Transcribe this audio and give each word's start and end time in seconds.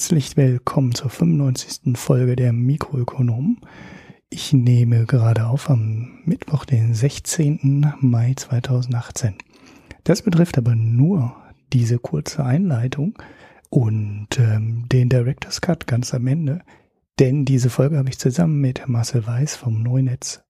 Herzlich 0.00 0.36
willkommen 0.36 0.94
zur 0.94 1.10
95. 1.10 1.98
Folge 1.98 2.36
der 2.36 2.52
Mikroökonomen. 2.52 3.58
Ich 4.30 4.52
nehme 4.52 5.06
gerade 5.06 5.48
auf 5.48 5.68
am 5.68 6.20
Mittwoch, 6.24 6.64
den 6.64 6.94
16. 6.94 7.94
Mai 7.98 8.34
2018. 8.36 9.34
Das 10.04 10.22
betrifft 10.22 10.56
aber 10.56 10.76
nur 10.76 11.34
diese 11.72 11.98
kurze 11.98 12.44
Einleitung 12.44 13.20
und 13.70 14.28
ähm, 14.38 14.84
den 14.88 15.08
Director's 15.08 15.60
Cut 15.60 15.88
ganz 15.88 16.14
am 16.14 16.28
Ende, 16.28 16.60
denn 17.18 17.44
diese 17.44 17.68
Folge 17.68 17.98
habe 17.98 18.08
ich 18.08 18.20
zusammen 18.20 18.60
mit 18.60 18.88
Marcel 18.88 19.26
Weiß 19.26 19.56
vom 19.56 19.82
Neunetz 19.82 20.44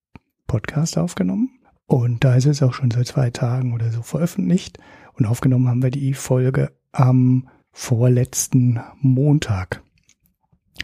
Podcast 0.45 0.95
aufgenommen 0.95 1.59
und 1.87 2.23
da 2.23 2.35
ist 2.35 2.45
es 2.45 2.61
auch 2.61 2.73
schon 2.73 2.91
seit 2.91 3.07
zwei 3.07 3.31
Tagen 3.31 3.73
oder 3.73 3.89
so 3.89 4.03
veröffentlicht 4.03 4.77
und 5.13 5.25
aufgenommen 5.25 5.67
haben 5.67 5.81
wir 5.81 5.89
die 5.89 6.13
Folge 6.13 6.71
am 6.91 7.49
vorletzten 7.79 8.81
Montag. 8.99 9.81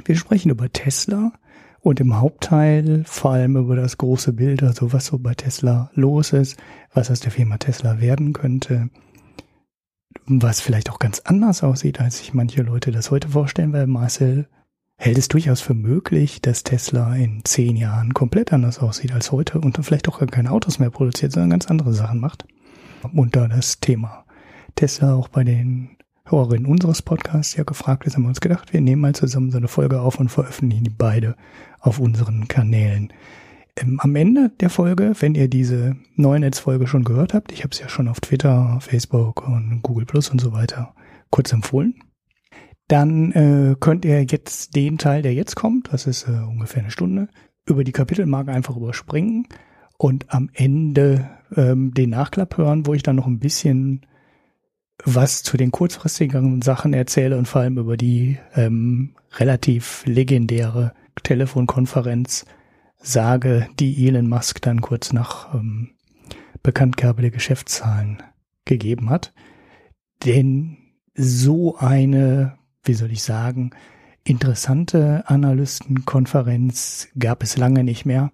Wir 0.05 0.15
sprechen 0.15 0.49
über 0.49 0.71
Tesla 0.71 1.33
und 1.81 1.99
im 1.99 2.17
Hauptteil 2.17 3.03
vor 3.05 3.31
allem 3.31 3.57
über 3.57 3.75
das 3.75 3.97
große 3.97 4.31
Bild, 4.31 4.63
also 4.63 4.93
was 4.93 5.07
so 5.07 5.19
bei 5.19 5.35
Tesla 5.35 5.91
los 5.93 6.31
ist, 6.31 6.57
was 6.93 7.11
aus 7.11 7.19
der 7.19 7.31
Firma 7.31 7.57
Tesla 7.57 7.99
werden 7.99 8.31
könnte, 8.31 8.89
was 10.25 10.61
vielleicht 10.61 10.89
auch 10.89 10.97
ganz 10.97 11.19
anders 11.19 11.63
aussieht, 11.63 11.99
als 11.99 12.19
sich 12.19 12.33
manche 12.33 12.63
Leute 12.63 12.91
das 12.91 13.11
heute 13.11 13.27
vorstellen, 13.27 13.73
weil 13.73 13.87
Marcel 13.87 14.47
hält 14.97 15.17
es 15.17 15.27
durchaus 15.27 15.59
für 15.59 15.73
möglich, 15.75 16.41
dass 16.41 16.63
Tesla 16.63 17.13
in 17.17 17.43
zehn 17.43 17.75
Jahren 17.75 18.13
komplett 18.13 18.53
anders 18.53 18.79
aussieht 18.79 19.11
als 19.11 19.33
heute 19.33 19.59
und 19.59 19.77
vielleicht 19.85 20.07
auch 20.07 20.25
keine 20.27 20.51
Autos 20.51 20.79
mehr 20.79 20.91
produziert, 20.91 21.33
sondern 21.33 21.49
ganz 21.49 21.67
andere 21.67 21.93
Sachen 21.93 22.21
macht. 22.21 22.45
Und 23.13 23.35
da 23.35 23.49
das 23.49 23.81
Thema 23.81 24.25
Tesla 24.75 25.13
auch 25.13 25.27
bei 25.27 25.43
den 25.43 25.94
Hörerinnen 26.27 26.65
unseres 26.65 27.03
Podcasts 27.03 27.55
ja 27.55 27.63
gefragt 27.63 28.07
ist, 28.07 28.15
haben 28.15 28.23
wir 28.23 28.29
uns 28.29 28.41
gedacht, 28.41 28.73
wir 28.73 28.81
nehmen 28.81 29.01
mal 29.01 29.13
zusammen 29.13 29.51
so 29.51 29.57
eine 29.57 29.67
Folge 29.67 30.01
auf 30.01 30.19
und 30.19 30.29
veröffentlichen 30.29 30.83
die 30.83 30.89
beide 30.89 31.35
auf 31.79 31.99
unseren 31.99 32.47
Kanälen. 32.47 33.13
Ähm, 33.77 33.99
am 33.99 34.15
Ende 34.15 34.51
der 34.59 34.71
Folge, 34.71 35.13
wenn 35.19 35.35
ihr 35.35 35.47
diese 35.47 35.95
neue 36.15 36.39
Netzfolge 36.39 36.87
schon 36.87 37.03
gehört 37.03 37.35
habt, 37.35 37.51
ich 37.51 37.63
habe 37.63 37.71
es 37.71 37.79
ja 37.79 37.89
schon 37.89 38.07
auf 38.07 38.21
Twitter, 38.21 38.79
Facebook 38.81 39.47
und 39.47 39.81
Google 39.83 40.05
Plus 40.05 40.29
und 40.29 40.41
so 40.41 40.51
weiter 40.51 40.95
kurz 41.29 41.53
empfohlen, 41.53 41.93
dann 42.87 43.31
äh, 43.31 43.75
könnt 43.79 44.03
ihr 44.03 44.23
jetzt 44.23 44.75
den 44.75 44.97
Teil, 44.97 45.21
der 45.21 45.33
jetzt 45.33 45.55
kommt, 45.55 45.93
das 45.93 46.07
ist 46.07 46.27
äh, 46.27 46.31
ungefähr 46.31 46.81
eine 46.81 46.91
Stunde, 46.91 47.27
über 47.67 47.83
die 47.83 47.91
Kapitelmarke 47.91 48.51
einfach 48.51 48.75
überspringen 48.75 49.47
und 49.97 50.33
am 50.33 50.49
Ende 50.53 51.29
ähm, 51.55 51.93
den 51.93 52.11
Nachklapp 52.11 52.57
hören, 52.57 52.87
wo 52.87 52.93
ich 52.93 53.03
dann 53.03 53.15
noch 53.15 53.27
ein 53.27 53.39
bisschen 53.39 54.05
was 55.05 55.43
zu 55.43 55.55
den 55.55 55.71
kurzfristigen 55.71 56.61
Sachen 56.61 56.93
erzähle 56.93 57.37
und 57.37 57.47
vor 57.47 57.61
allem 57.61 57.77
über 57.77 57.95
die 57.95 58.39
ähm, 58.55 59.15
relativ 59.37 60.03
legendäre 60.05 60.93
Telefonkonferenz 61.23 62.45
sage, 62.97 63.67
die 63.79 64.07
Elon 64.07 64.27
Musk 64.27 64.61
dann 64.61 64.81
kurz 64.81 65.13
nach 65.13 65.53
ähm, 65.53 65.91
Bekanntgabe 66.63 67.21
der 67.21 67.31
Geschäftszahlen 67.31 68.23
gegeben 68.65 69.11
hat. 69.11 69.33
Denn 70.25 70.77
so 71.13 71.77
eine, 71.77 72.57
wie 72.83 72.95
soll 72.95 73.11
ich 73.11 73.21
sagen, 73.21 73.71
interessante 74.23 75.23
Analystenkonferenz 75.27 77.09
gab 77.17 77.43
es 77.43 77.57
lange 77.57 77.83
nicht 77.83 78.05
mehr. 78.05 78.31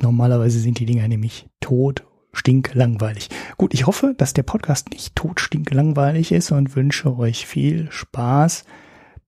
Normalerweise 0.00 0.60
sind 0.60 0.78
die 0.78 0.86
Dinger 0.86 1.08
nämlich 1.08 1.48
tot 1.60 2.05
stinklangweilig. 2.36 3.28
Gut, 3.56 3.74
ich 3.74 3.86
hoffe, 3.86 4.14
dass 4.16 4.34
der 4.34 4.42
Podcast 4.42 4.90
nicht 4.90 5.16
tot 5.16 5.40
stinklangweilig 5.40 6.32
ist 6.32 6.52
und 6.52 6.76
wünsche 6.76 7.16
euch 7.16 7.46
viel 7.46 7.90
Spaß 7.90 8.64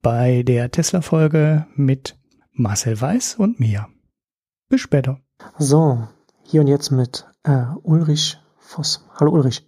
bei 0.03 0.43
der 0.43 0.71
Tesla-Folge 0.71 1.67
mit 1.75 2.17
Marcel 2.53 3.01
Weiß 3.01 3.37
und 3.37 3.61
mir. 3.61 3.89
Bis 4.69 4.81
später. 4.81 5.21
So, 5.59 6.09
hier 6.43 6.61
und 6.61 6.67
jetzt 6.67 6.91
mit 6.91 7.27
äh, 7.45 7.65
Ulrich 7.83 8.39
Voss. 8.59 9.05
Hallo 9.19 9.33
Ulrich. 9.33 9.67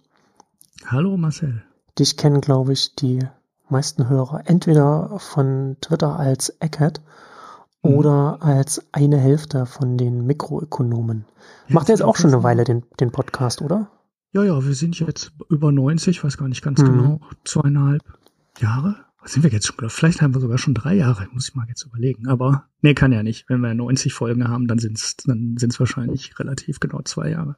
Hallo 0.85 1.17
Marcel. 1.17 1.63
Dich 1.97 2.17
kennen, 2.17 2.41
glaube 2.41 2.73
ich, 2.73 2.95
die 2.95 3.19
meisten 3.69 4.09
Hörer 4.09 4.43
entweder 4.45 5.17
von 5.19 5.77
Twitter 5.81 6.19
als 6.19 6.49
Eckhead 6.59 7.01
mhm. 7.83 7.93
oder 7.93 8.37
als 8.41 8.83
eine 8.91 9.17
Hälfte 9.17 9.65
von 9.65 9.97
den 9.97 10.25
Mikroökonomen. 10.25 11.25
Macht 11.67 11.89
er 11.89 11.95
jetzt 11.95 12.03
auch 12.03 12.15
schon 12.15 12.33
eine 12.33 12.43
Weile 12.43 12.63
den, 12.63 12.83
den 12.99 13.11
Podcast, 13.11 13.61
oder? 13.61 13.89
Ja, 14.33 14.43
ja, 14.43 14.65
wir 14.65 14.73
sind 14.73 14.99
jetzt 14.99 15.33
über 15.49 15.71
90, 15.71 16.23
weiß 16.23 16.37
gar 16.37 16.47
nicht 16.47 16.63
ganz 16.63 16.81
mhm. 16.81 16.85
genau, 16.85 17.19
zweieinhalb 17.43 18.01
Jahre. 18.59 18.95
Was 19.21 19.33
sind 19.33 19.43
wir 19.43 19.51
jetzt 19.51 19.67
schon? 19.67 19.89
Vielleicht 19.89 20.21
haben 20.21 20.33
wir 20.33 20.41
sogar 20.41 20.57
schon 20.57 20.73
drei 20.73 20.95
Jahre, 20.95 21.27
muss 21.31 21.49
ich 21.49 21.55
mal 21.55 21.67
jetzt 21.67 21.85
überlegen. 21.85 22.27
Aber 22.27 22.65
nee, 22.81 22.95
kann 22.95 23.11
ja 23.11 23.21
nicht. 23.21 23.47
Wenn 23.49 23.61
wir 23.61 23.73
90 23.73 24.13
Folgen 24.13 24.47
haben, 24.47 24.67
dann 24.67 24.79
sind 24.79 24.97
es 24.97 25.15
dann 25.17 25.57
sind's 25.57 25.79
wahrscheinlich 25.79 26.39
relativ 26.39 26.79
genau 26.79 27.01
zwei 27.03 27.29
Jahre. 27.29 27.55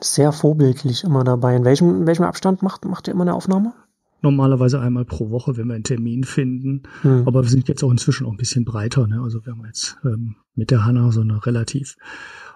Sehr 0.00 0.32
vorbildlich 0.32 1.04
immer 1.04 1.22
dabei. 1.22 1.54
In 1.54 1.64
welchem, 1.64 2.00
in 2.00 2.06
welchem 2.06 2.24
Abstand 2.24 2.62
macht, 2.62 2.86
macht 2.86 3.08
ihr 3.08 3.12
immer 3.12 3.22
eine 3.22 3.34
Aufnahme? 3.34 3.74
Normalerweise 4.22 4.80
einmal 4.80 5.04
pro 5.04 5.30
Woche, 5.30 5.56
wenn 5.56 5.66
wir 5.66 5.74
einen 5.74 5.84
Termin 5.84 6.24
finden. 6.24 6.84
Hm. 7.02 7.26
Aber 7.26 7.42
wir 7.42 7.50
sind 7.50 7.68
jetzt 7.68 7.82
auch 7.82 7.90
inzwischen 7.90 8.26
auch 8.26 8.30
ein 8.30 8.36
bisschen 8.36 8.64
breiter. 8.64 9.06
Ne? 9.06 9.20
Also 9.20 9.44
wir 9.44 9.52
haben 9.52 9.66
jetzt 9.66 9.98
ähm, 10.04 10.36
mit 10.54 10.70
der 10.70 10.84
Hanna 10.84 11.12
so 11.12 11.20
eine 11.20 11.44
relativ 11.44 11.96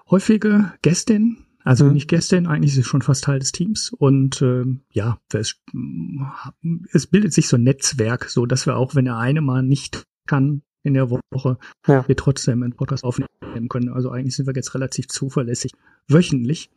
häufige 0.09 0.73
Gästin, 0.81 1.37
also 1.67 1.83
mhm. 1.83 1.93
nicht 1.93 2.07
Gästin, 2.07 2.47
eigentlich 2.47 2.71
ist 2.71 2.75
sie 2.75 2.83
schon 2.83 3.01
fast 3.01 3.25
Teil 3.25 3.39
des 3.39 3.51
Teams. 3.51 3.91
Und 3.91 4.41
ähm, 4.41 4.83
ja, 4.93 5.19
es, 5.33 5.61
es 6.93 7.07
bildet 7.07 7.33
sich 7.33 7.49
so 7.49 7.57
ein 7.57 7.63
Netzwerk, 7.63 8.29
so 8.29 8.45
dass 8.45 8.65
wir 8.65 8.77
auch, 8.77 8.95
wenn 8.95 9.03
der 9.03 9.17
eine 9.17 9.41
mal 9.41 9.63
nicht 9.63 10.05
kann 10.27 10.61
in 10.87 10.93
der 10.93 11.09
Woche, 11.09 11.57
ja. 11.87 12.07
wir 12.07 12.15
trotzdem 12.15 12.63
einen 12.63 12.73
Podcast 12.73 13.03
aufnehmen 13.03 13.69
können. 13.69 13.89
Also 13.89 14.09
eigentlich 14.09 14.35
sind 14.35 14.47
wir 14.47 14.55
jetzt 14.55 14.73
relativ 14.73 15.07
zuverlässig 15.07 15.73
wöchentlich. 16.07 16.69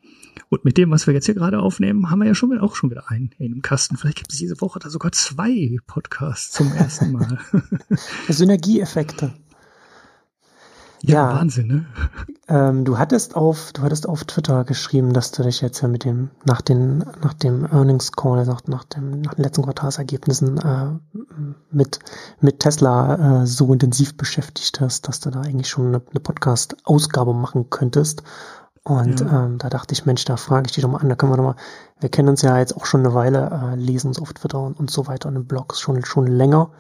Und 0.49 0.65
mit 0.65 0.77
dem, 0.77 0.91
was 0.91 1.07
wir 1.07 1.15
jetzt 1.15 1.27
hier 1.27 1.35
gerade 1.35 1.61
aufnehmen, 1.61 2.11
haben 2.11 2.21
wir 2.21 2.27
ja 2.27 2.35
schon 2.35 2.57
auch 2.59 2.77
schon 2.77 2.91
wieder 2.91 3.11
einen 3.11 3.31
in 3.39 3.53
dem 3.53 3.63
Kasten. 3.63 3.97
Vielleicht 3.97 4.19
gibt 4.19 4.33
es 4.33 4.39
diese 4.39 4.61
Woche 4.61 4.79
da 4.79 4.91
sogar 4.91 5.13
zwei 5.13 5.77
Podcasts 5.87 6.53
zum 6.53 6.73
ersten 6.73 7.13
Mal. 7.13 7.39
Synergieeffekte. 8.29 9.33
Ja, 11.03 11.31
ja, 11.31 11.35
Wahnsinn, 11.37 11.67
ne? 11.67 11.87
Ähm, 12.49 12.85
du 12.85 12.99
hattest 12.99 13.37
auf, 13.37 13.73
du 13.73 13.83
hattest 13.83 14.09
auf 14.09 14.25
Twitter 14.25 14.65
geschrieben, 14.65 15.13
dass 15.13 15.31
du 15.31 15.43
dich 15.43 15.61
jetzt 15.61 15.81
ja 15.81 15.89
mit 15.89 16.05
dem, 16.05 16.31
nach 16.45 16.61
den, 16.61 16.99
nach 17.23 17.33
dem 17.33 17.65
Earnings 17.65 18.13
Call, 18.13 18.39
also 18.39 18.57
nach 18.67 18.85
dem, 18.85 19.23
nach 19.23 19.35
den 19.35 19.45
letzten 19.45 19.63
Quartalsergebnissen, 19.63 20.59
äh, 20.59 21.19
mit, 21.71 22.01
mit 22.41 22.61
Tesla, 22.61 23.43
äh, 23.43 23.47
so 23.47 23.73
intensiv 23.73 24.17
beschäftigt 24.17 24.81
hast, 24.81 25.09
dass 25.09 25.21
du 25.21 25.31
da 25.31 25.41
eigentlich 25.41 25.69
schon 25.69 25.87
eine, 25.87 26.03
eine 26.11 26.21
Podcast-Ausgabe 26.21 27.33
machen 27.33 27.71
könntest. 27.71 28.23
Und 28.83 29.21
ja. 29.21 29.45
ähm, 29.45 29.59
da 29.59 29.69
dachte 29.69 29.93
ich, 29.93 30.07
Mensch, 30.07 30.25
da 30.25 30.37
frage 30.37 30.67
ich 30.67 30.73
dich 30.73 30.83
doch 30.83 30.91
mal 30.91 30.99
an, 30.99 31.09
da 31.09 31.15
können 31.15 31.33
wir 31.33 31.37
doch 31.37 31.45
mal, 31.45 31.57
wir 32.01 32.09
kennen 32.09 32.29
uns 32.29 32.43
ja 32.43 32.59
jetzt 32.59 32.77
auch 32.77 32.87
schon 32.87 33.01
eine 33.01 33.15
Weile, 33.15 33.73
äh, 33.73 33.77
lesen 33.77 34.09
uns 34.09 34.21
auf 34.21 34.33
Twitter 34.33 34.61
und, 34.61 34.79
und 34.79 34.91
so 34.91 35.07
weiter 35.07 35.29
und 35.29 35.37
in 35.37 35.47
Blogs 35.47 35.81
schon, 35.81 36.05
schon 36.05 36.27
länger. 36.27 36.71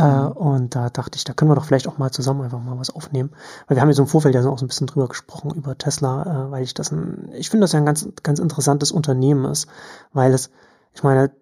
Äh, 0.00 0.02
mhm. 0.02 0.32
und 0.32 0.74
da 0.74 0.88
dachte 0.88 1.16
ich, 1.16 1.24
da 1.24 1.34
können 1.34 1.50
wir 1.50 1.54
doch 1.54 1.64
vielleicht 1.64 1.86
auch 1.86 1.98
mal 1.98 2.10
zusammen 2.10 2.40
einfach 2.40 2.60
mal 2.60 2.78
was 2.78 2.88
aufnehmen. 2.88 3.30
Weil 3.66 3.76
wir 3.76 3.82
haben 3.82 3.88
ja 3.88 3.94
so 3.94 4.02
im 4.02 4.08
Vorfeld 4.08 4.34
ja 4.34 4.40
auch 4.48 4.58
so 4.58 4.64
ein 4.64 4.68
bisschen 4.68 4.86
drüber 4.86 5.08
gesprochen, 5.08 5.50
über 5.50 5.76
Tesla, 5.76 6.46
äh, 6.46 6.50
weil 6.50 6.62
ich 6.62 6.72
das 6.72 6.90
ein, 6.90 7.30
ich 7.34 7.50
finde, 7.50 7.64
das 7.64 7.72
ja 7.72 7.80
ein 7.80 7.86
ganz, 7.86 8.08
ganz 8.22 8.38
interessantes 8.38 8.92
Unternehmen 8.92 9.44
ist, 9.44 9.68
weil 10.14 10.32
es, 10.32 10.50
ich 10.94 11.02
meine, 11.02 11.32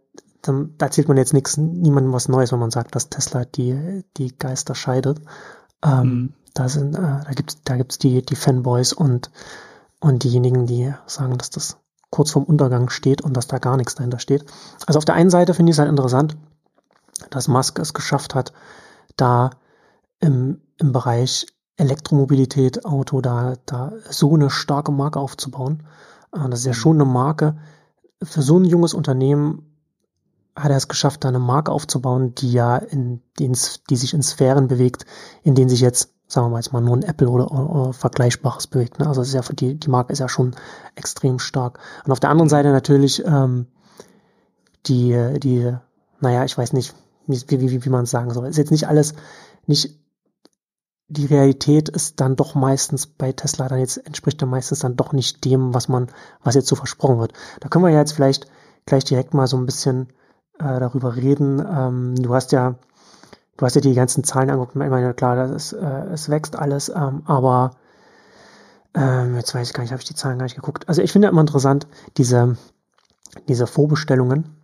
da, 0.42 0.52
da 0.76 0.86
erzählt 0.86 1.06
man 1.06 1.16
jetzt 1.16 1.34
nichts, 1.34 1.56
niemandem 1.56 2.12
was 2.12 2.28
Neues, 2.28 2.50
wenn 2.50 2.58
man 2.58 2.72
sagt, 2.72 2.96
dass 2.96 3.10
Tesla 3.10 3.44
die, 3.44 4.04
die 4.16 4.36
Geister 4.36 4.74
scheidet. 4.74 5.20
Ähm, 5.84 6.02
mhm. 6.02 6.32
Da 6.54 6.68
sind, 6.68 6.96
äh, 6.96 7.00
da 7.00 7.30
gibt's, 7.36 7.58
da 7.62 7.76
gibt's 7.76 7.98
die, 7.98 8.22
die 8.22 8.36
Fanboys 8.36 8.92
und, 8.92 9.30
und 10.00 10.24
diejenigen, 10.24 10.66
die 10.66 10.92
sagen, 11.06 11.38
dass 11.38 11.50
das 11.50 11.76
kurz 12.10 12.32
vorm 12.32 12.44
Untergang 12.44 12.88
steht 12.88 13.20
und 13.20 13.36
dass 13.36 13.46
da 13.46 13.58
gar 13.58 13.76
nichts 13.76 13.94
dahinter 13.94 14.18
steht. 14.18 14.44
Also 14.86 14.98
auf 14.98 15.04
der 15.04 15.14
einen 15.14 15.30
Seite 15.30 15.54
finde 15.54 15.70
ich 15.70 15.76
es 15.76 15.78
halt 15.78 15.90
interessant, 15.90 16.36
dass 17.30 17.48
Musk 17.48 17.78
es 17.78 17.94
geschafft 17.94 18.34
hat, 18.34 18.52
da 19.16 19.50
im, 20.20 20.60
im 20.78 20.92
Bereich 20.92 21.46
Elektromobilität, 21.76 22.84
Auto, 22.84 23.20
da, 23.20 23.54
da 23.64 23.92
so 24.10 24.34
eine 24.34 24.50
starke 24.50 24.92
Marke 24.92 25.20
aufzubauen. 25.20 25.84
Äh, 26.34 26.48
das 26.50 26.60
ist 26.60 26.66
ja 26.66 26.72
mhm. 26.72 26.76
schon 26.76 26.96
eine 26.96 27.04
Marke. 27.04 27.56
Für 28.22 28.42
so 28.42 28.58
ein 28.58 28.64
junges 28.64 28.94
Unternehmen 28.94 29.64
hat 30.56 30.70
er 30.70 30.76
es 30.76 30.88
geschafft, 30.88 31.22
da 31.22 31.28
eine 31.28 31.38
Marke 31.38 31.70
aufzubauen, 31.70 32.34
die 32.34 32.50
ja 32.50 32.76
in, 32.76 33.22
die, 33.38 33.50
die 33.88 33.96
sich 33.96 34.12
in 34.12 34.24
Sphären 34.24 34.66
bewegt, 34.66 35.06
in 35.44 35.54
denen 35.54 35.68
sich 35.68 35.80
jetzt, 35.80 36.12
sagen 36.26 36.46
wir 36.46 36.50
mal 36.50 36.58
jetzt 36.58 36.72
mal 36.72 36.80
nur 36.80 36.96
ein 36.96 37.04
Apple 37.04 37.28
oder, 37.28 37.52
oder 37.52 37.92
Vergleichbares 37.92 38.66
bewegt. 38.66 38.98
Ne? 38.98 39.06
Also 39.06 39.22
ist 39.22 39.34
ja 39.34 39.42
die, 39.42 39.78
die 39.78 39.88
Marke 39.88 40.12
ist 40.12 40.18
ja 40.18 40.28
schon 40.28 40.56
extrem 40.96 41.38
stark. 41.38 41.78
Und 42.04 42.10
auf 42.10 42.18
der 42.18 42.30
anderen 42.30 42.48
Seite 42.48 42.72
natürlich 42.72 43.24
ähm, 43.24 43.68
die, 44.86 45.38
die, 45.38 45.72
naja, 46.18 46.44
ich 46.44 46.58
weiß 46.58 46.72
nicht, 46.72 46.92
wie, 47.28 47.60
wie, 47.60 47.84
wie 47.84 47.90
man 47.90 48.04
es 48.04 48.10
sagen 48.10 48.32
soll. 48.32 48.46
Ist 48.46 48.58
jetzt 48.58 48.70
nicht 48.70 48.88
alles, 48.88 49.14
nicht 49.66 49.98
die 51.10 51.26
Realität 51.26 51.88
ist 51.88 52.20
dann 52.20 52.36
doch 52.36 52.54
meistens 52.54 53.06
bei 53.06 53.32
Tesla 53.32 53.68
dann 53.68 53.78
jetzt 53.78 53.96
entspricht 53.96 54.42
dann 54.42 54.50
meistens 54.50 54.80
dann 54.80 54.96
doch 54.96 55.12
nicht 55.12 55.44
dem, 55.44 55.72
was 55.72 55.88
man, 55.88 56.08
was 56.42 56.54
jetzt 56.54 56.68
so 56.68 56.76
versprochen 56.76 57.18
wird. 57.18 57.32
Da 57.60 57.68
können 57.68 57.84
wir 57.84 57.90
ja 57.90 58.00
jetzt 58.00 58.12
vielleicht 58.12 58.46
gleich 58.84 59.04
direkt 59.04 59.32
mal 59.32 59.46
so 59.46 59.56
ein 59.56 59.64
bisschen 59.64 60.08
äh, 60.58 60.78
darüber 60.80 61.16
reden. 61.16 61.64
Ähm, 61.66 62.14
du 62.16 62.34
hast 62.34 62.52
ja 62.52 62.74
du 63.58 63.66
hast 63.66 63.74
ja 63.74 63.80
die 63.82 63.94
ganzen 63.94 64.24
Zahlen 64.24 64.48
angeguckt, 64.48 64.76
ich 64.76 64.90
meine, 64.90 65.12
klar, 65.12 65.36
das 65.36 65.50
ist, 65.50 65.72
äh, 65.74 66.04
es 66.12 66.30
wächst 66.30 66.56
alles, 66.56 66.88
ähm, 66.88 67.22
aber 67.26 67.72
ähm, 68.94 69.36
jetzt 69.36 69.54
weiß 69.54 69.68
ich 69.68 69.74
gar 69.74 69.82
nicht, 69.82 69.92
habe 69.92 70.00
ich 70.00 70.08
die 70.08 70.14
Zahlen 70.14 70.38
gar 70.38 70.44
nicht 70.44 70.56
geguckt. 70.56 70.88
Also 70.88 71.02
ich 71.02 71.12
finde 71.12 71.28
immer 71.28 71.42
interessant, 71.42 71.86
diese, 72.16 72.56
diese 73.48 73.66
Vorbestellungen, 73.66 74.57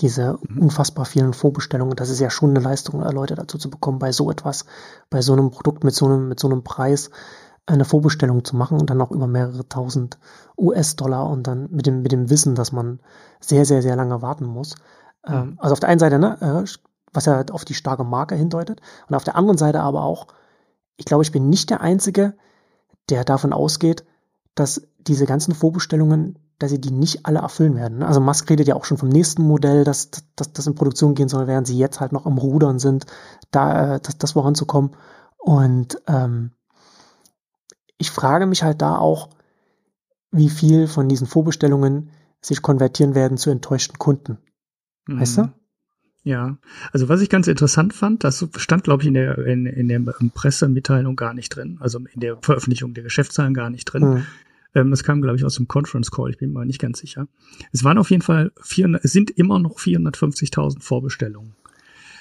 diese 0.00 0.38
mhm. 0.48 0.62
unfassbar 0.62 1.04
vielen 1.04 1.32
Vorbestellungen, 1.32 1.96
das 1.96 2.08
ist 2.08 2.20
ja 2.20 2.30
schon 2.30 2.50
eine 2.50 2.60
Leistung, 2.60 3.00
Leute 3.00 3.34
dazu 3.34 3.58
zu 3.58 3.70
bekommen, 3.70 3.98
bei 3.98 4.12
so 4.12 4.30
etwas, 4.30 4.64
bei 5.10 5.22
so 5.22 5.32
einem 5.32 5.50
Produkt 5.50 5.84
mit 5.84 5.94
so 5.94 6.06
einem, 6.06 6.28
mit 6.28 6.40
so 6.40 6.48
einem 6.48 6.64
Preis 6.64 7.10
eine 7.66 7.84
Vorbestellung 7.84 8.44
zu 8.44 8.56
machen 8.56 8.80
und 8.80 8.90
dann 8.90 9.00
auch 9.00 9.10
über 9.10 9.26
mehrere 9.26 9.68
tausend 9.68 10.18
US-Dollar 10.58 11.28
und 11.28 11.46
dann 11.46 11.68
mit 11.70 11.86
dem, 11.86 12.02
mit 12.02 12.12
dem 12.12 12.30
Wissen, 12.30 12.54
dass 12.54 12.72
man 12.72 13.00
sehr, 13.40 13.64
sehr, 13.64 13.82
sehr 13.82 13.96
lange 13.96 14.22
warten 14.22 14.46
muss. 14.46 14.74
Ähm, 15.26 15.50
mhm. 15.50 15.58
Also 15.58 15.74
auf 15.74 15.80
der 15.80 15.88
einen 15.88 16.00
Seite, 16.00 16.18
ne, 16.18 16.36
äh, 16.40 16.68
was 17.12 17.26
ja 17.26 17.44
auf 17.50 17.64
die 17.64 17.74
starke 17.74 18.04
Marke 18.04 18.34
hindeutet 18.34 18.80
und 19.08 19.14
auf 19.14 19.24
der 19.24 19.36
anderen 19.36 19.58
Seite 19.58 19.80
aber 19.80 20.02
auch, 20.02 20.28
ich 20.96 21.04
glaube, 21.04 21.22
ich 21.22 21.32
bin 21.32 21.48
nicht 21.48 21.70
der 21.70 21.80
Einzige, 21.80 22.34
der 23.08 23.24
davon 23.24 23.52
ausgeht, 23.52 24.04
dass 24.54 24.82
diese 24.98 25.26
ganzen 25.26 25.54
Vorbestellungen, 25.54 26.38
dass 26.60 26.70
sie 26.70 26.80
die 26.80 26.92
nicht 26.92 27.26
alle 27.26 27.40
erfüllen 27.40 27.74
werden. 27.74 27.98
Ne? 27.98 28.06
Also 28.06 28.20
Musk 28.20 28.48
redet 28.50 28.68
ja 28.68 28.76
auch 28.76 28.84
schon 28.84 28.98
vom 28.98 29.08
nächsten 29.08 29.42
Modell, 29.42 29.82
dass 29.82 30.10
das 30.36 30.66
in 30.66 30.74
Produktion 30.74 31.14
gehen 31.14 31.28
soll, 31.28 31.46
während 31.46 31.66
sie 31.66 31.78
jetzt 31.78 32.00
halt 32.00 32.12
noch 32.12 32.26
am 32.26 32.38
Rudern 32.38 32.78
sind, 32.78 33.06
da 33.50 33.96
äh, 33.96 34.00
das, 34.00 34.18
das 34.18 34.32
voranzukommen. 34.32 34.90
Und 35.38 36.00
ähm, 36.06 36.52
ich 37.96 38.10
frage 38.10 38.46
mich 38.46 38.62
halt 38.62 38.82
da 38.82 38.96
auch, 38.96 39.30
wie 40.30 40.50
viel 40.50 40.86
von 40.86 41.08
diesen 41.08 41.26
Vorbestellungen 41.26 42.10
sich 42.42 42.62
konvertieren 42.62 43.14
werden 43.14 43.38
zu 43.38 43.50
enttäuschten 43.50 43.98
Kunden. 43.98 44.38
Weißt 45.06 45.38
du? 45.38 45.42
Mhm. 45.44 45.52
Ja, 46.22 46.58
also 46.92 47.08
was 47.08 47.22
ich 47.22 47.30
ganz 47.30 47.48
interessant 47.48 47.94
fand, 47.94 48.22
das 48.22 48.46
stand, 48.56 48.84
glaube 48.84 49.02
ich, 49.02 49.08
in 49.08 49.14
der, 49.14 49.38
in, 49.38 49.64
in 49.64 49.88
der 49.88 50.00
Pressemitteilung 50.34 51.16
gar 51.16 51.32
nicht 51.32 51.48
drin, 51.56 51.78
also 51.80 51.98
in 51.98 52.20
der 52.20 52.36
Veröffentlichung 52.42 52.92
der 52.92 53.04
Geschäftszahlen 53.04 53.54
gar 53.54 53.70
nicht 53.70 53.86
drin. 53.86 54.02
Mhm. 54.02 54.26
Ähm, 54.74 54.90
das 54.90 55.04
kam, 55.04 55.22
glaube 55.22 55.36
ich, 55.36 55.44
aus 55.44 55.56
dem 55.56 55.68
Conference 55.68 56.10
Call, 56.10 56.30
ich 56.30 56.38
bin 56.38 56.52
mir 56.52 56.64
nicht 56.64 56.80
ganz 56.80 56.98
sicher. 56.98 57.28
Es 57.72 57.84
waren 57.84 57.98
auf 57.98 58.10
jeden 58.10 58.22
Fall, 58.22 58.52
400, 58.62 59.04
es 59.04 59.12
sind 59.12 59.30
immer 59.30 59.58
noch 59.58 59.78
450.000 59.78 60.82
Vorbestellungen. 60.82 61.54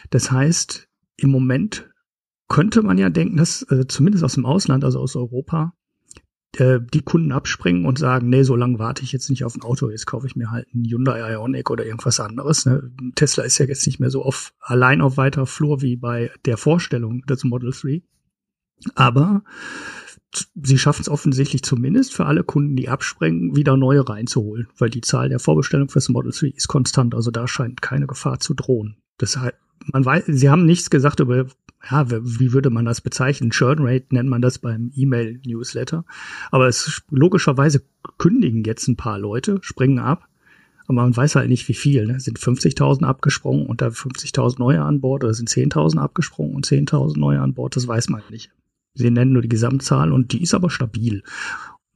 Das 0.09 0.31
heißt, 0.31 0.87
im 1.17 1.29
Moment 1.29 1.89
könnte 2.47 2.81
man 2.81 2.97
ja 2.97 3.09
denken, 3.09 3.37
dass 3.37 3.61
äh, 3.71 3.85
zumindest 3.87 4.23
aus 4.23 4.33
dem 4.33 4.45
Ausland, 4.45 4.83
also 4.83 4.99
aus 4.99 5.15
Europa, 5.15 5.73
äh, 6.57 6.79
die 6.93 7.01
Kunden 7.01 7.31
abspringen 7.31 7.85
und 7.85 7.99
sagen, 7.99 8.29
nee, 8.29 8.41
so 8.43 8.55
lange 8.55 8.79
warte 8.79 9.03
ich 9.03 9.11
jetzt 9.11 9.29
nicht 9.29 9.43
auf 9.43 9.55
ein 9.55 9.61
Auto, 9.61 9.89
jetzt 9.89 10.07
kaufe 10.07 10.25
ich 10.25 10.35
mir 10.35 10.49
halt 10.49 10.67
einen 10.73 10.85
Hyundai 10.85 11.33
Ioniq 11.33 11.69
oder 11.69 11.85
irgendwas 11.85 12.19
anderes. 12.19 12.65
Ne? 12.65 12.91
Tesla 13.15 13.43
ist 13.43 13.59
ja 13.59 13.65
jetzt 13.65 13.85
nicht 13.85 13.99
mehr 13.99 14.09
so 14.09 14.23
auf, 14.23 14.53
allein 14.59 15.01
auf 15.01 15.17
weiter 15.17 15.45
Flur 15.45 15.81
wie 15.81 15.95
bei 15.95 16.31
der 16.45 16.57
Vorstellung 16.57 17.21
des 17.27 17.43
Model 17.43 17.71
3. 17.71 18.01
Aber 18.95 19.43
sie 20.55 20.77
schaffen 20.77 21.01
es 21.01 21.09
offensichtlich 21.09 21.63
zumindest 21.63 22.13
für 22.13 22.25
alle 22.25 22.43
Kunden, 22.43 22.75
die 22.75 22.89
abspringen, 22.89 23.55
wieder 23.55 23.77
neue 23.77 24.07
reinzuholen, 24.07 24.67
weil 24.77 24.89
die 24.89 25.01
Zahl 25.01 25.29
der 25.29 25.39
Vorbestellungen 25.39 25.89
fürs 25.89 26.09
Model 26.09 26.31
3 26.31 26.47
ist 26.47 26.67
konstant, 26.67 27.15
also 27.15 27.31
da 27.31 27.47
scheint 27.47 27.81
keine 27.81 28.07
Gefahr 28.07 28.39
zu 28.39 28.53
drohen. 28.53 28.97
Deshalb, 29.19 29.55
man 29.91 30.05
weiß, 30.05 30.25
sie 30.27 30.49
haben 30.49 30.65
nichts 30.65 30.89
gesagt 30.89 31.19
über 31.19 31.47
ja, 31.89 32.05
wie 32.09 32.51
würde 32.51 32.69
man 32.69 32.85
das 32.85 33.01
bezeichnen? 33.01 33.51
Churn 33.51 33.79
Rate 33.79 34.07
nennt 34.09 34.29
man 34.29 34.41
das 34.41 34.59
beim 34.59 34.91
E-Mail-Newsletter. 34.95 36.03
Aber 36.51 36.67
es 36.67 37.01
logischerweise 37.09 37.83
kündigen 38.17 38.63
jetzt 38.65 38.87
ein 38.87 38.97
paar 38.97 39.17
Leute, 39.17 39.59
springen 39.61 39.99
ab. 39.99 40.27
Aber 40.87 41.03
man 41.03 41.15
weiß 41.15 41.35
halt 41.35 41.49
nicht, 41.49 41.67
wie 41.69 41.73
viel. 41.73 42.05
Ne? 42.05 42.19
Sind 42.19 42.37
50.000 42.37 43.03
abgesprungen 43.03 43.65
und 43.65 43.81
da 43.81 43.87
50.000 43.87 44.59
neue 44.59 44.81
an 44.81 44.99
Bord 44.99 45.23
oder 45.23 45.33
sind 45.33 45.49
10.000 45.49 45.99
abgesprungen 45.99 46.55
und 46.55 46.65
10.000 46.65 47.17
neue 47.17 47.39
an 47.39 47.53
Bord? 47.53 47.75
Das 47.75 47.87
weiß 47.87 48.09
man 48.09 48.23
nicht. 48.29 48.51
Sie 48.99 49.09
nennen 49.11 49.31
nur 49.31 49.41
die 49.41 49.49
Gesamtzahl 49.49 50.11
und 50.11 50.33
die 50.33 50.43
ist 50.43 50.53
aber 50.53 50.69
stabil. 50.69 51.23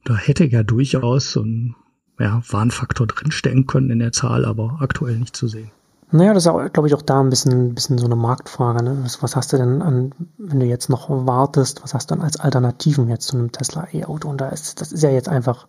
Da 0.04 0.16
hätte 0.16 0.44
ja 0.44 0.62
durchaus 0.62 1.32
so 1.32 1.42
ein 1.42 1.76
ja, 2.18 2.42
Warnfaktor 2.48 3.06
drinstecken 3.06 3.66
können 3.66 3.90
in 3.90 3.98
der 3.98 4.12
Zahl, 4.12 4.46
aber 4.46 4.78
aktuell 4.80 5.18
nicht 5.18 5.36
zu 5.36 5.46
sehen. 5.46 5.70
Naja, 6.10 6.32
das 6.32 6.46
ist, 6.46 6.72
glaube 6.72 6.88
ich, 6.88 6.94
auch 6.94 7.02
da 7.02 7.20
ein 7.20 7.28
bisschen, 7.28 7.74
bisschen 7.74 7.98
so 7.98 8.06
eine 8.06 8.16
Marktfrage. 8.16 8.82
Ne? 8.82 9.00
Was, 9.02 9.22
was, 9.22 9.36
hast 9.36 9.52
du 9.52 9.58
denn 9.58 9.82
an, 9.82 10.14
wenn 10.38 10.60
du 10.60 10.66
jetzt 10.66 10.88
noch 10.88 11.10
wartest, 11.10 11.82
was 11.82 11.92
hast 11.92 12.10
du 12.10 12.14
dann 12.14 12.24
als 12.24 12.40
Alternativen 12.40 13.08
jetzt 13.08 13.26
zu 13.26 13.36
einem 13.36 13.52
Tesla 13.52 13.88
E-Auto? 13.92 14.28
Und 14.28 14.40
da 14.40 14.48
ist, 14.48 14.80
das 14.80 14.92
ist 14.92 15.02
ja 15.02 15.10
jetzt 15.10 15.28
einfach 15.28 15.66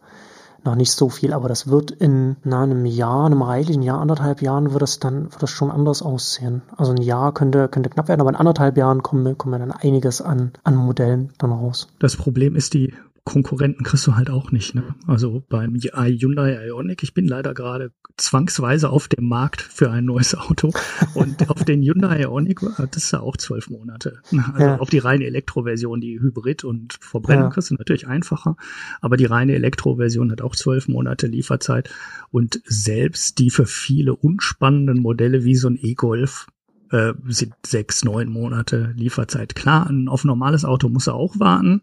noch 0.66 0.76
nicht 0.76 0.92
so 0.92 1.10
viel, 1.10 1.34
aber 1.34 1.48
das 1.48 1.68
wird 1.68 1.92
in 1.92 2.38
na, 2.44 2.64
einem 2.64 2.86
Jahr, 2.86 3.26
einem 3.26 3.42
reichlichen 3.42 3.84
Jahr, 3.84 4.02
anderthalb 4.02 4.42
Jahren 4.42 4.72
wird 4.72 4.82
das 4.82 5.00
dann, 5.00 5.32
wird 5.32 5.42
das 5.42 5.52
schon 5.52 5.72
anders 5.72 6.02
aussehen. 6.02 6.64
Also 6.76 6.92
ein 6.92 7.02
Jahr 7.02 7.34
könnte, 7.34 7.68
könnte 7.70 7.90
knapp 7.90 8.08
werden, 8.08 8.22
aber 8.22 8.30
in 8.30 8.36
anderthalb 8.36 8.78
Jahren 8.78 9.04
kommen, 9.04 9.38
kommen 9.38 9.60
dann 9.60 9.72
einiges 9.72 10.22
an, 10.22 10.52
an 10.64 10.76
Modellen 10.76 11.32
dann 11.38 11.52
raus. 11.52 11.88
Das 12.00 12.16
Problem 12.16 12.56
ist 12.56 12.74
die 12.74 12.94
Konkurrenten 13.26 13.84
kriegst 13.84 14.06
du 14.06 14.16
halt 14.16 14.30
auch 14.30 14.52
nicht. 14.52 14.76
Ne? 14.76 14.84
Also 15.08 15.44
beim 15.50 15.76
Hyundai 15.76 16.68
Ioniq, 16.68 17.02
ich 17.02 17.16
bin 17.16 17.28
leider 17.28 17.56
gerade 17.56 17.92
zwangsweise 18.18 18.92
auf 18.92 19.08
dem 19.08 19.28
Markt 19.28 19.62
für 19.62 19.90
ein 19.90 20.06
neues 20.06 20.36
Auto 20.36 20.72
und 21.16 21.50
auf 21.50 21.66
den 21.66 21.82
Hyundai 21.82 22.22
Ioniq, 22.22 22.62
das 22.78 23.04
ist 23.04 23.12
ja 23.12 23.22
auch 23.22 23.36
zwölf 23.36 23.70
Monate. 23.70 24.22
Also 24.54 24.66
ja. 24.66 24.78
auf 24.78 24.92
die 24.92 25.00
reine 25.00 25.26
Elektroversion, 25.26 26.00
die 26.02 26.20
Hybrid 26.20 26.64
und 26.64 26.98
Verbrennung 27.02 27.46
ja. 27.46 27.50
kriegst 27.50 27.72
du 27.72 27.74
natürlich 27.76 28.08
einfacher, 28.08 28.58
aber 29.02 29.18
die 29.18 29.26
reine 29.26 29.56
Elektroversion 29.56 30.32
hat 30.32 30.44
auch 30.44 30.55
zwölf 30.56 30.88
Monate 30.88 31.28
Lieferzeit 31.28 31.90
und 32.32 32.62
selbst 32.66 33.40
die 33.40 33.50
für 33.50 33.66
viele 33.66 34.16
unspannenden 34.16 35.02
Modelle 35.02 35.44
wie 35.44 35.56
so 35.56 35.68
ein 35.68 35.80
E-Golf 35.82 36.48
äh, 36.92 37.14
sind 37.28 37.54
sechs, 37.66 38.04
neun 38.04 38.30
Monate 38.30 38.94
Lieferzeit. 38.96 39.56
Klar, 39.56 39.92
auf 40.08 40.24
normales 40.24 40.66
Auto 40.66 40.90
muss 40.90 41.08
er 41.08 41.16
auch 41.16 41.40
warten, 41.40 41.82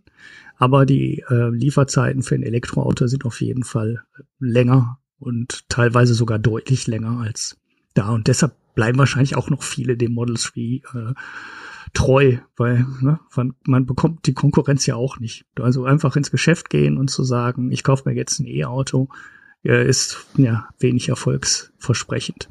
aber 0.57 0.87
die 0.87 1.25
äh, 1.29 1.51
Lieferzeiten 1.51 2.23
für 2.23 2.35
ein 2.35 2.43
Elektroauto 2.43 3.07
sind 3.07 3.25
auf 3.25 3.41
jeden 3.41 3.65
Fall 3.65 4.03
länger 4.39 4.99
und 5.19 5.69
teilweise 5.69 6.15
sogar 6.15 6.39
deutlich 6.39 6.87
länger 6.87 7.21
als 7.21 7.57
da. 7.95 8.11
Und 8.11 8.27
deshalb 8.27 8.55
bleiben 8.75 8.99
wahrscheinlich 8.99 9.37
auch 9.37 9.51
noch 9.51 9.63
viele 9.63 9.97
dem 9.97 10.13
Model 10.13 10.37
3 10.37 10.61
äh, 10.61 11.15
treu, 11.93 12.39
weil 12.57 12.87
ne, 13.01 13.21
man, 13.37 13.55
man 13.65 13.87
bekommt 13.87 14.27
die 14.27 14.35
Konkurrenz 14.35 14.87
ja 14.87 14.97
auch 14.97 15.19
nicht. 15.19 15.45
Also 15.61 15.85
einfach 15.85 16.17
ins 16.17 16.31
Geschäft 16.31 16.71
gehen 16.71 16.97
und 16.97 17.09
zu 17.09 17.23
sagen, 17.23 17.71
ich 17.71 17.85
kaufe 17.85 18.09
mir 18.09 18.15
jetzt 18.15 18.41
ein 18.41 18.47
E-Auto, 18.47 19.09
äh, 19.65 19.87
ist 19.87 20.27
ja 20.37 20.69
wenig 20.79 21.09
erfolgsversprechend. 21.09 22.49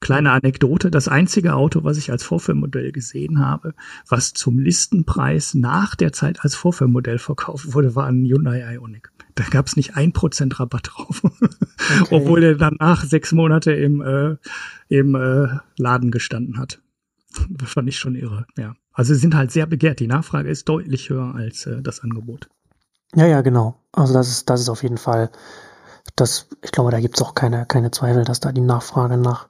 Kleine 0.00 0.32
Anekdote, 0.32 0.90
das 0.90 1.08
einzige 1.08 1.54
Auto, 1.54 1.82
was 1.82 1.96
ich 1.96 2.10
als 2.10 2.22
Vorführmodell 2.22 2.92
gesehen 2.92 3.38
habe, 3.38 3.74
was 4.06 4.34
zum 4.34 4.58
Listenpreis 4.58 5.54
nach 5.54 5.94
der 5.94 6.12
Zeit 6.12 6.44
als 6.44 6.54
Vorführmodell 6.54 7.18
verkauft 7.18 7.72
wurde, 7.72 7.94
war 7.94 8.06
ein 8.06 8.24
Hyundai 8.24 8.74
Ioniq. 8.74 9.10
Da 9.34 9.44
gab 9.44 9.66
es 9.66 9.76
nicht 9.76 9.96
ein 9.96 10.12
Prozent 10.12 10.60
Rabatt 10.60 10.90
drauf, 10.92 11.22
okay. 11.24 12.06
obwohl 12.10 12.44
er 12.44 12.54
danach 12.54 13.02
sechs 13.02 13.32
Monate 13.32 13.72
im, 13.72 14.02
äh, 14.02 14.36
im 14.88 15.14
äh, 15.14 15.48
Laden 15.78 16.10
gestanden 16.10 16.58
hat. 16.58 16.82
Das 17.50 17.70
fand 17.70 17.88
ich 17.88 17.98
schon 17.98 18.14
irre, 18.14 18.46
ja. 18.56 18.74
Also 18.92 19.14
sie 19.14 19.20
sind 19.20 19.34
halt 19.34 19.50
sehr 19.50 19.66
begehrt. 19.66 20.00
Die 20.00 20.06
Nachfrage 20.06 20.48
ist 20.48 20.68
deutlich 20.68 21.10
höher 21.10 21.34
als 21.34 21.66
äh, 21.66 21.82
das 21.82 22.00
Angebot. 22.00 22.48
Ja, 23.14 23.26
ja, 23.26 23.40
genau. 23.42 23.80
Also 23.92 24.12
das 24.14 24.28
ist, 24.28 24.50
das 24.50 24.60
ist 24.60 24.68
auf 24.68 24.82
jeden 24.82 24.98
Fall, 24.98 25.30
das, 26.16 26.48
ich 26.62 26.72
glaube, 26.72 26.90
da 26.90 27.00
gibt 27.00 27.16
es 27.16 27.22
auch 27.22 27.34
keine, 27.34 27.66
keine 27.66 27.90
Zweifel, 27.90 28.24
dass 28.24 28.40
da 28.40 28.52
die 28.52 28.60
Nachfrage 28.60 29.16
nach 29.16 29.48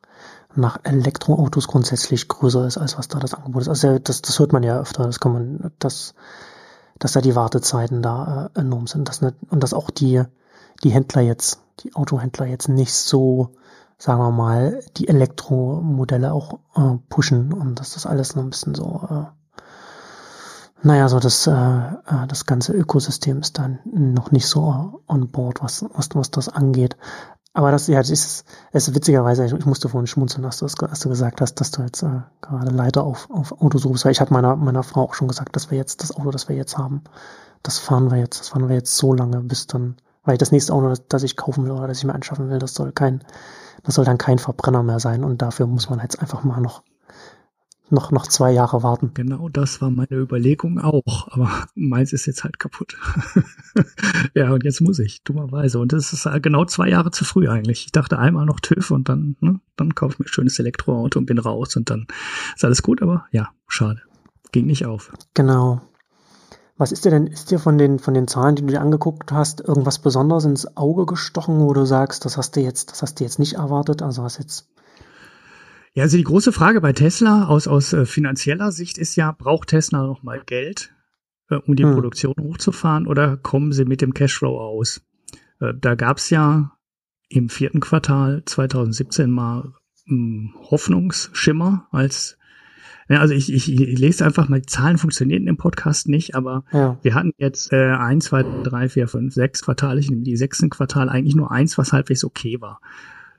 nach 0.56 0.78
Elektroautos 0.84 1.68
grundsätzlich 1.68 2.28
größer 2.28 2.66
ist, 2.66 2.78
als 2.78 2.98
was 2.98 3.08
da 3.08 3.18
das 3.18 3.34
Angebot 3.34 3.62
ist. 3.62 3.68
Also 3.68 3.98
das, 3.98 4.22
das 4.22 4.38
hört 4.38 4.52
man 4.52 4.62
ja 4.62 4.80
öfter, 4.80 5.04
das 5.04 5.20
kann 5.20 5.32
man, 5.32 5.72
dass, 5.78 6.14
dass 6.98 7.12
da 7.12 7.20
die 7.20 7.34
Wartezeiten 7.34 8.02
da 8.02 8.50
äh, 8.54 8.60
enorm 8.60 8.86
sind. 8.86 9.08
Dass 9.08 9.20
nicht, 9.20 9.34
und 9.50 9.62
dass 9.62 9.74
auch 9.74 9.90
die, 9.90 10.22
die 10.82 10.90
Händler 10.90 11.22
jetzt, 11.22 11.60
die 11.80 11.94
Autohändler 11.94 12.46
jetzt 12.46 12.68
nicht 12.68 12.94
so, 12.94 13.50
sagen 14.04 14.20
wir 14.20 14.30
mal, 14.30 14.84
die 14.98 15.08
Elektromodelle 15.08 16.30
auch 16.30 16.58
äh, 16.76 16.98
pushen 17.08 17.54
und 17.54 17.80
dass 17.80 17.94
das 17.94 18.04
alles 18.04 18.36
noch 18.36 18.42
ein 18.42 18.50
bisschen 18.50 18.74
so, 18.74 19.00
äh, 19.08 19.62
naja, 20.82 21.08
so 21.08 21.20
das, 21.20 21.46
äh, 21.46 21.52
äh 21.52 22.26
das 22.28 22.44
ganze 22.44 22.74
Ökosystem 22.74 23.40
ist 23.40 23.58
dann 23.58 23.78
noch 23.84 24.30
nicht 24.30 24.46
so 24.46 25.00
on 25.08 25.30
board, 25.30 25.62
was, 25.62 25.86
was, 25.94 26.10
was 26.12 26.30
das 26.30 26.50
angeht. 26.50 26.98
Aber 27.54 27.70
das, 27.70 27.86
ja, 27.86 27.98
das 27.98 28.10
ist, 28.10 28.44
es 28.72 28.88
ist 28.88 28.94
witzigerweise, 28.94 29.46
ich, 29.46 29.54
ich 29.54 29.64
musste 29.64 29.88
vorhin 29.88 30.06
schmunzeln, 30.06 30.42
dass 30.42 30.58
du, 30.58 30.66
als 30.66 31.00
du 31.00 31.08
gesagt 31.08 31.40
hast, 31.40 31.54
dass 31.54 31.70
du 31.70 31.80
jetzt 31.80 32.02
äh, 32.02 32.20
gerade 32.42 32.72
Leiter 32.72 33.04
auf, 33.04 33.30
auf 33.30 33.52
Autos 33.62 33.82
suchst, 33.82 34.04
weil 34.04 34.12
ich 34.12 34.20
hatte 34.20 34.34
meiner, 34.34 34.54
meiner 34.54 34.82
Frau 34.82 35.04
auch 35.04 35.14
schon 35.14 35.28
gesagt, 35.28 35.56
dass 35.56 35.70
wir 35.70 35.78
jetzt 35.78 36.02
das 36.02 36.14
Auto, 36.14 36.30
das 36.30 36.50
wir 36.50 36.56
jetzt 36.56 36.76
haben, 36.76 37.04
das 37.62 37.78
fahren 37.78 38.10
wir 38.10 38.18
jetzt, 38.18 38.38
das 38.38 38.48
fahren 38.50 38.68
wir 38.68 38.76
jetzt 38.76 38.94
so 38.98 39.14
lange, 39.14 39.40
bis 39.40 39.66
dann, 39.66 39.96
weil 40.24 40.38
das 40.38 40.52
nächste 40.52 40.72
Auto, 40.72 40.88
das, 40.88 41.06
das 41.06 41.22
ich 41.22 41.36
kaufen 41.36 41.64
will 41.64 41.72
oder 41.72 41.88
das 41.88 41.98
ich 41.98 42.04
mir 42.04 42.14
anschaffen 42.14 42.50
will, 42.50 42.58
das 42.58 42.74
soll 42.74 42.92
kein, 42.92 43.24
das 43.82 43.94
soll 43.94 44.04
dann 44.04 44.18
kein 44.18 44.38
Verbrenner 44.38 44.82
mehr 44.82 45.00
sein 45.00 45.24
und 45.24 45.42
dafür 45.42 45.66
muss 45.66 45.90
man 45.90 46.00
jetzt 46.00 46.20
einfach 46.20 46.44
mal 46.44 46.60
noch 46.60 46.82
noch, 47.90 48.10
noch 48.10 48.26
zwei 48.26 48.52
Jahre 48.52 48.82
warten. 48.82 49.12
Genau 49.14 49.48
das 49.48 49.80
war 49.80 49.90
meine 49.90 50.16
Überlegung 50.16 50.78
auch, 50.80 51.28
aber 51.28 51.50
meins 51.74 52.12
ist 52.12 52.26
jetzt 52.26 52.44
halt 52.44 52.58
kaputt. 52.58 52.96
ja, 54.34 54.52
und 54.52 54.64
jetzt 54.64 54.80
muss 54.80 54.98
ich, 54.98 55.22
dummerweise. 55.22 55.78
Und 55.78 55.92
das 55.92 56.12
ist 56.12 56.28
genau 56.42 56.64
zwei 56.64 56.88
Jahre 56.88 57.10
zu 57.10 57.24
früh 57.24 57.48
eigentlich. 57.48 57.86
Ich 57.86 57.92
dachte 57.92 58.18
einmal 58.18 58.46
noch 58.46 58.60
TÜV 58.60 58.90
und 58.90 59.08
dann, 59.08 59.36
ne, 59.40 59.60
dann 59.76 59.94
kaufe 59.94 60.14
ich 60.14 60.18
mir 60.18 60.24
ein 60.26 60.32
schönes 60.32 60.58
Elektroauto 60.58 61.18
und 61.18 61.26
bin 61.26 61.38
raus 61.38 61.76
und 61.76 61.90
dann 61.90 62.06
ist 62.54 62.64
alles 62.64 62.82
gut, 62.82 63.02
aber 63.02 63.26
ja, 63.30 63.50
schade. 63.68 64.00
Ging 64.52 64.66
nicht 64.66 64.86
auf. 64.86 65.12
Genau. 65.34 65.80
Was 66.76 66.90
ist 66.90 67.04
dir 67.04 67.10
denn, 67.10 67.28
ist 67.28 67.50
dir 67.50 67.60
von 67.60 67.78
den, 67.78 68.00
von 68.00 68.14
den 68.14 68.26
Zahlen, 68.26 68.56
die 68.56 68.62
du 68.62 68.68
dir 68.68 68.80
angeguckt 68.80 69.30
hast, 69.30 69.60
irgendwas 69.60 70.00
Besonderes 70.00 70.44
ins 70.44 70.76
Auge 70.76 71.06
gestochen, 71.06 71.60
wo 71.60 71.72
du 71.72 71.84
sagst, 71.84 72.24
das 72.24 72.36
hast 72.36 72.56
du 72.56 72.60
jetzt, 72.60 72.90
das 72.90 73.02
hast 73.02 73.20
du 73.20 73.24
jetzt 73.24 73.38
nicht 73.38 73.54
erwartet, 73.54 74.02
also 74.02 74.24
was 74.24 74.38
jetzt? 74.38 74.68
Ja, 75.92 76.02
also 76.02 76.16
die 76.16 76.24
große 76.24 76.50
Frage 76.50 76.80
bei 76.80 76.92
Tesla 76.92 77.46
aus, 77.46 77.68
aus 77.68 77.92
äh, 77.92 78.04
finanzieller 78.04 78.72
Sicht 78.72 78.98
ist 78.98 79.14
ja, 79.14 79.30
braucht 79.30 79.68
Tesla 79.68 80.04
noch 80.04 80.24
mal 80.24 80.42
Geld, 80.44 80.92
äh, 81.48 81.56
um 81.56 81.76
die 81.76 81.84
hm. 81.84 81.94
Produktion 81.94 82.34
hochzufahren 82.40 83.06
oder 83.06 83.36
kommen 83.36 83.72
sie 83.72 83.84
mit 83.84 84.00
dem 84.00 84.12
Cashflow 84.12 84.58
aus? 84.58 85.00
Äh, 85.60 85.74
da 85.80 85.94
gab's 85.94 86.30
ja 86.30 86.72
im 87.28 87.48
vierten 87.48 87.78
Quartal 87.78 88.42
2017 88.44 89.30
mal 89.30 89.72
hm, 90.06 90.54
Hoffnungsschimmer 90.70 91.86
als 91.92 92.36
ja, 93.08 93.20
also 93.20 93.34
ich, 93.34 93.52
ich, 93.52 93.70
ich 93.72 93.98
lese 93.98 94.24
einfach 94.24 94.48
mal, 94.48 94.60
die 94.60 94.66
Zahlen 94.66 94.98
funktionieren 94.98 95.46
im 95.46 95.56
Podcast 95.56 96.08
nicht, 96.08 96.34
aber 96.34 96.64
ja. 96.72 96.98
wir 97.02 97.14
hatten 97.14 97.32
jetzt 97.38 97.72
äh, 97.72 97.92
ein, 97.92 98.20
zwei, 98.20 98.44
drei, 98.62 98.88
vier, 98.88 99.08
fünf, 99.08 99.34
sechs 99.34 99.62
Quartale, 99.62 100.00
ich 100.00 100.10
nehme 100.10 100.22
die 100.22 100.36
sechsten 100.36 100.70
Quartal 100.70 101.08
eigentlich 101.08 101.34
nur 101.34 101.50
eins, 101.50 101.76
was 101.76 101.92
halbwegs 101.92 102.24
okay 102.24 102.60
war. 102.60 102.80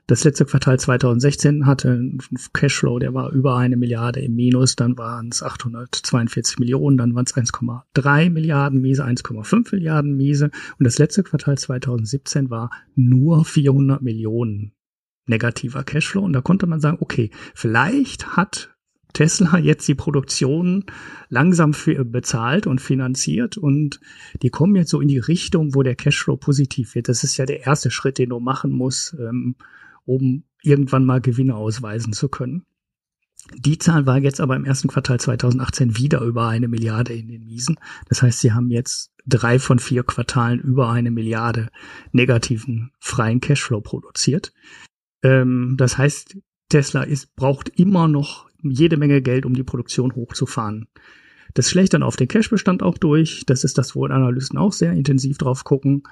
Das 0.08 0.22
letzte 0.22 0.44
Quartal 0.44 0.78
2016 0.78 1.66
hatte 1.66 1.90
einen 1.90 2.18
Cashflow, 2.52 3.00
der 3.00 3.12
war 3.12 3.32
über 3.32 3.56
eine 3.56 3.76
Milliarde 3.76 4.20
im 4.20 4.36
Minus, 4.36 4.76
dann 4.76 4.96
waren 4.96 5.30
es 5.32 5.42
842 5.42 6.60
Millionen, 6.60 6.96
dann 6.96 7.16
waren 7.16 7.24
es 7.24 7.34
1,3 7.34 8.30
Milliarden 8.30 8.80
Miese, 8.80 9.04
1,5 9.04 9.74
Milliarden 9.74 10.16
Miese 10.16 10.52
und 10.78 10.84
das 10.84 10.98
letzte 10.98 11.24
Quartal 11.24 11.58
2017 11.58 12.50
war 12.50 12.70
nur 12.94 13.44
400 13.44 14.00
Millionen 14.00 14.70
negativer 15.26 15.82
Cashflow 15.82 16.22
und 16.22 16.34
da 16.34 16.40
konnte 16.40 16.68
man 16.68 16.78
sagen, 16.78 16.98
okay, 17.00 17.30
vielleicht 17.54 18.36
hat 18.36 18.75
Tesla 19.16 19.56
jetzt 19.58 19.88
die 19.88 19.94
Produktion 19.94 20.84
langsam 21.30 21.72
für 21.72 22.04
bezahlt 22.04 22.66
und 22.66 22.82
finanziert 22.82 23.56
und 23.56 23.98
die 24.42 24.50
kommen 24.50 24.76
jetzt 24.76 24.90
so 24.90 25.00
in 25.00 25.08
die 25.08 25.18
Richtung, 25.18 25.74
wo 25.74 25.82
der 25.82 25.94
Cashflow 25.94 26.36
positiv 26.36 26.94
wird. 26.94 27.08
Das 27.08 27.24
ist 27.24 27.38
ja 27.38 27.46
der 27.46 27.64
erste 27.64 27.90
Schritt, 27.90 28.18
den 28.18 28.28
du 28.28 28.40
machen 28.40 28.72
musst, 28.72 29.16
ähm, 29.18 29.56
um 30.04 30.44
irgendwann 30.62 31.06
mal 31.06 31.22
Gewinne 31.22 31.56
ausweisen 31.56 32.12
zu 32.12 32.28
können. 32.28 32.66
Die 33.54 33.78
Zahl 33.78 34.04
war 34.04 34.18
jetzt 34.18 34.38
aber 34.38 34.54
im 34.54 34.66
ersten 34.66 34.88
Quartal 34.88 35.18
2018 35.18 35.96
wieder 35.96 36.20
über 36.20 36.48
eine 36.48 36.68
Milliarde 36.68 37.14
in 37.14 37.28
den 37.28 37.46
Miesen. 37.46 37.78
Das 38.10 38.20
heißt, 38.20 38.40
sie 38.40 38.52
haben 38.52 38.70
jetzt 38.70 39.12
drei 39.24 39.58
von 39.58 39.78
vier 39.78 40.02
Quartalen 40.02 40.60
über 40.60 40.90
eine 40.90 41.10
Milliarde 41.10 41.70
negativen 42.12 42.92
freien 42.98 43.40
Cashflow 43.40 43.80
produziert. 43.80 44.52
Ähm, 45.22 45.76
das 45.78 45.96
heißt, 45.96 46.36
Tesla 46.68 47.02
ist, 47.02 47.34
braucht 47.34 47.70
immer 47.78 48.08
noch 48.08 48.45
jede 48.70 48.96
Menge 48.96 49.22
Geld, 49.22 49.46
um 49.46 49.54
die 49.54 49.62
Produktion 49.62 50.14
hochzufahren. 50.14 50.88
Das 51.54 51.70
schlägt 51.70 51.94
dann 51.94 52.02
auf 52.02 52.16
den 52.16 52.28
Cash-Bestand 52.28 52.82
auch 52.82 52.98
durch. 52.98 53.44
Das 53.46 53.64
ist 53.64 53.78
das, 53.78 53.96
wo 53.96 54.04
Analysten 54.04 54.58
auch 54.58 54.72
sehr 54.72 54.92
intensiv 54.92 55.38
drauf 55.38 55.64
gucken. 55.64 56.02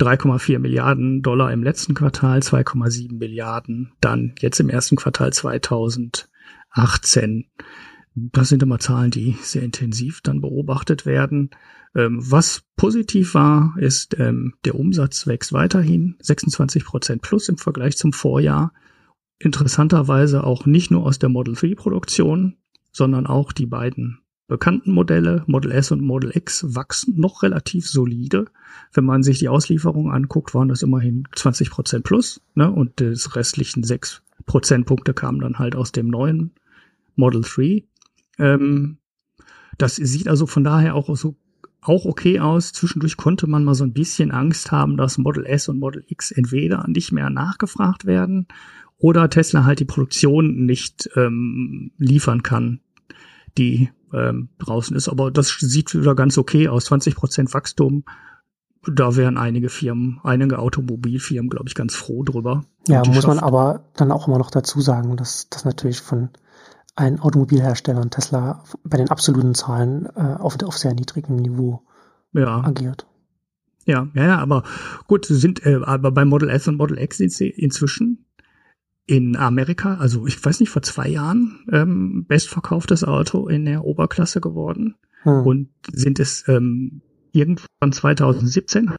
3,4 0.00 0.58
Milliarden 0.58 1.22
Dollar 1.22 1.52
im 1.52 1.62
letzten 1.62 1.94
Quartal, 1.94 2.40
2,7 2.40 3.16
Milliarden 3.16 3.92
dann 4.00 4.34
jetzt 4.40 4.60
im 4.60 4.68
ersten 4.68 4.96
Quartal 4.96 5.32
2018. 5.32 7.46
Das 8.14 8.48
sind 8.48 8.62
immer 8.62 8.78
Zahlen, 8.78 9.10
die 9.10 9.36
sehr 9.42 9.62
intensiv 9.62 10.20
dann 10.20 10.40
beobachtet 10.40 11.06
werden. 11.06 11.50
Ähm, 11.96 12.18
was 12.20 12.62
positiv 12.76 13.34
war, 13.34 13.74
ist, 13.78 14.18
ähm, 14.18 14.54
der 14.64 14.74
Umsatz 14.74 15.26
wächst 15.26 15.52
weiterhin 15.52 16.16
26 16.20 16.84
Prozent 16.84 17.22
plus 17.22 17.48
im 17.48 17.56
Vergleich 17.56 17.96
zum 17.96 18.12
Vorjahr 18.12 18.72
interessanterweise 19.38 20.44
auch 20.44 20.66
nicht 20.66 20.90
nur 20.90 21.04
aus 21.04 21.18
der 21.18 21.28
Model 21.28 21.54
3 21.54 21.74
Produktion, 21.74 22.56
sondern 22.92 23.26
auch 23.26 23.52
die 23.52 23.66
beiden 23.66 24.20
bekannten 24.46 24.92
Modelle, 24.92 25.42
Model 25.46 25.72
S 25.72 25.90
und 25.90 26.02
Model 26.02 26.30
X, 26.34 26.74
wachsen 26.74 27.18
noch 27.18 27.42
relativ 27.42 27.88
solide. 27.88 28.46
Wenn 28.92 29.04
man 29.04 29.22
sich 29.22 29.38
die 29.38 29.48
Auslieferung 29.48 30.12
anguckt, 30.12 30.54
waren 30.54 30.68
das 30.68 30.82
immerhin 30.82 31.26
20 31.34 31.70
Prozent 31.70 32.04
plus, 32.04 32.40
ne? 32.54 32.70
Und 32.70 33.00
des 33.00 33.36
restlichen 33.36 33.82
6 33.82 34.22
Prozentpunkte 34.46 35.14
kamen 35.14 35.40
dann 35.40 35.58
halt 35.58 35.76
aus 35.76 35.92
dem 35.92 36.08
neuen 36.08 36.52
Model 37.16 37.42
3. 37.42 37.84
Ähm, 38.38 38.98
das 39.78 39.96
sieht 39.96 40.28
also 40.28 40.46
von 40.46 40.64
daher 40.64 40.94
auch 40.94 41.14
so 41.16 41.36
auch 41.80 42.04
okay 42.04 42.40
aus. 42.40 42.72
Zwischendurch 42.72 43.16
konnte 43.16 43.46
man 43.46 43.64
mal 43.64 43.74
so 43.74 43.84
ein 43.84 43.92
bisschen 43.92 44.30
Angst 44.30 44.72
haben, 44.72 44.96
dass 44.96 45.18
Model 45.18 45.44
S 45.44 45.68
und 45.68 45.78
Model 45.78 46.04
X 46.06 46.30
entweder 46.30 46.86
nicht 46.88 47.12
mehr 47.12 47.30
nachgefragt 47.30 48.06
werden 48.06 48.46
oder 49.04 49.28
Tesla 49.28 49.64
halt 49.66 49.80
die 49.80 49.84
Produktion 49.84 50.64
nicht 50.64 51.10
ähm, 51.14 51.90
liefern 51.98 52.42
kann, 52.42 52.80
die 53.58 53.90
ähm, 54.14 54.48
draußen 54.58 54.96
ist. 54.96 55.10
Aber 55.10 55.30
das 55.30 55.54
sieht 55.58 55.94
wieder 55.94 56.14
ganz 56.14 56.38
okay 56.38 56.68
aus. 56.68 56.86
20 56.86 57.14
Prozent 57.14 57.52
Wachstum. 57.52 58.04
Da 58.90 59.14
wären 59.14 59.36
einige 59.36 59.68
Firmen, 59.68 60.20
einige 60.24 60.58
Automobilfirmen, 60.58 61.50
glaube 61.50 61.66
ich, 61.68 61.74
ganz 61.74 61.94
froh 61.94 62.22
drüber. 62.22 62.64
Ja, 62.88 63.00
muss 63.00 63.16
Schaft. 63.16 63.26
man 63.26 63.40
aber 63.40 63.84
dann 63.94 64.10
auch 64.10 64.26
immer 64.26 64.38
noch 64.38 64.50
dazu 64.50 64.80
sagen, 64.80 65.18
dass 65.18 65.50
das 65.50 65.66
natürlich 65.66 66.00
von 66.00 66.30
allen 66.94 67.20
Automobilherstellern 67.20 68.08
Tesla 68.08 68.64
bei 68.84 68.96
den 68.96 69.10
absoluten 69.10 69.54
Zahlen 69.54 70.06
äh, 70.16 70.36
auf, 70.38 70.56
auf 70.62 70.78
sehr 70.78 70.94
niedrigem 70.94 71.36
Niveau 71.36 71.82
ja. 72.32 72.64
agiert. 72.64 73.06
Ja, 73.84 74.08
ja, 74.14 74.24
ja, 74.24 74.38
aber 74.38 74.62
gut, 75.08 75.26
sind 75.26 75.66
äh, 75.66 75.80
aber 75.84 76.10
bei 76.10 76.24
Model 76.24 76.48
S 76.48 76.68
und 76.68 76.78
Model 76.78 76.98
X 76.98 77.18
sind 77.18 77.32
sie 77.32 77.50
inzwischen 77.50 78.23
in 79.06 79.36
Amerika, 79.36 79.96
also 79.96 80.26
ich 80.26 80.42
weiß 80.42 80.60
nicht, 80.60 80.70
vor 80.70 80.82
zwei 80.82 81.08
Jahren 81.08 81.64
ähm, 81.70 82.24
bestverkauftes 82.26 83.04
Auto 83.04 83.48
in 83.48 83.64
der 83.64 83.84
Oberklasse 83.84 84.40
geworden 84.40 84.94
hm. 85.22 85.46
und 85.46 85.68
sind 85.92 86.20
es 86.20 86.44
ähm, 86.48 87.02
irgendwann 87.32 87.92
2017 87.92 88.94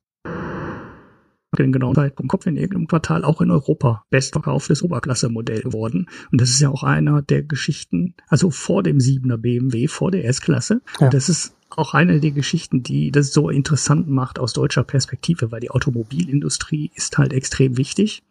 den 1.57 1.71
genauen 1.71 1.95
Zeitpunkt 1.95 2.29
Kopf 2.29 2.45
in 2.45 2.57
irgendeinem 2.57 2.87
Quartal 2.87 3.23
auch 3.23 3.41
in 3.41 3.49
Europa 3.49 4.03
bestverkauftes 4.09 4.83
Oberklasse-Modell 4.83 5.61
geworden. 5.61 6.07
Und 6.31 6.41
das 6.41 6.49
ist 6.49 6.59
ja 6.59 6.69
auch 6.69 6.83
einer 6.83 7.21
der 7.21 7.43
Geschichten, 7.43 8.13
also 8.27 8.51
vor 8.51 8.83
dem 8.83 8.97
7er 8.97 9.37
BMW, 9.37 9.87
vor 9.87 10.11
der 10.11 10.25
S-Klasse. 10.25 10.81
Ja. 10.99 11.09
Das 11.09 11.29
ist 11.29 11.55
auch 11.69 11.93
eine 11.93 12.19
der 12.19 12.31
Geschichten, 12.31 12.83
die 12.83 13.11
das 13.11 13.33
so 13.33 13.49
interessant 13.49 14.07
macht 14.07 14.39
aus 14.39 14.53
deutscher 14.53 14.83
Perspektive, 14.83 15.51
weil 15.51 15.59
die 15.59 15.71
Automobilindustrie 15.71 16.91
ist 16.93 17.17
halt 17.17 17.33
extrem 17.33 17.77
wichtig. 17.77 18.23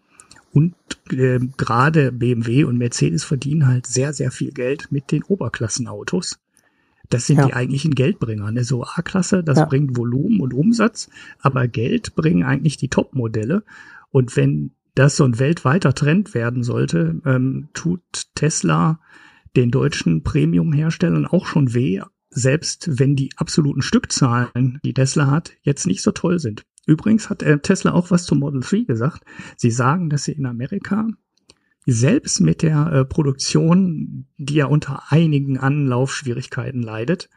Und 0.55 0.77
äh, 1.11 1.41
gerade 1.57 2.13
BMW 2.13 2.63
und 2.63 2.79
Mercedes 2.79 3.25
verdienen 3.25 3.67
halt 3.67 3.87
sehr, 3.87 4.13
sehr 4.13 4.31
viel 4.31 4.53
Geld 4.53 4.93
mit 4.93 5.11
den 5.11 5.25
Oberklassenautos. 5.25 6.39
Das 7.11 7.27
sind 7.27 7.39
ja. 7.39 7.47
die 7.47 7.55
eigentlichen 7.55 7.97
Geldbringer. 7.97 8.53
Ne? 8.53 8.63
So 8.63 8.85
A-Klasse, 8.85 9.43
das 9.43 9.59
ja. 9.59 9.65
bringt 9.65 9.97
Volumen 9.97 10.41
und 10.41 10.55
Umsatz, 10.55 11.11
aber 11.41 11.67
Geld 11.67 12.15
bringen 12.15 12.45
eigentlich 12.45 12.77
die 12.77 12.89
Top-Modelle. 12.89 13.65
Und 14.11 14.37
wenn 14.37 14.71
das 14.95 15.17
so 15.17 15.25
ein 15.25 15.41
weltweiter 15.41 15.93
Trend 15.93 16.35
werden 16.35 16.63
sollte, 16.63 17.21
ähm, 17.27 17.69
tut 17.75 18.03
Tesla 18.37 19.01
den 19.57 19.73
deutschen 19.73 20.23
Premium-Herstellern 20.23 21.27
auch 21.27 21.47
schon 21.47 21.75
weh, 21.75 22.01
selbst 22.31 23.01
wenn 23.01 23.17
die 23.17 23.31
absoluten 23.37 23.83
Stückzahlen, 23.83 24.79
die 24.85 24.95
Tesla 24.95 25.33
hat, 25.33 25.51
jetzt 25.63 25.89
nicht 25.89 26.03
so 26.03 26.13
toll 26.13 26.39
sind. 26.39 26.65
Übrigens 26.87 27.31
hat 27.31 27.45
Tesla 27.63 27.93
auch 27.93 28.11
was 28.11 28.25
zum 28.25 28.41
Model 28.41 28.61
3 28.61 28.81
gesagt. 28.81 29.25
Sie 29.57 29.71
sagen, 29.71 30.11
dass 30.11 30.25
sie 30.25 30.33
in 30.33 30.47
Amerika 30.47 31.07
selbst 31.87 32.41
mit 32.41 32.63
der 32.63 32.87
äh, 32.93 33.05
Produktion, 33.05 34.27
die 34.39 34.55
ja 34.55 34.67
unter 34.67 35.13
einigen 35.13 35.59
Anlaufschwierigkeiten 35.59 36.83
leidet, 36.83 37.29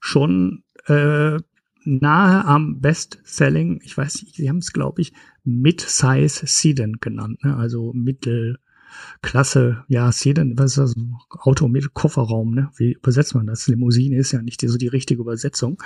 schon 0.00 0.62
äh, 0.86 1.38
nahe 1.84 2.44
am 2.44 2.80
Best-Selling, 2.80 3.80
ich 3.84 3.96
weiß 3.96 4.22
nicht, 4.22 4.36
sie 4.36 4.48
haben 4.48 4.58
es, 4.58 4.72
glaube 4.72 5.02
ich, 5.02 5.12
Mid-Size 5.44 6.46
Sedan 6.46 6.94
genannt, 7.00 7.44
ne? 7.44 7.56
also 7.56 7.92
Mittelklasse, 7.94 9.84
ja, 9.88 10.10
Sedan, 10.12 10.58
was 10.58 10.72
ist 10.72 10.78
das? 10.78 10.94
Auto 11.30 11.68
mit 11.68 11.92
Kofferraum, 11.94 12.54
ne? 12.54 12.70
Wie 12.76 12.92
übersetzt 12.92 13.34
man 13.34 13.46
das? 13.46 13.66
Limousine 13.68 14.16
ist 14.16 14.32
ja 14.32 14.40
nicht 14.40 14.62
so 14.62 14.78
die 14.78 14.88
richtige 14.88 15.20
Übersetzung. 15.20 15.82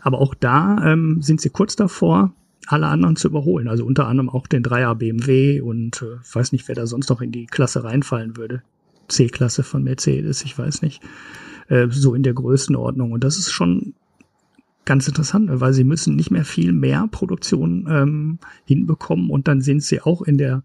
Aber 0.00 0.18
auch 0.18 0.34
da 0.34 0.92
ähm, 0.92 1.20
sind 1.20 1.40
sie 1.40 1.50
kurz 1.50 1.74
davor, 1.74 2.34
alle 2.66 2.86
anderen 2.86 3.16
zu 3.16 3.28
überholen. 3.28 3.68
Also 3.68 3.84
unter 3.84 4.06
anderem 4.06 4.28
auch 4.28 4.46
den 4.46 4.62
Dreier 4.62 4.94
BMW 4.94 5.60
und 5.60 6.02
äh, 6.02 6.34
weiß 6.34 6.52
nicht, 6.52 6.68
wer 6.68 6.74
da 6.74 6.86
sonst 6.86 7.08
noch 7.08 7.20
in 7.20 7.32
die 7.32 7.46
Klasse 7.46 7.84
reinfallen 7.84 8.36
würde. 8.36 8.62
C-Klasse 9.08 9.62
von 9.62 9.82
Mercedes, 9.82 10.44
ich 10.44 10.56
weiß 10.56 10.82
nicht. 10.82 11.02
Äh, 11.68 11.88
so 11.90 12.14
in 12.14 12.22
der 12.22 12.34
Größenordnung. 12.34 13.12
Und 13.12 13.24
das 13.24 13.38
ist 13.38 13.50
schon 13.50 13.94
ganz 14.84 15.06
interessant, 15.06 15.48
weil 15.52 15.72
sie 15.72 15.84
müssen 15.84 16.16
nicht 16.16 16.30
mehr 16.30 16.44
viel 16.44 16.72
mehr 16.72 17.06
Produktion 17.10 17.86
ähm, 17.88 18.38
hinbekommen 18.64 19.30
und 19.30 19.46
dann 19.46 19.60
sind 19.60 19.82
sie 19.82 20.00
auch 20.00 20.22
in 20.22 20.38
der, 20.38 20.64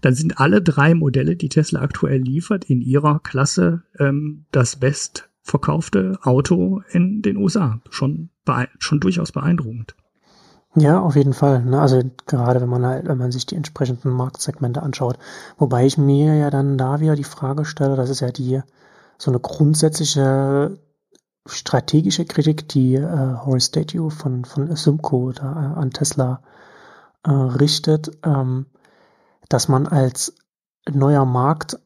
dann 0.00 0.14
sind 0.14 0.38
alle 0.38 0.62
drei 0.62 0.94
Modelle, 0.94 1.34
die 1.34 1.48
Tesla 1.48 1.80
aktuell 1.80 2.20
liefert, 2.20 2.64
in 2.66 2.80
ihrer 2.80 3.20
Klasse 3.20 3.82
ähm, 3.98 4.44
das 4.52 4.76
bestverkaufte 4.76 6.18
Auto 6.22 6.82
in 6.90 7.22
den 7.22 7.36
USA. 7.36 7.80
Schon, 7.90 8.28
schon 8.78 9.00
durchaus 9.00 9.32
beeindruckend. 9.32 9.96
Ja, 10.76 11.00
auf 11.00 11.14
jeden 11.14 11.34
Fall. 11.34 11.62
Ne? 11.62 11.80
Also 11.80 12.02
gerade 12.26 12.60
wenn 12.60 12.68
man 12.68 12.84
halt, 12.84 13.06
wenn 13.06 13.18
man 13.18 13.30
sich 13.30 13.46
die 13.46 13.54
entsprechenden 13.54 14.10
Marktsegmente 14.10 14.82
anschaut. 14.82 15.18
Wobei 15.56 15.86
ich 15.86 15.98
mir 15.98 16.34
ja 16.34 16.50
dann 16.50 16.76
da 16.76 17.00
wieder 17.00 17.14
die 17.14 17.24
Frage 17.24 17.64
stelle, 17.64 17.94
das 17.96 18.10
ist 18.10 18.20
ja 18.20 18.32
die 18.32 18.60
so 19.16 19.30
eine 19.30 19.38
grundsätzliche 19.38 20.78
strategische 21.46 22.24
Kritik, 22.24 22.68
die 22.68 22.94
äh, 22.96 23.36
Horace 23.44 23.66
Statue 23.66 24.10
von, 24.10 24.44
von 24.44 24.74
Symco 24.74 25.32
da, 25.32 25.52
äh, 25.52 25.78
an 25.80 25.90
Tesla 25.90 26.42
äh, 27.22 27.30
richtet, 27.30 28.10
ähm, 28.24 28.66
dass 29.48 29.68
man 29.68 29.86
als 29.86 30.34
neuer 30.90 31.24
Markt, 31.24 31.78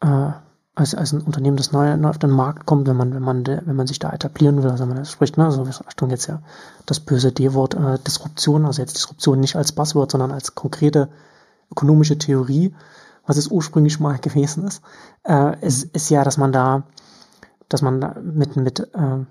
äh, 0.00 0.30
als, 0.78 0.94
als 0.94 1.12
ein 1.12 1.22
Unternehmen, 1.22 1.56
das 1.56 1.72
neu, 1.72 1.96
neu 1.96 2.08
auf 2.08 2.18
den 2.18 2.30
Markt 2.30 2.64
kommt, 2.64 2.86
wenn 2.86 2.96
man, 2.96 3.12
wenn 3.12 3.22
man, 3.22 3.44
wenn 3.44 3.74
man 3.74 3.88
sich 3.88 3.98
da 3.98 4.12
etablieren 4.12 4.62
will, 4.62 4.70
also 4.70 4.86
man 4.86 5.04
spricht, 5.04 5.36
ne, 5.36 5.44
also 5.44 5.66
Achtung 5.86 6.10
jetzt 6.10 6.26
ja 6.26 6.40
das 6.86 7.00
böse 7.00 7.32
D-Wort 7.32 7.74
äh, 7.74 7.98
Disruption, 8.06 8.64
also 8.64 8.80
jetzt 8.80 8.94
Disruption 8.94 9.40
nicht 9.40 9.56
als 9.56 9.72
Buzzword, 9.72 10.12
sondern 10.12 10.30
als 10.30 10.54
konkrete 10.54 11.08
ökonomische 11.72 12.16
Theorie, 12.16 12.74
was 13.26 13.38
es 13.38 13.48
ursprünglich 13.48 13.98
mal 13.98 14.18
gewesen 14.22 14.64
ist, 14.68 14.82
äh, 15.24 15.58
ist, 15.66 15.84
ist 15.96 16.10
ja, 16.10 16.22
dass 16.22 16.36
man 16.36 16.52
da, 16.52 16.84
dass 17.68 17.82
man 17.82 18.00
da 18.00 18.14
mit, 18.22 18.54
mit, 18.54 18.78
äh, 18.78 19.24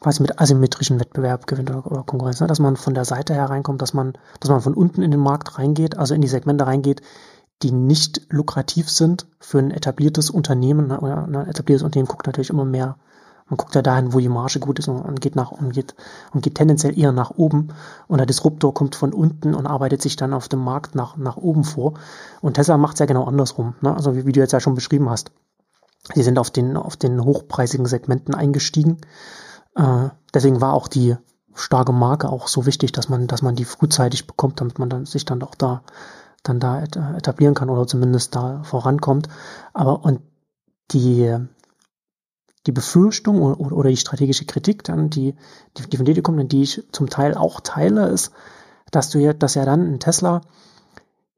quasi 0.00 0.20
mit 0.20 0.40
asymmetrischen 0.40 0.98
Wettbewerb 0.98 1.46
gewinnt 1.46 1.70
oder, 1.70 1.86
oder 1.86 2.02
Konkurrenz, 2.02 2.40
ne? 2.40 2.48
dass 2.48 2.58
man 2.58 2.76
von 2.76 2.94
der 2.94 3.04
Seite 3.04 3.34
her 3.34 3.48
reinkommt, 3.50 3.82
dass 3.82 3.94
man, 3.94 4.14
dass 4.40 4.50
man 4.50 4.60
von 4.60 4.74
unten 4.74 5.02
in 5.02 5.12
den 5.12 5.20
Markt 5.20 5.58
reingeht, 5.58 5.96
also 5.96 6.12
in 6.12 6.22
die 6.22 6.28
Segmente 6.28 6.66
reingeht, 6.66 7.02
die 7.62 7.72
nicht 7.72 8.22
lukrativ 8.30 8.90
sind 8.90 9.26
für 9.40 9.58
ein 9.58 9.70
etabliertes 9.70 10.30
Unternehmen 10.30 10.88
ne? 10.88 11.00
oder 11.00 11.24
ein 11.24 11.48
etabliertes 11.48 11.84
Unternehmen 11.84 12.08
guckt 12.08 12.26
natürlich 12.26 12.50
immer 12.50 12.64
mehr 12.64 12.96
man 13.48 13.58
guckt 13.58 13.76
ja 13.76 13.82
dahin, 13.82 14.12
wo 14.12 14.18
die 14.18 14.28
Marge 14.28 14.58
gut 14.58 14.80
ist 14.80 14.88
und, 14.88 15.00
und 15.02 15.20
geht 15.20 15.36
nach 15.36 15.52
und 15.52 15.72
geht 15.72 15.94
und 16.32 16.42
geht 16.42 16.56
tendenziell 16.56 16.98
eher 16.98 17.12
nach 17.12 17.30
oben. 17.30 17.68
Und 18.08 18.18
der 18.18 18.26
Disruptor 18.26 18.74
kommt 18.74 18.96
von 18.96 19.14
unten 19.14 19.54
und 19.54 19.66
arbeitet 19.66 20.02
sich 20.02 20.16
dann 20.16 20.34
auf 20.34 20.48
dem 20.48 20.58
Markt 20.58 20.96
nach, 20.96 21.16
nach 21.16 21.36
oben 21.36 21.62
vor. 21.62 21.94
Und 22.40 22.54
Tesla 22.54 22.76
macht 22.76 22.94
es 22.94 23.00
ja 23.00 23.06
genau 23.06 23.24
andersrum. 23.24 23.74
Ne? 23.82 23.94
Also 23.94 24.16
wie, 24.16 24.26
wie, 24.26 24.32
du 24.32 24.40
jetzt 24.40 24.52
ja 24.52 24.58
schon 24.58 24.74
beschrieben 24.74 25.08
hast. 25.08 25.30
Sie 26.12 26.24
sind 26.24 26.40
auf 26.40 26.50
den, 26.50 26.76
auf 26.76 26.96
den 26.96 27.22
hochpreisigen 27.22 27.86
Segmenten 27.86 28.34
eingestiegen. 28.34 28.98
Äh, 29.76 30.08
deswegen 30.34 30.60
war 30.60 30.72
auch 30.72 30.88
die 30.88 31.16
starke 31.54 31.92
Marke 31.92 32.28
auch 32.28 32.48
so 32.48 32.66
wichtig, 32.66 32.90
dass 32.90 33.08
man, 33.08 33.28
dass 33.28 33.42
man 33.42 33.54
die 33.54 33.64
frühzeitig 33.64 34.26
bekommt, 34.26 34.60
damit 34.60 34.80
man 34.80 34.90
dann 34.90 35.06
sich 35.06 35.24
dann 35.24 35.42
auch 35.42 35.54
da 35.54 35.82
dann 36.48 36.60
da 36.60 36.82
etablieren 36.82 37.54
kann 37.54 37.70
oder 37.70 37.86
zumindest 37.86 38.34
da 38.34 38.62
vorankommt. 38.62 39.28
Aber 39.72 40.04
und 40.04 40.20
die 40.92 41.36
die 42.66 42.72
Befürchtung 42.72 43.42
oder, 43.42 43.60
oder 43.76 43.90
die 43.90 43.96
strategische 43.96 44.44
Kritik 44.44 44.82
dann, 44.84 45.08
die, 45.08 45.34
die, 45.76 45.88
die 45.88 45.96
von 45.96 46.06
dir 46.06 46.20
kommt 46.22 46.52
die 46.52 46.62
ich 46.62 46.82
zum 46.92 47.08
Teil 47.08 47.34
auch 47.34 47.60
teile, 47.60 48.08
ist, 48.08 48.32
dass 48.90 49.10
du 49.10 49.18
ja, 49.18 49.32
dass 49.32 49.54
ja 49.54 49.64
dann 49.64 49.94
ein 49.94 50.00
Tesla, 50.00 50.40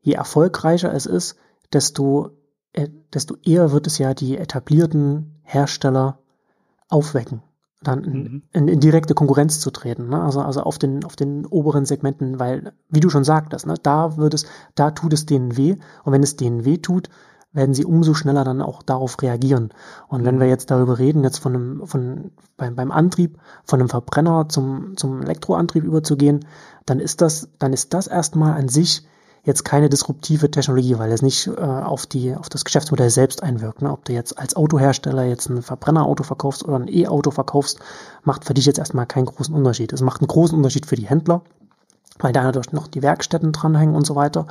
je 0.01 0.15
erfolgreicher 0.15 0.93
es 0.93 1.07
ist, 1.07 1.37
desto, 1.73 2.31
äh, 2.73 2.89
desto 3.13 3.37
eher 3.45 3.73
wird 3.73 3.87
es 3.87 3.99
ja 3.99 4.15
die 4.15 4.39
etablierten 4.39 5.41
Hersteller 5.43 6.19
aufwecken, 6.89 7.43
dann 7.83 8.05
in, 8.05 8.13
mhm. 8.13 8.43
in, 8.53 8.69
in 8.69 8.81
direkte 8.81 9.15
Konkurrenz 9.15 9.61
zu 9.61 9.71
treten, 9.71 10.09
ne? 10.09 10.21
also, 10.21 10.41
also 10.41 10.63
auf 10.63 10.79
den, 10.79 11.05
auf 11.05 11.17
den 11.17 11.47
oberen 11.47 11.85
Segmenten, 11.85 12.41
weil, 12.41 12.73
wie 12.89 13.01
du 13.01 13.09
schon 13.09 13.25
sagtest, 13.25 13.67
ne, 13.67 13.75
da 13.81 14.17
wird 14.17 14.35
es, 14.35 14.47
da 14.75 14.91
tut 14.91 15.13
es 15.13 15.27
denen 15.27 15.57
weh 15.57 15.77
und 16.05 16.13
wenn 16.13 16.23
es 16.23 16.37
denen 16.37 16.65
weh 16.65 16.79
tut, 16.79 17.09
werden 17.53 17.75
sie 17.75 17.85
umso 17.85 18.15
schneller 18.15 18.45
dann 18.45 18.61
auch 18.61 18.83
darauf 18.83 19.21
reagieren. 19.23 19.71
Und 20.09 20.25
wenn 20.25 20.37
mhm. 20.37 20.41
wir 20.41 20.49
jetzt 20.49 20.71
darüber 20.71 20.99
reden, 20.99 21.25
jetzt 21.25 21.39
von 21.39 21.55
einem, 21.55 21.87
von, 21.87 22.33
beim, 22.57 22.75
beim 22.75 22.91
Antrieb, 22.91 23.39
von 23.65 23.81
einem 23.81 23.89
Verbrenner 23.89 24.49
zum, 24.49 24.97
zum 24.97 25.23
Elektroantrieb 25.23 25.85
überzugehen, 25.85 26.45
dann 26.85 27.01
ist 27.01 27.21
das, 27.21 27.49
dann 27.59 27.73
ist 27.73 27.95
das 27.95 28.07
erstmal 28.07 28.53
an 28.53 28.69
sich 28.69 29.07
jetzt 29.49 29.65
keine 29.65 29.89
disruptive 29.89 30.51
Technologie, 30.51 30.99
weil 30.99 31.11
es 31.11 31.23
nicht 31.23 31.49
äh, 31.49 31.61
auf 31.61 32.07
die 32.07 32.37
auf 32.37 32.49
das 32.49 32.65
Geschäftsmodell 32.65 33.11
selbst 33.11 33.43
einwirkt. 33.43 33.83
Ne? 33.83 33.91
Ob 33.91 34.05
du 34.05 34.13
jetzt 34.13 34.39
als 34.39 34.55
Autohersteller 34.55 35.25
jetzt 35.25 35.49
ein 35.49 35.63
Verbrennerauto 35.63 36.23
verkaufst 36.23 36.65
oder 36.65 36.77
ein 36.77 36.89
E-Auto 36.89 37.33
verkaufst, 37.33 37.81
macht 38.23 38.45
für 38.45 38.55
dich 38.55 38.67
jetzt 38.67 38.79
erstmal 38.79 39.07
keinen 39.07 39.27
großen 39.27 39.55
Unterschied. 39.55 39.93
Es 39.93 40.01
macht 40.01 40.21
einen 40.21 40.29
großen 40.29 40.57
Unterschied 40.57 40.87
für 40.87 40.97
die 40.97 41.09
Händler, 41.09 41.43
weil 42.21 42.33
da 42.33 42.45
natürlich 42.45 42.73
noch 42.73 42.87
die 42.87 43.03
Werkstätten 43.03 43.51
dranhängen 43.51 43.97
und 43.97 44.07
so 44.07 44.15
weiter, 44.15 44.47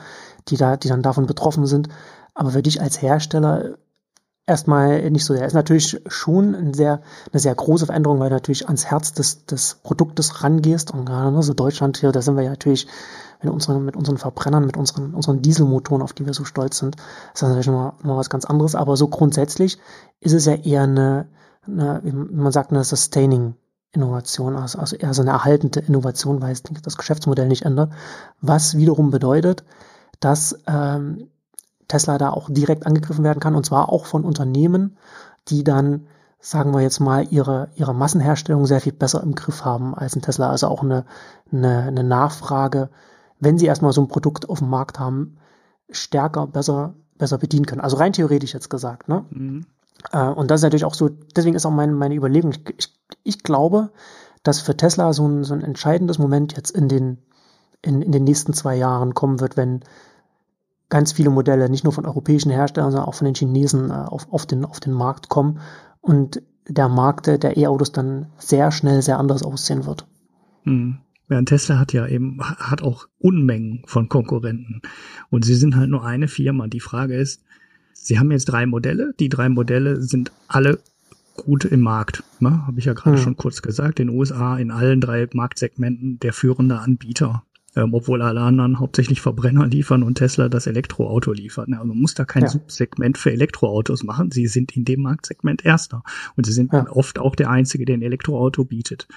die 0.49 0.57
da 0.57 0.75
die 0.75 0.89
dann 0.89 1.01
davon 1.01 1.25
betroffen 1.25 1.65
sind 1.65 1.89
aber 2.37 2.51
für 2.51 2.61
dich 2.61 2.81
als 2.81 3.01
Hersteller 3.01 3.77
erstmal 4.47 5.11
nicht 5.11 5.25
so 5.25 5.35
sehr. 5.35 5.45
Ist 5.45 5.53
natürlich 5.53 6.01
schon 6.07 6.55
ein 6.55 6.73
sehr, 6.73 7.01
eine 7.31 7.39
sehr 7.39 7.53
große 7.53 7.85
Veränderung, 7.85 8.19
weil 8.19 8.29
du 8.29 8.35
natürlich 8.35 8.65
ans 8.65 8.85
Herz 8.85 9.13
des, 9.13 9.45
des 9.45 9.75
Produktes 9.83 10.43
rangehst. 10.43 10.91
Und 10.91 11.05
gerade 11.05 11.31
ne, 11.31 11.43
so 11.43 11.53
Deutschland 11.53 11.97
hier, 11.97 12.11
da 12.11 12.21
sind 12.21 12.37
wir 12.37 12.43
ja 12.43 12.49
natürlich 12.49 12.87
mit 13.43 13.53
unseren, 13.53 13.85
mit 13.85 13.95
unseren 13.95 14.17
Verbrennern, 14.17 14.65
mit 14.65 14.77
unseren, 14.77 15.13
unseren 15.13 15.41
Dieselmotoren, 15.43 16.01
auf 16.01 16.13
die 16.13 16.25
wir 16.25 16.33
so 16.33 16.45
stolz 16.45 16.79
sind, 16.79 16.95
ist 16.95 17.43
das 17.43 17.49
natürlich 17.49 17.67
nochmal, 17.67 17.93
nochmal 17.99 18.17
was 18.17 18.29
ganz 18.31 18.45
anderes. 18.45 18.73
Aber 18.73 18.97
so 18.97 19.09
grundsätzlich 19.09 19.77
ist 20.21 20.33
es 20.33 20.45
ja 20.45 20.55
eher 20.55 20.83
eine, 20.83 21.27
eine 21.67 21.99
wie 22.03 22.11
man 22.11 22.51
sagt, 22.51 22.71
eine 22.71 22.83
Sustaining 22.83 23.55
Innovation, 23.91 24.55
also, 24.55 24.79
also 24.79 24.95
eher 24.95 25.13
so 25.13 25.21
eine 25.21 25.31
erhaltende 25.31 25.79
Innovation, 25.79 26.41
weil 26.41 26.51
es 26.51 26.63
das 26.83 26.97
Geschäftsmodell 26.97 27.47
nicht 27.47 27.63
ändert. 27.63 27.91
Was 28.41 28.77
wiederum 28.77 29.11
bedeutet, 29.11 29.63
dass 30.19 30.57
ähm, 30.67 31.29
Tesla 31.87 32.17
da 32.17 32.31
auch 32.31 32.49
direkt 32.49 32.85
angegriffen 32.85 33.23
werden 33.23 33.39
kann 33.39 33.55
und 33.55 33.65
zwar 33.65 33.89
auch 33.89 34.05
von 34.05 34.23
Unternehmen, 34.23 34.97
die 35.47 35.63
dann, 35.63 36.07
sagen 36.39 36.73
wir 36.73 36.81
jetzt 36.81 36.99
mal, 36.99 37.25
ihre, 37.29 37.69
ihre 37.75 37.93
Massenherstellung 37.93 38.65
sehr 38.65 38.81
viel 38.81 38.93
besser 38.93 39.23
im 39.23 39.35
Griff 39.35 39.63
haben 39.63 39.95
als 39.95 40.15
ein 40.15 40.21
Tesla. 40.21 40.49
Also 40.49 40.67
auch 40.67 40.83
eine, 40.83 41.05
eine, 41.51 41.83
eine 41.83 42.03
Nachfrage, 42.03 42.89
wenn 43.39 43.57
sie 43.57 43.65
erstmal 43.65 43.93
so 43.93 44.01
ein 44.01 44.07
Produkt 44.07 44.49
auf 44.49 44.59
dem 44.59 44.69
Markt 44.69 44.99
haben, 44.99 45.37
stärker, 45.89 46.47
besser, 46.47 46.95
besser 47.17 47.37
bedienen 47.37 47.65
können. 47.65 47.81
Also 47.81 47.97
rein 47.97 48.13
theoretisch 48.13 48.53
jetzt 48.53 48.69
gesagt. 48.69 49.07
Ne? 49.07 49.25
Mhm. 49.29 49.65
Äh, 50.11 50.27
und 50.27 50.51
das 50.51 50.59
ist 50.59 50.63
natürlich 50.63 50.85
auch 50.85 50.93
so, 50.93 51.09
deswegen 51.09 51.55
ist 51.55 51.65
auch 51.65 51.71
meine, 51.71 51.93
meine 51.93 52.15
Überlegung, 52.15 52.51
ich, 52.51 52.63
ich, 52.77 52.93
ich 53.23 53.43
glaube, 53.43 53.91
dass 54.43 54.61
für 54.61 54.75
Tesla 54.75 55.13
so 55.13 55.27
ein, 55.27 55.43
so 55.43 55.53
ein 55.53 55.63
entscheidendes 55.63 56.19
Moment 56.19 56.55
jetzt 56.55 56.71
in 56.71 56.87
den, 56.87 57.17
in, 57.81 58.01
in 58.01 58.11
den 58.11 58.23
nächsten 58.23 58.53
zwei 58.53 58.75
Jahren 58.75 59.13
kommen 59.13 59.39
wird, 59.39 59.57
wenn 59.57 59.81
ganz 60.89 61.11
viele 61.11 61.29
Modelle, 61.29 61.69
nicht 61.69 61.83
nur 61.83 61.93
von 61.93 62.05
europäischen 62.05 62.51
Herstellern, 62.51 62.91
sondern 62.91 63.09
auch 63.09 63.15
von 63.15 63.25
den 63.25 63.35
Chinesen 63.35 63.89
äh, 63.89 63.93
auf, 63.93 64.31
auf, 64.31 64.45
den, 64.45 64.65
auf 64.65 64.79
den 64.79 64.93
Markt 64.93 65.29
kommen 65.29 65.59
und 66.01 66.41
der 66.67 66.89
Markt 66.89 67.27
der 67.27 67.57
E-Autos 67.57 67.91
dann 67.91 68.27
sehr 68.37 68.71
schnell 68.71 69.01
sehr 69.01 69.19
anders 69.19 69.43
aussehen 69.43 69.85
wird. 69.85 70.05
Hm. 70.63 70.97
Ja, 71.29 71.41
Tesla 71.41 71.77
hat 71.77 71.91
ja 71.91 72.07
eben, 72.07 72.39
hat 72.41 72.81
auch 72.81 73.07
Unmengen 73.19 73.83
von 73.85 74.07
Konkurrenten. 74.07 74.81
Und 75.29 75.43
sie 75.43 75.55
sind 75.55 75.75
halt 75.75 75.89
nur 75.89 76.05
eine 76.05 76.29
Firma. 76.29 76.67
Die 76.67 76.79
Frage 76.79 77.15
ist, 77.15 77.41
sie 77.93 78.17
haben 78.17 78.31
jetzt 78.31 78.45
drei 78.45 78.65
Modelle. 78.65 79.13
Die 79.19 79.27
drei 79.27 79.49
Modelle 79.49 80.01
sind 80.01 80.31
alle 80.47 80.79
gut 81.35 81.65
im 81.65 81.81
Markt. 81.81 82.23
Ne? 82.39 82.65
Habe 82.65 82.79
ich 82.79 82.85
ja 82.85 82.93
gerade 82.93 83.17
hm. 83.17 83.23
schon 83.23 83.37
kurz 83.37 83.61
gesagt. 83.61 83.99
In 83.99 84.07
den 84.07 84.17
USA 84.17 84.57
in 84.57 84.71
allen 84.71 85.01
drei 85.01 85.27
Marktsegmenten 85.33 86.19
der 86.19 86.31
führende 86.31 86.79
Anbieter 86.79 87.43
ähm, 87.77 87.93
obwohl 87.93 88.23
alle 88.23 88.41
anderen 88.41 88.79
hauptsächlich 88.79 89.21
Verbrenner 89.21 89.67
liefern 89.67 90.01
und 90.01 90.15
Tesla 90.15 90.49
das 90.49 90.65
Elektroauto 90.65 91.31
liefert. 91.31 91.69
Also 91.71 91.85
man 91.85 91.97
muss 91.97 92.15
da 92.15 92.25
kein 92.25 92.41
ja. 92.43 92.49
Subsegment 92.49 93.19
für 93.19 93.31
Elektroautos 93.31 94.03
machen. 94.03 94.31
Sie 94.31 94.47
sind 94.47 94.75
in 94.75 94.83
dem 94.83 95.03
Marktsegment 95.03 95.63
erster 95.63 96.03
und 96.35 96.47
sie 96.47 96.53
sind 96.53 96.73
ja. 96.73 96.89
oft 96.89 97.19
auch 97.19 97.35
der 97.35 97.51
einzige, 97.51 97.85
der 97.85 97.97
ein 97.97 98.01
Elektroauto 98.01 98.65
bietet. 98.65 99.07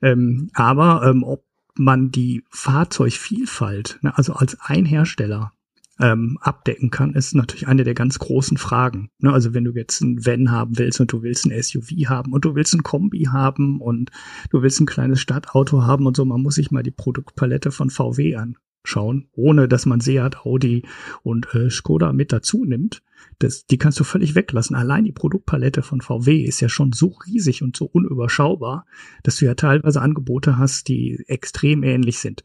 Ähm, 0.00 0.50
aber 0.54 1.02
ähm, 1.10 1.24
ob 1.24 1.42
man 1.74 2.12
die 2.12 2.44
Fahrzeugvielfalt, 2.50 3.98
ne, 4.02 4.16
also 4.16 4.34
als 4.34 4.56
ein 4.60 4.84
Hersteller 4.84 5.52
ähm, 6.00 6.38
abdecken 6.40 6.90
kann, 6.90 7.14
ist 7.14 7.34
natürlich 7.34 7.66
eine 7.66 7.84
der 7.84 7.94
ganz 7.94 8.18
großen 8.18 8.56
Fragen. 8.56 9.10
Ne? 9.18 9.32
Also 9.32 9.54
wenn 9.54 9.64
du 9.64 9.72
jetzt 9.72 10.00
ein 10.00 10.24
Van 10.24 10.50
haben 10.50 10.78
willst 10.78 11.00
und 11.00 11.12
du 11.12 11.22
willst 11.22 11.46
ein 11.46 11.62
SUV 11.62 11.90
haben 12.08 12.32
und 12.32 12.44
du 12.44 12.54
willst 12.54 12.74
ein 12.74 12.82
Kombi 12.82 13.24
haben 13.24 13.80
und 13.80 14.10
du 14.50 14.62
willst 14.62 14.80
ein 14.80 14.86
kleines 14.86 15.20
Stadtauto 15.20 15.82
haben 15.82 16.06
und 16.06 16.16
so, 16.16 16.24
man 16.24 16.42
muss 16.42 16.54
sich 16.54 16.70
mal 16.70 16.82
die 16.82 16.92
Produktpalette 16.92 17.72
von 17.72 17.90
VW 17.90 18.36
anschauen, 18.36 19.28
ohne 19.32 19.66
dass 19.66 19.86
man 19.86 20.00
Seat, 20.00 20.44
Audi 20.44 20.84
und 21.22 21.52
äh, 21.54 21.68
Skoda 21.70 22.12
mit 22.12 22.32
dazu 22.32 22.64
nimmt. 22.64 23.02
Das, 23.40 23.66
die 23.66 23.78
kannst 23.78 23.98
du 23.98 24.04
völlig 24.04 24.36
weglassen. 24.36 24.76
Allein 24.76 25.04
die 25.04 25.12
Produktpalette 25.12 25.82
von 25.82 26.00
VW 26.00 26.42
ist 26.42 26.60
ja 26.60 26.68
schon 26.68 26.92
so 26.92 27.16
riesig 27.26 27.62
und 27.62 27.76
so 27.76 27.86
unüberschaubar, 27.86 28.86
dass 29.24 29.36
du 29.36 29.46
ja 29.46 29.54
teilweise 29.54 30.00
Angebote 30.00 30.58
hast, 30.58 30.86
die 30.86 31.24
extrem 31.26 31.82
ähnlich 31.82 32.20
sind. 32.20 32.44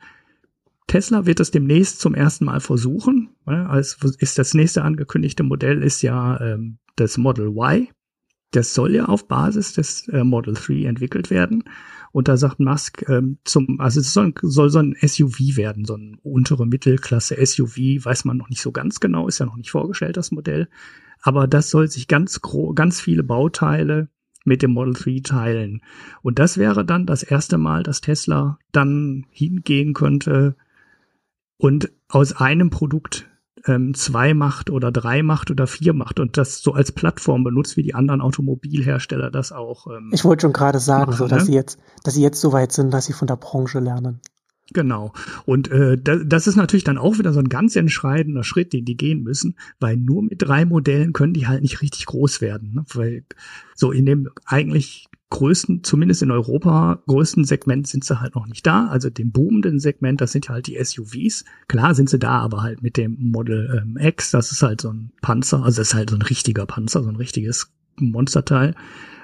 Tesla 0.88 1.26
wird 1.26 1.39
es 1.39 1.52
demnächst 1.52 2.00
zum 2.00 2.13
ersten 2.13 2.46
Mal 2.46 2.60
versuchen. 2.60 3.30
Als 3.46 3.98
ist 4.19 4.38
das 4.38 4.54
nächste 4.54 4.84
angekündigte 4.84 5.43
Modell 5.43 5.82
ist 5.82 6.02
ja 6.02 6.39
ähm, 6.39 6.78
das 6.96 7.17
Model 7.17 7.48
Y. 7.48 7.88
Das 8.52 8.74
soll 8.74 8.93
ja 8.93 9.06
auf 9.06 9.28
Basis 9.28 9.74
des 9.74 10.08
äh, 10.10 10.24
Model 10.24 10.54
3 10.54 10.86
entwickelt 10.86 11.32
werden. 11.32 11.63
Und 12.12 12.28
da 12.28 12.38
sagt 12.38 12.60
Musk 12.60 13.04
ähm, 13.10 13.39
zum, 13.43 13.80
also 13.80 14.00
es 14.00 14.13
soll, 14.13 14.34
soll 14.43 14.69
so 14.69 14.78
ein 14.80 14.96
SUV 15.02 15.58
werden, 15.58 15.86
so 15.86 15.96
ein 15.96 16.19
untere 16.22 16.67
Mittelklasse 16.67 17.43
SUV, 17.43 17.78
weiß 18.06 18.26
man 18.26 18.38
noch 18.38 18.50
nicht 18.50 18.62
so 18.62 18.72
ganz 18.72 19.00
genau, 19.00 19.28
ist 19.28 19.39
ja 19.39 19.48
noch 19.48 19.58
nicht 19.58 19.72
vorgestellt, 19.72 20.15
das 20.15 20.32
Modell. 20.32 20.69
Aber 21.24 21.48
das 21.48 21.72
soll 21.72 21.89
sich 21.89 22.08
ganz 22.08 22.41
gro 22.41 22.74
ganz 22.74 23.02
viele 23.02 23.24
Bauteile 23.24 24.10
mit 24.46 24.62
dem 24.62 24.72
Model 24.72 24.93
3 24.93 25.22
teilen. 25.24 25.82
Und 26.22 26.38
das 26.38 26.58
wäre 26.58 26.86
dann 26.86 27.08
das 27.08 27.24
erste 27.24 27.58
Mal, 27.58 27.82
dass 27.82 28.02
Tesla 28.02 28.60
dann 28.72 29.26
hingehen 29.32 29.93
könnte 29.93 30.56
und 31.58 31.92
aus 32.08 32.34
einem 32.34 32.70
Produkt 32.70 33.30
ähm, 33.66 33.94
zwei 33.94 34.34
macht 34.34 34.70
oder 34.70 34.92
drei 34.92 35.24
macht 35.24 35.52
oder 35.52 35.68
vier 35.68 35.94
macht 35.94 36.20
und 36.20 36.38
das 36.38 36.62
so 36.62 36.74
als 36.74 36.92
Plattform 36.92 37.44
benutzt, 37.44 37.78
wie 37.78 37.84
die 37.84 37.96
anderen 37.96 38.22
Automobilhersteller 38.22 39.32
das 39.32 39.52
auch. 39.52 39.88
Ähm, 39.88 40.10
ich 40.12 40.26
wollte 40.26 40.42
schon 40.42 40.54
gerade 40.54 40.80
sagen, 40.80 41.12
machen, 41.12 41.18
so 41.18 41.28
dass 41.28 41.44
ne? 41.44 41.46
sie 41.46 41.54
jetzt, 41.54 41.80
dass 42.04 42.16
sie 42.16 42.22
jetzt 42.22 42.42
so 42.42 42.52
weit 42.52 42.72
sind, 42.72 42.94
dass 42.94 43.06
sie 43.06 43.13
von 43.13 43.28
der 43.28 43.38
Branche 43.38 43.80
lernen. 43.80 44.20
Genau. 44.72 45.13
Und 45.46 45.70
äh, 45.72 45.98
das, 45.98 46.22
das 46.26 46.48
ist 46.48 46.56
natürlich 46.56 46.84
dann 46.84 46.98
auch 46.98 47.20
wieder 47.20 47.34
so 47.34 47.39
ein 47.39 47.50
ganz 47.50 47.76
entscheidender 47.76 48.44
Schritt, 48.44 48.74
den 48.74 48.86
die 48.86 48.98
gehen 48.98 49.22
müssen, 49.22 49.56
weil 49.80 49.98
nur 49.98 50.24
mit 50.24 50.42
drei 50.42 50.66
Modellen 50.66 51.13
können 51.13 51.34
die 51.34 51.48
halt 51.48 51.62
nicht 51.62 51.82
richtig 51.82 52.06
groß 52.06 52.42
werden. 52.42 52.74
Ne? 52.74 52.86
Weil 52.94 53.24
so 53.76 53.92
in 53.92 54.06
dem 54.06 54.30
eigentlich 54.46 55.08
größten, 55.34 55.84
zumindest 55.84 56.22
in 56.22 56.30
Europa, 56.30 57.02
größten 57.08 57.43
Segment 57.43 57.88
sind 57.88 58.06
sie 58.06 58.22
halt 58.22 58.36
noch 58.36 58.46
nicht 58.46 58.65
da. 58.67 58.88
Also 58.88 59.10
dem 59.10 59.32
boomenden 59.32 59.80
Segment, 59.80 60.22
das 60.22 60.32
sind 60.32 60.48
halt 60.48 60.67
die 60.67 60.78
SUVs. 60.82 61.43
Klar 61.67 61.96
sind 61.96 62.10
sie 62.10 62.19
da, 62.19 62.38
aber 62.39 62.62
halt 62.62 62.84
mit 62.84 62.98
dem 62.98 63.17
Model 63.19 63.82
ähm, 63.82 63.98
X, 64.00 64.30
das 64.30 64.52
ist 64.52 64.62
halt 64.62 64.82
so 64.82 64.93
ein 64.93 65.12
Panzer, 65.22 65.63
also 65.63 65.82
das 65.82 65.89
ist 65.89 65.93
halt 65.96 66.12
so 66.12 66.15
ein 66.15 66.22
richtiger 66.22 66.67
Panzer, 66.67 67.02
so 67.02 67.10
ein 67.10 67.15
richtiges 67.15 67.74
Monsterteil. 67.98 68.76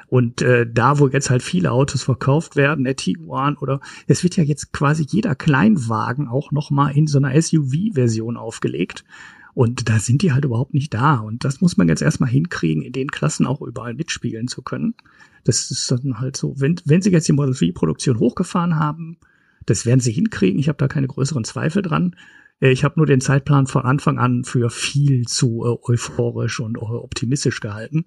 Und 0.08 0.41
äh, 0.41 0.65
da, 0.67 0.98
wo 0.98 1.08
jetzt 1.08 1.30
halt 1.30 1.43
viele 1.43 1.72
Autos 1.72 2.02
verkauft 2.02 2.56
werden, 2.56 2.86
der 2.86 2.95
Tiguan 2.95 3.56
oder 3.58 3.80
es 4.08 4.24
wird 4.24 4.36
ja 4.36 4.43
jetzt 4.43 4.74
quasi 4.74 5.06
jeder 5.08 5.36
Kleinwagen 5.36 6.28
auch 6.28 6.52
noch 6.52 6.72
mal 6.72 6.89
in 6.89 7.06
so 7.06 7.19
einer 7.19 7.39
SUV-Version 7.39 8.36
aufgelegt. 8.36 9.06
Und 9.53 9.89
da 9.89 9.99
sind 9.99 10.21
die 10.21 10.31
halt 10.31 10.45
überhaupt 10.45 10.73
nicht 10.73 10.93
da. 10.93 11.15
Und 11.15 11.43
das 11.43 11.62
muss 11.62 11.77
man 11.77 11.88
jetzt 11.88 12.01
erstmal 12.01 12.29
hinkriegen, 12.29 12.83
in 12.83 12.93
den 12.93 13.09
Klassen 13.09 13.45
auch 13.45 13.62
überall 13.62 13.93
mitspielen 13.93 14.47
zu 14.47 14.62
können. 14.62 14.95
Das 15.43 15.71
ist 15.71 15.89
dann 15.91 16.19
halt 16.19 16.38
so, 16.38 16.59
wenn, 16.59 16.79
wenn 16.85 17.01
sie 17.01 17.12
jetzt 17.12 17.27
die 17.27 17.33
Model 17.33 17.55
3 17.55 17.71
Produktion 17.73 18.19
hochgefahren 18.19 18.77
haben, 18.77 19.17
das 19.65 19.85
werden 19.85 19.99
sie 19.99 20.12
hinkriegen. 20.12 20.59
Ich 20.59 20.67
habe 20.67 20.77
da 20.77 20.88
keine 20.88 21.07
größeren 21.07 21.43
Zweifel 21.43 21.81
dran. 21.81 22.15
Äh, 22.59 22.71
ich 22.71 22.83
habe 22.83 22.95
nur 22.97 23.05
den 23.05 23.21
Zeitplan 23.21 23.67
von 23.67 23.83
Anfang 23.83 24.17
an 24.19 24.43
für 24.43 24.69
viel 24.69 25.27
zu 25.27 25.63
äh, 25.65 25.91
euphorisch 25.91 26.59
und 26.59 26.77
optimistisch 26.77 27.59
gehalten. 27.59 28.05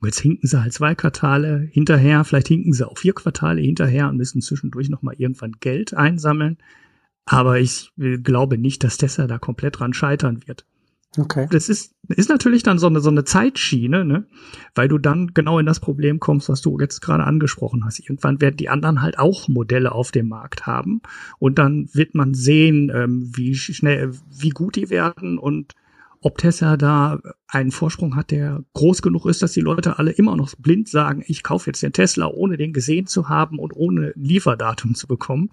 Und 0.00 0.08
jetzt 0.08 0.20
hinken 0.20 0.46
sie 0.46 0.60
halt 0.60 0.74
zwei 0.74 0.94
Quartale 0.94 1.68
hinterher, 1.72 2.22
vielleicht 2.24 2.48
hinken 2.48 2.72
sie 2.74 2.86
auch 2.86 2.98
vier 2.98 3.14
Quartale 3.14 3.62
hinterher 3.62 4.08
und 4.08 4.18
müssen 4.18 4.42
zwischendurch 4.42 4.90
nochmal 4.90 5.14
irgendwann 5.16 5.52
Geld 5.60 5.94
einsammeln. 5.94 6.58
Aber 7.24 7.58
ich 7.58 7.92
glaube 7.96 8.58
nicht, 8.58 8.84
dass 8.84 8.98
Tesla 8.98 9.26
da 9.26 9.38
komplett 9.38 9.80
dran 9.80 9.94
scheitern 9.94 10.46
wird. 10.46 10.66
Okay. 11.18 11.48
Das 11.50 11.68
ist, 11.68 11.94
ist 12.08 12.28
natürlich 12.28 12.62
dann 12.62 12.78
so 12.78 12.86
eine, 12.86 13.00
so 13.00 13.08
eine 13.08 13.24
Zeitschiene, 13.24 14.04
ne? 14.04 14.26
Weil 14.74 14.88
du 14.88 14.98
dann 14.98 15.28
genau 15.32 15.58
in 15.58 15.66
das 15.66 15.80
Problem 15.80 16.20
kommst, 16.20 16.48
was 16.48 16.60
du 16.60 16.78
jetzt 16.78 17.00
gerade 17.00 17.24
angesprochen 17.24 17.84
hast. 17.84 18.00
Irgendwann 18.00 18.40
werden 18.40 18.56
die 18.56 18.68
anderen 18.68 19.00
halt 19.00 19.18
auch 19.18 19.48
Modelle 19.48 19.92
auf 19.92 20.10
dem 20.12 20.28
Markt 20.28 20.66
haben. 20.66 21.00
Und 21.38 21.58
dann 21.58 21.88
wird 21.92 22.14
man 22.14 22.34
sehen, 22.34 22.92
ähm, 22.94 23.30
wie 23.34 23.54
schnell, 23.54 24.12
wie 24.30 24.50
gut 24.50 24.76
die 24.76 24.90
werden 24.90 25.38
und 25.38 25.74
ob 26.26 26.38
Tesla 26.38 26.76
da 26.76 27.20
einen 27.46 27.70
Vorsprung 27.70 28.16
hat, 28.16 28.32
der 28.32 28.64
groß 28.74 29.00
genug 29.00 29.26
ist, 29.26 29.42
dass 29.42 29.52
die 29.52 29.60
Leute 29.60 30.00
alle 30.00 30.10
immer 30.10 30.34
noch 30.34 30.56
blind 30.58 30.88
sagen, 30.88 31.22
ich 31.24 31.44
kaufe 31.44 31.70
jetzt 31.70 31.84
den 31.84 31.92
Tesla, 31.92 32.26
ohne 32.26 32.56
den 32.56 32.72
gesehen 32.72 33.06
zu 33.06 33.28
haben 33.28 33.60
und 33.60 33.72
ohne 33.76 34.12
Lieferdatum 34.16 34.96
zu 34.96 35.06
bekommen 35.06 35.50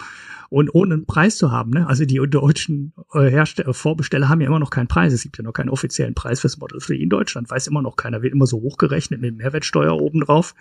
und 0.50 0.74
ohne 0.74 0.96
einen 0.96 1.06
Preis 1.06 1.38
zu 1.38 1.52
haben. 1.52 1.70
Ne? 1.70 1.86
Also 1.86 2.06
die 2.06 2.20
deutschen 2.28 2.96
äh, 3.14 3.30
Hersteller, 3.30 3.76
Vorbesteller 3.76 4.30
haben 4.30 4.42
ja 4.42 4.48
immer 4.48 4.58
noch 4.58 4.72
keinen 4.72 4.88
Preis. 4.88 5.14
Es 5.14 5.22
gibt 5.22 5.38
ja 5.38 5.44
noch 5.44 5.54
keinen 5.54 5.70
offiziellen 5.70 6.16
Preis 6.16 6.40
fürs 6.40 6.58
Model 6.58 6.80
3 6.80 6.96
in 6.96 7.10
Deutschland. 7.10 7.52
Weiß 7.52 7.68
immer 7.68 7.84
noch 7.84 7.96
keiner. 7.96 8.24
Wird 8.24 8.34
immer 8.34 8.48
so 8.48 8.60
hochgerechnet 8.60 9.22
mit 9.22 9.38
Mehrwertsteuer 9.38 10.02
obendrauf. 10.02 10.56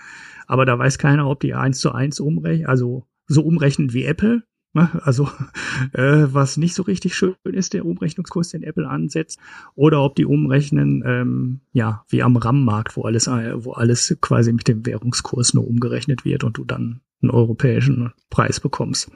Aber 0.47 0.67
da 0.67 0.79
weiß 0.79 0.99
keiner, 0.99 1.27
ob 1.27 1.41
die 1.41 1.55
eins 1.55 1.81
zu 1.81 1.91
eins 1.91 2.21
umrechnen, 2.21 2.67
also 2.67 3.07
so 3.29 3.41
umrechnen 3.41 3.95
wie 3.95 4.05
Apple? 4.05 4.43
Also 4.75 5.29
äh, 5.93 6.27
was 6.33 6.57
nicht 6.57 6.75
so 6.75 6.83
richtig 6.83 7.15
schön 7.15 7.35
ist, 7.45 7.75
der 7.75 7.85
Umrechnungskurs, 7.85 8.51
den 8.51 8.63
Apple 8.63 8.89
ansetzt, 8.89 9.39
oder 9.75 10.03
ob 10.03 10.15
die 10.17 10.25
umrechnen, 10.25 11.03
ähm, 11.07 11.61
ja, 11.73 12.05
wie 12.09 12.23
am 12.23 12.37
RAM-Markt, 12.37 12.97
wo 12.97 13.03
alles, 13.03 13.27
äh, 13.27 13.65
wo 13.65 13.73
alles 13.73 14.17
quasi 14.21 14.53
mit 14.53 14.69
dem 14.69 14.87
Währungskurs 14.87 15.55
nur 15.55 15.67
umgerechnet 15.67 16.25
wird 16.25 16.45
und 16.45 16.57
du 16.59 16.65
dann 16.65 17.01
einen 17.21 17.31
europäischen 17.31 18.13
Preis 18.31 18.61
bekommst. 18.61 19.11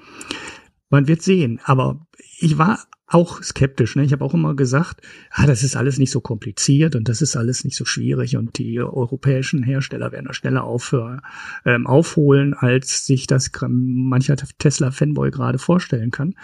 Man 0.91 1.09
wird 1.09 1.23
sehen, 1.23 1.61
aber 1.65 2.07
ich 2.39 2.59
war 2.59 2.79
auch 3.07 3.43
skeptisch. 3.43 3.95
Ne? 3.95 4.05
Ich 4.05 4.13
habe 4.13 4.25
auch 4.25 4.35
immer 4.35 4.55
gesagt, 4.55 5.01
ah, 5.31 5.47
das 5.47 5.63
ist 5.63 5.77
alles 5.77 5.99
nicht 5.99 6.11
so 6.11 6.21
kompliziert 6.21 6.97
und 6.97 7.09
das 7.09 7.23
ist 7.23 7.37
alles 7.37 7.65
nicht 7.65 7.77
so 7.77 7.85
schwierig 7.85 8.37
und 8.37 8.59
die 8.59 8.81
europäischen 8.81 9.63
Hersteller 9.63 10.11
werden 10.11 10.27
da 10.27 10.33
schneller 10.33 10.65
aufhören, 10.65 11.21
ähm, 11.65 11.87
aufholen, 11.87 12.55
als 12.55 13.07
sich 13.07 13.27
das 13.27 13.51
mancher 13.69 14.37
Tesla-Fanboy 14.37 15.31
gerade 15.31 15.59
vorstellen 15.59 16.11
kann. 16.11 16.35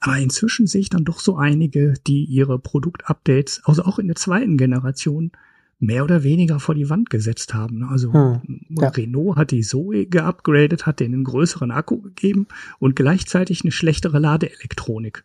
Aber 0.00 0.18
inzwischen 0.18 0.66
sehe 0.66 0.82
ich 0.82 0.90
dann 0.90 1.04
doch 1.04 1.18
so 1.18 1.36
einige, 1.36 1.94
die 2.06 2.24
ihre 2.24 2.58
Produktupdates, 2.58 3.62
also 3.64 3.84
auch 3.84 3.98
in 3.98 4.06
der 4.06 4.16
zweiten 4.16 4.56
Generation, 4.56 5.32
mehr 5.80 6.04
oder 6.04 6.22
weniger 6.22 6.60
vor 6.60 6.76
die 6.76 6.88
Wand 6.88 7.10
gesetzt 7.10 7.54
haben. 7.54 7.82
Also 7.82 8.12
hm, 8.12 8.60
ja. 8.80 8.88
Renault 8.88 9.36
hat 9.36 9.50
die 9.50 9.62
Zoe 9.62 10.06
geupgradet, 10.06 10.86
hat 10.86 11.00
denen 11.00 11.14
einen 11.14 11.24
größeren 11.24 11.72
Akku 11.72 12.00
gegeben 12.00 12.46
und 12.78 12.94
gleichzeitig 12.94 13.62
eine 13.62 13.72
schlechtere 13.72 14.20
Ladeelektronik. 14.20 15.24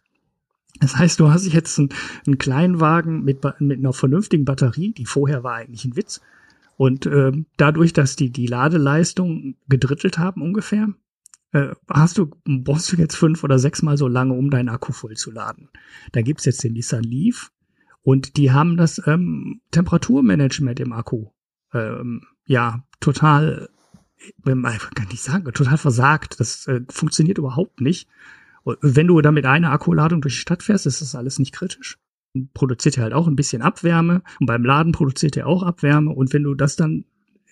Das 0.79 0.97
heißt, 0.97 1.19
du 1.19 1.29
hast 1.29 1.45
jetzt 1.51 1.77
einen, 1.77 1.89
einen 2.25 2.37
kleinen 2.37 2.79
Wagen 2.79 3.23
mit, 3.23 3.43
mit 3.59 3.79
einer 3.79 3.93
vernünftigen 3.93 4.45
Batterie, 4.45 4.93
die 4.93 5.05
vorher 5.05 5.43
war 5.43 5.55
eigentlich 5.55 5.85
ein 5.85 5.95
Witz. 5.95 6.21
Und 6.77 7.05
äh, 7.05 7.31
dadurch, 7.57 7.91
dass 7.93 8.15
die 8.15 8.31
die 8.31 8.47
Ladeleistung 8.47 9.55
gedrittelt 9.67 10.17
haben 10.17 10.41
ungefähr, 10.41 10.93
äh, 11.51 11.75
hast 11.89 12.17
du, 12.17 12.31
brauchst 12.45 12.91
du 12.91 12.95
jetzt 12.95 13.15
fünf 13.15 13.43
oder 13.43 13.59
sechs 13.59 13.81
Mal 13.81 13.97
so 13.97 14.07
lange, 14.07 14.33
um 14.33 14.49
deinen 14.49 14.69
Akku 14.69 14.93
voll 14.93 15.15
zu 15.15 15.31
laden. 15.31 15.69
Da 16.13 16.21
gibt's 16.21 16.45
jetzt 16.45 16.63
den 16.63 16.73
Nissan 16.73 17.03
Leaf 17.03 17.51
und 18.01 18.37
die 18.37 18.51
haben 18.51 18.77
das 18.77 19.01
ähm, 19.05 19.61
Temperaturmanagement 19.71 20.79
im 20.79 20.93
Akku 20.93 21.27
ähm, 21.73 22.21
ja 22.45 22.83
total, 22.99 23.69
äh, 24.45 24.51
kann 24.51 25.07
ich 25.11 25.21
sagen, 25.21 25.51
total 25.53 25.77
versagt. 25.77 26.39
Das 26.39 26.67
äh, 26.67 26.81
funktioniert 26.89 27.37
überhaupt 27.37 27.81
nicht. 27.81 28.07
Wenn 28.81 29.07
du 29.07 29.21
da 29.21 29.31
mit 29.31 29.45
einer 29.45 29.71
Akkuladung 29.71 30.21
durch 30.21 30.35
die 30.35 30.41
Stadt 30.41 30.63
fährst, 30.63 30.85
ist 30.85 31.01
das 31.01 31.15
alles 31.15 31.39
nicht 31.39 31.53
kritisch. 31.53 31.97
Produziert 32.53 32.97
er 32.97 33.03
halt 33.03 33.13
auch 33.13 33.27
ein 33.27 33.35
bisschen 33.35 33.61
Abwärme 33.61 34.21
und 34.39 34.45
beim 34.45 34.63
Laden 34.63 34.91
produziert 34.91 35.35
er 35.37 35.47
auch 35.47 35.63
Abwärme 35.63 36.11
und 36.11 36.33
wenn 36.33 36.43
du 36.43 36.53
das 36.53 36.75
dann 36.75 37.05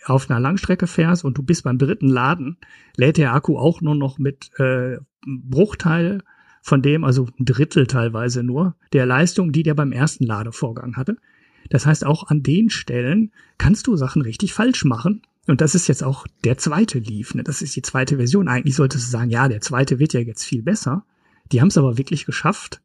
auf 0.05 0.29
einer 0.29 0.39
Langstrecke 0.39 0.87
fährst 0.87 1.25
und 1.25 1.37
du 1.37 1.43
bist 1.43 1.63
beim 1.63 1.77
dritten 1.77 2.07
Laden, 2.07 2.57
lädt 2.95 3.17
der 3.17 3.33
Akku 3.33 3.57
auch 3.57 3.81
nur 3.81 3.95
noch 3.95 4.19
mit 4.19 4.51
äh, 4.59 4.97
Bruchteil 5.25 6.21
von 6.61 6.81
dem, 6.81 7.03
also 7.03 7.27
ein 7.39 7.45
Drittel 7.45 7.87
teilweise 7.87 8.43
nur, 8.43 8.75
der 8.93 9.05
Leistung, 9.05 9.51
die 9.51 9.63
der 9.63 9.73
beim 9.73 9.91
ersten 9.91 10.25
Ladevorgang 10.25 10.95
hatte. 10.95 11.17
Das 11.69 11.85
heißt, 11.85 12.05
auch 12.05 12.27
an 12.27 12.43
den 12.43 12.69
Stellen 12.69 13.31
kannst 13.57 13.87
du 13.87 13.95
Sachen 13.95 14.21
richtig 14.21 14.53
falsch 14.53 14.85
machen 14.85 15.21
und 15.47 15.61
das 15.61 15.75
ist 15.75 15.87
jetzt 15.87 16.03
auch 16.03 16.27
der 16.43 16.57
zweite 16.57 16.99
Leaf, 16.99 17.33
ne? 17.33 17.43
Das 17.43 17.61
ist 17.61 17.75
die 17.75 17.81
zweite 17.81 18.17
Version. 18.17 18.47
Eigentlich 18.47 18.75
solltest 18.75 19.07
du 19.07 19.11
sagen, 19.11 19.29
ja, 19.29 19.47
der 19.47 19.61
zweite 19.61 19.99
wird 19.99 20.13
ja 20.13 20.19
jetzt 20.19 20.43
viel 20.43 20.61
besser. 20.61 21.05
Die 21.51 21.61
haben 21.61 21.69
es 21.69 21.77
aber 21.77 21.97
wirklich 21.97 22.25
geschafft, 22.25 22.81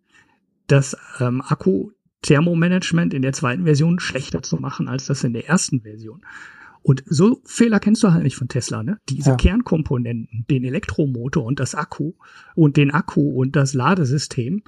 das 0.68 0.96
ähm, 1.18 1.42
Akku-Thermomanagement 1.42 3.14
in 3.14 3.22
der 3.22 3.32
zweiten 3.32 3.64
Version 3.64 3.98
schlechter 3.98 4.42
zu 4.42 4.56
machen 4.56 4.88
als 4.88 5.06
das 5.06 5.24
in 5.24 5.32
der 5.32 5.48
ersten 5.48 5.80
Version. 5.80 6.24
Und 6.82 7.04
so 7.06 7.40
Fehler 7.44 7.80
kennst 7.80 8.02
du 8.02 8.12
halt 8.12 8.24
nicht 8.24 8.36
von 8.36 8.48
Tesla, 8.48 8.82
ne? 8.82 8.98
Diese 9.08 9.30
ja. 9.30 9.36
Kernkomponenten, 9.36 10.46
den 10.50 10.64
Elektromotor 10.64 11.44
und 11.44 11.60
das 11.60 11.74
Akku 11.74 12.14
und 12.54 12.76
den 12.76 12.90
Akku 12.90 13.40
und 13.40 13.56
das 13.56 13.74
Ladesystem 13.74 14.62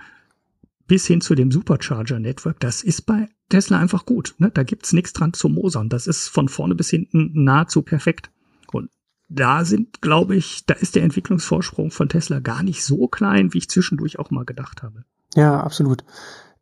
bis 0.86 1.06
hin 1.06 1.20
zu 1.20 1.34
dem 1.34 1.50
Supercharger-Network, 1.50 2.60
das 2.60 2.82
ist 2.82 3.02
bei 3.02 3.28
Tesla 3.48 3.78
einfach 3.78 4.06
gut. 4.06 4.34
Ne? 4.38 4.50
Da 4.52 4.62
gibt's 4.62 4.92
nichts 4.92 5.12
dran 5.12 5.32
zu 5.32 5.48
mosern. 5.48 5.88
Das 5.88 6.06
ist 6.06 6.28
von 6.28 6.48
vorne 6.48 6.74
bis 6.74 6.90
hinten 6.90 7.44
nahezu 7.44 7.82
perfekt. 7.82 8.30
Und 8.72 8.90
da 9.28 9.64
sind, 9.64 10.02
glaube 10.02 10.36
ich, 10.36 10.66
da 10.66 10.74
ist 10.74 10.94
der 10.94 11.02
Entwicklungsvorsprung 11.02 11.90
von 11.90 12.08
Tesla 12.08 12.40
gar 12.40 12.62
nicht 12.62 12.84
so 12.84 13.08
klein, 13.08 13.52
wie 13.54 13.58
ich 13.58 13.70
zwischendurch 13.70 14.18
auch 14.18 14.30
mal 14.30 14.44
gedacht 14.44 14.82
habe. 14.82 15.04
Ja, 15.34 15.60
absolut. 15.60 16.04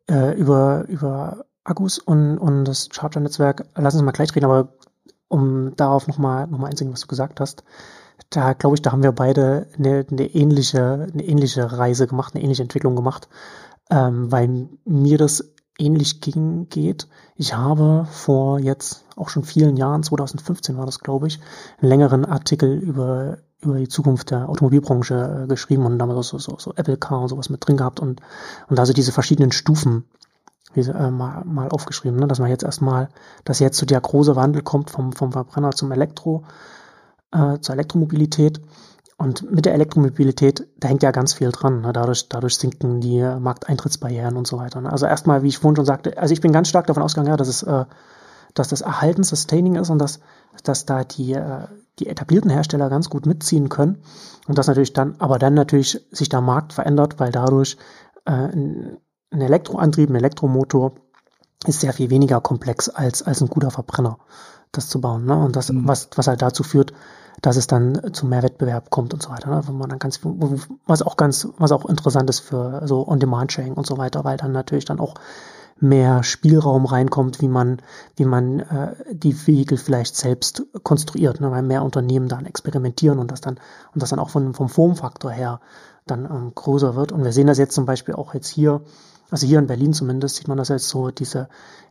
Äh, 0.07 0.37
über, 0.39 0.85
über 0.87 1.45
Akkus 1.63 1.99
und, 1.99 2.37
und 2.37 2.65
das 2.65 2.89
Charger-Netzwerk, 2.91 3.65
lass 3.75 3.93
uns 3.93 4.03
mal 4.03 4.11
gleich 4.11 4.35
reden, 4.35 4.45
aber 4.45 4.73
um 5.27 5.75
darauf 5.75 6.07
nochmal 6.07 6.47
noch 6.47 6.59
mal 6.59 6.67
einzugehen, 6.67 6.93
was 6.93 7.01
du 7.01 7.07
gesagt 7.07 7.39
hast, 7.39 7.63
da 8.29 8.53
glaube 8.53 8.75
ich, 8.75 8.81
da 8.81 8.91
haben 8.91 9.03
wir 9.03 9.11
beide 9.11 9.67
eine, 9.77 10.05
eine, 10.09 10.27
ähnliche, 10.27 11.07
eine 11.11 11.25
ähnliche 11.25 11.71
Reise 11.71 12.07
gemacht, 12.07 12.35
eine 12.35 12.43
ähnliche 12.43 12.63
Entwicklung 12.63 12.95
gemacht 12.95 13.27
ähm, 13.89 14.31
weil 14.31 14.69
mir 14.85 15.17
das 15.17 15.53
ähnlich 15.77 16.21
ging, 16.21 16.69
geht. 16.69 17.07
Ich 17.35 17.55
habe 17.55 18.07
vor 18.09 18.59
jetzt 18.59 19.05
auch 19.15 19.29
schon 19.29 19.43
vielen 19.43 19.75
Jahren, 19.77 20.03
2015 20.03 20.77
war 20.77 20.85
das, 20.85 20.99
glaube 20.99 21.27
ich, 21.27 21.39
einen 21.81 21.89
längeren 21.89 22.25
Artikel 22.25 22.77
über 22.77 23.39
über 23.63 23.77
die 23.77 23.87
Zukunft 23.87 24.31
der 24.31 24.49
Automobilbranche 24.49 25.43
äh, 25.43 25.47
geschrieben 25.47 25.85
und 25.85 25.97
damals 25.97 26.27
so, 26.27 26.37
so, 26.37 26.57
so 26.59 26.73
Apple 26.75 26.97
Car 26.97 27.21
und 27.21 27.29
sowas 27.29 27.49
mit 27.49 27.65
drin 27.65 27.77
gehabt 27.77 27.99
und, 27.99 28.21
und 28.67 28.79
also 28.79 28.93
diese 28.93 29.11
verschiedenen 29.11 29.51
Stufen 29.51 30.05
diese, 30.75 30.93
äh, 30.93 31.11
mal, 31.11 31.43
mal 31.45 31.69
aufgeschrieben, 31.69 32.19
ne? 32.19 32.27
dass 32.27 32.39
man 32.39 32.49
jetzt 32.49 32.63
erstmal, 32.63 33.09
dass 33.43 33.59
jetzt 33.59 33.77
so 33.77 33.85
der 33.85 34.01
große 34.01 34.35
Wandel 34.35 34.63
kommt 34.63 34.89
vom, 34.89 35.13
vom 35.13 35.31
Verbrenner 35.31 35.71
zum 35.71 35.91
Elektro, 35.91 36.43
äh, 37.31 37.59
zur 37.59 37.75
Elektromobilität 37.75 38.59
und 39.23 39.49
mit 39.49 39.63
der 39.65 39.73
Elektromobilität, 39.73 40.67
da 40.77 40.89
hängt 40.89 41.01
ja 41.01 41.11
ganz 41.11 41.33
viel 41.33 41.49
dran. 41.49 41.79
Ne? 41.79 41.93
Dadurch, 41.93 42.27
dadurch 42.27 42.57
sinken 42.57 42.99
die 42.99 43.21
Markteintrittsbarrieren 43.21 44.35
und 44.35 44.47
so 44.47 44.57
weiter. 44.57 44.81
Ne? 44.81 44.91
Also 44.91 45.05
erstmal, 45.05 45.43
wie 45.43 45.47
ich 45.47 45.59
vorhin 45.59 45.77
schon 45.77 45.85
sagte, 45.85 46.17
also 46.17 46.33
ich 46.33 46.41
bin 46.41 46.51
ganz 46.51 46.67
stark 46.67 46.87
davon 46.87 47.01
ausgegangen, 47.01 47.29
ja, 47.29 47.37
dass 47.37 47.47
es, 47.47 47.63
äh, 47.63 47.85
dass 48.53 48.67
das 48.67 48.81
Erhalten 48.81 49.23
sustaining 49.23 49.75
ist 49.75 49.89
und 49.89 49.99
dass, 49.99 50.19
dass 50.63 50.85
da 50.85 51.05
die, 51.05 51.31
äh, 51.31 51.67
die 51.99 52.07
etablierten 52.07 52.51
Hersteller 52.51 52.89
ganz 52.89 53.09
gut 53.09 53.25
mitziehen 53.25 53.69
können. 53.69 54.03
Und 54.49 54.57
dass 54.57 54.67
natürlich 54.67 54.91
dann, 54.91 55.15
aber 55.19 55.39
dann 55.39 55.53
natürlich 55.53 56.05
sich 56.11 56.27
der 56.27 56.41
Markt 56.41 56.73
verändert, 56.73 57.17
weil 57.21 57.31
dadurch 57.31 57.77
äh, 58.25 58.31
ein, 58.31 58.97
ein 59.31 59.39
Elektroantrieb, 59.39 60.09
ein 60.09 60.15
Elektromotor 60.15 60.95
ist 61.65 61.79
sehr 61.79 61.93
viel 61.93 62.09
weniger 62.09 62.41
komplex 62.41 62.89
als, 62.89 63.23
als 63.23 63.39
ein 63.39 63.47
guter 63.47 63.71
Verbrenner, 63.71 64.17
das 64.73 64.89
zu 64.89 64.99
bauen. 64.99 65.23
Ne? 65.23 65.37
Und 65.37 65.55
das, 65.55 65.71
mhm. 65.71 65.87
was, 65.87 66.09
was 66.13 66.27
halt 66.27 66.41
dazu 66.41 66.63
führt, 66.63 66.91
dass 67.43 67.57
es 67.57 67.67
dann 67.67 68.13
zu 68.13 68.25
mehr 68.25 68.41
Wettbewerb 68.41 68.89
kommt 68.89 69.13
und 69.13 69.21
so 69.21 69.29
weiter. 69.29 69.49
Ne? 69.49 69.61
Man 69.73 69.89
dann 69.89 69.99
ganz, 69.99 70.21
was 70.87 71.01
auch 71.01 71.17
ganz, 71.17 71.49
was 71.57 71.73
auch 71.73 71.85
interessant 71.85 72.29
ist 72.29 72.39
für 72.39 72.87
so 72.87 73.05
On-Demand-Sharing 73.05 73.73
und 73.73 73.85
so 73.85 73.97
weiter, 73.97 74.23
weil 74.23 74.37
dann 74.37 74.53
natürlich 74.53 74.85
dann 74.85 75.01
auch 75.01 75.15
mehr 75.77 76.23
Spielraum 76.23 76.85
reinkommt, 76.85 77.41
wie 77.41 77.49
man, 77.49 77.81
wie 78.15 78.23
man 78.23 78.61
äh, 78.61 78.95
die 79.11 79.35
Vehikel 79.35 79.77
vielleicht 79.77 80.15
selbst 80.15 80.63
konstruiert, 80.83 81.41
ne? 81.41 81.51
weil 81.51 81.63
mehr 81.63 81.83
Unternehmen 81.83 82.29
dann 82.29 82.45
experimentieren 82.45 83.19
und 83.19 83.29
das 83.29 83.41
dann 83.41 83.59
und 83.93 84.01
das 84.01 84.11
dann 84.11 84.19
auch 84.19 84.29
von, 84.29 84.53
vom 84.53 84.69
Formfaktor 84.69 85.31
her 85.31 85.59
dann 86.05 86.23
ähm, 86.23 86.53
größer 86.55 86.95
wird. 86.95 87.11
Und 87.11 87.25
wir 87.25 87.33
sehen 87.33 87.47
das 87.47 87.57
jetzt 87.57 87.75
zum 87.75 87.85
Beispiel 87.85 88.15
auch 88.15 88.33
jetzt 88.33 88.47
hier 88.47 88.81
also 89.29 89.47
hier 89.47 89.59
in 89.59 89.67
Berlin 89.67 89.93
zumindest 89.93 90.35
sieht 90.35 90.47
man 90.47 90.57
das 90.57 90.69
jetzt 90.69 90.89
so, 90.89 91.09
diese, 91.09 91.49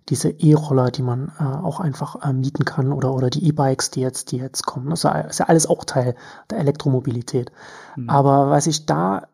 diese 0.08 0.30
E-Roller, 0.30 0.90
die 0.90 1.02
man 1.02 1.32
äh, 1.38 1.42
auch 1.42 1.80
einfach 1.80 2.22
äh, 2.22 2.32
mieten 2.32 2.64
kann 2.64 2.92
oder, 2.92 3.12
oder 3.12 3.30
die 3.30 3.46
E-Bikes, 3.46 3.90
die 3.90 4.00
jetzt, 4.00 4.32
die 4.32 4.38
jetzt 4.38 4.66
kommen. 4.66 4.90
Das 4.90 5.04
ist 5.04 5.38
ja 5.38 5.46
alles 5.46 5.66
auch 5.66 5.84
Teil 5.84 6.14
der 6.50 6.58
Elektromobilität. 6.58 7.52
Mhm. 7.96 8.10
Aber 8.10 8.50
was 8.50 8.66
ich 8.66 8.86
da, 8.86 9.28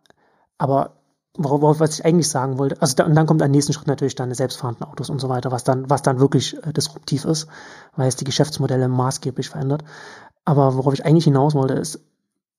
aber 0.58 0.92
worauf, 1.38 1.80
was 1.80 1.98
ich 1.98 2.04
eigentlich 2.04 2.28
sagen 2.28 2.58
wollte, 2.58 2.80
also 2.82 2.96
da, 2.96 3.04
und 3.04 3.14
dann 3.14 3.26
kommt 3.26 3.42
ein 3.42 3.50
nächsten 3.50 3.72
Schritt 3.72 3.86
natürlich 3.86 4.14
dann 4.16 4.32
selbstfahrende 4.34 4.86
Autos 4.86 5.08
und 5.08 5.20
so 5.20 5.28
weiter, 5.28 5.50
was 5.52 5.64
dann, 5.64 5.88
was 5.88 6.02
dann 6.02 6.18
wirklich 6.18 6.56
äh, 6.66 6.72
disruptiv 6.72 7.24
ist, 7.24 7.46
weil 7.96 8.08
es 8.08 8.16
die 8.16 8.24
Geschäftsmodelle 8.24 8.88
maßgeblich 8.88 9.48
verändert. 9.48 9.84
Aber 10.44 10.76
worauf 10.76 10.94
ich 10.94 11.04
eigentlich 11.04 11.24
hinaus 11.24 11.54
wollte, 11.54 11.74
ist, 11.74 12.00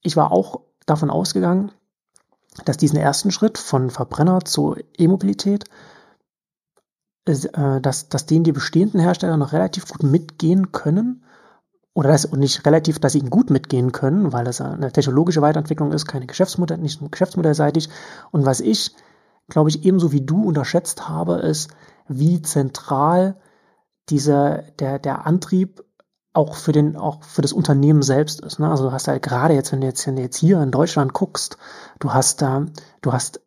ich 0.02 0.16
war 0.16 0.32
auch 0.32 0.62
davon 0.86 1.10
ausgegangen, 1.10 1.72
dass 2.66 2.78
diesen 2.78 2.98
ersten 2.98 3.32
Schritt 3.32 3.58
von 3.58 3.90
Verbrenner 3.90 4.42
zu 4.42 4.76
E-Mobilität, 4.98 5.66
äh, 7.26 7.82
dass, 7.82 8.10
dass 8.10 8.26
den 8.26 8.44
die 8.44 8.52
bestehenden 8.52 9.00
Hersteller 9.00 9.38
noch 9.38 9.54
relativ 9.54 9.88
gut 9.88 10.04
mitgehen 10.04 10.72
können. 10.72 11.24
Oder 11.94 12.10
das, 12.10 12.26
und 12.26 12.40
nicht 12.40 12.66
relativ, 12.66 13.00
dass 13.00 13.14
sie 13.14 13.20
ihn 13.20 13.30
gut 13.30 13.50
mitgehen 13.50 13.92
können, 13.92 14.32
weil 14.32 14.46
das 14.46 14.62
eine 14.62 14.92
technologische 14.92 15.42
Weiterentwicklung 15.42 15.92
ist, 15.92 16.06
keine 16.06 16.28
Geschäftsmodell, 16.28 16.78
nicht 16.78 17.02
geschäftsmodellseitig. 17.12 17.90
Und 18.32 18.46
was 18.46 18.62
ich, 18.62 18.96
glaube 19.48 19.70
ich, 19.70 19.84
ebenso 19.86 20.12
wie 20.12 20.22
du 20.22 20.44
unterschätzt 20.44 21.10
habe, 21.10 21.36
ist, 21.36 21.72
wie 22.08 22.42
zentral 22.42 23.40
dieser, 24.10 24.64
der, 24.80 25.00
der 25.00 25.26
Antrieb 25.26 25.84
auch 26.40 26.56
für 26.56 26.72
den, 26.72 26.96
auch 26.96 27.22
für 27.24 27.42
das 27.42 27.54
Unternehmen 27.54 28.02
selbst 28.02 28.40
ist. 28.40 28.60
Ne? 28.60 28.70
Also 28.70 28.86
du 28.86 28.92
hast 28.92 29.08
halt 29.08 29.22
gerade 29.22 29.54
jetzt, 29.54 29.72
wenn 29.72 29.82
du 29.82 29.88
jetzt, 29.88 30.08
wenn 30.08 30.16
du 30.16 30.22
jetzt 30.22 30.38
hier 30.38 30.62
in 30.62 30.72
Deutschland 30.72 31.14
guckst, 31.14 31.58
du 32.00 32.14
hast 32.14 32.42
da, 32.42 32.66
du 33.02 33.12
hast 33.12 33.42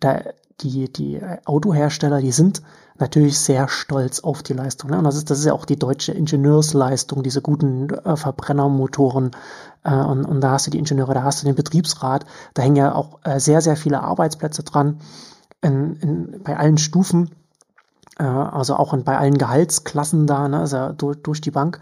da 0.00 0.22
die, 0.60 0.90
die 0.92 1.20
Autohersteller, 1.44 2.20
die 2.20 2.32
sind 2.32 2.62
natürlich 2.98 3.38
sehr 3.38 3.68
stolz 3.68 4.20
auf 4.20 4.42
die 4.42 4.52
Leistung. 4.52 4.90
Ne? 4.90 4.98
Und 4.98 5.04
das 5.04 5.16
ist, 5.16 5.30
das 5.30 5.40
ist 5.40 5.44
ja 5.44 5.52
auch 5.52 5.66
die 5.66 5.78
deutsche 5.78 6.12
Ingenieursleistung, 6.12 7.22
diese 7.22 7.42
guten 7.42 7.90
äh, 7.90 8.16
Verbrennermotoren. 8.16 9.32
Äh, 9.82 9.94
und, 9.94 10.24
und 10.24 10.40
da 10.40 10.52
hast 10.52 10.66
du 10.66 10.70
die 10.70 10.78
Ingenieure, 10.78 11.12
da 11.12 11.24
hast 11.24 11.42
du 11.42 11.46
den 11.46 11.56
Betriebsrat, 11.56 12.24
da 12.54 12.62
hängen 12.62 12.76
ja 12.76 12.94
auch 12.94 13.18
äh, 13.24 13.38
sehr, 13.38 13.60
sehr 13.60 13.76
viele 13.76 14.00
Arbeitsplätze 14.00 14.62
dran 14.62 15.00
in, 15.60 15.96
in, 15.96 16.42
bei 16.42 16.56
allen 16.56 16.78
Stufen 16.78 17.30
äh, 18.18 18.24
also 18.24 18.76
auch 18.76 18.96
bei 18.98 19.18
allen 19.18 19.38
Gehaltsklassen 19.38 20.26
da, 20.26 20.48
ne, 20.48 20.60
also 20.60 20.92
durch, 20.92 21.22
durch 21.22 21.40
die 21.40 21.50
Bank. 21.50 21.80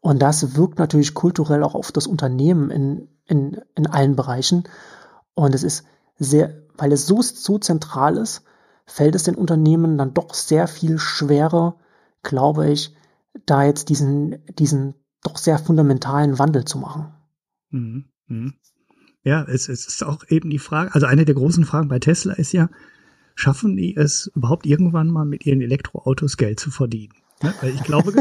Und 0.00 0.20
das 0.20 0.56
wirkt 0.56 0.78
natürlich 0.78 1.14
kulturell 1.14 1.62
auch 1.62 1.74
auf 1.74 1.92
das 1.92 2.06
Unternehmen 2.06 2.70
in, 2.70 3.08
in, 3.26 3.60
in 3.74 3.86
allen 3.86 4.16
Bereichen. 4.16 4.64
Und 5.34 5.54
es 5.54 5.62
ist 5.62 5.84
sehr, 6.16 6.62
weil 6.76 6.92
es 6.92 7.06
so, 7.06 7.22
so 7.22 7.58
zentral 7.58 8.16
ist, 8.16 8.42
fällt 8.86 9.14
es 9.14 9.24
den 9.24 9.34
Unternehmen 9.34 9.98
dann 9.98 10.14
doch 10.14 10.32
sehr 10.34 10.68
viel 10.68 10.98
schwerer, 10.98 11.76
glaube 12.22 12.70
ich, 12.70 12.94
da 13.46 13.64
jetzt 13.64 13.88
diesen, 13.88 14.44
diesen 14.58 14.94
doch 15.22 15.36
sehr 15.36 15.58
fundamentalen 15.58 16.38
Wandel 16.38 16.64
zu 16.64 16.78
machen. 16.78 17.12
Mhm. 17.70 18.04
Mhm. 18.28 18.54
Ja, 19.22 19.42
es, 19.42 19.68
es 19.68 19.86
ist 19.88 20.04
auch 20.04 20.22
eben 20.28 20.50
die 20.50 20.60
Frage, 20.60 20.94
also 20.94 21.06
eine 21.06 21.24
der 21.24 21.34
großen 21.34 21.64
Fragen 21.64 21.88
bei 21.88 21.98
Tesla 21.98 22.34
ist 22.34 22.52
ja, 22.52 22.68
schaffen 23.36 23.76
die 23.76 23.94
es 23.94 24.30
überhaupt 24.34 24.66
irgendwann 24.66 25.08
mal 25.08 25.24
mit 25.24 25.46
ihren 25.46 25.60
Elektroautos 25.60 26.36
Geld 26.36 26.58
zu 26.58 26.72
verdienen? 26.72 27.12
Ne? 27.42 27.54
Weil 27.60 27.74
ich 27.74 27.82
glaube, 27.82 28.12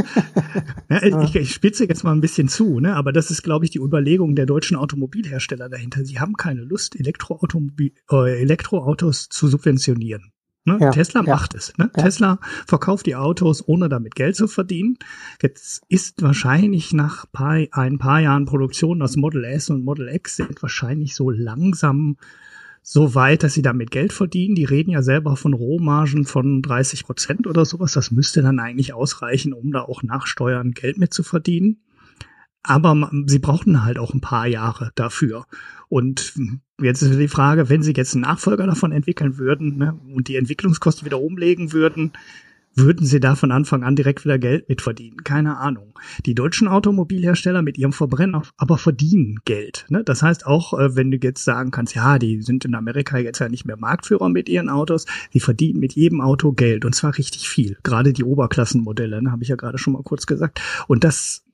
ja, 0.89 1.03
ich, 1.23 1.35
ich 1.35 1.53
spitze 1.53 1.87
jetzt 1.87 2.03
mal 2.03 2.11
ein 2.11 2.21
bisschen 2.21 2.49
zu, 2.49 2.79
ne? 2.79 2.95
aber 2.95 3.13
das 3.13 3.31
ist, 3.31 3.43
glaube 3.43 3.65
ich, 3.65 3.71
die 3.71 3.79
Überlegung 3.79 4.35
der 4.35 4.45
deutschen 4.45 4.75
Automobilhersteller 4.75 5.69
dahinter. 5.69 6.03
Sie 6.03 6.19
haben 6.19 6.33
keine 6.33 6.61
Lust, 6.61 6.99
Elektroautomobil, 6.99 7.93
äh, 8.11 8.41
Elektroautos 8.41 9.29
zu 9.29 9.47
subventionieren. 9.47 10.31
Ne? 10.65 10.79
Ja, 10.81 10.89
Tesla 10.89 11.21
ja. 11.23 11.33
macht 11.33 11.53
es. 11.53 11.73
Ne? 11.77 11.91
Ja. 11.95 12.03
Tesla 12.03 12.39
verkauft 12.65 13.05
die 13.05 13.15
Autos, 13.15 13.65
ohne 13.65 13.87
damit 13.87 14.15
Geld 14.15 14.35
zu 14.35 14.47
verdienen. 14.47 14.97
Jetzt 15.41 15.83
ist 15.87 16.21
wahrscheinlich 16.23 16.91
nach 16.91 17.25
ein 17.33 17.99
paar 17.99 18.19
Jahren 18.19 18.45
Produktion 18.45 18.99
das 18.99 19.15
Model 19.15 19.45
S 19.45 19.69
und 19.69 19.85
Model 19.85 20.09
X 20.09 20.37
sind 20.37 20.61
wahrscheinlich 20.61 21.15
so 21.15 21.29
langsam 21.29 22.17
so 22.87 23.15
weit, 23.15 23.41
dass 23.41 23.55
sie 23.55 23.63
damit 23.63 23.89
Geld 23.89 24.13
verdienen. 24.13 24.53
Die 24.53 24.63
reden 24.63 24.91
ja 24.91 25.01
selber 25.01 25.37
von 25.37 25.55
Rohmargen 25.55 26.23
von 26.23 26.61
30 26.61 27.03
Prozent 27.03 27.47
oder 27.47 27.65
sowas. 27.65 27.93
Das 27.93 28.11
müsste 28.11 28.43
dann 28.43 28.59
eigentlich 28.59 28.93
ausreichen, 28.93 29.53
um 29.53 29.71
da 29.71 29.81
auch 29.81 30.03
nach 30.03 30.27
Steuern 30.27 30.69
Geld 30.69 30.99
mit 30.99 31.11
zu 31.11 31.23
verdienen. 31.23 31.81
Aber 32.61 33.09
sie 33.25 33.39
brauchten 33.39 33.83
halt 33.83 33.97
auch 33.97 34.13
ein 34.13 34.21
paar 34.21 34.45
Jahre 34.45 34.91
dafür. 34.93 35.47
Und 35.89 36.35
jetzt 36.79 37.01
ist 37.01 37.17
die 37.17 37.27
Frage, 37.27 37.69
wenn 37.69 37.81
sie 37.81 37.93
jetzt 37.93 38.13
einen 38.13 38.21
Nachfolger 38.21 38.67
davon 38.67 38.91
entwickeln 38.91 39.39
würden 39.39 39.77
ne, 39.77 39.99
und 40.13 40.27
die 40.27 40.35
Entwicklungskosten 40.35 41.07
wieder 41.07 41.19
umlegen 41.19 41.73
würden, 41.73 42.13
würden 42.75 43.05
sie 43.05 43.19
da 43.19 43.35
von 43.35 43.51
Anfang 43.51 43.83
an 43.83 43.95
direkt 43.95 44.25
wieder 44.25 44.37
Geld 44.37 44.67
mitverdienen? 44.69 45.23
Keine 45.23 45.57
Ahnung. 45.57 45.97
Die 46.25 46.35
deutschen 46.35 46.67
Automobilhersteller 46.67 47.61
mit 47.61 47.77
ihrem 47.77 47.93
Verbrenner 47.93 48.43
aber 48.57 48.77
verdienen 48.77 49.39
Geld. 49.45 49.85
Ne? 49.89 50.03
Das 50.03 50.21
heißt 50.21 50.45
auch, 50.45 50.77
äh, 50.77 50.95
wenn 50.95 51.11
du 51.11 51.17
jetzt 51.21 51.43
sagen 51.43 51.71
kannst, 51.71 51.95
ja, 51.95 52.19
die 52.19 52.41
sind 52.41 52.65
in 52.65 52.75
Amerika 52.75 53.17
jetzt 53.17 53.39
ja 53.39 53.49
nicht 53.49 53.65
mehr 53.65 53.77
Marktführer 53.77 54.29
mit 54.29 54.49
ihren 54.49 54.69
Autos, 54.69 55.05
die 55.33 55.39
verdienen 55.39 55.79
mit 55.79 55.93
jedem 55.93 56.21
Auto 56.21 56.51
Geld 56.51 56.85
und 56.85 56.93
zwar 56.93 57.17
richtig 57.17 57.47
viel. 57.47 57.77
Gerade 57.83 58.13
die 58.13 58.23
Oberklassenmodelle, 58.23 59.21
ne, 59.21 59.31
habe 59.31 59.43
ich 59.43 59.49
ja 59.49 59.55
gerade 59.55 59.77
schon 59.77 59.93
mal 59.93 60.03
kurz 60.03 60.25
gesagt. 60.25 60.61
Und 60.87 61.03
das 61.03 61.45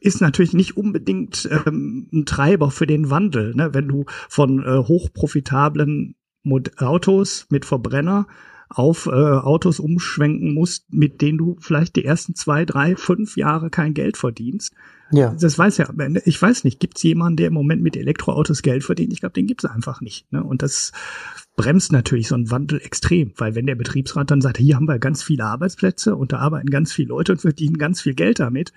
ist 0.00 0.20
natürlich 0.20 0.54
nicht 0.54 0.76
unbedingt 0.76 1.48
ähm, 1.66 2.08
ein 2.12 2.26
Treiber 2.26 2.70
für 2.70 2.86
den 2.86 3.10
Wandel, 3.10 3.54
ne? 3.54 3.74
wenn 3.74 3.86
du 3.86 4.06
von 4.28 4.64
äh, 4.64 4.78
hochprofitablen 4.78 6.16
Mod 6.42 6.78
Autos 6.78 7.46
mit 7.50 7.66
Verbrenner 7.66 8.26
auf 8.70 9.06
äh, 9.06 9.10
Autos 9.10 9.80
umschwenken 9.80 10.54
musst, 10.54 10.92
mit 10.92 11.20
denen 11.20 11.38
du 11.38 11.56
vielleicht 11.60 11.96
die 11.96 12.04
ersten 12.04 12.34
zwei, 12.34 12.64
drei, 12.64 12.94
fünf 12.94 13.36
Jahre 13.36 13.68
kein 13.68 13.94
Geld 13.94 14.16
verdienst. 14.16 14.72
Ja. 15.12 15.34
Das 15.38 15.58
weiß 15.58 15.78
ja, 15.78 15.88
ich 16.24 16.40
weiß 16.40 16.62
nicht, 16.62 16.78
gibt 16.78 16.96
es 16.96 17.02
jemanden, 17.02 17.36
der 17.36 17.48
im 17.48 17.52
Moment 17.52 17.82
mit 17.82 17.96
Elektroautos 17.96 18.62
Geld 18.62 18.84
verdient? 18.84 19.12
Ich 19.12 19.20
glaube, 19.20 19.32
den 19.32 19.48
gibt 19.48 19.64
es 19.64 19.70
einfach 19.70 20.00
nicht. 20.00 20.30
Ne? 20.32 20.44
Und 20.44 20.62
das 20.62 20.92
bremst 21.56 21.90
natürlich 21.90 22.28
so 22.28 22.36
einen 22.36 22.52
Wandel 22.52 22.80
extrem, 22.80 23.32
weil 23.36 23.56
wenn 23.56 23.66
der 23.66 23.74
Betriebsrat 23.74 24.30
dann 24.30 24.40
sagt, 24.40 24.58
hier 24.58 24.76
haben 24.76 24.86
wir 24.86 25.00
ganz 25.00 25.24
viele 25.24 25.44
Arbeitsplätze 25.44 26.14
und 26.14 26.32
da 26.32 26.38
arbeiten 26.38 26.70
ganz 26.70 26.92
viele 26.92 27.08
Leute 27.08 27.32
und 27.32 27.40
verdienen 27.40 27.76
ganz 27.76 28.00
viel 28.00 28.14
Geld 28.14 28.38
damit, 28.38 28.72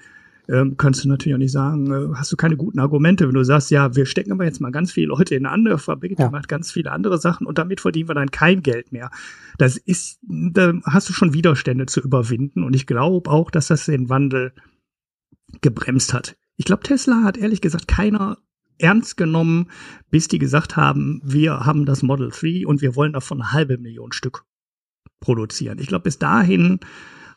ähm, 0.49 0.75
kannst 0.77 1.03
du 1.03 1.07
natürlich 1.07 1.35
auch 1.35 1.39
nicht 1.39 1.51
sagen, 1.51 1.91
äh, 1.91 2.15
hast 2.15 2.31
du 2.31 2.35
keine 2.35 2.57
guten 2.57 2.79
Argumente, 2.79 3.27
wenn 3.27 3.35
du 3.35 3.43
sagst, 3.43 3.71
ja, 3.71 3.95
wir 3.95 4.05
stecken 4.05 4.31
aber 4.31 4.43
jetzt 4.43 4.59
mal 4.59 4.71
ganz 4.71 4.91
viele 4.91 5.07
Leute 5.07 5.35
in 5.35 5.45
eine 5.45 5.53
andere 5.53 5.77
Fabrik, 5.77 6.17
die 6.17 6.23
macht 6.23 6.47
ganz 6.47 6.71
viele 6.71 6.91
andere 6.91 7.17
Sachen 7.17 7.47
und 7.47 7.57
damit 7.57 7.79
verdienen 7.79 8.09
wir 8.09 8.15
dann 8.15 8.31
kein 8.31 8.61
Geld 8.61 8.91
mehr. 8.91 9.09
Das 9.57 9.77
ist, 9.77 10.19
da 10.21 10.73
hast 10.83 11.07
du 11.07 11.13
schon 11.13 11.33
Widerstände 11.33 11.85
zu 11.85 12.01
überwinden 12.01 12.63
und 12.63 12.75
ich 12.75 12.87
glaube 12.87 13.29
auch, 13.29 13.51
dass 13.51 13.67
das 13.67 13.85
den 13.85 14.09
Wandel 14.09 14.53
gebremst 15.61 16.13
hat. 16.13 16.35
Ich 16.57 16.65
glaube, 16.65 16.83
Tesla 16.83 17.23
hat 17.23 17.37
ehrlich 17.37 17.61
gesagt 17.61 17.87
keiner 17.87 18.37
ernst 18.79 19.17
genommen, 19.17 19.67
bis 20.09 20.27
die 20.27 20.39
gesagt 20.39 20.75
haben, 20.75 21.21
wir 21.23 21.65
haben 21.65 21.85
das 21.85 22.03
Model 22.03 22.31
3 22.31 22.65
und 22.67 22.81
wir 22.81 22.95
wollen 22.95 23.13
davon 23.13 23.41
eine 23.41 23.53
halbe 23.53 23.77
Million 23.77 24.11
Stück 24.11 24.45
produzieren. 25.19 25.79
Ich 25.79 25.87
glaube, 25.87 26.03
bis 26.03 26.19
dahin 26.19 26.79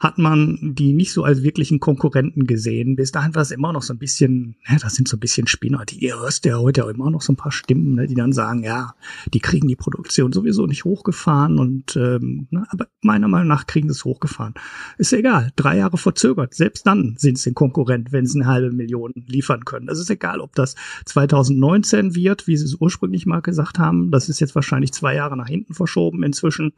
hat 0.00 0.18
man 0.18 0.59
die 0.62 0.92
nicht 0.92 1.12
so 1.12 1.24
als 1.24 1.42
wirklichen 1.42 1.80
Konkurrenten 1.80 2.46
gesehen. 2.46 2.96
Bis 2.96 3.12
dahin 3.12 3.35
war 3.35 3.42
es 3.42 3.50
immer 3.50 3.72
noch 3.72 3.82
so 3.82 3.92
ein 3.92 3.98
bisschen, 3.98 4.56
ja, 4.68 4.76
das 4.78 4.94
sind 4.94 5.09
so 5.09 5.16
ein 5.16 5.20
bisschen 5.20 5.46
Spinner, 5.46 5.85
die 5.85 6.04
ihr 6.04 6.18
hörst 6.20 6.44
ja 6.44 6.59
heute 6.59 6.85
auch 6.85 6.88
immer 6.88 7.11
noch 7.11 7.22
so 7.22 7.32
ein 7.32 7.37
paar 7.37 7.52
Stimmen, 7.52 7.94
ne, 7.94 8.06
die 8.06 8.14
dann 8.14 8.32
sagen, 8.32 8.64
ja, 8.64 8.94
die 9.32 9.40
kriegen 9.40 9.68
die 9.68 9.76
Produktion 9.76 10.32
sowieso 10.32 10.66
nicht 10.66 10.85
hochgefahren 10.85 11.59
und 11.59 11.96
ähm, 11.96 12.48
ne, 12.50 12.66
aber 12.70 12.87
meiner 13.02 13.28
Meinung 13.28 13.48
nach 13.48 13.66
kriegen 13.66 13.88
sie 13.88 13.92
es 13.92 14.04
hochgefahren. 14.04 14.54
Ist 14.98 15.12
egal, 15.12 15.52
drei 15.56 15.78
Jahre 15.78 15.98
verzögert. 15.98 16.54
Selbst 16.54 16.87
dann 16.87 17.14
sind 17.18 17.38
sie 17.38 17.50
ein 17.50 17.54
Konkurrent, 17.54 18.12
wenn 18.12 18.26
sie 18.26 18.40
eine 18.40 18.48
halbe 18.48 18.72
Million 18.72 19.12
liefern 19.14 19.64
können. 19.64 19.87
Das 19.87 19.98
ist 19.98 20.11
egal, 20.11 20.40
ob 20.40 20.54
das 20.54 20.74
2019 21.06 22.14
wird, 22.14 22.46
wie 22.46 22.56
sie 22.56 22.64
es 22.64 22.74
ursprünglich 22.74 23.26
mal 23.26 23.40
gesagt 23.40 23.78
haben. 23.78 24.11
Das 24.11 24.28
ist 24.28 24.40
jetzt 24.40 24.54
wahrscheinlich 24.54 24.92
zwei 24.92 25.14
Jahre 25.14 25.37
nach 25.37 25.48
hinten 25.48 25.74
verschoben 25.74 26.22
inzwischen. 26.22 26.72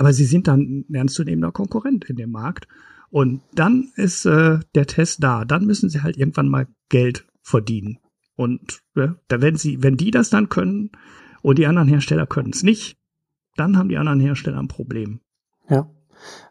Aber 0.00 0.14
sie 0.14 0.24
sind 0.24 0.48
dann 0.48 0.86
ein 0.88 0.94
ernstzunehmender 0.94 1.52
Konkurrent 1.52 2.06
in 2.06 2.16
dem 2.16 2.30
Markt. 2.30 2.66
Und 3.10 3.42
dann 3.52 3.90
ist 3.96 4.24
äh, 4.24 4.60
der 4.74 4.86
Test 4.86 5.22
da. 5.22 5.44
Dann 5.44 5.66
müssen 5.66 5.90
sie 5.90 6.00
halt 6.00 6.16
irgendwann 6.16 6.48
mal 6.48 6.68
Geld 6.88 7.26
verdienen. 7.42 7.98
Und 8.34 8.80
äh, 8.96 9.08
da 9.28 9.42
wenn 9.42 9.56
sie, 9.56 9.82
wenn 9.82 9.98
die 9.98 10.10
das 10.10 10.30
dann 10.30 10.48
können 10.48 10.90
und 11.42 11.58
die 11.58 11.66
anderen 11.66 11.86
Hersteller 11.86 12.26
können 12.26 12.48
es 12.54 12.62
nicht, 12.62 12.96
dann 13.56 13.76
haben 13.76 13.90
die 13.90 13.98
anderen 13.98 14.20
Hersteller 14.20 14.58
ein 14.58 14.68
Problem. 14.68 15.20
Ja. 15.68 15.90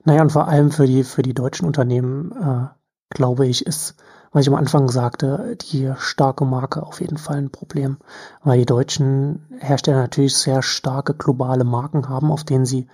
Naja, 0.03 0.21
und 0.21 0.31
vor 0.31 0.47
allem 0.47 0.69
für 0.69 0.85
die, 0.85 1.03
für 1.03 1.23
die 1.23 1.33
deutschen 1.33 1.65
Unternehmen, 1.65 2.31
äh, 2.31 2.67
glaube 3.09 3.47
ich, 3.47 3.65
ist, 3.65 3.95
was 4.31 4.43
ich 4.43 4.49
am 4.49 4.59
Anfang 4.59 4.89
sagte, 4.89 5.57
die 5.71 5.91
starke 5.97 6.45
Marke 6.45 6.83
auf 6.83 7.01
jeden 7.01 7.17
Fall 7.17 7.37
ein 7.37 7.49
Problem. 7.49 7.97
Weil 8.43 8.59
die 8.59 8.67
deutschen 8.67 9.47
Hersteller 9.57 10.01
natürlich 10.01 10.35
sehr 10.35 10.61
starke 10.61 11.15
globale 11.15 11.63
Marken 11.63 12.09
haben, 12.09 12.29
auf 12.29 12.43
denen 12.43 12.67
sie 12.67 12.85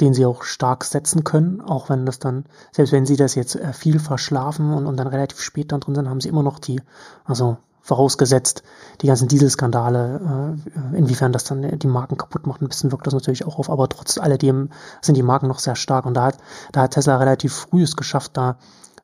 den 0.00 0.14
sie 0.14 0.26
auch 0.26 0.42
stark 0.42 0.84
setzen 0.84 1.24
können, 1.24 1.60
auch 1.60 1.88
wenn 1.88 2.06
das 2.06 2.18
dann, 2.18 2.44
selbst 2.72 2.92
wenn 2.92 3.06
sie 3.06 3.16
das 3.16 3.34
jetzt 3.34 3.56
äh, 3.56 3.72
viel 3.72 3.98
verschlafen 3.98 4.72
und, 4.72 4.86
und 4.86 4.96
dann 4.96 5.06
relativ 5.06 5.40
spät 5.40 5.72
dann 5.72 5.80
drin 5.80 5.94
sind, 5.94 6.08
haben 6.08 6.20
sie 6.20 6.28
immer 6.28 6.42
noch 6.42 6.58
die, 6.58 6.80
also 7.24 7.56
vorausgesetzt, 7.82 8.62
die 9.00 9.06
ganzen 9.06 9.28
Dieselskandale, 9.28 10.56
äh, 10.92 10.96
inwiefern 10.98 11.32
das 11.32 11.44
dann 11.44 11.78
die 11.78 11.86
Marken 11.86 12.18
kaputt 12.18 12.46
macht, 12.46 12.60
ein 12.60 12.68
bisschen 12.68 12.92
wirkt 12.92 13.06
das 13.06 13.14
natürlich 13.14 13.46
auch 13.46 13.58
auf, 13.58 13.70
aber 13.70 13.88
trotz 13.88 14.18
alledem 14.18 14.68
sind 15.00 15.16
die 15.16 15.22
Marken 15.22 15.48
noch 15.48 15.58
sehr 15.58 15.74
stark 15.74 16.04
und 16.04 16.14
da 16.14 16.26
hat, 16.26 16.38
da 16.72 16.82
hat 16.82 16.92
Tesla 16.92 17.16
relativ 17.16 17.54
früh 17.54 17.82
es 17.82 17.96
geschafft, 17.96 18.32
da 18.34 18.58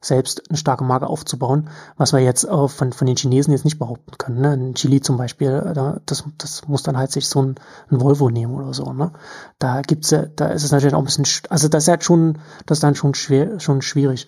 selbst 0.05 0.49
eine 0.49 0.59
starke 0.59 0.85
Marke 0.85 1.07
aufzubauen, 1.07 1.71
was 1.97 2.13
wir 2.13 2.21
jetzt 2.21 2.45
äh, 2.45 2.69
von, 2.69 2.93
von 2.93 3.07
den 3.07 3.17
Chinesen 3.17 3.53
jetzt 3.53 3.65
nicht 3.65 3.79
behaupten 3.79 4.17
können. 4.19 4.41
Ne? 4.41 4.55
In 4.55 4.75
Chile 4.75 5.01
zum 5.01 5.17
Beispiel, 5.17 5.49
äh, 5.49 5.73
da, 5.73 6.01
das, 6.07 6.25
das 6.39 6.67
muss 6.69 6.83
dann 6.83 6.97
halt 6.97 7.11
sich 7.11 7.27
so 7.27 7.43
ein, 7.43 7.55
ein 7.91 8.01
Volvo 8.01 8.31
nehmen 8.31 8.55
oder 8.55 8.75
so. 8.75 8.93
Ne? 8.93 9.13
Da 9.59 9.83
gibt's 9.83 10.11
ja, 10.11 10.27
da 10.27 10.49
ist 10.49 10.65
es 10.65 10.73
natürlich 10.73 10.95
auch 10.95 10.99
ein 11.01 11.05
bisschen, 11.05 11.27
also 11.49 11.69
das 11.69 11.85
ist 11.85 11.89
halt 11.89 12.05
schon, 12.05 12.39
das 12.67 12.79
ist 12.79 12.83
dann 12.83 12.95
schon 12.95 13.15
schwer, 13.15 13.61
schon 13.61 13.83
schwierig. 13.83 14.27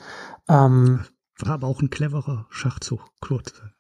Ähm, 0.48 1.00
war 1.38 1.52
aber 1.52 1.66
auch 1.66 1.82
ein 1.82 1.90
cleverer 1.90 2.46
Schachzug. 2.48 3.00
Kurze, 3.20 3.72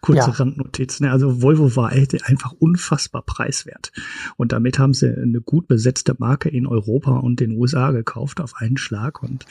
kurze 0.00 0.30
ja. 0.30 0.34
Randnotiz. 0.34 1.00
Also 1.00 1.40
Volvo 1.40 1.74
war 1.76 1.88
einfach 1.90 2.52
unfassbar 2.52 3.22
preiswert. 3.22 3.92
Und 4.36 4.52
damit 4.52 4.78
haben 4.78 4.92
sie 4.92 5.08
eine 5.08 5.40
gut 5.40 5.66
besetzte 5.66 6.14
Marke 6.18 6.50
in 6.50 6.66
Europa 6.66 7.12
und 7.18 7.40
den 7.40 7.52
USA 7.52 7.90
gekauft 7.92 8.40
auf 8.40 8.54
einen 8.56 8.76
Schlag 8.76 9.22
und 9.22 9.46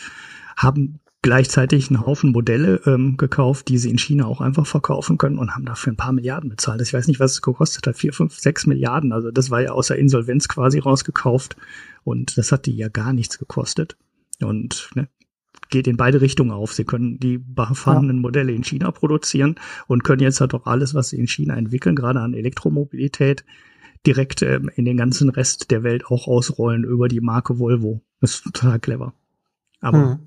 haben 0.58 1.00
gleichzeitig 1.22 1.90
einen 1.90 2.06
Haufen 2.06 2.32
Modelle 2.32 2.82
ähm, 2.86 3.18
gekauft, 3.18 3.68
die 3.68 3.78
sie 3.78 3.90
in 3.90 3.98
China 3.98 4.26
auch 4.26 4.40
einfach 4.40 4.66
verkaufen 4.66 5.18
können 5.18 5.38
und 5.38 5.54
haben 5.54 5.66
dafür 5.66 5.92
ein 5.92 5.98
paar 5.98 6.14
Milliarden 6.14 6.50
bezahlt. 6.50 6.82
Ich 6.82 6.94
weiß 6.94 7.08
nicht, 7.08 7.20
was 7.20 7.34
es 7.34 7.42
gekostet 7.42 7.86
hat. 7.88 7.98
Vier, 7.98 8.14
fünf, 8.14 8.40
sechs 8.40 8.66
Milliarden. 8.66 9.12
Also 9.12 9.30
das 9.32 9.52
war 9.52 9.62
ja 9.62 9.72
außer 9.72 9.98
Insolvenz 9.98 10.48
quasi 10.48 10.80
rausgekauft. 10.80 11.58
Und 12.04 12.38
das 12.38 12.52
hat 12.52 12.66
die 12.66 12.76
ja 12.76 12.88
gar 12.88 13.12
nichts 13.12 13.38
gekostet. 13.38 13.98
Und 14.42 14.90
ne, 14.96 15.10
geht 15.70 15.88
in 15.88 15.98
beide 15.98 16.22
Richtungen 16.22 16.52
auf. 16.52 16.74
Sie 16.74 16.86
können 16.86 17.20
die 17.20 17.44
vorhandenen 17.74 18.18
ja. 18.18 18.22
Modelle 18.22 18.54
in 18.54 18.64
China 18.64 18.92
produzieren 18.92 19.56
und 19.88 20.06
können 20.06 20.22
jetzt 20.22 20.40
halt 20.40 20.54
auch 20.54 20.68
alles, 20.68 20.94
was 20.94 21.10
sie 21.10 21.18
in 21.18 21.28
China 21.28 21.56
entwickeln, 21.58 21.98
gerade 21.98 22.22
an 22.22 22.34
Elektromobilität, 22.34 23.44
direkt 24.06 24.42
ähm, 24.42 24.72
in 24.74 24.86
den 24.86 24.96
ganzen 24.96 25.30
Rest 25.30 25.70
der 25.70 25.84
Welt 25.84 26.06
auch 26.06 26.28
ausrollen 26.28 26.86
über 26.86 27.10
die 27.10 27.20
Marke 27.20 27.60
Volvo. 27.60 28.02
Das 28.22 28.36
ist 28.36 28.44
total 28.46 28.80
clever. 28.80 29.14
Aber 29.82 30.12
hm 30.12 30.20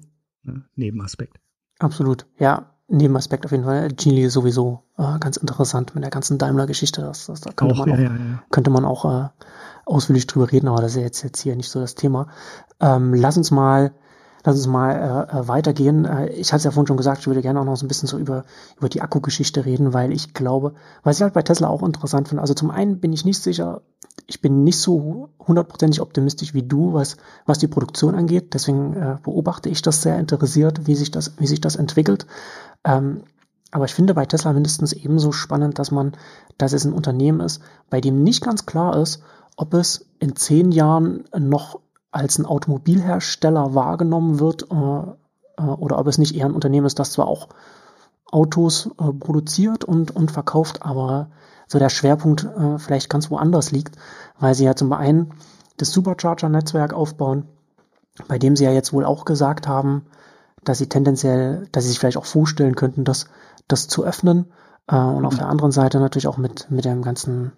ne, 0.43 0.65
Nebenaspekt. 0.77 1.39
Absolut, 1.79 2.27
ja. 2.39 2.69
Nebenaspekt 2.89 3.47
auf 3.47 3.53
jeden 3.53 3.65
Fall. 3.65 3.89
Geely 3.89 4.25
ist 4.25 4.35
sowieso 4.35 4.83
äh, 4.99 5.19
ganz 5.19 5.39
interessant 5.39 5.95
mit 5.95 6.05
der 6.05 6.11
ganzen 6.11 6.37
Daimler-Geschichte. 6.37 7.01
Das, 7.01 7.27
das, 7.27 7.41
da 7.41 7.51
könnte 7.53 7.75
auch, 7.75 7.87
man 7.87 7.93
auch, 7.93 7.99
ja, 7.99 8.05
ja. 8.05 8.43
könnte 8.51 8.69
man 8.69 8.85
auch 8.85 9.05
äh, 9.07 9.29
ausführlich 9.87 10.27
drüber 10.27 10.53
reden, 10.53 10.69
aber 10.69 10.83
das 10.83 10.93
ist 10.93 10.97
ja 10.97 11.03
jetzt, 11.03 11.23
jetzt 11.23 11.41
hier 11.41 11.57
nicht 11.57 11.71
so 11.71 11.81
das 11.81 11.95
Thema. 11.95 12.29
Ähm, 12.81 13.15
lass 13.15 13.39
uns 13.39 13.51
mal 13.51 13.95
Lass 14.45 14.57
uns 14.57 14.67
mal 14.67 15.29
äh, 15.31 15.39
äh, 15.39 15.49
weitergehen. 15.49 16.05
Äh, 16.05 16.31
ich 16.31 16.53
hatte 16.53 16.59
es 16.59 16.65
ja 16.65 16.71
vorhin 16.73 16.89
schon 16.89 16.97
gesagt, 16.97 17.21
ich 17.21 17.27
würde 17.27 17.43
gerne 17.43 17.61
auch 17.61 17.65
noch 17.65 17.77
so 17.77 17.85
ein 17.85 17.89
bisschen 17.89 18.09
so 18.09 18.19
über, 18.19 18.45
über 18.77 18.89
die 18.89 19.01
Akkugeschichte 19.01 19.65
reden, 19.65 19.93
weil 19.93 20.13
ich 20.13 20.35
glaube, 20.35 20.75
was 21.05 21.17
ich 21.17 21.23
halt 21.23 21.35
bei 21.35 21.43
Tesla 21.43 21.69
auch 21.69 21.83
interessant 21.83 22.29
finde, 22.29 22.41
also 22.41 22.55
zum 22.55 22.71
einen 22.71 22.99
bin 22.99 23.13
ich 23.13 23.25
nicht 23.25 23.41
sicher, 23.41 23.83
ich 24.27 24.41
bin 24.41 24.65
nicht 24.65 24.79
so 24.79 25.31
hundertprozentig 25.47 26.01
optimistisch 26.01 26.55
wie 26.55 26.63
du, 26.63 26.93
was, 26.95 27.17
was 27.47 27.59
die 27.59 27.69
Produktion 27.69 28.15
angeht. 28.15 28.55
Deswegen 28.55 28.95
äh, 28.95 29.19
beobachte 29.23 29.69
ich 29.69 29.83
das 29.83 30.03
sehr 30.03 30.19
interessiert, 30.19 30.87
wie 30.87 30.95
sich 30.95 31.11
das, 31.11 31.33
wie 31.39 31.47
sich 31.47 31.61
das 31.61 31.77
entwickelt. 31.77 32.27
Ähm, 32.85 33.25
aber 33.71 33.87
ich 33.87 33.95
finde 33.95 34.15
bei 34.15 34.27
Tesla 34.27 34.53
mindestens 34.53 34.93
ebenso 34.93 35.33
spannend, 35.33 35.79
dass 35.79 35.91
man, 35.91 36.13
dass 36.59 36.73
es 36.73 36.85
ein 36.85 36.93
Unternehmen 36.93 37.41
ist, 37.41 37.63
bei 37.91 38.01
dem 38.01 38.23
nicht 38.23 38.43
ganz 38.43 38.67
klar 38.67 38.97
ist, 38.97 39.23
ob 39.57 39.75
es 39.75 40.07
in 40.19 40.37
zehn 40.37 40.73
Jahren 40.73 41.25
noch 41.37 41.81
als 42.11 42.39
ein 42.39 42.47
Automobilhersteller 42.47 43.75
wahrgenommen 43.75 44.39
wird 44.39 44.67
äh, 44.71 44.77
äh, 45.57 45.63
oder 45.63 45.99
ob 45.99 46.07
es 46.07 46.19
nicht 46.19 46.35
eher 46.35 46.47
ein 46.47 46.55
Unternehmen 46.55 46.87
ist, 46.87 46.99
das 46.99 47.13
zwar 47.13 47.27
auch 47.27 47.49
Autos 48.31 48.91
äh, 48.99 49.13
produziert 49.13 49.85
und, 49.85 50.15
und 50.15 50.31
verkauft, 50.31 50.83
aber 50.83 51.31
so 51.67 51.79
der 51.79 51.89
Schwerpunkt 51.89 52.45
äh, 52.45 52.79
vielleicht 52.79 53.09
ganz 53.11 53.31
woanders 53.31 53.71
liegt, 53.71 53.97
weil 54.39 54.55
sie 54.55 54.65
ja 54.65 54.75
zum 54.75 54.93
einen 54.93 55.35
das 55.77 55.93
Supercharger-Netzwerk 55.93 56.93
aufbauen, 56.93 57.47
bei 58.29 58.39
dem 58.39 58.57
sie 58.57 58.65
ja 58.65 58.73
jetzt 58.73 58.93
wohl 58.93 59.05
auch 59.05 59.25
gesagt 59.25 59.67
haben, 59.67 60.07
dass 60.65 60.79
sie 60.79 60.89
tendenziell, 60.89 61.67
dass 61.73 61.85
sie 61.85 61.91
sich 61.91 61.99
vielleicht 61.99 62.17
auch 62.17 62.25
vorstellen 62.25 62.77
könnten, 62.77 63.05
das, 63.05 63.27
das 63.69 63.89
zu 63.89 64.05
öffnen. 64.05 64.53
Äh, 64.87 64.97
und 64.97 65.25
auf 65.25 65.37
der 65.37 65.49
anderen 65.49 65.73
Seite 65.73 65.99
natürlich 65.99 66.29
auch 66.29 66.37
mit, 66.37 66.71
mit 66.71 66.85
dem 66.85 67.03
ganzen 67.03 67.53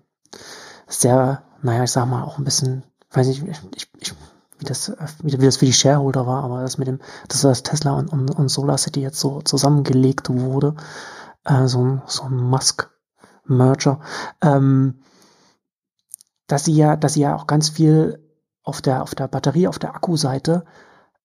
sehr, 0.87 1.43
naja, 1.62 1.85
ich 1.85 1.90
sag 1.90 2.07
mal, 2.07 2.23
auch 2.23 2.38
ein 2.38 2.45
bisschen, 2.45 2.85
weiß 3.11 3.29
ich, 3.29 3.43
ich, 3.75 3.90
ich 4.01 4.14
wie 4.59 4.64
das, 4.64 4.93
wie, 5.23 5.37
das 5.37 5.57
für 5.57 5.67
die 5.67 5.73
Shareholder 5.73 6.27
war, 6.27 6.45
aber 6.45 6.62
das 6.62 6.79
mit 6.79 6.87
dem, 6.88 7.01
dass 7.29 7.40
das 7.40 7.62
Tesla 7.62 7.93
und, 7.93 8.09
und, 8.09 8.31
und 8.31 8.49
Solar 8.49 8.79
City 8.79 9.01
jetzt 9.01 9.19
so 9.19 9.43
zusammengelegt 9.43 10.31
wurde, 10.31 10.75
äh, 11.45 11.67
so 11.67 11.85
ein, 11.85 12.03
so 12.07 12.25
ein 12.25 12.37
Musk-Merger, 13.46 14.00
ähm, 14.42 15.00
dass 16.46 16.64
sie 16.64 16.74
ja, 16.74 16.96
dass 16.96 17.14
sie 17.14 17.20
ja 17.20 17.37
auch 17.37 17.46
ganz 17.46 17.68
viel 17.68 18.20
auf 18.62 18.83
der, 18.83 19.02
auf 19.02 19.14
der 19.14 19.28
Batterie, 19.28 19.68
auf 19.68 19.78
der 19.78 19.94
Akkuseite 19.94 20.64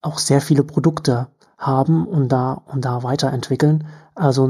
auch 0.01 0.17
sehr 0.17 0.41
viele 0.41 0.63
Produkte 0.63 1.27
haben 1.57 2.07
und 2.07 2.29
da, 2.29 2.53
und 2.53 2.85
da 2.85 3.03
weiterentwickeln. 3.03 3.87
Also, 4.15 4.49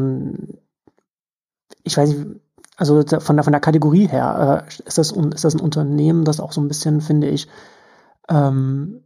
ich 1.84 1.97
weiß 1.97 2.10
nicht, 2.10 2.41
also 2.77 3.03
von 3.19 3.36
der, 3.36 3.43
von 3.43 3.51
der 3.51 3.62
Kategorie 3.62 4.08
her 4.08 4.65
äh, 4.65 4.88
ist, 4.88 4.97
das, 4.97 5.12
ist 5.12 5.43
das 5.43 5.55
ein 5.55 5.60
Unternehmen, 5.60 6.23
das 6.23 6.39
auch 6.39 6.51
so 6.51 6.62
ein 6.62 6.67
bisschen, 6.67 7.01
finde 7.01 7.27
ich, 7.27 7.47
ähm, 8.29 9.03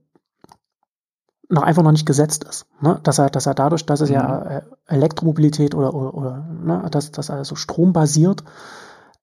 noch 1.54 1.64
einfach 1.64 1.84
noch 1.84 1.92
nicht 1.92 2.06
gesetzt 2.06 2.44
ist. 2.44 2.66
Ne? 2.82 3.00
Dass 3.04 3.20
er, 3.20 3.30
dass 3.30 3.46
er 3.46 3.54
dadurch, 3.54 3.86
dass 3.86 4.02
es 4.02 4.10
mhm. 4.10 4.16
ja 4.16 4.42
äh, 4.42 4.62
Elektromobilität 4.88 5.76
oder, 5.76 5.94
oder, 5.94 6.14
oder 6.14 6.48
ne? 6.64 6.88
dass, 6.92 7.12
dass 7.12 7.30
er 7.30 7.46
so 7.46 7.56
strombasiert 7.56 8.44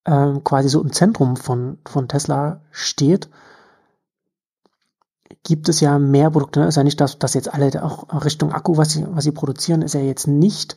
ähm, 0.07 0.43
quasi 0.45 0.69
so 0.69 0.81
im 0.81 0.93
Zentrum 0.93 1.37
von, 1.37 1.79
von 1.87 2.09
Tesla 2.09 2.61
steht, 2.71 3.29
gibt 5.45 5.69
es 5.69 5.81
ja 5.81 5.99
mehr 5.99 6.31
Produkte. 6.31 6.61
Ne? 6.61 6.67
Ist 6.67 6.77
ja 6.77 6.85
nicht, 6.85 7.01
dass, 7.01 7.19
dass 7.19 7.35
jetzt 7.35 7.53
alle 7.53 7.85
auch 7.85 8.25
Richtung 8.25 8.53
Akku, 8.53 8.77
was 8.77 8.91
sie, 8.91 9.07
was 9.11 9.25
sie 9.25 9.33
produzieren, 9.33 9.83
ist 9.83 9.95
ja 9.95 10.01
jetzt 10.01 10.27
nicht 10.27 10.77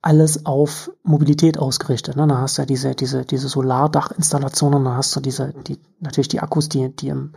alles 0.00 0.46
auf 0.46 0.92
Mobilität 1.02 1.58
ausgerichtet. 1.58 2.16
Ne? 2.16 2.26
Da 2.26 2.38
hast 2.38 2.56
du 2.56 2.62
ja 2.62 2.66
diese, 2.66 2.94
diese, 2.94 3.24
diese 3.24 3.48
Solardachinstallationen, 3.48 4.84
da 4.84 4.94
hast 4.96 5.14
du 5.16 5.20
diese, 5.20 5.52
die, 5.66 5.78
natürlich 6.00 6.28
die 6.28 6.40
Akkus, 6.40 6.68
die, 6.68 6.94
die 6.94 7.08
im, 7.08 7.32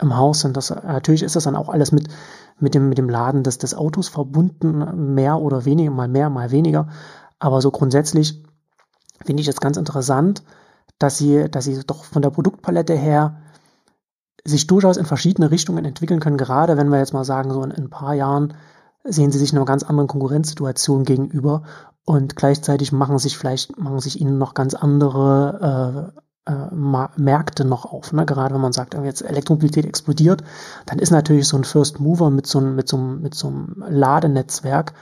im 0.00 0.16
Haus 0.16 0.40
sind. 0.40 0.56
Das, 0.56 0.70
natürlich 0.70 1.22
ist 1.22 1.36
das 1.36 1.44
dann 1.44 1.56
auch 1.56 1.68
alles 1.68 1.92
mit, 1.92 2.08
mit, 2.58 2.74
dem, 2.74 2.88
mit 2.88 2.98
dem 2.98 3.08
Laden 3.08 3.42
des, 3.42 3.58
des 3.58 3.74
Autos 3.74 4.08
verbunden, 4.08 5.14
mehr 5.14 5.40
oder 5.40 5.64
weniger, 5.64 5.90
mal 5.90 6.08
mehr, 6.08 6.30
mal 6.30 6.50
weniger. 6.50 6.88
Aber 7.38 7.60
so 7.60 7.70
grundsätzlich 7.70 8.42
finde 9.24 9.42
ich 9.42 9.48
es 9.48 9.60
ganz 9.60 9.76
interessant, 9.76 10.42
dass 10.98 11.18
sie, 11.18 11.50
dass 11.50 11.64
sie 11.64 11.80
doch 11.86 12.04
von 12.04 12.22
der 12.22 12.30
Produktpalette 12.30 12.94
her 12.94 13.40
sich 14.44 14.66
durchaus 14.66 14.96
in 14.96 15.06
verschiedene 15.06 15.50
Richtungen 15.50 15.84
entwickeln 15.84 16.20
können, 16.20 16.36
gerade 16.36 16.76
wenn 16.76 16.88
wir 16.88 16.98
jetzt 16.98 17.14
mal 17.14 17.24
sagen, 17.24 17.50
so 17.50 17.62
in, 17.62 17.70
in 17.70 17.84
ein 17.84 17.90
paar 17.90 18.14
Jahren 18.14 18.54
sehen 19.04 19.30
sie 19.30 19.38
sich 19.38 19.52
in 19.52 19.58
einer 19.58 19.66
ganz 19.66 19.82
anderen 19.82 20.08
Konkurrenzsituation 20.08 21.04
gegenüber 21.04 21.62
und 22.04 22.36
gleichzeitig 22.36 22.92
machen 22.92 23.18
sich 23.18 23.38
vielleicht, 23.38 23.78
machen 23.78 24.00
sich 24.00 24.20
ihnen 24.20 24.38
noch 24.38 24.54
ganz 24.54 24.74
andere 24.74 26.12
äh, 26.14 26.20
Märkte 26.46 27.64
noch 27.64 27.86
auf. 27.86 28.12
Ne? 28.12 28.26
Gerade 28.26 28.54
wenn 28.54 28.60
man 28.60 28.74
sagt, 28.74 28.94
jetzt 28.94 29.22
Elektromobilität 29.22 29.86
explodiert, 29.86 30.44
dann 30.84 30.98
ist 30.98 31.10
natürlich 31.10 31.48
so 31.48 31.56
ein 31.56 31.64
First 31.64 32.00
Mover 32.00 32.30
mit 32.30 32.46
so 32.46 32.58
einem, 32.58 32.76
mit 32.76 32.86
so 32.86 32.98
einem, 32.98 33.22
mit 33.22 33.34
so 33.34 33.48
einem 33.48 33.82
Ladenetzwerk, 33.88 34.92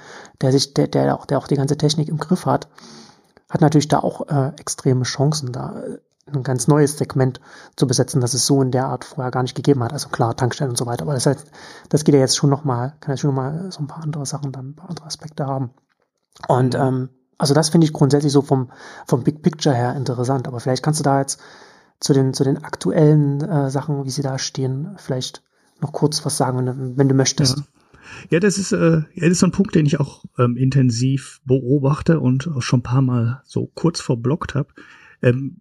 der 0.40 0.52
sich, 0.52 0.72
der, 0.74 0.86
der 0.86 1.16
auch, 1.16 1.26
der 1.26 1.38
auch 1.38 1.48
die 1.48 1.56
ganze 1.56 1.76
Technik 1.76 2.08
im 2.08 2.18
Griff 2.18 2.46
hat, 2.46 2.68
hat 3.50 3.60
natürlich 3.60 3.88
da 3.88 3.98
auch 3.98 4.28
äh, 4.28 4.52
extreme 4.58 5.02
Chancen, 5.02 5.52
da 5.52 5.80
äh, 5.80 5.98
ein 6.32 6.44
ganz 6.44 6.68
neues 6.68 6.96
Segment 6.96 7.40
zu 7.76 7.88
besetzen, 7.88 8.20
das 8.20 8.34
es 8.34 8.46
so 8.46 8.62
in 8.62 8.70
der 8.70 8.86
Art 8.86 9.04
vorher 9.04 9.32
gar 9.32 9.42
nicht 9.42 9.56
gegeben 9.56 9.82
hat. 9.82 9.92
Also 9.92 10.08
klar, 10.10 10.36
Tankstellen 10.36 10.70
und 10.70 10.76
so 10.76 10.86
weiter. 10.86 11.02
Aber 11.02 11.14
das, 11.14 11.26
heißt, 11.26 11.44
das 11.88 12.04
geht 12.04 12.14
ja 12.14 12.20
jetzt 12.20 12.36
schon 12.36 12.50
nochmal, 12.50 12.94
kann 13.00 13.14
jetzt 13.14 13.20
schon 13.20 13.34
nochmal 13.34 13.72
so 13.72 13.80
ein 13.80 13.88
paar 13.88 14.04
andere 14.04 14.24
Sachen, 14.26 14.52
dann 14.52 14.70
ein 14.70 14.76
paar 14.76 14.90
andere 14.90 15.06
Aspekte 15.06 15.46
haben. 15.46 15.70
Und 16.46 16.76
ähm, 16.76 17.08
also 17.42 17.54
das 17.54 17.70
finde 17.70 17.86
ich 17.86 17.92
grundsätzlich 17.92 18.32
so 18.32 18.40
vom, 18.40 18.70
vom 19.04 19.24
Big 19.24 19.42
Picture 19.42 19.74
her 19.74 19.96
interessant. 19.96 20.46
Aber 20.46 20.60
vielleicht 20.60 20.84
kannst 20.84 21.00
du 21.00 21.04
da 21.04 21.18
jetzt 21.18 21.40
zu 21.98 22.12
den, 22.12 22.34
zu 22.34 22.44
den 22.44 22.62
aktuellen 22.62 23.40
äh, 23.40 23.68
Sachen, 23.68 24.04
wie 24.04 24.10
sie 24.10 24.22
da 24.22 24.38
stehen, 24.38 24.94
vielleicht 24.96 25.42
noch 25.80 25.90
kurz 25.90 26.24
was 26.24 26.36
sagen, 26.36 26.58
wenn 26.58 26.66
du, 26.66 26.96
wenn 26.96 27.08
du 27.08 27.16
möchtest. 27.16 27.58
Ja. 27.58 27.64
Ja, 28.30 28.38
das 28.38 28.58
ist, 28.58 28.70
äh, 28.70 29.02
das 29.16 29.30
ist 29.30 29.40
so 29.40 29.46
ein 29.46 29.52
Punkt, 29.52 29.74
den 29.74 29.86
ich 29.86 29.98
auch 29.98 30.24
ähm, 30.38 30.56
intensiv 30.56 31.40
beobachte 31.44 32.20
und 32.20 32.46
auch 32.46 32.62
schon 32.62 32.80
ein 32.80 32.84
paar 32.84 33.02
Mal 33.02 33.42
so 33.44 33.66
kurz 33.74 34.00
verblockt 34.00 34.54
habe. 34.54 34.68
Ähm, 35.20 35.60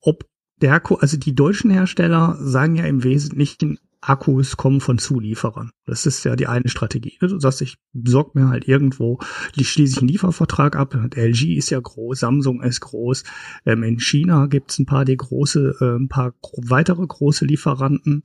ob 0.00 0.26
der 0.60 0.82
also 1.00 1.16
die 1.16 1.34
deutschen 1.34 1.70
Hersteller 1.70 2.36
sagen 2.38 2.76
ja 2.76 2.84
im 2.84 3.02
Wesentlichen, 3.02 3.78
Akkus 4.06 4.56
kommen 4.56 4.80
von 4.80 4.98
Zulieferern. 4.98 5.70
Das 5.86 6.06
ist 6.06 6.24
ja 6.24 6.36
die 6.36 6.46
eine 6.46 6.68
Strategie. 6.68 7.16
Du 7.20 7.38
sagst, 7.38 7.62
ich 7.62 7.76
besorge 7.92 8.38
mir 8.38 8.48
halt 8.48 8.68
irgendwo, 8.68 9.18
schließe 9.58 9.92
ich 9.92 9.98
einen 9.98 10.08
Liefervertrag 10.08 10.76
ab. 10.76 10.94
LG 11.14 11.56
ist 11.56 11.70
ja 11.70 11.80
groß, 11.80 12.20
Samsung 12.20 12.62
ist 12.62 12.80
groß. 12.80 13.24
Ähm, 13.64 13.82
in 13.82 13.98
China 13.98 14.46
gibt 14.46 14.70
es 14.70 14.78
ein 14.78 14.86
paar 14.86 15.04
die 15.04 15.16
große, 15.16 15.76
äh, 15.80 15.96
ein 15.96 16.08
paar 16.08 16.34
weitere 16.56 17.06
große 17.06 17.46
Lieferanten 17.46 18.22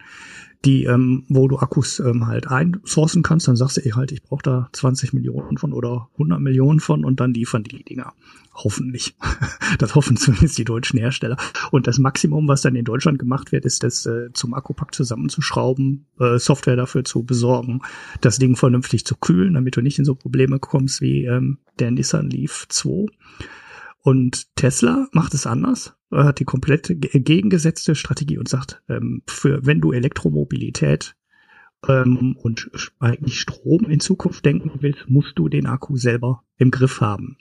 die, 0.66 0.84
ähm, 0.84 1.24
wo 1.30 1.48
du 1.48 1.58
Akkus 1.58 2.00
ähm, 2.00 2.28
halt 2.28 2.48
einsourcen 2.48 3.24
kannst, 3.24 3.48
dann 3.48 3.56
sagst 3.56 3.78
du, 3.78 3.86
ey, 3.86 3.92
halt, 3.92 4.12
ich 4.12 4.24
brauche 4.24 4.44
da 4.44 4.70
20 4.74 5.14
Millionen 5.14 5.58
von 5.58 5.72
oder 5.72 6.10
100 6.14 6.42
Millionen 6.42 6.82
von 6.82 7.06
und 7.06 7.20
dann 7.22 7.34
liefern 7.34 7.64
die 7.64 7.84
Dinger. 7.84 8.14
Hoffentlich. 8.54 9.16
Das 9.78 9.94
hoffen 9.94 10.18
zumindest 10.18 10.58
die 10.58 10.66
deutschen 10.66 11.00
Hersteller. 11.00 11.38
Und 11.72 11.86
das 11.86 12.00
Maximum, 12.00 12.48
was 12.48 12.64
dann 12.64 12.76
in 12.76 12.84
Deutschland 12.84 13.20
gemacht 13.20 13.52
wird, 13.52 13.66
ist 13.66 13.84
das 13.84 14.06
äh, 14.08 14.34
zum 14.34 14.56
Akkupack 14.56 14.96
zusammenzuschrauben, 14.96 16.08
äh, 16.20 16.40
Software 16.40 16.76
dafür 16.76 17.04
zu 17.04 17.24
besorgen, 17.24 17.82
das 18.20 18.40
Ding 18.40 18.56
vernünftig 18.56 19.06
zu 19.06 19.16
kühlen, 19.16 19.54
damit 19.54 19.78
du 19.78 19.82
nicht 19.82 20.00
in 20.00 20.06
so 20.06 20.16
Probleme 20.16 20.58
kommst 20.60 21.02
wie 21.02 21.26
ähm, 21.26 21.60
der 21.78 21.92
Nissan 21.92 22.32
Leaf 22.32 22.66
2. 22.68 23.06
Und 24.02 24.56
Tesla 24.56 25.08
macht 25.12 25.36
es 25.36 25.46
anders, 25.46 25.94
hat 26.12 26.40
die 26.40 26.46
komplette 26.46 26.96
gegengesetzte 26.96 27.96
Strategie 27.96 28.38
und 28.38 28.50
sagt, 28.50 28.82
ähm, 28.90 29.22
für 29.28 29.66
wenn 29.66 29.82
du 29.82 29.92
Elektromobilität 29.92 31.16
ähm, 31.88 32.36
und 32.38 32.72
eigentlich 33.00 33.40
Strom 33.40 33.86
in 33.86 34.00
Zukunft 34.00 34.44
denken 34.46 34.72
willst, 34.82 35.10
musst 35.10 35.38
du 35.38 35.50
den 35.50 35.66
Akku 35.66 35.98
selber 35.98 36.44
im 36.58 36.72
Griff 36.72 37.02
haben. 37.02 37.38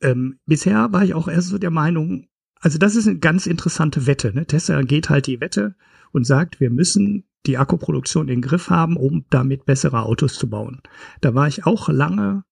Ähm, 0.00 0.38
bisher 0.46 0.92
war 0.92 1.04
ich 1.04 1.14
auch 1.14 1.28
erst 1.28 1.48
so 1.48 1.58
der 1.58 1.70
Meinung, 1.70 2.28
also 2.60 2.78
das 2.78 2.96
ist 2.96 3.06
eine 3.06 3.18
ganz 3.18 3.46
interessante 3.46 4.06
Wette. 4.06 4.32
Ne? 4.34 4.46
Tesla 4.46 4.82
geht 4.82 5.10
halt 5.10 5.26
die 5.26 5.40
Wette 5.40 5.74
und 6.12 6.26
sagt, 6.26 6.60
wir 6.60 6.70
müssen 6.70 7.24
die 7.46 7.58
Akkuproduktion 7.58 8.28
in 8.28 8.36
den 8.36 8.42
Griff 8.42 8.70
haben, 8.70 8.96
um 8.96 9.24
damit 9.30 9.64
bessere 9.64 10.02
Autos 10.02 10.34
zu 10.34 10.48
bauen. 10.48 10.80
Da 11.20 11.34
war 11.34 11.48
ich 11.48 11.64
auch 11.66 11.88
lange 11.88 12.44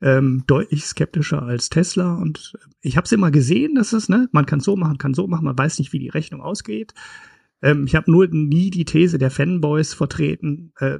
ähm, 0.00 0.44
deutlich 0.46 0.84
skeptischer 0.84 1.42
als 1.42 1.70
Tesla. 1.70 2.14
Und 2.14 2.54
ich 2.80 2.96
habe 2.96 3.04
es 3.04 3.12
immer 3.12 3.30
gesehen, 3.30 3.74
dass 3.74 3.92
es, 3.92 4.08
ne, 4.08 4.28
man 4.32 4.46
kann 4.46 4.60
so 4.60 4.76
machen, 4.76 4.98
kann 4.98 5.14
so 5.14 5.26
machen, 5.26 5.44
man 5.44 5.58
weiß 5.58 5.78
nicht, 5.78 5.92
wie 5.92 5.98
die 5.98 6.08
Rechnung 6.08 6.40
ausgeht. 6.40 6.94
Ähm, 7.62 7.86
ich 7.86 7.94
habe 7.94 8.10
nur 8.10 8.26
nie 8.28 8.70
die 8.70 8.84
These 8.84 9.18
der 9.18 9.30
Fanboys 9.30 9.94
vertreten, 9.94 10.72
äh, 10.78 10.98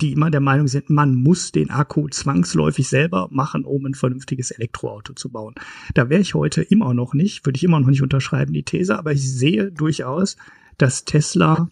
die 0.00 0.12
immer 0.12 0.30
der 0.30 0.40
Meinung 0.40 0.66
sind, 0.66 0.90
man 0.90 1.14
muss 1.14 1.52
den 1.52 1.70
Akku 1.70 2.08
zwangsläufig 2.08 2.88
selber 2.88 3.28
machen, 3.30 3.64
um 3.64 3.86
ein 3.86 3.94
vernünftiges 3.94 4.50
Elektroauto 4.50 5.14
zu 5.14 5.30
bauen. 5.30 5.54
Da 5.94 6.10
wäre 6.10 6.20
ich 6.20 6.34
heute 6.34 6.62
immer 6.62 6.94
noch 6.94 7.14
nicht, 7.14 7.46
würde 7.46 7.56
ich 7.56 7.64
immer 7.64 7.78
noch 7.80 7.88
nicht 7.88 8.02
unterschreiben, 8.02 8.52
die 8.52 8.64
These, 8.64 8.98
aber 8.98 9.12
ich 9.12 9.22
sehe 9.22 9.70
durchaus, 9.70 10.36
dass 10.78 11.04
Tesla 11.04 11.70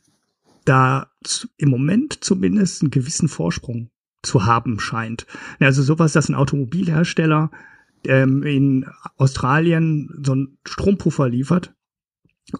da 0.64 1.10
im 1.56 1.68
Moment 1.68 2.22
zumindest 2.22 2.82
einen 2.82 2.90
gewissen 2.90 3.28
Vorsprung 3.28 3.90
zu 4.22 4.46
haben 4.46 4.80
scheint. 4.80 5.26
Also 5.58 5.82
sowas, 5.82 6.12
dass 6.12 6.28
ein 6.28 6.34
Automobilhersteller 6.34 7.50
ähm, 8.04 8.42
in 8.42 8.86
Australien 9.16 10.10
so 10.24 10.32
einen 10.32 10.58
Strompuffer 10.64 11.28
liefert, 11.28 11.74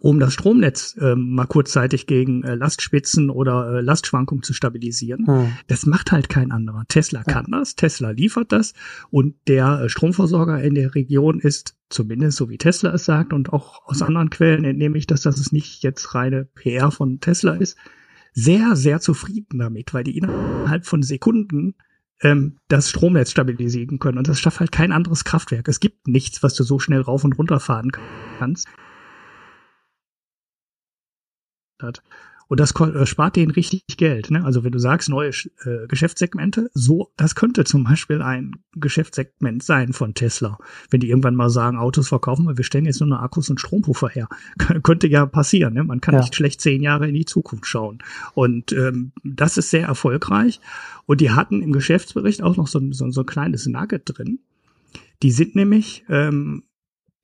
um 0.00 0.20
das 0.20 0.32
Stromnetz 0.32 0.96
äh, 1.00 1.14
mal 1.16 1.46
kurzzeitig 1.46 2.06
gegen 2.06 2.44
äh, 2.44 2.54
Lastspitzen 2.54 3.30
oder 3.30 3.78
äh, 3.78 3.80
Lastschwankungen 3.80 4.42
zu 4.42 4.52
stabilisieren. 4.52 5.26
Hm. 5.26 5.52
Das 5.66 5.86
macht 5.86 6.12
halt 6.12 6.28
kein 6.28 6.52
anderer. 6.52 6.84
Tesla 6.88 7.24
kann 7.24 7.46
das, 7.50 7.74
Tesla 7.74 8.10
liefert 8.10 8.52
das 8.52 8.74
und 9.10 9.34
der 9.48 9.82
äh, 9.82 9.88
Stromversorger 9.88 10.62
in 10.62 10.74
der 10.74 10.94
Region 10.94 11.40
ist 11.40 11.76
zumindest 11.90 12.38
so 12.38 12.48
wie 12.48 12.58
Tesla 12.58 12.94
es 12.94 13.04
sagt 13.04 13.32
und 13.32 13.52
auch 13.52 13.84
aus 13.84 14.02
anderen 14.02 14.30
Quellen 14.30 14.64
entnehme 14.64 14.96
ich, 14.96 15.06
dass 15.06 15.22
das 15.22 15.52
nicht 15.52 15.82
jetzt 15.82 16.14
reine 16.14 16.46
PR 16.54 16.90
von 16.90 17.20
Tesla 17.20 17.54
ist, 17.54 17.76
sehr, 18.33 18.76
sehr 18.76 19.01
zufrieden 19.01 19.59
damit, 19.59 19.95
weil 19.95 20.05
die 20.05 20.16
innerhalb 20.16 20.87
von 20.87 21.03
Sekunden 21.03 21.74
ähm, 22.22 22.59
das 22.68 22.91
Stromnetz 22.91 23.30
stabilisieren 23.30 23.99
können. 23.99 24.18
Und 24.18 24.28
das 24.28 24.41
schafft 24.41 24.61
halt 24.61 24.72
kein 24.72 24.93
anderes 24.93 25.24
Kraftwerk. 25.24 25.68
Es 25.68 25.80
gibt 25.80 26.09
nichts, 26.09 26.43
was 26.43 26.55
du 26.55 26.62
so 26.62 26.78
schnell 26.78 27.01
rauf 27.01 27.24
und 27.24 27.39
runter 27.39 27.61
fahren 27.61 27.91
kannst. 28.39 28.68
Und 32.53 32.61
das 32.61 32.78
äh, 32.78 33.07
spart 33.07 33.36
denen 33.36 33.50
richtig 33.50 33.96
Geld. 33.96 34.30
Ne? 34.30 34.44
Also 34.44 34.62
wenn 34.62 34.72
du 34.72 34.78
sagst, 34.78 35.09
neue 35.09 35.30
äh, 35.30 35.86
Geschäftssegmente, 35.88 36.70
so, 36.74 37.11
das 37.16 37.34
könnte 37.34 37.64
zum 37.64 37.84
Beispiel 37.84 38.20
ein 38.20 38.57
Geschäftssegment 38.74 39.62
sein 39.62 39.94
von 39.94 40.12
Tesla. 40.12 40.59
Wenn 40.90 41.00
die 41.00 41.09
irgendwann 41.09 41.34
mal 41.34 41.48
sagen, 41.48 41.78
Autos 41.78 42.09
verkaufen 42.09 42.44
wir, 42.44 42.59
wir 42.59 42.64
stellen 42.64 42.84
jetzt 42.84 43.00
nur 43.00 43.09
noch 43.09 43.22
Akkus 43.22 43.48
und 43.48 43.59
Strompuffer 43.59 44.11
her. 44.11 44.28
könnte 44.82 45.09
ja 45.09 45.24
passieren. 45.24 45.72
Ne? 45.72 45.82
Man 45.82 46.03
kann 46.03 46.12
ja. 46.12 46.20
nicht 46.20 46.34
schlecht 46.34 46.61
zehn 46.61 46.82
Jahre 46.82 47.09
in 47.09 47.14
die 47.14 47.24
Zukunft 47.24 47.66
schauen. 47.66 48.00
Und 48.34 48.72
ähm, 48.72 49.12
das 49.24 49.57
ist 49.57 49.70
sehr 49.70 49.86
erfolgreich. 49.86 50.61
Und 51.07 51.22
die 51.22 51.30
hatten 51.30 51.62
im 51.62 51.72
Geschäftsbericht 51.72 52.42
auch 52.42 52.59
noch 52.59 52.66
so, 52.66 52.82
so, 52.92 53.11
so 53.11 53.20
ein 53.22 53.26
kleines 53.26 53.64
Nugget 53.64 54.03
drin. 54.05 54.40
Die 55.22 55.30
sind 55.30 55.57
nämlich 55.57 56.05
ähm, 56.11 56.64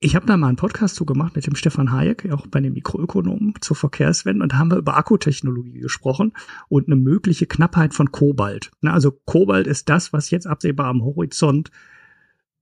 ich 0.01 0.15
habe 0.15 0.25
da 0.25 0.37
mal 0.37 0.47
einen 0.47 0.55
Podcast 0.55 0.95
zu 0.95 1.05
gemacht 1.05 1.35
mit 1.35 1.45
dem 1.45 1.55
Stefan 1.55 1.91
Hayek, 1.91 2.31
auch 2.31 2.47
bei 2.47 2.61
den 2.61 2.73
Mikroökonomen 2.73 3.55
zur 3.59 3.75
Verkehrswende, 3.75 4.43
und 4.43 4.53
da 4.53 4.57
haben 4.57 4.71
wir 4.71 4.77
über 4.77 4.95
Akkutechnologie 4.95 5.79
gesprochen 5.79 6.33
und 6.69 6.87
eine 6.87 6.95
mögliche 6.95 7.47
Knappheit 7.47 7.93
von 7.93 8.11
Kobalt. 8.11 8.71
Also 8.81 9.11
Kobalt 9.11 9.67
ist 9.67 9.89
das, 9.89 10.13
was 10.13 10.31
jetzt 10.31 10.47
absehbar 10.47 10.87
am 10.87 11.03
Horizont 11.03 11.71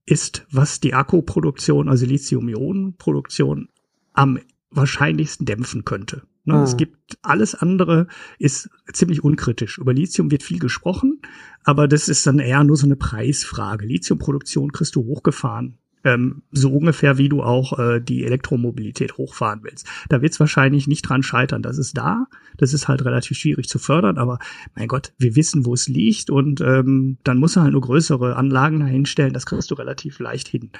ist, 0.04 0.46
was 0.50 0.80
die 0.80 0.94
Akkuproduktion, 0.94 1.88
also 1.88 2.06
Lithium-Ionen-Produktion 2.06 3.68
am 4.14 4.40
wahrscheinlichsten 4.70 5.46
dämpfen 5.46 5.84
könnte. 5.84 6.22
Ah. 6.48 6.64
Es 6.64 6.76
gibt 6.76 7.18
alles 7.22 7.54
andere 7.54 8.08
ist 8.38 8.68
ziemlich 8.92 9.22
unkritisch. 9.22 9.78
Über 9.78 9.92
Lithium 9.92 10.30
wird 10.30 10.42
viel 10.42 10.58
gesprochen, 10.58 11.20
aber 11.62 11.86
das 11.86 12.08
ist 12.08 12.26
dann 12.26 12.38
eher 12.40 12.64
nur 12.64 12.76
so 12.76 12.86
eine 12.86 12.96
Preisfrage. 12.96 13.86
Lithiumproduktion 13.86 14.72
kriegst 14.72 14.96
du 14.96 15.04
hochgefahren 15.04 15.78
ähm, 16.04 16.42
so 16.50 16.72
ungefähr 16.72 17.18
wie 17.18 17.28
du 17.28 17.42
auch 17.42 17.78
äh, 17.78 18.00
die 18.00 18.24
Elektromobilität 18.24 19.16
hochfahren 19.16 19.60
willst. 19.62 19.86
Da 20.08 20.22
wird 20.22 20.32
es 20.32 20.40
wahrscheinlich 20.40 20.86
nicht 20.86 21.02
dran 21.02 21.22
scheitern. 21.22 21.62
Das 21.62 21.78
ist 21.78 21.96
da, 21.96 22.26
das 22.56 22.72
ist 22.72 22.88
halt 22.88 23.04
relativ 23.04 23.38
schwierig 23.38 23.68
zu 23.68 23.78
fördern, 23.78 24.18
aber 24.18 24.38
mein 24.74 24.88
Gott, 24.88 25.12
wir 25.18 25.36
wissen, 25.36 25.66
wo 25.66 25.74
es 25.74 25.88
liegt 25.88 26.30
und 26.30 26.60
ähm, 26.60 27.18
dann 27.24 27.38
muss 27.38 27.56
er 27.56 27.62
halt 27.62 27.72
nur 27.72 27.82
größere 27.82 28.36
Anlagen 28.36 28.80
dahinstellen, 28.80 29.32
das 29.32 29.46
kriegst 29.46 29.70
du 29.70 29.74
relativ 29.74 30.18
leicht 30.18 30.48
hin. 30.48 30.70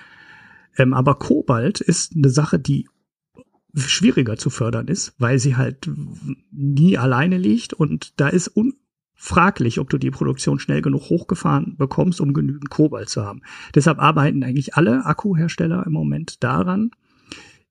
Ähm, 0.76 0.94
aber 0.94 1.16
Kobalt 1.16 1.80
ist 1.80 2.14
eine 2.14 2.30
Sache, 2.30 2.58
die 2.58 2.86
schwieriger 3.74 4.36
zu 4.36 4.50
fördern 4.50 4.88
ist, 4.88 5.14
weil 5.18 5.38
sie 5.38 5.56
halt 5.56 5.88
nie 6.50 6.96
alleine 6.98 7.36
liegt 7.36 7.74
und 7.74 8.18
da 8.18 8.28
ist 8.28 8.48
un 8.56 8.74
fraglich, 9.18 9.80
ob 9.80 9.90
du 9.90 9.98
die 9.98 10.12
Produktion 10.12 10.60
schnell 10.60 10.80
genug 10.80 11.10
hochgefahren 11.10 11.76
bekommst, 11.76 12.20
um 12.20 12.32
genügend 12.32 12.70
Kobalt 12.70 13.08
zu 13.08 13.24
haben. 13.24 13.42
Deshalb 13.74 13.98
arbeiten 13.98 14.44
eigentlich 14.44 14.76
alle 14.76 15.04
Akkuhersteller 15.04 15.84
im 15.84 15.92
Moment 15.92 16.42
daran, 16.44 16.92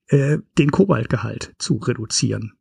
äh, 0.08 0.38
den 0.58 0.70
Kobaltgehalt 0.70 1.54
zu 1.58 1.76
reduzieren. 1.76 2.52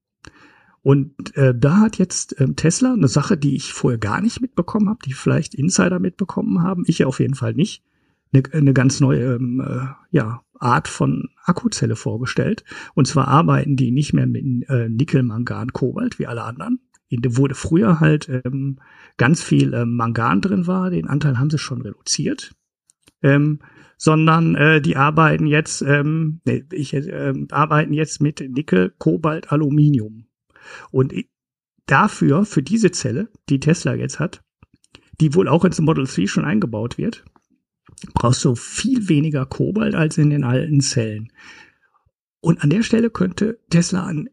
Und 0.81 1.35
äh, 1.35 1.53
da 1.53 1.81
hat 1.81 1.97
jetzt 1.97 2.39
ähm, 2.39 2.55
Tesla 2.55 2.93
eine 2.93 3.09
Sache, 3.09 3.37
die 3.37 3.57
ich 3.57 3.73
vorher 3.73 3.99
gar 3.99 4.21
nicht 4.21 4.39
mitbekommen 4.39 4.87
habe, 4.87 4.99
die 5.05 5.11
vielleicht 5.11 5.53
Insider 5.53 5.99
mitbekommen 5.99 6.63
haben, 6.63 6.83
ich 6.87 7.03
auf 7.03 7.19
jeden 7.19 7.35
Fall 7.35 7.53
nicht, 7.53 7.83
eine, 8.31 8.43
eine 8.53 8.73
ganz 8.73 9.01
neue 9.01 9.35
ähm, 9.35 9.59
äh, 9.59 9.87
ja, 10.11 10.43
Art 10.59 10.87
von 10.87 11.27
Akkuzelle 11.43 11.97
vorgestellt. 11.97 12.63
Und 12.93 13.05
zwar 13.05 13.27
arbeiten 13.27 13.75
die 13.75 13.91
nicht 13.91 14.13
mehr 14.13 14.27
mit 14.27 14.69
äh, 14.69 14.87
Nickel, 14.87 15.23
Mangan, 15.23 15.73
Kobalt 15.73 16.19
wie 16.19 16.27
alle 16.27 16.43
anderen, 16.43 16.79
wurde 17.09 17.55
früher 17.55 17.99
halt 17.99 18.29
ähm, 18.29 18.79
ganz 19.17 19.41
viel 19.41 19.73
ähm, 19.73 19.95
Mangan 19.95 20.41
drin 20.41 20.67
war, 20.67 20.89
den 20.89 21.07
Anteil 21.07 21.39
haben 21.39 21.49
sie 21.49 21.57
schon 21.57 21.81
reduziert, 21.81 22.53
ähm, 23.21 23.59
sondern 23.97 24.55
äh, 24.55 24.81
die 24.81 24.95
arbeiten 24.95 25.47
jetzt, 25.47 25.81
ähm, 25.81 26.41
nee, 26.45 26.63
ich, 26.71 26.93
äh, 26.93 27.33
arbeiten 27.51 27.93
jetzt 27.93 28.21
mit 28.21 28.39
Nickel, 28.39 28.93
Kobalt, 28.97 29.51
Aluminium. 29.51 30.27
Und 30.91 31.13
dafür, 31.85 32.45
für 32.45 32.61
diese 32.61 32.91
Zelle, 32.91 33.29
die 33.49 33.59
Tesla 33.59 33.95
jetzt 33.95 34.19
hat, 34.19 34.43
die 35.19 35.33
wohl 35.33 35.47
auch 35.47 35.65
ins 35.65 35.79
Model 35.79 36.05
3 36.05 36.27
schon 36.27 36.45
eingebaut 36.45 36.97
wird, 36.97 37.25
brauchst 38.13 38.45
du 38.45 38.55
viel 38.55 39.09
weniger 39.09 39.45
Kobalt 39.45 39.95
als 39.95 40.17
in 40.17 40.29
den 40.29 40.43
alten 40.43 40.81
Zellen. 40.81 41.31
Und 42.39 42.63
an 42.63 42.69
der 42.69 42.83
Stelle 42.83 43.09
könnte 43.09 43.59
Tesla 43.69 44.05
einen, 44.05 44.29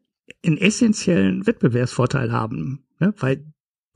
einen 0.47 0.59
essentiellen 0.59 1.47
Wettbewerbsvorteil 1.47 2.32
haben, 2.32 2.84
ne? 2.99 3.14
weil 3.18 3.45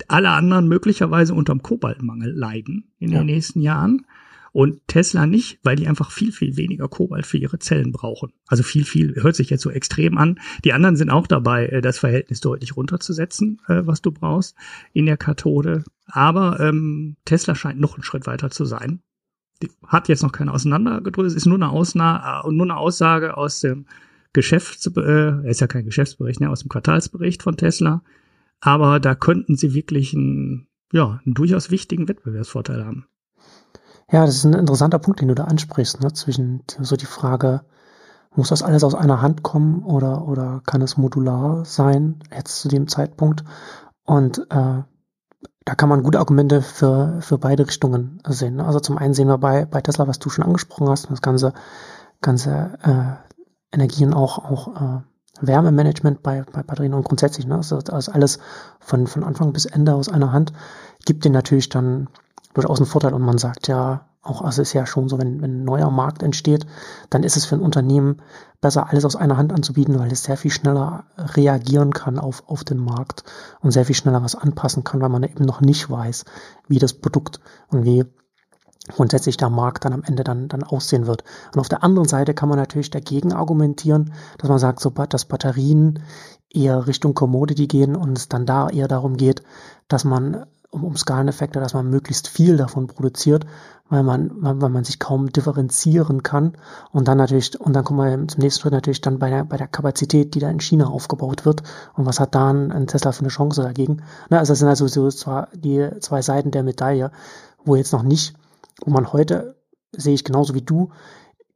alle 0.07 0.31
anderen 0.31 0.69
möglicherweise 0.69 1.35
unterm 1.35 1.63
Kobaltmangel 1.63 2.33
leiden 2.33 2.93
in 2.99 3.11
ja. 3.11 3.19
den 3.19 3.27
nächsten 3.27 3.61
Jahren 3.61 4.07
und 4.53 4.81
Tesla 4.87 5.27
nicht, 5.27 5.59
weil 5.63 5.77
die 5.77 5.89
einfach 5.89 6.11
viel, 6.11 6.33
viel 6.33 6.57
weniger 6.57 6.89
Kobalt 6.89 7.27
für 7.27 7.39
ihre 7.39 7.59
Zellen 7.59 7.93
brauchen. 7.93 8.33
Also 8.47 8.63
viel, 8.63 8.85
viel, 8.85 9.15
hört 9.23 9.37
sich 9.37 9.51
jetzt 9.51 9.63
so 9.63 9.71
extrem 9.71 10.17
an. 10.17 10.41
Die 10.65 10.73
anderen 10.73 10.97
sind 10.97 11.11
auch 11.11 11.27
dabei, 11.27 11.67
äh, 11.67 11.81
das 11.81 11.99
Verhältnis 11.99 12.41
deutlich 12.41 12.77
runterzusetzen, 12.77 13.61
äh, 13.69 13.83
was 13.85 14.03
du 14.03 14.11
brauchst 14.11 14.57
in 14.93 15.07
der 15.07 15.17
Kathode. 15.17 15.85
Aber 16.07 16.61
ähm, 16.61 17.17
Tesla 17.25 17.55
scheint 17.55 17.81
noch 17.81 17.95
einen 17.95 18.03
Schritt 18.03 18.27
weiter 18.27 18.51
zu 18.51 18.65
sein. 18.65 19.01
Die 19.63 19.71
hat 19.87 20.09
jetzt 20.09 20.23
noch 20.23 20.33
keine 20.33 20.53
auseinandergedrückt, 20.53 21.29
es 21.29 21.35
ist 21.35 21.47
nur 21.47 21.57
eine, 21.57 21.71
Ausna 21.71 22.43
äh, 22.45 22.51
nur 22.51 22.67
eine 22.67 22.77
Aussage 22.77 23.37
aus 23.37 23.61
dem 23.61 23.87
Geschäfts, 24.33 24.87
äh, 24.97 25.49
ist 25.51 25.61
ja 25.61 25.67
kein 25.67 25.85
Geschäftsbericht, 25.85 26.41
ne, 26.41 26.51
aus 26.51 26.61
dem 26.61 26.69
Quartalsbericht 26.69 27.43
von 27.43 27.57
Tesla. 27.57 28.03
Aber 28.61 29.01
da 29.01 29.15
könnten 29.15 29.57
sie 29.57 29.75
wirklich 29.75 30.15
einen, 30.15 30.69
ja, 30.93 31.21
einen 31.25 31.35
durchaus 31.35 31.71
wichtigen 31.71 32.09
Wettbewerbsvorteil 32.09 32.85
haben. 32.85 33.07
Ja, 34.11 34.25
das 34.25 34.37
ist 34.37 34.45
ein 34.45 34.55
interessanter 34.55 34.99
Punkt, 34.99 35.21
den 35.21 35.29
du 35.29 35.35
da 35.35 35.45
ansprichst, 35.45 36.01
ne? 36.01 36.13
zwischen 36.13 36.63
so 36.81 36.97
die 36.97 37.07
Frage, 37.07 37.63
muss 38.35 38.49
das 38.49 38.63
alles 38.63 38.85
aus 38.85 38.95
einer 38.95 39.21
Hand 39.21 39.43
kommen 39.43 39.83
oder, 39.83 40.27
oder 40.27 40.63
kann 40.65 40.81
es 40.81 40.97
modular 40.97 41.65
sein, 41.65 42.21
jetzt 42.35 42.61
zu 42.61 42.69
dem 42.69 42.89
Zeitpunkt? 42.89 43.45
Und 44.05 44.39
äh, 44.51 44.83
da 45.65 45.75
kann 45.75 45.89
man 45.91 46.03
gute 46.03 46.19
Argumente 46.19 46.63
für, 46.63 47.19
für 47.21 47.37
beide 47.37 47.67
Richtungen 47.67 48.23
sehen. 48.27 48.57
Ne? 48.57 48.65
Also 48.65 48.81
zum 48.81 48.97
einen 48.97 49.13
sehen 49.13 49.29
wir 49.29 49.39
bei, 49.39 49.67
bei 49.67 49.83
Tesla, 49.83 50.09
was 50.09 50.19
du 50.19 50.31
schon 50.31 50.45
angesprochen 50.45 50.89
hast, 50.89 51.11
das 51.11 51.21
ganze, 51.21 51.53
ganze 52.23 52.79
äh, 52.83 53.28
Energien 53.73 54.15
auch, 54.15 54.39
auch 54.39 54.69
äh, 54.81 55.01
Wärmemanagement 55.41 56.23
bei, 56.23 56.45
bei 56.53 56.63
Batterien 56.63 56.95
und 56.95 57.05
grundsätzlich, 57.05 57.47
ne? 57.47 57.57
also, 57.57 57.79
also 57.79 58.13
alles 58.13 58.39
von, 58.81 59.07
von 59.07 59.25
Anfang 59.25 59.53
bis 59.53 59.67
Ende 59.67 59.95
aus 59.95 60.09
einer 60.09 60.33
Hand, 60.33 60.53
gibt 61.05 61.25
dir 61.25 61.31
natürlich 61.31 61.69
dann 61.69 62.09
durchaus 62.55 62.81
ein 62.81 62.87
Vorteil 62.87 63.15
und 63.15 63.23
man 63.23 63.39
sagt 63.39 63.69
ja, 63.69 64.09
auch 64.23 64.43
also 64.43 64.63
es 64.63 64.69
ist 64.69 64.73
ja 64.75 64.85
schon 64.85 65.09
so, 65.09 65.19
wenn, 65.19 65.41
wenn 65.41 65.61
ein 65.61 65.65
neuer 65.65 65.91
Markt 65.91 66.23
entsteht, 66.23 66.67
dann 67.09 67.23
ist 67.23 67.37
es 67.37 67.45
für 67.45 67.55
ein 67.55 67.63
Unternehmen 67.63 68.21
besser, 68.61 68.89
alles 68.89 69.05
aus 69.05 69.17
einer 69.17 69.37
Hand 69.37 69.53
anzubieten, 69.53 69.99
weil 69.99 70.13
es 70.13 70.25
sehr 70.25 70.37
viel 70.37 70.51
schneller 70.51 71.05
reagieren 71.17 71.93
kann 71.93 72.19
auf, 72.19 72.43
auf 72.49 72.65
den 72.65 72.79
Markt 72.79 73.25
und 73.61 73.71
sehr 73.71 73.85
viel 73.85 73.95
schneller 73.95 74.23
was 74.23 74.35
anpassen 74.35 74.85
kann, 74.85 75.01
weil 75.01 75.09
man 75.09 75.23
eben 75.23 75.45
noch 75.45 75.61
nicht 75.61 75.89
weiß, 75.89 76.25
wie 76.67 76.79
das 76.79 76.95
Produkt 76.95 77.41
und 77.69 77.85
wie 77.85 78.05
grundsätzlich 78.89 79.37
der 79.37 79.51
Markt 79.51 79.85
dann 79.85 79.93
am 79.93 80.03
Ende 80.03 80.25
dann, 80.25 80.49
dann 80.49 80.63
aussehen 80.63 81.07
wird. 81.07 81.25
Und 81.53 81.61
auf 81.61 81.69
der 81.69 81.83
anderen 81.83 82.09
Seite 82.09 82.35
kann 82.35 82.49
man 82.49 82.59
natürlich 82.59 82.91
dagegen 82.91 83.33
argumentieren, 83.33 84.13
dass 84.39 84.49
man 84.49 84.59
sagt, 84.59 84.81
so, 84.81 84.91
dass 84.91 85.27
Batterien 85.27 86.03
eher 86.51 86.87
Richtung 86.87 87.15
Commodity 87.15 87.67
gehen 87.67 87.97
und 87.97 88.17
es 88.17 88.29
dann 88.29 88.47
da 88.47 88.69
eher 88.69 88.89
darum 88.89 89.17
geht, 89.17 89.43
dass 89.89 90.05
man 90.05 90.47
um, 90.71 90.85
um 90.85 90.97
Skaleneffekte, 90.97 91.61
dass 91.61 91.75
man 91.75 91.89
möglichst 91.89 92.29
viel 92.29 92.57
davon 92.57 92.87
produziert, 92.89 93.47
weil 93.89 94.03
man, 94.03 94.31
weil 94.35 94.69
man 94.69 94.85
sich 94.85 94.99
kaum 94.99 95.33
differenzieren 95.33 96.23
kann. 96.23 96.57
Und 96.93 97.09
dann 97.09 97.17
natürlich, 97.17 97.59
und 97.59 97.73
dann 97.73 97.85
kommen 97.85 98.21
wir 98.21 98.29
zum 98.29 98.41
nächsten 98.41 98.61
Schritt 98.61 98.75
natürlich 98.75 99.01
dann 99.01 99.19
bei 99.19 99.31
der, 99.31 99.45
bei 99.45 99.57
der 99.57 99.69
Kapazität, 99.69 100.35
die 100.35 100.41
da 100.41 100.51
in 100.51 100.61
China 100.61 100.89
aufgebaut 100.89 101.47
wird. 101.47 101.63
Und 101.95 102.05
was 102.05 102.21
hat 102.21 102.35
da 102.35 102.51
ein, 102.51 102.87
Tesla 102.87 103.13
für 103.13 103.21
eine 103.21 103.29
Chance 103.29 103.63
dagegen? 103.63 104.03
Na, 104.29 104.39
also 104.39 104.53
das 104.53 104.59
sind 104.59 104.69
also 104.69 104.87
so 104.87 105.09
zwar 105.11 105.49
die 105.55 105.89
zwei 106.01 106.21
Seiten 106.21 106.51
der 106.51 106.63
Medaille, 106.63 107.11
wo 107.65 107.77
jetzt 107.77 107.93
noch 107.93 108.03
nicht, 108.03 108.35
wo 108.85 108.91
man 108.91 109.13
heute, 109.13 109.57
sehe 109.93 110.15
ich 110.15 110.25
genauso 110.25 110.55
wie 110.55 110.63
du, 110.63 110.91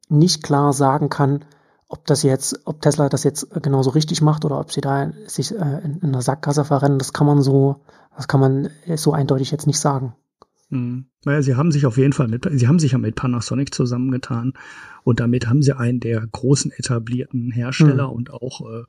nicht 0.09 0.43
klar 0.43 0.73
sagen 0.73 1.09
kann, 1.09 1.45
ob 1.89 2.07
das 2.07 2.23
jetzt, 2.23 2.61
ob 2.65 2.81
Tesla 2.81 3.09
das 3.09 3.25
jetzt 3.25 3.51
genauso 3.63 3.91
richtig 3.91 4.23
macht 4.23 4.45
oder 4.45 4.59
ob 4.59 4.73
sie 4.73 4.81
da 4.81 5.13
sich 5.27 5.53
äh, 5.53 5.81
in, 5.85 5.99
in 5.99 6.09
einer 6.09 6.23
Sackgasse 6.23 6.65
verrennen, 6.65 6.99
das 6.99 7.13
kann 7.13 7.27
man 7.27 7.43
so, 7.43 7.83
das 8.17 8.29
kann 8.29 8.41
man 8.41 8.71
so 8.97 9.13
eindeutig 9.13 9.51
jetzt 9.51 9.67
nicht 9.67 9.79
sagen. 9.79 10.15
Hm. 10.71 11.05
Naja, 11.25 11.43
sie 11.43 11.55
haben 11.55 11.71
sich 11.71 11.85
auf 11.85 11.99
jeden 11.99 12.15
Fall 12.15 12.29
mit, 12.29 12.49
sie 12.51 12.67
haben 12.67 12.79
sich 12.79 12.93
ja 12.93 12.99
mit 12.99 13.15
Panasonic 13.15 13.75
zusammengetan 13.75 14.55
und 15.05 15.21
damit 15.21 15.47
haben 15.47 15.63
sie 15.63 15.77
einen 15.77 16.01
der 16.01 16.27
großen 16.27 16.73
etablierten 16.73 17.51
Hersteller 17.51 18.09
mhm. 18.09 18.15
und 18.15 18.33
auch 18.33 18.63
äh, 18.63 18.85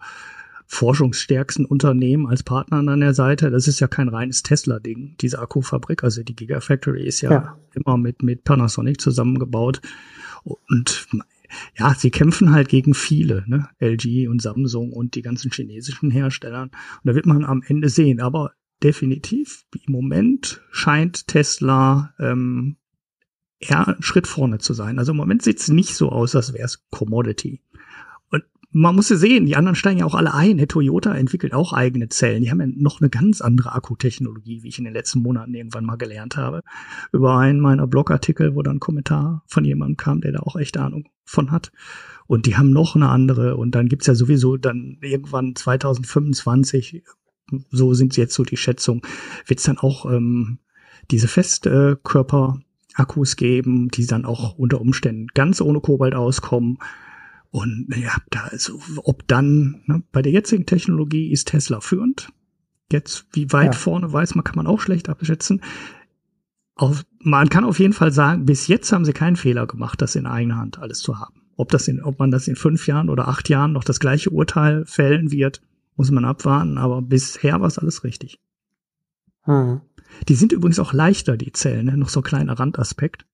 forschungsstärksten 0.73 1.65
Unternehmen 1.65 2.27
als 2.27 2.43
Partner 2.43 2.77
an 2.77 2.99
der 2.99 3.13
Seite. 3.13 3.51
Das 3.51 3.67
ist 3.67 3.79
ja 3.79 3.87
kein 3.87 4.09
reines 4.09 4.43
Tesla-Ding, 4.43 5.15
diese 5.21 5.39
Akkufabrik. 5.39 6.03
Also 6.03 6.23
die 6.23 6.35
Gigafactory 6.35 7.05
ist 7.05 7.21
ja, 7.21 7.31
ja, 7.31 7.57
immer 7.73 7.97
mit, 7.97 8.23
mit 8.23 8.43
Panasonic 8.43 8.99
zusammengebaut. 8.99 9.81
Und 10.43 11.07
ja, 11.77 11.93
sie 11.93 12.09
kämpfen 12.09 12.51
halt 12.51 12.69
gegen 12.69 12.95
viele, 12.95 13.43
ne? 13.47 13.69
LG 13.79 14.27
und 14.27 14.41
Samsung 14.41 14.91
und 14.91 15.13
die 15.15 15.21
ganzen 15.21 15.51
chinesischen 15.51 16.09
Herstellern. 16.09 16.69
Und 16.69 17.05
da 17.05 17.15
wird 17.15 17.27
man 17.27 17.45
am 17.45 17.61
Ende 17.65 17.89
sehen. 17.89 18.19
Aber 18.19 18.53
definitiv, 18.81 19.65
im 19.85 19.93
Moment 19.93 20.61
scheint 20.71 21.27
Tesla 21.27 22.13
ähm, 22.19 22.77
eher 23.59 23.87
einen 23.87 24.01
Schritt 24.01 24.27
vorne 24.27 24.57
zu 24.57 24.73
sein. 24.73 24.97
Also 24.97 25.11
im 25.11 25.17
Moment 25.17 25.43
sieht 25.43 25.59
es 25.59 25.69
nicht 25.69 25.93
so 25.93 26.09
aus, 26.09 26.35
als 26.35 26.53
wäre 26.53 26.65
es 26.65 26.83
Commodity. 26.89 27.61
Man 28.75 28.95
muss 28.95 29.09
ja 29.09 29.15
sehen, 29.15 29.45
die 29.45 29.55
anderen 29.55 29.75
steigen 29.75 29.99
ja 29.99 30.05
auch 30.05 30.15
alle 30.15 30.33
ein. 30.33 30.57
Der 30.57 30.67
Toyota 30.67 31.13
entwickelt 31.13 31.53
auch 31.53 31.73
eigene 31.73 32.09
Zellen. 32.09 32.41
Die 32.41 32.49
haben 32.49 32.59
ja 32.59 32.67
noch 32.67 32.99
eine 32.99 33.09
ganz 33.09 33.39
andere 33.39 33.73
Akkutechnologie, 33.73 34.63
wie 34.63 34.67
ich 34.67 34.79
in 34.79 34.85
den 34.85 34.93
letzten 34.93 35.21
Monaten 35.21 35.53
irgendwann 35.53 35.85
mal 35.85 35.95
gelernt 35.95 36.37
habe. 36.37 36.61
Über 37.11 37.37
einen 37.37 37.59
meiner 37.59 37.85
Blogartikel, 37.85 38.55
wo 38.55 38.63
dann 38.63 38.77
ein 38.77 38.79
Kommentar 38.79 39.43
von 39.47 39.63
jemandem 39.63 39.97
kam, 39.97 40.21
der 40.21 40.31
da 40.31 40.39
auch 40.39 40.55
echt 40.55 40.77
Ahnung 40.77 41.07
von 41.23 41.51
hat. 41.51 41.71
Und 42.25 42.47
die 42.47 42.57
haben 42.57 42.71
noch 42.71 42.95
eine 42.95 43.09
andere. 43.09 43.57
Und 43.57 43.75
dann 43.75 43.87
gibt's 43.87 44.07
ja 44.07 44.15
sowieso 44.15 44.57
dann 44.57 44.97
irgendwann 45.01 45.55
2025 45.55 47.03
so 47.69 47.93
sind 47.93 48.17
jetzt 48.17 48.33
so 48.33 48.43
die 48.43 48.57
Schätzung, 48.57 49.05
wird 49.45 49.59
es 49.59 49.65
dann 49.65 49.77
auch 49.77 50.09
ähm, 50.09 50.59
diese 51.11 51.27
Festkörper-Akkus 51.27 53.35
geben, 53.35 53.89
die 53.89 54.05
dann 54.05 54.25
auch 54.25 54.57
unter 54.57 54.81
Umständen 54.81 55.27
ganz 55.33 55.61
ohne 55.61 55.81
Kobalt 55.81 56.15
auskommen. 56.15 56.77
Und 57.53 57.85
ja, 57.95 58.17
da 58.31 58.45
also, 58.45 58.79
ob 59.03 59.27
dann, 59.27 59.83
ne, 59.85 60.01
bei 60.11 60.23
der 60.23 60.31
jetzigen 60.31 60.65
Technologie 60.65 61.31
ist 61.31 61.49
Tesla 61.49 61.81
führend. 61.81 62.29
Jetzt, 62.91 63.27
wie 63.33 63.51
weit 63.51 63.75
ja. 63.75 63.79
vorne 63.79 64.11
weiß 64.11 64.33
man, 64.33 64.43
kann 64.43 64.55
man 64.55 64.65
auch 64.65 64.81
schlecht 64.81 65.07
abschätzen. 65.07 65.61
Auf, 66.73 67.03
man 67.19 67.49
kann 67.49 67.63
auf 67.63 67.77
jeden 67.77 67.93
Fall 67.93 68.11
sagen, 68.11 68.45
bis 68.45 68.65
jetzt 68.67 68.91
haben 68.91 69.05
sie 69.05 69.13
keinen 69.13 69.35
Fehler 69.35 69.67
gemacht, 69.67 70.01
das 70.01 70.15
in 70.15 70.25
eigener 70.25 70.57
Hand 70.57 70.79
alles 70.79 70.97
zu 70.97 71.19
haben. 71.19 71.43
Ob 71.55 71.69
das 71.69 71.87
in, 71.87 72.01
ob 72.01 72.17
man 72.17 72.31
das 72.31 72.47
in 72.47 72.55
fünf 72.55 72.87
Jahren 72.87 73.07
oder 73.07 73.27
acht 73.27 73.47
Jahren 73.49 73.71
noch 73.71 73.83
das 73.83 73.99
gleiche 73.99 74.31
Urteil 74.31 74.83
fällen 74.87 75.31
wird, 75.31 75.61
muss 75.95 76.09
man 76.09 76.25
abwarten, 76.25 76.79
aber 76.79 77.03
bisher 77.03 77.61
war 77.61 77.67
es 77.67 77.77
alles 77.77 78.03
richtig. 78.03 78.39
Hm. 79.43 79.81
Die 80.27 80.35
sind 80.35 80.53
übrigens 80.53 80.79
auch 80.79 80.91
leichter, 80.91 81.37
die 81.37 81.51
Zellen, 81.51 81.85
ne? 81.85 81.97
noch 81.97 82.09
so 82.09 82.21
ein 82.21 82.23
kleiner 82.23 82.57
Randaspekt. 82.57 83.27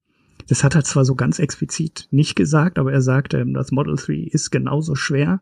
Das 0.49 0.63
hat 0.63 0.75
er 0.75 0.83
zwar 0.83 1.05
so 1.05 1.15
ganz 1.15 1.37
explizit 1.37 2.07
nicht 2.09 2.35
gesagt, 2.35 2.79
aber 2.79 2.91
er 2.91 3.01
sagte, 3.01 3.37
ähm, 3.37 3.53
das 3.53 3.71
Model 3.71 3.95
3 3.95 4.13
ist 4.13 4.49
genauso 4.49 4.95
schwer 4.95 5.41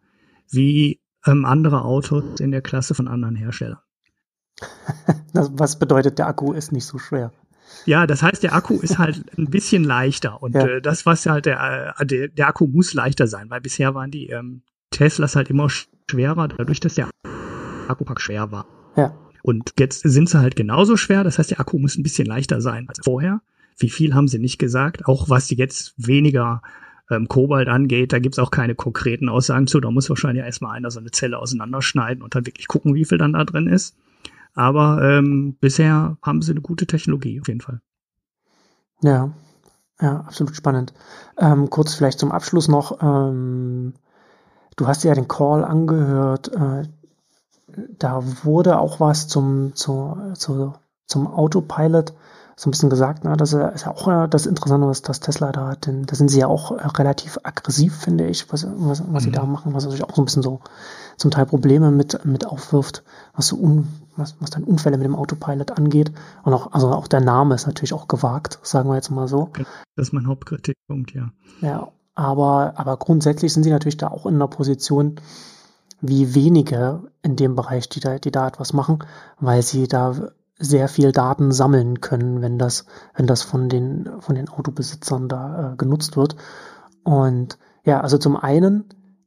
wie 0.50 1.00
ähm, 1.26 1.46
andere 1.46 1.84
Autos 1.84 2.40
in 2.40 2.52
der 2.52 2.62
Klasse 2.62 2.94
von 2.94 3.08
anderen 3.08 3.36
Herstellern. 3.36 3.80
Was 5.34 5.80
bedeutet, 5.80 6.20
der 6.20 6.28
Akku 6.28 6.52
ist 6.54 6.72
nicht 6.72 6.86
so 6.86 6.98
schwer? 6.98 7.32
Ja, 7.86 8.08
das 8.08 8.24
heißt, 8.24 8.44
der 8.44 8.54
Akku 8.54 8.76
ist 8.76 8.98
halt 8.98 9.24
ein 9.38 9.50
bisschen 9.50 9.84
leichter 9.84 10.42
und 10.42 10.56
ja. 10.56 10.66
äh, 10.68 10.82
das 10.82 11.06
was 11.06 11.26
halt 11.26 11.46
der, 11.46 11.96
äh, 11.98 12.06
der 12.06 12.28
der 12.30 12.48
Akku 12.48 12.66
muss 12.66 12.94
leichter 12.94 13.28
sein, 13.28 13.50
weil 13.50 13.62
bisher 13.62 13.94
waren 13.94 14.10
die 14.10 14.28
ähm, 14.28 14.62
Teslas 14.90 15.36
halt 15.36 15.50
immer 15.50 15.70
schwerer, 15.70 16.48
dadurch, 16.48 16.80
dass 16.80 16.96
der 16.96 17.10
Akkupack 17.88 18.22
schwer 18.22 18.52
war. 18.52 18.66
Ja. 18.96 19.16
Und 19.44 19.72
jetzt 19.80 20.02
sind 20.02 20.30
sie 20.30 20.40
halt 20.40 20.56
genauso 20.56 20.98
schwer, 20.98 21.24
das 21.24 21.40
heißt, 21.40 21.52
der 21.52 21.60
Akku 21.60 21.78
muss 21.78 21.98
ein 21.98 22.04
bisschen 22.04 22.26
leichter 22.26 22.62
sein 22.62 22.88
als 22.90 23.00
vorher. 23.04 23.42
Wie 23.78 23.90
viel 23.90 24.14
haben 24.14 24.28
sie 24.28 24.40
nicht 24.40 24.60
gesagt? 24.60 25.06
Auch 25.06 25.30
was 25.30 25.50
jetzt 25.50 25.94
weniger 25.98 26.62
ähm, 27.10 27.28
Kobalt 27.28 27.68
angeht, 27.68 28.12
da 28.12 28.20
gibt's 28.20 28.40
auch 28.40 28.52
keine 28.52 28.76
konkreten 28.76 29.30
Aussagen 29.30 29.68
zu. 29.68 29.80
Da 29.80 29.92
muss 29.92 30.10
wahrscheinlich 30.10 30.44
erstmal 30.44 30.76
einer 30.76 30.92
so 30.92 31.00
eine 31.00 31.12
Zelle 31.12 31.40
auseinanderschneiden 31.40 32.24
und 32.24 32.36
dann 32.36 32.46
wirklich 32.46 32.68
gucken, 32.68 32.96
wie 32.96 33.06
viel 33.06 33.18
dann 33.18 33.34
da 33.34 33.44
drin 33.44 33.68
ist. 33.68 33.96
Aber 34.54 35.02
ähm, 35.04 35.56
bisher 35.60 36.18
haben 36.22 36.42
sie 36.42 36.52
eine 36.52 36.62
gute 36.62 36.88
Technologie, 36.88 37.40
auf 37.40 37.48
jeden 37.48 37.62
Fall. 37.62 37.82
Ja, 39.04 39.32
ja, 40.02 40.22
absolut 40.22 40.56
spannend. 40.56 40.94
Ähm, 41.38 41.70
kurz 41.70 41.94
vielleicht 41.94 42.20
zum 42.20 42.32
Abschluss 42.32 42.68
noch. 42.68 43.02
Ähm, 43.02 43.94
Du 44.78 44.88
hast 44.88 45.04
ja 45.04 45.14
den 45.14 45.28
Call 45.28 45.66
angehört. 45.66 46.54
Äh, 46.54 46.84
da 47.98 48.24
wurde 48.44 48.80
auch 48.80 49.00
was 49.00 49.28
zum, 49.28 49.76
zu, 49.76 50.18
zu, 50.36 50.74
zum 51.06 51.28
Autopilot 51.28 52.14
so 52.60 52.68
ein 52.68 52.72
bisschen 52.72 52.90
gesagt, 52.90 53.24
ne, 53.24 53.38
das 53.38 53.54
ist 53.54 53.86
ja 53.86 53.92
auch 53.92 54.08
äh, 54.08 54.28
das 54.28 54.48
Interessante, 54.48 54.88
was 54.88 55.04
das 55.04 55.20
Tesla 55.20 55.52
da 55.52 55.68
hat, 55.68 55.86
denn 55.86 56.08
da 56.08 56.16
sind 56.16 56.30
sie 56.30 56.40
ja 56.40 56.48
auch 56.48 56.72
äh, 56.72 56.88
relativ 56.88 57.38
aggressiv, 57.44 57.96
finde 57.96 58.26
ich, 58.26 58.52
was, 58.52 58.66
was, 58.66 59.04
was 59.14 59.24
mhm. 59.24 59.26
sie 59.26 59.32
da 59.32 59.46
machen, 59.46 59.76
was 59.76 59.84
natürlich 59.84 60.04
auch 60.04 60.16
so 60.16 60.24
ein 60.24 60.26
bisschen 60.26 60.42
so 60.42 60.62
zum 61.18 61.30
Teil 61.30 61.46
Probleme 61.46 61.92
mit, 61.92 62.26
mit 62.26 62.48
aufwirft, 62.48 63.04
was 63.36 63.48
so 63.48 63.58
un, 63.58 63.88
was, 64.16 64.38
was 64.40 64.50
dann 64.50 64.64
Unfälle 64.64 64.98
mit 64.98 65.06
dem 65.06 65.16
Autopilot 65.16 65.78
angeht. 65.78 66.12
Und 66.42 66.54
auch, 66.56 66.72
also 66.74 66.90
auch 66.90 67.08
der 67.08 67.22
Name 67.22 67.54
ist 67.54 67.68
natürlich 67.68 67.94
auch 67.94 68.08
gewagt, 68.08 68.58
sagen 68.64 68.90
wir 68.90 68.96
jetzt 68.96 69.12
mal 69.12 69.28
so. 69.28 69.52
Das 69.96 70.08
ist 70.08 70.14
mein 70.14 70.26
Hauptkritikpunkt, 70.26 71.14
ja. 71.14 71.30
Ja, 71.62 71.90
aber, 72.16 72.74
aber 72.78 72.98
grundsätzlich 72.98 73.54
sind 73.54 73.64
sie 73.64 73.70
natürlich 73.70 73.98
da 73.98 74.08
auch 74.08 74.26
in 74.26 74.34
einer 74.34 74.48
Position, 74.48 75.18
wie 76.02 76.34
wenige 76.34 77.04
in 77.22 77.36
dem 77.36 77.56
Bereich, 77.56 77.88
die 77.88 78.00
da, 78.00 78.18
die 78.18 78.32
da 78.32 78.48
etwas 78.48 78.74
machen, 78.74 79.04
weil 79.40 79.62
sie 79.62 79.88
da 79.88 80.32
sehr 80.60 80.88
viel 80.88 81.12
Daten 81.12 81.52
sammeln 81.52 82.02
können, 82.02 82.42
wenn 82.42 82.58
das, 82.58 82.86
wenn 83.16 83.28
das 83.28 83.44
von 83.44 83.70
den, 83.70 84.10
von 84.20 84.36
den 84.36 84.50
Autobesitzern 84.50 85.28
da 85.30 85.74
äh, 85.74 85.76
genutzt 85.76 86.18
wird. 86.18 86.36
Und 87.04 87.58
ja, 87.84 88.02
also 88.02 88.18
zum 88.18 88.36
einen 88.36 88.86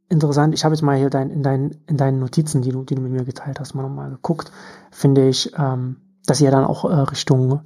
interessant, 0.09 0.55
ich 0.55 0.65
habe 0.65 0.75
jetzt 0.75 0.83
mal 0.83 0.99
hier 0.99 1.09
dein, 1.09 1.31
in, 1.31 1.43
dein, 1.43 1.77
in 1.87 1.97
deinen 1.97 2.19
Notizen, 2.19 2.63
die 2.63 2.73
du, 2.73 2.85
die 2.85 2.97
du 2.97 3.01
mit 3.01 3.13
mir 3.13 3.25
geteilt 3.25 3.61
hast, 3.61 3.75
mal 3.75 3.83
nochmal 3.83 4.11
geguckt, 4.11 4.51
finde 4.91 5.29
ich, 5.29 5.53
ähm, 5.57 5.97
dass 6.27 6.41
ja 6.41 6.51
dann 6.51 6.65
auch 6.65 6.85
äh, 6.85 6.95
Richtung, 6.95 7.63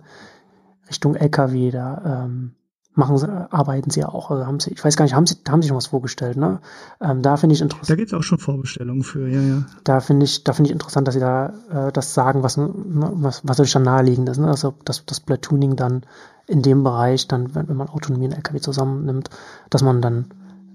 Richtung 0.88 1.16
LKW 1.16 1.70
da 1.70 2.24
ähm, 2.24 2.54
machen 2.94 3.18
sie, 3.18 3.28
arbeiten 3.28 3.90
sie 3.90 4.00
ja 4.00 4.08
auch. 4.08 4.30
Also 4.30 4.46
haben 4.46 4.60
sie, 4.60 4.72
ich 4.72 4.84
weiß 4.84 4.96
gar 4.96 5.04
nicht, 5.04 5.14
haben 5.14 5.26
sie, 5.26 5.36
haben 5.48 5.62
sie 5.62 5.68
schon 5.68 5.76
was 5.76 5.88
vorgestellt, 5.88 6.36
ne? 6.36 6.60
Ähm, 7.00 7.22
da 7.22 7.36
finde 7.36 7.54
ich 7.54 7.60
interessant. 7.60 7.90
Da 7.90 7.96
gibt 7.96 8.12
es 8.12 8.18
auch 8.18 8.22
schon 8.22 8.38
Vorbestellungen 8.38 9.02
für, 9.02 9.28
ja, 9.28 9.40
ja. 9.40 9.64
Da 9.82 10.00
finde 10.00 10.24
ich, 10.24 10.44
da 10.44 10.52
finde 10.52 10.68
ich 10.68 10.72
interessant, 10.72 11.08
dass 11.08 11.14
sie 11.14 11.20
da 11.20 11.52
äh, 11.70 11.92
das 11.92 12.14
sagen, 12.14 12.42
was, 12.42 12.56
was, 12.58 13.42
was 13.44 13.58
natürlich 13.58 13.72
dann 13.72 13.82
naheliegend 13.82 14.28
ist, 14.28 14.38
ne? 14.38 14.48
Also 14.48 14.74
dass 14.84 15.04
das 15.06 15.20
Platooning 15.20 15.76
dann 15.76 16.02
in 16.46 16.62
dem 16.62 16.84
Bereich, 16.84 17.26
dann, 17.26 17.54
wenn, 17.54 17.68
wenn 17.68 17.76
man 17.76 17.88
Autonomie 17.88 18.26
und 18.26 18.32
LKW 18.32 18.60
zusammennimmt, 18.60 19.30
dass 19.70 19.82
man 19.82 20.00
dann 20.00 20.26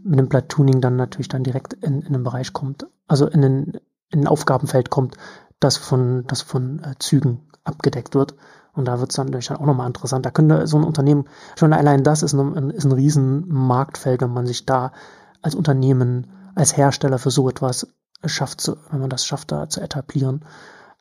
mit 0.03 0.19
dem 0.19 0.29
Platooning 0.29 0.81
dann 0.81 0.95
natürlich 0.95 1.27
dann 1.27 1.43
direkt 1.43 1.73
in, 1.73 2.01
in 2.01 2.13
den 2.13 2.23
Bereich 2.23 2.53
kommt, 2.53 2.87
also 3.07 3.27
in 3.27 3.43
ein, 3.43 3.73
in 4.09 4.21
ein 4.21 4.27
Aufgabenfeld 4.27 4.89
kommt, 4.89 5.15
das 5.59 5.77
von, 5.77 6.25
das 6.27 6.41
von 6.41 6.79
äh, 6.83 6.95
Zügen 6.99 7.41
abgedeckt 7.63 8.15
wird. 8.15 8.35
Und 8.79 8.85
da 8.85 9.01
wird 9.01 9.09
es 9.09 9.17
dann 9.17 9.27
natürlich 9.27 9.51
auch 9.51 9.65
nochmal 9.65 9.87
interessant. 9.87 10.25
Da 10.25 10.31
könnte 10.31 10.65
so 10.65 10.77
ein 10.77 10.85
Unternehmen, 10.85 11.25
schon 11.57 11.73
allein 11.73 12.01
das 12.01 12.23
ist 12.23 12.31
ein, 12.31 12.69
ist 12.69 12.85
ein 12.85 12.93
riesen 12.93 13.45
Marktfeld, 13.49 14.21
wenn 14.21 14.31
man 14.31 14.47
sich 14.47 14.65
da 14.65 14.93
als 15.41 15.53
Unternehmen, 15.53 16.27
als 16.55 16.77
Hersteller 16.77 17.19
für 17.19 17.29
so 17.29 17.49
etwas 17.49 17.87
schafft, 18.23 18.61
zu, 18.61 18.77
wenn 18.89 19.01
man 19.01 19.09
das 19.09 19.25
schafft, 19.25 19.51
da 19.51 19.67
zu 19.67 19.81
etablieren. 19.81 20.45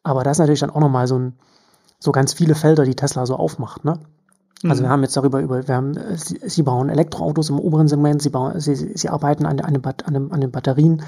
Aber 0.03 0.25
da 0.25 0.33
ist 0.33 0.39
natürlich 0.39 0.59
dann 0.59 0.71
auch 0.71 0.81
nochmal 0.81 1.07
so 1.07 1.21
ein, 1.21 1.39
so 2.01 2.11
ganz 2.11 2.33
viele 2.33 2.57
Felder, 2.57 2.85
die 2.85 2.97
Tesla 2.97 3.27
so 3.27 3.37
aufmacht, 3.37 3.85
ne? 3.85 4.01
Also 4.65 4.83
wir 4.83 4.89
mhm. 4.89 4.93
haben 4.93 5.03
jetzt 5.05 5.17
darüber 5.17 5.41
über, 5.41 5.69
wir 5.69 5.75
haben, 5.77 5.95
sie, 6.17 6.41
sie 6.43 6.65
bauen 6.65 6.89
Elektroautos 6.89 7.49
im 7.49 7.61
oberen 7.61 7.87
Segment, 7.87 8.21
sie 8.21 8.31
bauen, 8.31 8.59
sie, 8.59 8.75
sie 8.75 9.09
arbeiten 9.09 9.47
an, 9.47 9.61
an, 9.61 9.73
den, 9.73 10.33
an 10.33 10.41
den 10.41 10.51
Batterien, 10.51 11.05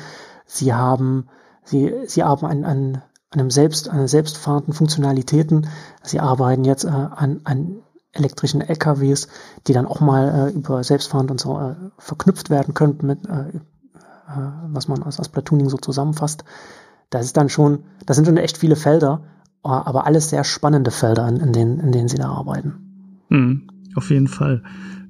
sie 0.46 0.72
haben, 0.72 1.26
sie, 1.64 1.92
sie 2.06 2.22
arbeiten 2.22 2.64
an, 2.64 2.64
an 2.64 3.02
einem 3.30 3.50
selbst, 3.50 3.88
an 3.88 4.08
selbstfahrenden 4.08 4.74
Funktionalitäten. 4.74 5.68
Sie 6.02 6.20
arbeiten 6.20 6.64
jetzt 6.64 6.84
äh, 6.84 6.88
an, 6.88 7.40
an 7.44 7.82
elektrischen 8.12 8.60
LKWs, 8.60 9.28
die 9.66 9.72
dann 9.72 9.86
auch 9.86 10.00
mal 10.00 10.48
äh, 10.48 10.52
über 10.52 10.82
selbstfahrend 10.82 11.30
und 11.30 11.40
so 11.40 11.58
äh, 11.58 11.74
verknüpft 11.98 12.50
werden 12.50 12.74
könnten 12.74 13.06
mit, 13.06 13.26
äh, 13.26 13.48
äh, 13.48 14.52
was 14.68 14.88
man 14.88 15.02
als, 15.02 15.18
als 15.18 15.28
Platooning 15.28 15.68
so 15.68 15.76
zusammenfasst. 15.76 16.44
Das 17.08 17.24
ist 17.24 17.36
dann 17.36 17.48
schon, 17.48 17.84
das 18.06 18.16
sind 18.16 18.26
schon 18.26 18.36
echt 18.36 18.58
viele 18.58 18.76
Felder, 18.76 19.22
aber 19.62 20.06
alles 20.06 20.30
sehr 20.30 20.44
spannende 20.44 20.90
Felder, 20.90 21.28
in, 21.28 21.36
in, 21.36 21.52
denen, 21.52 21.80
in 21.80 21.92
denen 21.92 22.08
sie 22.08 22.16
da 22.16 22.28
arbeiten. 22.30 23.22
Mhm, 23.28 23.68
auf 23.94 24.10
jeden 24.10 24.28
Fall 24.28 24.62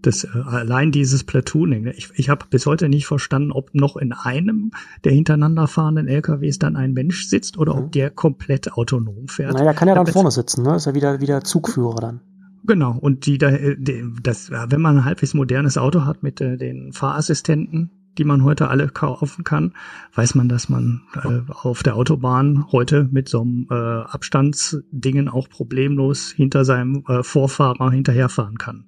das 0.06 0.24
äh, 0.24 0.28
allein 0.44 0.92
dieses 0.92 1.24
Platooning. 1.24 1.84
Ne? 1.84 1.92
Ich, 1.92 2.10
ich 2.14 2.28
habe 2.28 2.46
bis 2.48 2.66
heute 2.66 2.88
nicht 2.88 3.06
verstanden, 3.06 3.52
ob 3.52 3.74
noch 3.74 3.96
in 3.96 4.12
einem 4.12 4.72
der 5.04 5.12
hintereinander 5.12 5.66
fahrenden 5.66 6.08
LKWs 6.08 6.58
dann 6.58 6.76
ein 6.76 6.92
Mensch 6.92 7.26
sitzt 7.26 7.58
oder 7.58 7.76
ob 7.76 7.86
mhm. 7.86 7.90
der 7.92 8.10
komplett 8.10 8.72
autonom 8.72 9.28
fährt. 9.28 9.54
Naja, 9.54 9.72
kann 9.72 9.88
ja 9.88 9.94
dann 9.94 10.06
vorne 10.06 10.30
sitzen, 10.30 10.62
ne? 10.62 10.76
Ist 10.76 10.86
ja 10.86 10.94
wieder 10.94 11.20
wieder 11.20 11.42
Zugführer 11.42 12.00
dann. 12.00 12.20
Genau, 12.64 12.96
und 12.98 13.26
die 13.26 13.38
da, 13.38 13.50
die, 13.50 14.04
das, 14.22 14.50
wenn 14.50 14.80
man 14.80 14.98
ein 14.98 15.04
halbwegs 15.04 15.34
modernes 15.34 15.78
Auto 15.78 16.04
hat 16.04 16.22
mit 16.22 16.40
äh, 16.40 16.56
den 16.56 16.92
Fahrassistenten, 16.92 17.90
die 18.18 18.24
man 18.24 18.44
heute 18.44 18.68
alle 18.68 18.88
kaufen 18.88 19.44
kann, 19.44 19.72
weiß 20.14 20.34
man, 20.34 20.48
dass 20.48 20.68
man 20.68 21.02
äh, 21.24 21.40
auf 21.48 21.82
der 21.82 21.96
Autobahn 21.96 22.66
heute 22.70 23.08
mit 23.10 23.28
so 23.28 23.40
einem 23.40 23.66
äh, 23.70 23.74
Abstandsdingen 23.74 25.28
auch 25.28 25.48
problemlos 25.48 26.30
hinter 26.30 26.64
seinem 26.64 27.04
äh, 27.08 27.22
Vorfahrer 27.22 27.90
hinterherfahren 27.90 28.58
kann. 28.58 28.84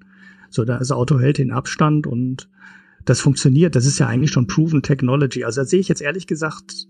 So, 0.54 0.64
das 0.64 0.90
Auto 0.90 1.18
hält 1.18 1.38
den 1.38 1.50
Abstand 1.50 2.06
und 2.06 2.48
das 3.04 3.20
funktioniert. 3.20 3.74
Das 3.74 3.86
ist 3.86 3.98
ja 3.98 4.06
eigentlich 4.06 4.30
schon 4.30 4.46
proven 4.46 4.82
Technology. 4.82 5.44
Also 5.44 5.62
da 5.62 5.64
sehe 5.64 5.80
ich 5.80 5.88
jetzt 5.88 6.02
ehrlich 6.02 6.26
gesagt 6.26 6.86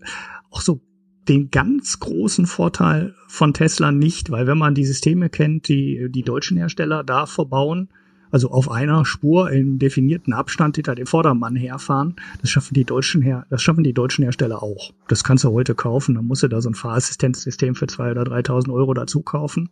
auch 0.51 0.61
so 0.61 0.81
den 1.29 1.51
ganz 1.51 2.01
großen 2.01 2.47
Vorteil 2.47 3.15
von 3.29 3.55
Tesla 3.55 3.93
nicht, 3.93 4.31
weil 4.31 4.47
wenn 4.47 4.59
man 4.59 4.75
die 4.75 4.85
Systeme 4.85 5.31
kennt, 5.31 5.69
die 5.69 6.09
die 6.11 6.23
deutschen 6.23 6.57
Hersteller 6.57 7.05
da 7.05 7.27
verbauen, 7.27 7.89
also 8.33 8.51
auf 8.51 8.71
einer 8.71 9.05
Spur 9.05 9.51
in 9.51 9.79
definierten 9.79 10.33
Abstand 10.33 10.77
hinter 10.77 10.95
dem 10.95 11.07
Vordermann 11.07 11.55
herfahren, 11.55 12.17
das 12.41 12.51
schaffen 12.51 12.75
die 12.75 12.85
deutschen 12.85 13.23
Her 13.23 13.47
das 13.51 13.63
schaffen 13.63 13.85
die 13.85 13.93
deutschen 13.93 14.25
Hersteller 14.25 14.63
auch. 14.63 14.93
Das 15.07 15.23
kannst 15.23 15.45
du 15.45 15.53
heute 15.53 15.75
kaufen, 15.75 16.17
dann 16.17 16.27
musst 16.27 16.43
du 16.43 16.49
da 16.49 16.61
so 16.61 16.71
ein 16.71 16.75
Fahrassistenzsystem 16.75 17.75
für 17.75 17.87
zwei 17.87 18.11
oder 18.11 18.23
3.000 18.23 18.73
Euro 18.73 18.95
dazu 18.95 19.23
kaufen. 19.23 19.71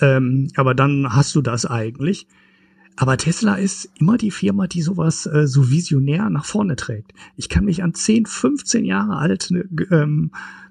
Ähm, 0.00 0.50
aber 0.56 0.74
dann 0.74 1.14
hast 1.14 1.34
du 1.34 1.42
das 1.42 1.66
eigentlich. 1.66 2.26
Aber 2.96 3.16
Tesla 3.16 3.54
ist 3.54 3.88
immer 3.98 4.18
die 4.18 4.30
Firma, 4.30 4.66
die 4.66 4.82
sowas 4.82 5.26
äh, 5.26 5.46
so 5.46 5.70
visionär 5.70 6.28
nach 6.30 6.44
vorne 6.44 6.76
trägt. 6.76 7.12
Ich 7.36 7.48
kann 7.48 7.64
mich 7.64 7.82
an 7.82 7.94
10, 7.94 8.26
15 8.26 8.84
Jahre 8.84 9.16
alte 9.16 9.68
ähm, 9.90 10.30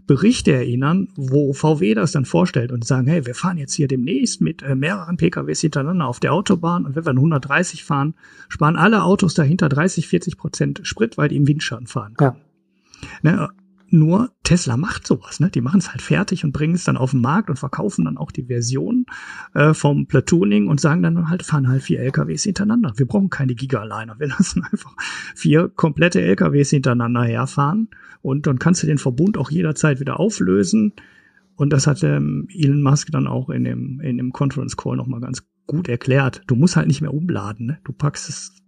Berichte 0.09 0.51
erinnern, 0.51 1.09
wo 1.15 1.53
VW 1.53 1.93
das 1.93 2.11
dann 2.11 2.25
vorstellt 2.25 2.71
und 2.71 2.83
sagen, 2.83 3.05
hey, 3.05 3.27
wir 3.27 3.35
fahren 3.35 3.59
jetzt 3.59 3.75
hier 3.75 3.87
demnächst 3.87 4.41
mit 4.41 4.63
äh, 4.63 4.73
mehreren 4.73 5.17
PKWs 5.17 5.61
hintereinander 5.61 6.07
auf 6.07 6.19
der 6.19 6.33
Autobahn 6.33 6.85
und 6.85 6.95
wenn 6.95 7.05
wir 7.05 7.11
130 7.11 7.83
fahren, 7.83 8.15
sparen 8.47 8.75
alle 8.75 9.03
Autos 9.03 9.35
dahinter 9.35 9.69
30, 9.69 10.07
40 10.07 10.37
Prozent 10.37 10.81
Sprit, 10.81 11.17
weil 11.19 11.29
die 11.29 11.35
im 11.35 11.47
Windschatten 11.47 11.85
fahren. 11.85 12.15
Ja. 12.19 12.35
Ne, 13.21 13.49
nur 13.91 14.31
Tesla 14.43 14.77
macht 14.77 15.05
sowas, 15.07 15.39
ne? 15.39 15.49
Die 15.49 15.61
machen 15.61 15.79
es 15.79 15.91
halt 15.91 16.01
fertig 16.01 16.43
und 16.43 16.51
bringen 16.51 16.75
es 16.75 16.83
dann 16.83 16.97
auf 16.97 17.11
den 17.11 17.21
Markt 17.21 17.49
und 17.49 17.57
verkaufen 17.57 18.05
dann 18.05 18.17
auch 18.17 18.31
die 18.31 18.45
Version 18.45 19.05
äh, 19.53 19.73
vom 19.73 20.07
Platooning 20.07 20.67
und 20.67 20.79
sagen 20.79 21.03
dann 21.03 21.29
halt, 21.29 21.43
fahren 21.43 21.67
halt 21.67 21.83
vier 21.83 21.99
LKWs 21.99 22.43
hintereinander. 22.43 22.93
Wir 22.97 23.05
brauchen 23.05 23.29
keine 23.29 23.55
Giga-Liner. 23.55 24.19
Wir 24.19 24.27
lassen 24.39 24.63
einfach 24.63 24.95
vier 25.35 25.69
komplette 25.69 26.21
LKWs 26.21 26.69
hintereinander 26.69 27.23
herfahren 27.23 27.89
und 28.21 28.47
dann 28.47 28.59
kannst 28.59 28.83
du 28.83 28.87
den 28.87 28.97
Verbund 28.97 29.37
auch 29.37 29.51
jederzeit 29.51 29.99
wieder 29.99 30.19
auflösen. 30.19 30.93
Und 31.55 31.73
das 31.73 31.87
hat 31.87 32.03
ähm, 32.03 32.47
Elon 32.53 32.81
Musk 32.81 33.11
dann 33.11 33.27
auch 33.27 33.49
in 33.49 33.63
dem, 33.63 33.99
in 34.01 34.17
dem 34.17 34.31
Conference 34.31 34.77
Call 34.77 34.95
nochmal 34.95 35.19
ganz 35.19 35.43
gut 35.67 35.89
erklärt. 35.89 36.41
Du 36.47 36.55
musst 36.55 36.75
halt 36.75 36.87
nicht 36.87 37.01
mehr 37.01 37.13
umladen. 37.13 37.67
Ne? 37.67 37.79
Du 37.83 37.91
packst 37.91 38.29
es, 38.29 38.63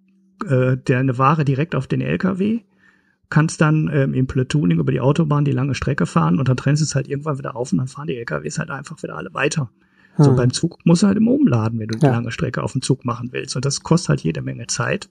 äh, 0.47 0.78
deine 0.84 1.17
Ware 1.17 1.45
direkt 1.45 1.76
auf 1.76 1.88
den 1.88 2.01
LKW 2.01 2.61
kannst 3.32 3.62
dann 3.62 3.90
ähm, 3.92 4.14
im 4.14 4.28
Platooning 4.28 4.80
über 4.80 4.92
die 4.92 5.02
Autobahn 5.02 5.46
die 5.46 5.52
lange 5.52 5.74
Strecke 5.74 6.06
fahren 6.06 6.38
und 6.38 6.48
dann 6.48 6.58
trennst 6.58 6.82
du 6.82 6.86
es 6.86 6.94
halt 6.94 7.08
irgendwann 7.08 7.40
wieder 7.40 7.56
auf 7.56 7.72
und 7.72 7.80
dann 7.80 7.88
fahren 7.88 8.08
die 8.08 8.18
LKWs 8.18 8.60
halt 8.60 8.70
einfach 8.70 9.02
wieder 9.02 9.16
alle 9.16 9.34
weiter. 9.34 9.72
Hm. 10.16 10.26
So 10.26 10.36
beim 10.36 10.54
Zug 10.54 10.78
musst 10.86 11.02
du 11.02 11.08
halt 11.08 11.18
immer 11.18 11.32
umladen, 11.32 11.80
wenn 11.80 11.88
du 11.88 11.98
ja. 11.98 12.10
die 12.10 12.16
lange 12.16 12.32
Strecke 12.32 12.62
auf 12.62 12.74
dem 12.74 12.82
Zug 12.82 13.06
machen 13.06 13.30
willst. 13.32 13.56
Und 13.56 13.66
das 13.66 13.82
kostet 13.82 14.10
halt 14.10 14.22
jede 14.22 14.42
Menge 14.42 14.68
Zeit. 14.68 15.10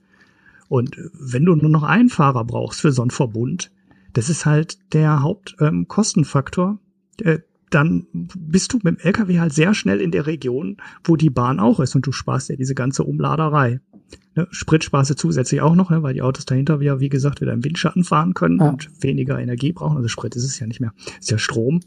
Und 0.69 0.95
wenn 1.19 1.43
du 1.43 1.55
nur 1.55 1.69
noch 1.69 1.83
einen 1.83 2.09
Fahrer 2.09 2.45
brauchst 2.45 2.79
für 2.79 2.93
so 2.93 3.01
einen 3.01 3.11
Verbund, 3.11 3.71
das 4.13 4.29
ist 4.29 4.45
halt 4.45 4.77
der 4.93 5.21
Hauptkostenfaktor. 5.21 6.77
Ähm, 7.21 7.27
äh, 7.27 7.39
dann 7.69 8.05
bist 8.13 8.73
du 8.73 8.77
mit 8.83 8.99
dem 8.99 9.05
LKW 9.05 9.39
halt 9.39 9.53
sehr 9.53 9.73
schnell 9.73 10.01
in 10.01 10.11
der 10.11 10.27
Region, 10.27 10.77
wo 11.05 11.15
die 11.15 11.29
Bahn 11.29 11.59
auch 11.59 11.79
ist 11.79 11.95
und 11.95 12.05
du 12.05 12.11
sparst 12.11 12.49
ja 12.49 12.55
diese 12.55 12.75
ganze 12.75 13.03
Umladerei. 13.03 13.79
Ne, 14.35 14.47
Sprit 14.51 14.83
sparst 14.83 15.09
du 15.09 15.15
zusätzlich 15.15 15.61
auch 15.61 15.75
noch, 15.75 15.89
ne, 15.89 16.03
weil 16.03 16.13
die 16.13 16.21
Autos 16.21 16.45
dahinter 16.45 16.79
wieder, 16.79 16.99
wie 16.99 17.09
gesagt, 17.09 17.41
wieder 17.41 17.53
im 17.53 17.63
Windschatten 17.63 18.03
fahren 18.03 18.33
können 18.33 18.59
ja. 18.59 18.69
und 18.69 18.89
weniger 19.03 19.39
Energie 19.39 19.73
brauchen. 19.73 19.97
Also 19.97 20.07
Sprit 20.07 20.35
ist 20.35 20.45
es 20.45 20.59
ja 20.59 20.67
nicht 20.67 20.79
mehr, 20.79 20.93
ist 21.19 21.31
ja 21.31 21.37
Strom. 21.37 21.81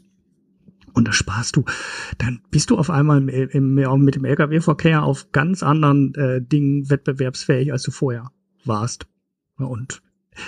Und 0.93 1.07
das 1.09 1.15
sparst 1.15 1.57
du. 1.57 1.65
Dann 2.17 2.41
bist 2.51 2.69
du 2.69 2.77
auf 2.77 2.89
einmal 2.89 3.17
im, 3.17 3.27
im, 3.29 4.03
mit 4.03 4.15
dem 4.15 4.23
Lkw-Verkehr 4.23 5.03
auf 5.03 5.31
ganz 5.33 5.61
anderen 5.61 6.15
äh, 6.15 6.41
Dingen 6.41 6.89
wettbewerbsfähig, 6.89 7.73
als 7.73 7.83
du 7.83 7.91
vorher 7.91 8.31
warst. 8.63 9.05
Und 9.57 10.01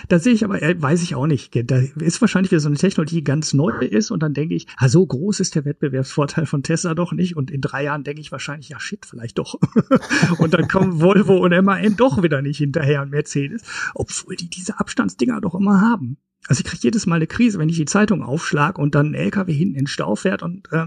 da 0.08 0.20
sehe 0.20 0.34
ich 0.34 0.44
aber, 0.44 0.62
äh, 0.62 0.82
weiß 0.82 1.04
ich 1.04 1.16
auch 1.16 1.28
nicht. 1.28 1.52
Da 1.70 1.78
ist 1.78 2.22
wahrscheinlich 2.22 2.52
wieder 2.52 2.60
so 2.60 2.70
eine 2.70 2.78
Technologie, 2.78 3.24
ganz 3.24 3.54
neu 3.54 3.72
ist 3.80 4.12
und 4.12 4.22
dann 4.22 4.34
denke 4.34 4.56
ich, 4.56 4.68
ah, 4.78 4.90
so 4.90 5.06
groß 5.06 5.40
ist 5.40 5.56
der 5.56 5.66
Wettbewerbsvorteil 5.66 6.46
von 6.46 6.64
Tesla 6.64 6.94
doch 6.94 7.12
nicht 7.12 7.36
und 7.36 7.52
in 7.52 7.62
drei 7.62 7.84
Jahren 7.84 8.04
denke 8.04 8.22
ich 8.22 8.32
wahrscheinlich, 8.32 8.70
ja 8.70 8.80
shit, 8.80 9.06
vielleicht 9.06 9.38
doch. 9.38 9.60
und 10.40 10.54
dann 10.54 10.68
kommen 10.68 11.00
Volvo 11.02 11.38
und 11.38 11.52
MAN 11.64 11.96
doch 11.96 12.24
wieder 12.24 12.42
nicht 12.42 12.58
hinterher 12.58 13.02
und 13.02 13.12
Mercedes, 13.12 13.64
obwohl 13.94 14.36
die 14.36 14.50
diese 14.50 14.80
Abstandsdinger 14.80 15.42
doch 15.42 15.56
immer 15.56 15.82
haben. 15.82 16.18
Also 16.48 16.62
ich 16.62 16.66
kriege 16.66 16.84
jedes 16.84 17.06
Mal 17.06 17.18
eine 17.18 17.28
Krise, 17.28 17.60
wenn 17.60 17.68
ich 17.68 17.76
die 17.76 17.86
Zeitung 17.86 18.24
aufschlag 18.24 18.80
und 18.80 18.96
dann 18.96 19.08
ein 19.08 19.14
LKW 19.16 19.52
hinten 19.52 19.76
in 19.76 19.82
den 19.82 19.88
Stau 19.88 20.16
fährt 20.16 20.44
und 20.44 20.72
äh, 20.72 20.86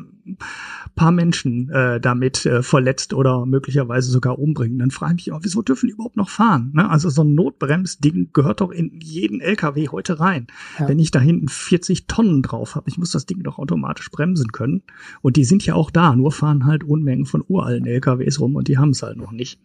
paar 0.94 1.12
Menschen 1.12 1.68
äh, 1.70 2.00
damit 2.00 2.46
äh, 2.46 2.62
verletzt 2.62 3.12
oder 3.12 3.44
möglicherweise 3.44 4.10
sogar 4.10 4.38
umbringen. 4.38 4.78
Dann 4.78 4.90
frage 4.90 5.16
ich 5.18 5.26
mich 5.26 5.32
auch, 5.32 5.40
wieso 5.42 5.60
dürfen 5.60 5.86
die 5.88 5.92
überhaupt 5.92 6.16
noch 6.16 6.30
fahren? 6.30 6.72
Ne? 6.74 6.88
Also 6.88 7.10
so 7.10 7.22
ein 7.22 7.34
Notbremsding 7.34 8.30
gehört 8.32 8.62
doch 8.62 8.70
in 8.70 9.00
jeden 9.00 9.40
LKW 9.40 9.88
heute 9.88 10.18
rein. 10.18 10.46
Ja. 10.78 10.88
Wenn 10.88 10.98
ich 10.98 11.10
da 11.10 11.20
hinten 11.20 11.48
40 11.48 12.06
Tonnen 12.06 12.42
drauf 12.42 12.74
habe, 12.74 12.88
ich 12.88 12.96
muss 12.96 13.10
das 13.10 13.26
Ding 13.26 13.42
doch 13.42 13.58
automatisch 13.58 14.10
bremsen 14.10 14.52
können. 14.52 14.82
Und 15.20 15.36
die 15.36 15.44
sind 15.44 15.64
ja 15.66 15.74
auch 15.74 15.90
da, 15.90 16.16
nur 16.16 16.32
fahren 16.32 16.64
halt 16.64 16.84
Unmengen 16.84 17.26
von 17.26 17.44
uralten 17.46 17.86
LKWs 17.86 18.40
rum 18.40 18.56
und 18.56 18.68
die 18.68 18.78
haben 18.78 18.90
es 18.90 19.02
halt 19.02 19.18
noch 19.18 19.32
nicht. 19.32 19.60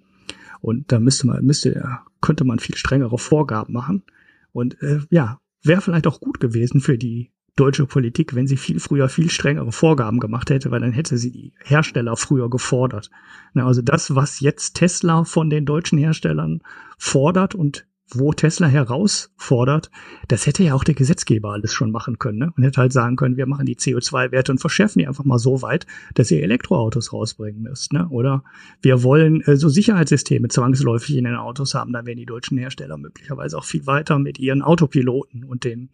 Und 0.60 0.92
da 0.92 1.00
müsste 1.00 1.28
man, 1.28 1.46
müsste, 1.46 2.00
könnte 2.22 2.44
man 2.44 2.60
viel 2.60 2.76
strengere 2.76 3.18
Vorgaben 3.18 3.74
machen. 3.74 4.04
Und 4.52 4.82
äh, 4.82 5.00
ja, 5.10 5.40
wäre 5.66 5.82
vielleicht 5.82 6.08
auch 6.08 6.20
gut 6.20 6.40
gewesen 6.40 6.82
für 6.82 6.98
die 6.98 7.32
deutsche 7.56 7.86
Politik, 7.86 8.36
wenn 8.36 8.48
sie 8.48 8.58
viel 8.58 8.80
früher 8.80 9.08
viel 9.08 9.30
strengere 9.30 9.72
Vorgaben 9.72 10.20
gemacht 10.20 10.50
hätte, 10.50 10.72
weil 10.72 10.82
dann 10.82 10.92
hätte 10.92 11.18
sie 11.18 11.32
die 11.32 11.54
Hersteller 11.64 12.18
früher 12.18 12.50
gefordert. 12.50 13.10
Also 13.54 13.82
das, 13.82 14.14
was 14.14 14.42
jetzt 14.42 14.74
Tesla 14.76 15.24
von 15.24 15.50
den 15.50 15.66
deutschen 15.66 15.98
Herstellern 15.98 16.62
fordert 16.98 17.56
und 17.56 17.88
wo 18.12 18.34
Tesla 18.34 18.68
herausfordert, 18.68 19.90
das 20.28 20.46
hätte 20.46 20.64
ja 20.64 20.76
auch 20.76 20.84
der 20.84 20.94
Gesetzgeber 20.94 21.52
alles 21.52 21.74
schon 21.74 21.92
machen 21.92 22.20
können. 22.20 22.38
Ne? 22.38 22.54
Man 22.56 22.64
hätte 22.64 22.82
halt 22.82 22.94
sagen 22.94 23.16
können, 23.16 23.38
wir 23.38 23.48
machen 23.48 23.66
die 23.66 23.76
CO2-Werte 23.76 24.52
und 24.52 24.60
verschärfen 24.60 25.00
die 25.00 25.08
einfach 25.08 25.26
mal 25.26 25.40
so 25.40 25.62
weit, 25.62 25.88
dass 26.14 26.30
ihr 26.30 26.44
Elektroautos 26.44 27.14
rausbringen 27.14 27.64
müsst. 27.64 27.94
Ne? 27.94 28.08
Oder 28.10 28.44
wir 28.82 29.04
wollen 29.04 29.42
äh, 29.42 29.58
so 29.58 29.70
Sicherheitssysteme 29.70 30.50
zwangsläufig 30.50 31.18
in 31.18 31.24
den 31.24 31.36
Autos 31.36 31.74
haben, 31.74 31.94
dann 31.94 32.06
wären 32.06 32.18
die 32.18 32.26
deutschen 32.26 32.58
Hersteller 32.58 32.98
möglicherweise 32.98 33.58
auch 33.58 33.66
viel 33.66 33.88
weiter 33.88 34.20
mit 34.20 34.40
ihren 34.40 34.62
Autopiloten 34.62 35.44
und 35.44 35.64
den 35.64 35.90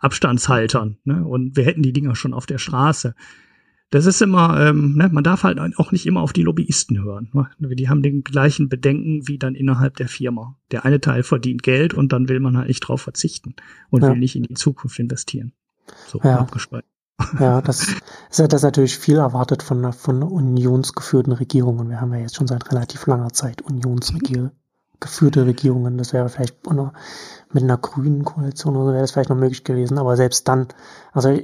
Abstandshaltern. 0.00 0.98
Ne? 1.04 1.24
Und 1.24 1.56
wir 1.56 1.64
hätten 1.64 1.82
die 1.82 1.92
Dinger 1.92 2.14
schon 2.14 2.34
auf 2.34 2.46
der 2.46 2.58
Straße 2.58 3.14
das 3.94 4.06
ist 4.06 4.20
immer, 4.20 4.60
ähm, 4.60 4.96
ne, 4.96 5.08
man 5.08 5.22
darf 5.22 5.44
halt 5.44 5.60
auch 5.78 5.92
nicht 5.92 6.04
immer 6.04 6.20
auf 6.20 6.32
die 6.32 6.42
Lobbyisten 6.42 7.04
hören. 7.04 7.30
Ne? 7.32 7.48
Die 7.76 7.88
haben 7.88 8.02
den 8.02 8.24
gleichen 8.24 8.68
Bedenken 8.68 9.28
wie 9.28 9.38
dann 9.38 9.54
innerhalb 9.54 9.96
der 9.98 10.08
Firma. 10.08 10.56
Der 10.72 10.84
eine 10.84 11.00
Teil 11.00 11.22
verdient 11.22 11.62
Geld 11.62 11.94
und 11.94 12.12
dann 12.12 12.28
will 12.28 12.40
man 12.40 12.56
halt 12.56 12.66
nicht 12.66 12.80
drauf 12.80 13.02
verzichten 13.02 13.54
und 13.90 14.02
ja. 14.02 14.10
will 14.10 14.18
nicht 14.18 14.34
in 14.34 14.42
die 14.42 14.54
Zukunft 14.54 14.98
investieren. 14.98 15.52
So 16.08 16.20
ja. 16.24 16.38
abgespalten. 16.38 16.90
Ja, 17.38 17.60
das 17.62 17.86
ist 18.28 18.38
ja 18.40 18.48
das 18.48 18.64
natürlich 18.64 18.98
viel 18.98 19.18
erwartet 19.18 19.62
von, 19.62 19.92
von 19.92 20.24
unionsgeführten 20.24 21.32
Regierungen. 21.32 21.88
Wir 21.88 22.00
haben 22.00 22.12
ja 22.12 22.18
jetzt 22.18 22.34
schon 22.34 22.48
seit 22.48 22.68
relativ 22.72 23.06
langer 23.06 23.32
Zeit 23.32 23.62
unionsgeführte 23.62 25.46
Regierungen. 25.46 25.96
Das 25.96 26.12
wäre 26.12 26.28
vielleicht 26.28 26.56
mit 26.66 27.62
einer 27.62 27.78
grünen 27.78 28.24
Koalition 28.24 28.74
oder 28.74 28.86
so 28.86 28.92
wäre 28.92 29.02
das 29.02 29.12
vielleicht 29.12 29.30
noch 29.30 29.36
möglich 29.36 29.62
gewesen. 29.62 29.98
Aber 29.98 30.16
selbst 30.16 30.48
dann, 30.48 30.66
also 31.12 31.38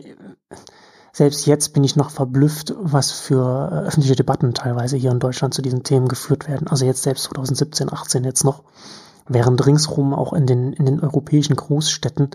selbst 1.12 1.46
jetzt 1.46 1.72
bin 1.72 1.84
ich 1.84 1.96
noch 1.96 2.10
verblüfft, 2.10 2.74
was 2.78 3.10
für 3.10 3.70
äh, 3.72 3.86
öffentliche 3.86 4.16
Debatten 4.16 4.54
teilweise 4.54 4.96
hier 4.96 5.10
in 5.10 5.18
Deutschland 5.18 5.54
zu 5.54 5.62
diesen 5.62 5.82
Themen 5.82 6.08
geführt 6.08 6.48
werden. 6.48 6.68
Also 6.68 6.84
jetzt 6.84 7.02
selbst 7.02 7.24
2017, 7.24 7.92
18 7.92 8.24
jetzt 8.24 8.44
noch, 8.44 8.62
während 9.28 9.64
ringsrum 9.66 10.14
auch 10.14 10.32
in 10.32 10.46
den, 10.46 10.72
in 10.72 10.86
den 10.86 11.00
europäischen 11.00 11.56
Großstädten 11.56 12.30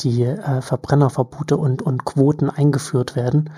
die 0.00 0.24
äh, 0.24 0.60
Verbrennerverbote 0.60 1.56
und, 1.56 1.82
und 1.82 2.04
Quoten 2.04 2.50
eingeführt 2.50 3.16
werden 3.16 3.50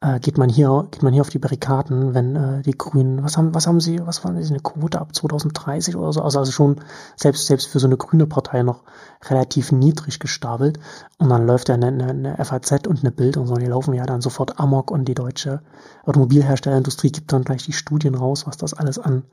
äh, 0.00 0.20
geht 0.20 0.38
man 0.38 0.48
hier 0.48 0.86
geht 0.90 1.02
man 1.02 1.12
hier 1.12 1.22
auf 1.22 1.30
die 1.30 1.38
Barrikaden, 1.38 2.14
wenn 2.14 2.36
äh, 2.36 2.62
die 2.62 2.76
Grünen, 2.76 3.24
was 3.24 3.36
haben 3.36 3.54
was 3.54 3.66
haben 3.66 3.80
sie, 3.80 4.00
was 4.06 4.24
waren 4.24 4.40
sie 4.42 4.50
eine 4.50 4.62
Quote 4.62 5.00
ab 5.00 5.14
2030 5.14 5.96
oder 5.96 6.12
so, 6.12 6.22
also, 6.22 6.38
also 6.38 6.52
schon 6.52 6.80
selbst 7.16 7.46
selbst 7.46 7.66
für 7.68 7.80
so 7.80 7.86
eine 7.86 7.96
grüne 7.96 8.26
Partei 8.26 8.62
noch 8.62 8.84
relativ 9.28 9.72
niedrig 9.72 10.20
gestapelt. 10.20 10.78
Und 11.18 11.28
dann 11.30 11.46
läuft 11.46 11.68
ja 11.68 11.74
eine, 11.74 11.88
eine, 11.88 12.06
eine 12.08 12.44
FAZ 12.44 12.86
und 12.86 13.00
eine 13.00 13.10
Bild 13.10 13.36
und 13.36 13.46
so, 13.46 13.54
die 13.54 13.66
laufen 13.66 13.94
ja 13.94 14.06
dann 14.06 14.20
sofort 14.20 14.60
amok 14.60 14.90
und 14.90 15.06
die 15.06 15.14
deutsche 15.14 15.62
Automobilherstellerindustrie 16.04 17.10
gibt 17.10 17.32
dann 17.32 17.44
gleich 17.44 17.64
die 17.64 17.72
Studien 17.72 18.14
raus, 18.14 18.46
was 18.46 18.56
das 18.56 18.74
alles 18.74 18.98
an 18.98 19.24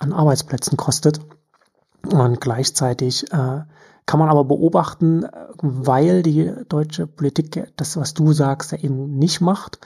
an 0.00 0.12
Arbeitsplätzen 0.12 0.76
kostet. 0.76 1.20
Und 2.02 2.40
gleichzeitig 2.40 3.30
äh, 3.32 3.60
kann 4.06 4.18
man 4.18 4.28
aber 4.28 4.44
beobachten, 4.44 5.26
weil 5.60 6.22
die 6.22 6.52
deutsche 6.68 7.06
Politik 7.06 7.72
das, 7.76 7.96
was 7.96 8.14
du 8.14 8.32
sagst, 8.32 8.72
ja 8.72 8.78
eben 8.78 9.18
nicht 9.18 9.40
macht 9.40 9.78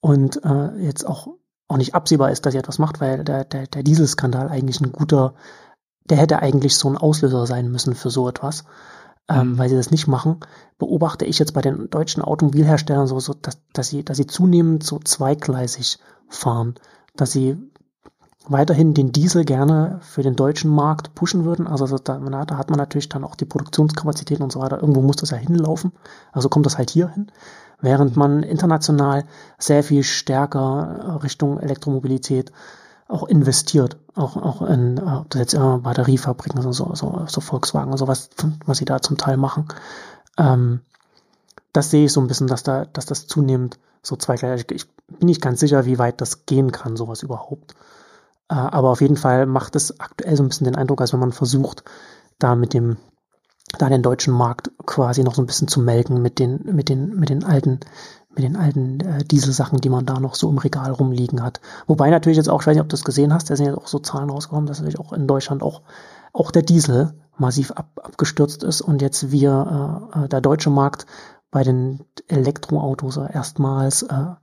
und 0.00 0.42
äh, 0.44 0.76
jetzt 0.78 1.06
auch, 1.06 1.28
auch 1.68 1.76
nicht 1.76 1.94
absehbar 1.94 2.30
ist, 2.30 2.46
dass 2.46 2.52
sie 2.52 2.58
etwas 2.58 2.78
macht, 2.78 3.00
weil 3.00 3.24
der, 3.24 3.44
der, 3.44 3.66
der 3.66 3.82
Dieselskandal 3.82 4.48
eigentlich 4.48 4.80
ein 4.80 4.92
guter, 4.92 5.34
der 6.04 6.18
hätte 6.18 6.40
eigentlich 6.40 6.76
so 6.76 6.88
ein 6.88 6.96
Auslöser 6.96 7.46
sein 7.46 7.70
müssen 7.70 7.94
für 7.94 8.10
so 8.10 8.28
etwas. 8.28 8.64
Ähm, 9.30 9.52
mhm. 9.52 9.58
weil 9.58 9.68
sie 9.68 9.76
das 9.76 9.90
nicht 9.90 10.06
machen, 10.06 10.40
beobachte 10.78 11.26
ich 11.26 11.38
jetzt 11.38 11.52
bei 11.52 11.60
den 11.60 11.90
deutschen 11.90 12.22
Automobilherstellern 12.22 13.06
so, 13.06 13.20
so 13.20 13.34
dass, 13.34 13.58
dass, 13.74 13.88
sie, 13.88 14.02
dass 14.02 14.16
sie 14.16 14.26
zunehmend 14.26 14.82
so 14.82 14.98
zweigleisig 15.00 15.98
fahren, 16.30 16.76
dass 17.14 17.32
sie 17.32 17.58
weiterhin 18.48 18.94
den 18.94 19.12
Diesel 19.12 19.44
gerne 19.44 20.00
für 20.02 20.22
den 20.22 20.36
deutschen 20.36 20.70
Markt 20.70 21.14
pushen 21.14 21.44
würden. 21.44 21.66
Also 21.66 21.98
da, 21.98 22.18
da 22.18 22.56
hat 22.56 22.70
man 22.70 22.78
natürlich 22.78 23.08
dann 23.08 23.24
auch 23.24 23.36
die 23.36 23.44
Produktionskapazitäten 23.44 24.42
und 24.42 24.52
so 24.52 24.60
weiter. 24.60 24.80
Irgendwo 24.80 25.02
muss 25.02 25.16
das 25.16 25.30
ja 25.30 25.36
hinlaufen. 25.36 25.92
Also 26.32 26.48
kommt 26.48 26.66
das 26.66 26.78
halt 26.78 26.90
hier 26.90 27.08
hin. 27.08 27.30
Während 27.80 28.16
man 28.16 28.42
international 28.42 29.24
sehr 29.58 29.84
viel 29.84 30.02
stärker 30.02 31.20
Richtung 31.22 31.60
Elektromobilität 31.60 32.52
auch 33.06 33.26
investiert, 33.26 33.96
auch, 34.14 34.36
auch 34.36 34.62
in, 34.62 34.98
ob 34.98 35.30
das 35.30 35.40
jetzt 35.40 35.54
immer 35.54 35.78
Batteriefabriken, 35.78 36.58
also 36.58 36.72
so, 36.72 36.94
so, 36.94 37.24
so 37.26 37.40
Volkswagen 37.40 37.90
und 37.90 37.98
sowas, 37.98 38.30
was 38.66 38.78
sie 38.78 38.84
da 38.84 39.00
zum 39.00 39.16
Teil 39.16 39.38
machen. 39.38 39.68
Ähm, 40.36 40.80
das 41.72 41.90
sehe 41.90 42.06
ich 42.06 42.12
so 42.12 42.20
ein 42.20 42.26
bisschen, 42.26 42.48
dass 42.48 42.62
da, 42.64 42.84
dass 42.84 43.06
das 43.06 43.26
zunehmend 43.26 43.78
so 44.02 44.16
zweigleisig, 44.16 44.70
ich 44.72 44.90
bin 45.06 45.26
nicht 45.26 45.40
ganz 45.40 45.60
sicher, 45.60 45.86
wie 45.86 45.98
weit 45.98 46.20
das 46.20 46.44
gehen 46.46 46.72
kann, 46.72 46.96
sowas 46.96 47.22
überhaupt. 47.22 47.74
Äh, 48.48 48.54
aber 48.54 48.90
auf 48.90 49.00
jeden 49.00 49.16
Fall 49.16 49.46
macht 49.46 49.76
es 49.76 50.00
aktuell 50.00 50.36
so 50.36 50.42
ein 50.42 50.48
bisschen 50.48 50.64
den 50.64 50.76
Eindruck, 50.76 51.00
als 51.00 51.12
wenn 51.12 51.20
man 51.20 51.32
versucht, 51.32 51.84
da 52.38 52.54
mit 52.54 52.74
dem, 52.74 52.96
da 53.78 53.88
den 53.88 54.02
deutschen 54.02 54.32
Markt 54.32 54.70
quasi 54.86 55.22
noch 55.22 55.34
so 55.34 55.42
ein 55.42 55.46
bisschen 55.46 55.68
zu 55.68 55.80
melken 55.80 56.22
mit 56.22 56.38
den, 56.38 56.60
mit 56.64 56.88
den, 56.88 57.14
mit 57.16 57.28
den 57.28 57.44
alten, 57.44 57.80
mit 58.34 58.44
den 58.44 58.56
alten 58.56 59.00
äh, 59.00 59.24
Dieselsachen, 59.24 59.80
die 59.80 59.90
man 59.90 60.06
da 60.06 60.20
noch 60.20 60.34
so 60.34 60.48
im 60.48 60.58
Regal 60.58 60.92
rumliegen 60.92 61.42
hat. 61.42 61.60
Wobei 61.86 62.10
natürlich 62.10 62.36
jetzt 62.36 62.48
auch, 62.48 62.60
ich 62.60 62.66
weiß 62.66 62.74
nicht, 62.76 62.82
ob 62.82 62.88
du 62.88 62.94
das 62.94 63.04
gesehen 63.04 63.34
hast, 63.34 63.50
da 63.50 63.56
sind 63.56 63.66
jetzt 63.66 63.78
auch 63.78 63.88
so 63.88 63.98
Zahlen 63.98 64.30
rausgekommen, 64.30 64.66
dass 64.66 64.78
natürlich 64.78 65.00
auch 65.00 65.12
in 65.12 65.26
Deutschland 65.26 65.62
auch, 65.62 65.82
auch 66.32 66.50
der 66.50 66.62
Diesel 66.62 67.14
massiv 67.36 67.72
ab, 67.72 67.90
abgestürzt 68.02 68.62
ist 68.64 68.80
und 68.80 69.02
jetzt 69.02 69.30
wir, 69.30 70.10
äh, 70.14 70.24
äh 70.24 70.28
der 70.28 70.40
deutsche 70.40 70.70
Markt 70.70 71.06
bei 71.50 71.62
den 71.62 72.04
Elektroautos 72.28 73.16
erstmals 73.16 74.02
äh, 74.02 74.34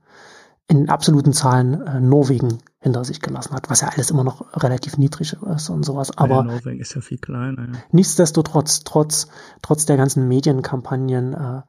in 0.68 0.88
absoluten 0.88 1.32
Zahlen 1.32 1.80
äh, 1.82 2.00
Norwegen 2.00 2.58
hinter 2.80 3.04
sich 3.04 3.20
gelassen 3.20 3.54
hat, 3.54 3.70
was 3.70 3.80
ja 3.80 3.88
alles 3.88 4.10
immer 4.10 4.24
noch 4.24 4.62
relativ 4.62 4.98
niedrig 4.98 5.36
ist 5.54 5.70
und 5.70 5.84
sowas. 5.84 6.16
Aber 6.16 6.36
ja, 6.36 6.42
Norwegen 6.42 6.80
ist 6.80 6.94
ja 6.94 7.00
viel 7.00 7.18
kleiner. 7.18 7.66
Ja. 7.66 7.72
Nichtsdestotrotz, 7.92 8.80
trotz, 8.84 9.28
trotz 9.62 9.86
der 9.86 9.96
ganzen 9.96 10.28
Medienkampagnen 10.28 11.34
äh, 11.34 11.62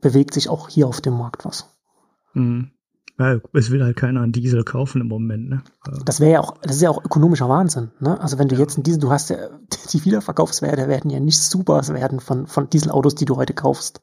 bewegt 0.00 0.34
sich 0.34 0.48
auch 0.48 0.68
hier 0.68 0.86
auf 0.86 1.00
dem 1.00 1.16
Markt 1.16 1.44
was. 1.44 1.74
Mhm. 2.34 2.70
Ja, 3.18 3.38
es 3.52 3.70
will 3.70 3.82
halt 3.84 3.96
keiner 3.96 4.22
einen 4.22 4.32
Diesel 4.32 4.64
kaufen 4.64 5.00
im 5.00 5.06
Moment, 5.06 5.48
ne? 5.48 5.62
Das 6.04 6.18
wäre 6.18 6.32
ja 6.32 6.40
auch, 6.40 6.58
das 6.62 6.76
ist 6.76 6.82
ja 6.82 6.90
auch 6.90 7.04
ökonomischer 7.04 7.48
Wahnsinn, 7.48 7.92
ne? 8.00 8.20
Also 8.20 8.38
wenn 8.38 8.48
du 8.48 8.56
ja. 8.56 8.62
jetzt 8.62 8.76
einen 8.76 8.82
Diesel, 8.82 9.00
du 9.00 9.10
hast 9.10 9.30
ja, 9.30 9.36
die 9.92 10.04
Wiederverkaufswerte 10.04 10.88
werden 10.88 11.10
ja 11.10 11.20
nicht 11.20 11.40
super 11.40 11.86
werden 11.88 12.18
von, 12.18 12.48
von 12.48 12.68
Dieselautos, 12.68 13.14
die 13.14 13.24
du 13.24 13.36
heute 13.36 13.54
kaufst. 13.54 14.00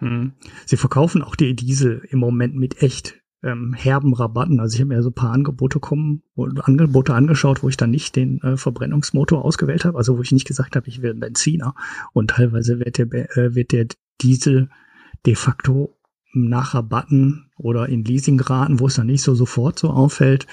Mhm. 0.00 0.34
Sie 0.66 0.76
verkaufen 0.76 1.22
auch 1.22 1.34
die 1.34 1.56
Diesel 1.56 2.02
im 2.08 2.20
Moment 2.20 2.54
mit 2.54 2.80
echt 2.80 3.23
ähm, 3.44 3.74
herben 3.74 4.14
Rabatten. 4.14 4.58
Also 4.58 4.74
ich 4.74 4.80
habe 4.80 4.94
mir 4.94 5.02
so 5.02 5.10
ein 5.10 5.14
paar 5.14 5.32
Angebote 5.32 5.78
kommen, 5.78 6.22
Angebote 6.36 7.14
angeschaut, 7.14 7.62
wo 7.62 7.68
ich 7.68 7.76
dann 7.76 7.90
nicht 7.90 8.16
den 8.16 8.40
äh, 8.42 8.56
Verbrennungsmotor 8.56 9.44
ausgewählt 9.44 9.84
habe, 9.84 9.98
also 9.98 10.16
wo 10.16 10.22
ich 10.22 10.32
nicht 10.32 10.46
gesagt 10.46 10.76
habe, 10.76 10.88
ich 10.88 11.02
will 11.02 11.10
einen 11.10 11.20
Benziner. 11.20 11.74
Und 12.12 12.30
teilweise 12.30 12.80
wird 12.80 12.98
der, 12.98 13.06
äh, 13.36 13.54
wird 13.54 13.72
der 13.72 13.86
Diesel 14.22 14.70
de 15.26 15.34
facto 15.34 15.96
nach 16.32 16.74
Rabatten 16.74 17.50
oder 17.56 17.88
in 17.88 18.04
Leasingraten, 18.04 18.80
wo 18.80 18.86
es 18.86 18.94
dann 18.94 19.06
nicht 19.06 19.22
so 19.22 19.34
sofort 19.34 19.78
so 19.78 19.90
auffällt, 19.90 20.46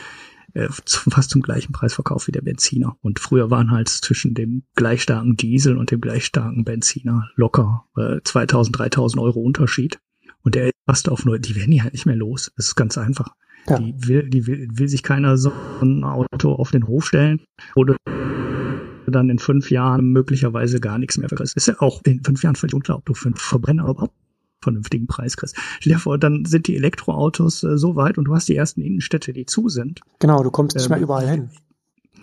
äh, 0.53 0.67
fast 0.69 1.29
zum 1.29 1.41
gleichen 1.41 1.71
Preis 1.71 1.93
verkauft 1.93 2.27
wie 2.27 2.31
der 2.31 2.41
Benziner. 2.41 2.97
Und 3.01 3.19
früher 3.19 3.49
waren 3.49 3.71
halt 3.71 3.89
zwischen 3.89 4.33
dem 4.33 4.63
gleich 4.75 5.01
starken 5.01 5.37
Diesel 5.37 5.77
und 5.77 5.91
dem 5.91 6.01
gleich 6.01 6.25
starken 6.25 6.65
Benziner 6.65 7.29
locker 7.35 7.85
äh, 7.95 8.19
2000, 8.23 8.77
3000 8.77 9.21
Euro 9.21 9.39
Unterschied. 9.39 9.99
Und 10.43 10.55
der 10.55 10.71
passt 10.85 11.09
auf 11.09 11.25
nur, 11.25 11.39
die 11.39 11.55
werden 11.55 11.71
die 11.71 11.81
halt 11.81 11.93
nicht 11.93 12.05
mehr 12.05 12.15
los. 12.15 12.51
Das 12.57 12.67
ist 12.67 12.75
ganz 12.75 12.97
einfach. 12.97 13.35
Ja. 13.69 13.77
Die 13.77 13.93
will, 14.07 14.29
die 14.29 14.47
will, 14.47 14.67
will 14.71 14.87
sich 14.87 15.03
keiner 15.03 15.37
so 15.37 15.51
ein 15.81 16.03
Auto 16.03 16.53
auf 16.53 16.71
den 16.71 16.87
Hof 16.87 17.05
stellen 17.05 17.41
oder 17.75 17.95
dann 19.07 19.29
in 19.29 19.39
fünf 19.39 19.69
Jahren 19.69 20.05
möglicherweise 20.05 20.79
gar 20.79 20.97
nichts 20.97 21.17
mehr 21.17 21.29
kriegst. 21.29 21.55
Ist 21.55 21.67
ja 21.67 21.75
auch 21.79 22.01
in 22.05 22.23
fünf 22.23 22.43
Jahren 22.43 22.55
völlig 22.55 22.73
unklar, 22.73 22.97
ob 22.97 23.05
du 23.05 23.13
für 23.13 23.27
einen 23.27 23.35
Verbrenner 23.35 23.87
überhaupt 23.87 24.13
vernünftigen 24.61 25.07
Preis 25.07 25.37
kriegst. 25.37 25.55
Stell 25.79 25.93
dir 25.93 25.99
vor, 25.99 26.17
dann 26.17 26.45
sind 26.45 26.67
die 26.67 26.75
Elektroautos 26.75 27.63
äh, 27.63 27.77
so 27.77 27.95
weit 27.95 28.17
und 28.17 28.25
du 28.25 28.35
hast 28.35 28.47
die 28.47 28.55
ersten 28.55 28.81
Innenstädte, 28.81 29.33
die 29.33 29.45
zu 29.45 29.69
sind. 29.69 30.01
Genau, 30.19 30.43
du 30.43 30.51
kommst 30.51 30.75
nicht 30.75 30.85
ähm, 30.85 30.91
mehr 30.91 31.01
überall 31.01 31.27
hin. 31.27 31.49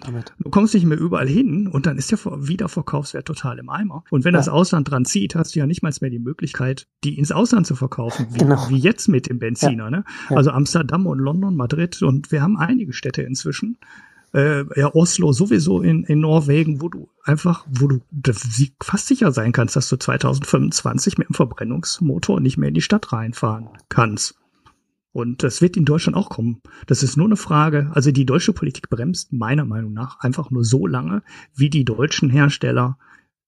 Damit. 0.00 0.32
Du 0.38 0.50
kommst 0.50 0.74
nicht 0.74 0.84
mehr 0.84 0.98
überall 0.98 1.28
hin 1.28 1.66
und 1.66 1.86
dann 1.86 1.98
ist 1.98 2.10
der 2.10 2.18
Wiederverkaufswert 2.18 3.26
total 3.26 3.58
im 3.58 3.68
Eimer. 3.68 4.04
Und 4.10 4.24
wenn 4.24 4.34
ja. 4.34 4.38
das 4.38 4.48
Ausland 4.48 4.90
dran 4.90 5.04
zieht, 5.04 5.34
hast 5.34 5.54
du 5.54 5.60
ja 5.60 5.66
nicht 5.66 5.82
mal 5.82 5.92
mehr 6.00 6.10
die 6.10 6.18
Möglichkeit, 6.18 6.86
die 7.02 7.18
ins 7.18 7.32
Ausland 7.32 7.66
zu 7.66 7.74
verkaufen, 7.74 8.26
wie, 8.30 8.38
genau. 8.38 8.68
wie 8.68 8.78
jetzt 8.78 9.08
mit 9.08 9.28
dem 9.28 9.38
Benziner. 9.38 9.84
Ja. 9.84 9.90
Ne? 9.90 10.04
Also 10.28 10.50
Amsterdam 10.50 11.06
und 11.06 11.18
London, 11.18 11.56
Madrid 11.56 12.02
und 12.02 12.30
wir 12.30 12.42
haben 12.42 12.56
einige 12.56 12.92
Städte 12.92 13.22
inzwischen. 13.22 13.78
Äh, 14.34 14.64
ja, 14.78 14.94
Oslo 14.94 15.32
sowieso 15.32 15.80
in, 15.80 16.04
in 16.04 16.20
Norwegen, 16.20 16.82
wo 16.82 16.90
du 16.90 17.08
einfach, 17.24 17.66
wo 17.70 17.88
du 17.88 18.00
fast 18.82 19.06
sicher 19.06 19.32
sein 19.32 19.52
kannst, 19.52 19.74
dass 19.74 19.88
du 19.88 19.96
2025 19.96 21.16
mit 21.16 21.30
dem 21.30 21.34
Verbrennungsmotor 21.34 22.40
nicht 22.40 22.58
mehr 22.58 22.68
in 22.68 22.74
die 22.74 22.82
Stadt 22.82 23.12
reinfahren 23.12 23.70
kannst. 23.88 24.34
Und 25.18 25.42
das 25.42 25.60
wird 25.60 25.76
in 25.76 25.84
Deutschland 25.84 26.16
auch 26.16 26.30
kommen. 26.30 26.62
Das 26.86 27.02
ist 27.02 27.16
nur 27.16 27.26
eine 27.26 27.36
Frage. 27.36 27.90
Also 27.92 28.12
die 28.12 28.24
deutsche 28.24 28.52
Politik 28.52 28.88
bremst 28.88 29.32
meiner 29.32 29.64
Meinung 29.64 29.92
nach 29.92 30.20
einfach 30.20 30.52
nur 30.52 30.64
so 30.64 30.86
lange, 30.86 31.24
wie 31.56 31.70
die 31.70 31.84
deutschen 31.84 32.30
Hersteller 32.30 32.98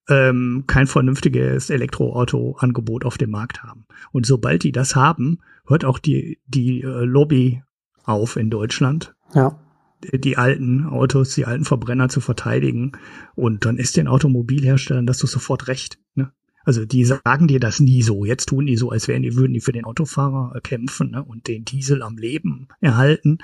ähm, 0.08 0.64
kein 0.66 0.88
vernünftiges 0.88 1.70
Elektroauto-Angebot 1.70 3.04
auf 3.04 3.18
dem 3.18 3.30
Markt 3.30 3.62
haben. 3.62 3.86
Und 4.10 4.26
sobald 4.26 4.64
die 4.64 4.72
das 4.72 4.96
haben, 4.96 5.38
hört 5.64 5.84
auch 5.84 6.00
die, 6.00 6.40
die 6.48 6.80
äh, 6.80 7.04
Lobby 7.04 7.62
auf 8.02 8.34
in 8.34 8.50
Deutschland. 8.50 9.14
Ja. 9.32 9.56
Die 10.02 10.38
alten 10.38 10.86
Autos, 10.86 11.36
die 11.36 11.44
alten 11.44 11.64
Verbrenner 11.64 12.08
zu 12.08 12.20
verteidigen. 12.20 12.92
Und 13.36 13.64
dann 13.64 13.76
ist 13.76 13.96
den 13.96 14.08
Automobilherstellern 14.08 15.06
das 15.06 15.18
sofort 15.18 15.68
recht. 15.68 16.00
Ne? 16.16 16.32
Also 16.64 16.84
die 16.84 17.04
sagen 17.04 17.48
dir 17.48 17.60
das 17.60 17.80
nie 17.80 18.02
so. 18.02 18.24
Jetzt 18.24 18.46
tun 18.50 18.66
die 18.66 18.76
so, 18.76 18.90
als 18.90 19.08
wären 19.08 19.22
die, 19.22 19.34
würden 19.34 19.54
die 19.54 19.60
für 19.60 19.72
den 19.72 19.84
Autofahrer 19.84 20.56
äh, 20.56 20.60
kämpfen 20.60 21.12
ne, 21.12 21.24
und 21.24 21.48
den 21.48 21.64
Diesel 21.64 22.02
am 22.02 22.18
Leben 22.18 22.68
erhalten. 22.80 23.38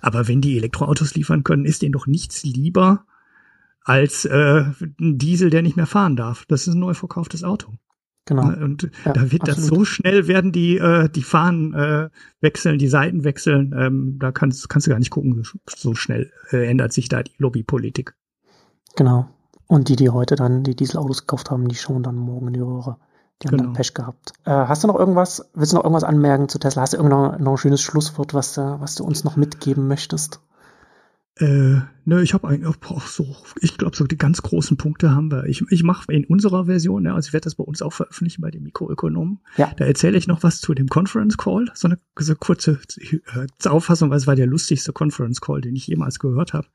Aber 0.00 0.28
wenn 0.28 0.40
die 0.40 0.56
Elektroautos 0.56 1.14
liefern 1.14 1.44
können, 1.44 1.64
ist 1.64 1.82
denen 1.82 1.92
doch 1.92 2.06
nichts 2.06 2.44
lieber 2.44 3.04
als 3.84 4.24
äh, 4.24 4.64
ein 5.00 5.18
Diesel, 5.18 5.50
der 5.50 5.62
nicht 5.62 5.76
mehr 5.76 5.86
fahren 5.86 6.16
darf. 6.16 6.46
Das 6.46 6.66
ist 6.66 6.74
ein 6.74 6.80
neu 6.80 6.94
verkauftes 6.94 7.44
Auto. 7.44 7.74
Genau. 8.24 8.50
Ne, 8.50 8.64
und 8.64 8.90
ja, 9.04 9.12
da 9.12 9.32
wird 9.32 9.42
absolut. 9.42 9.58
das 9.58 9.66
so 9.66 9.84
schnell 9.84 10.28
werden 10.28 10.52
die 10.52 10.78
äh, 10.78 11.08
die 11.08 11.24
Fahnen 11.24 11.74
äh, 11.74 12.08
wechseln, 12.40 12.78
die 12.78 12.86
Seiten 12.86 13.24
wechseln. 13.24 13.74
Ähm, 13.76 14.16
da 14.20 14.30
kannst 14.30 14.68
kannst 14.68 14.86
du 14.86 14.90
gar 14.90 15.00
nicht 15.00 15.10
gucken. 15.10 15.42
So 15.66 15.94
schnell 15.94 16.30
äh, 16.50 16.68
ändert 16.68 16.92
sich 16.92 17.08
da 17.08 17.22
die 17.22 17.32
Lobbypolitik. 17.38 18.14
Genau. 18.96 19.28
Und 19.72 19.88
die, 19.88 19.96
die 19.96 20.10
heute 20.10 20.36
dann 20.36 20.64
die 20.64 20.76
Dieselautos 20.76 21.22
gekauft 21.22 21.50
haben, 21.50 21.66
die 21.66 21.76
schauen 21.76 22.02
dann 22.02 22.16
morgen 22.16 22.48
in 22.48 22.52
die 22.52 22.60
Röhre. 22.60 22.98
Die 23.40 23.48
haben 23.48 23.56
genau. 23.56 23.62
dann 23.68 23.72
Pech 23.72 23.94
gehabt. 23.94 24.34
Äh, 24.44 24.50
hast 24.50 24.84
du 24.84 24.86
noch 24.86 24.98
irgendwas, 24.98 25.48
willst 25.54 25.72
du 25.72 25.76
noch 25.76 25.84
irgendwas 25.84 26.04
anmerken 26.04 26.50
zu 26.50 26.58
Tesla? 26.58 26.82
Hast 26.82 26.92
du 26.92 26.98
irgendein 26.98 27.42
noch 27.42 27.52
ein 27.52 27.56
schönes 27.56 27.80
Schlusswort, 27.80 28.34
was, 28.34 28.52
du, 28.52 28.76
was 28.80 28.96
du 28.96 29.04
uns 29.04 29.24
noch 29.24 29.36
mitgeben 29.36 29.88
möchtest? 29.88 30.40
Äh, 31.38 31.80
ne, 32.04 32.22
ich 32.22 32.34
habe 32.34 32.48
eigentlich 32.48 32.66
auch 32.66 33.06
so, 33.06 33.36
ich 33.60 33.76
glaube, 33.78 33.96
so 33.96 34.04
die 34.04 34.16
ganz 34.16 34.42
großen 34.42 34.76
Punkte 34.76 35.14
haben 35.14 35.30
wir. 35.30 35.44
Ich, 35.46 35.62
ich 35.70 35.82
mache 35.82 36.12
in 36.12 36.24
unserer 36.24 36.66
Version, 36.66 37.04
ja, 37.04 37.14
also 37.14 37.28
ich 37.28 37.32
werde 37.32 37.44
das 37.44 37.54
bei 37.54 37.64
uns 37.64 37.82
auch 37.82 37.92
veröffentlichen 37.92 38.42
bei 38.42 38.50
den 38.50 38.62
Mikroökonomen. 38.62 39.40
Ja. 39.56 39.72
Da 39.76 39.84
erzähle 39.84 40.18
ich 40.18 40.26
noch 40.26 40.42
was 40.42 40.60
zu 40.60 40.74
dem 40.74 40.88
Conference 40.88 41.36
Call, 41.36 41.70
so 41.74 41.88
eine, 41.88 41.98
so 42.18 42.34
kurze 42.34 42.78
äh, 42.98 43.68
Auffassung, 43.68 44.10
weil 44.10 44.18
es 44.18 44.26
war 44.26 44.36
der 44.36 44.46
lustigste 44.46 44.92
Conference 44.92 45.40
Call, 45.40 45.60
den 45.60 45.76
ich 45.76 45.86
jemals 45.86 46.18
gehört 46.18 46.52
habe, 46.52 46.66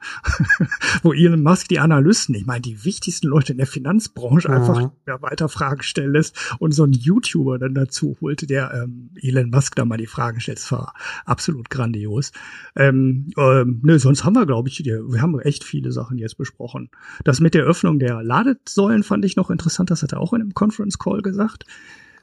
wo 1.04 1.14
Elon 1.14 1.44
Musk 1.44 1.68
die 1.70 1.80
Analysten, 1.80 2.36
ich 2.36 2.46
meine 2.46 2.62
die 2.62 2.86
wichtigsten 2.86 3.28
Leute 3.28 3.52
in 3.54 3.58
der 3.58 3.68
Finanzbranche, 3.68 4.50
mhm. 4.50 4.54
einfach 4.54 4.92
ja, 5.08 5.22
weiter 5.22 5.50
Fragen 5.50 5.84
stellen 5.84 6.14
lässt 6.14 6.56
und 6.60 6.74
so 6.74 6.84
ein 6.84 6.94
YouTuber 6.94 7.60
dann 7.60 7.74
dazu 7.74 8.18
holte, 8.22 8.48
der 8.48 8.74
ähm, 8.74 9.12
Elon 9.22 9.50
Musk 9.50 9.76
da 9.76 9.86
mal 9.86 9.98
die 9.98 10.08
Fragen 10.08 10.40
stellt. 10.40 10.58
Das 10.58 10.72
war 10.72 10.94
absolut 11.26 11.70
grandios. 11.70 12.32
Ähm, 12.76 13.32
ähm, 13.38 13.82
ne, 13.84 14.00
sonst 14.00 14.24
haben 14.24 14.34
wir, 14.34 14.46
glaube 14.46 14.70
ich, 14.70 14.84
wir 15.18 15.24
haben 15.24 15.40
echt 15.40 15.64
viele 15.64 15.92
Sachen 15.92 16.20
jetzt 16.20 16.38
besprochen. 16.38 16.90
Das 17.24 17.40
mit 17.40 17.56
der 17.56 17.64
Öffnung 17.64 17.98
der 17.98 18.22
Ladesäulen 18.22 19.02
fand 19.02 19.26
ich 19.26 19.36
noch 19.36 19.50
interessant, 19.50 19.90
das 19.90 20.04
hat 20.04 20.14
er 20.14 20.20
auch 20.20 20.32
in 20.34 20.42
einem 20.42 20.54
Conference 20.54 21.00
Call 21.00 21.22
gesagt. 21.22 21.66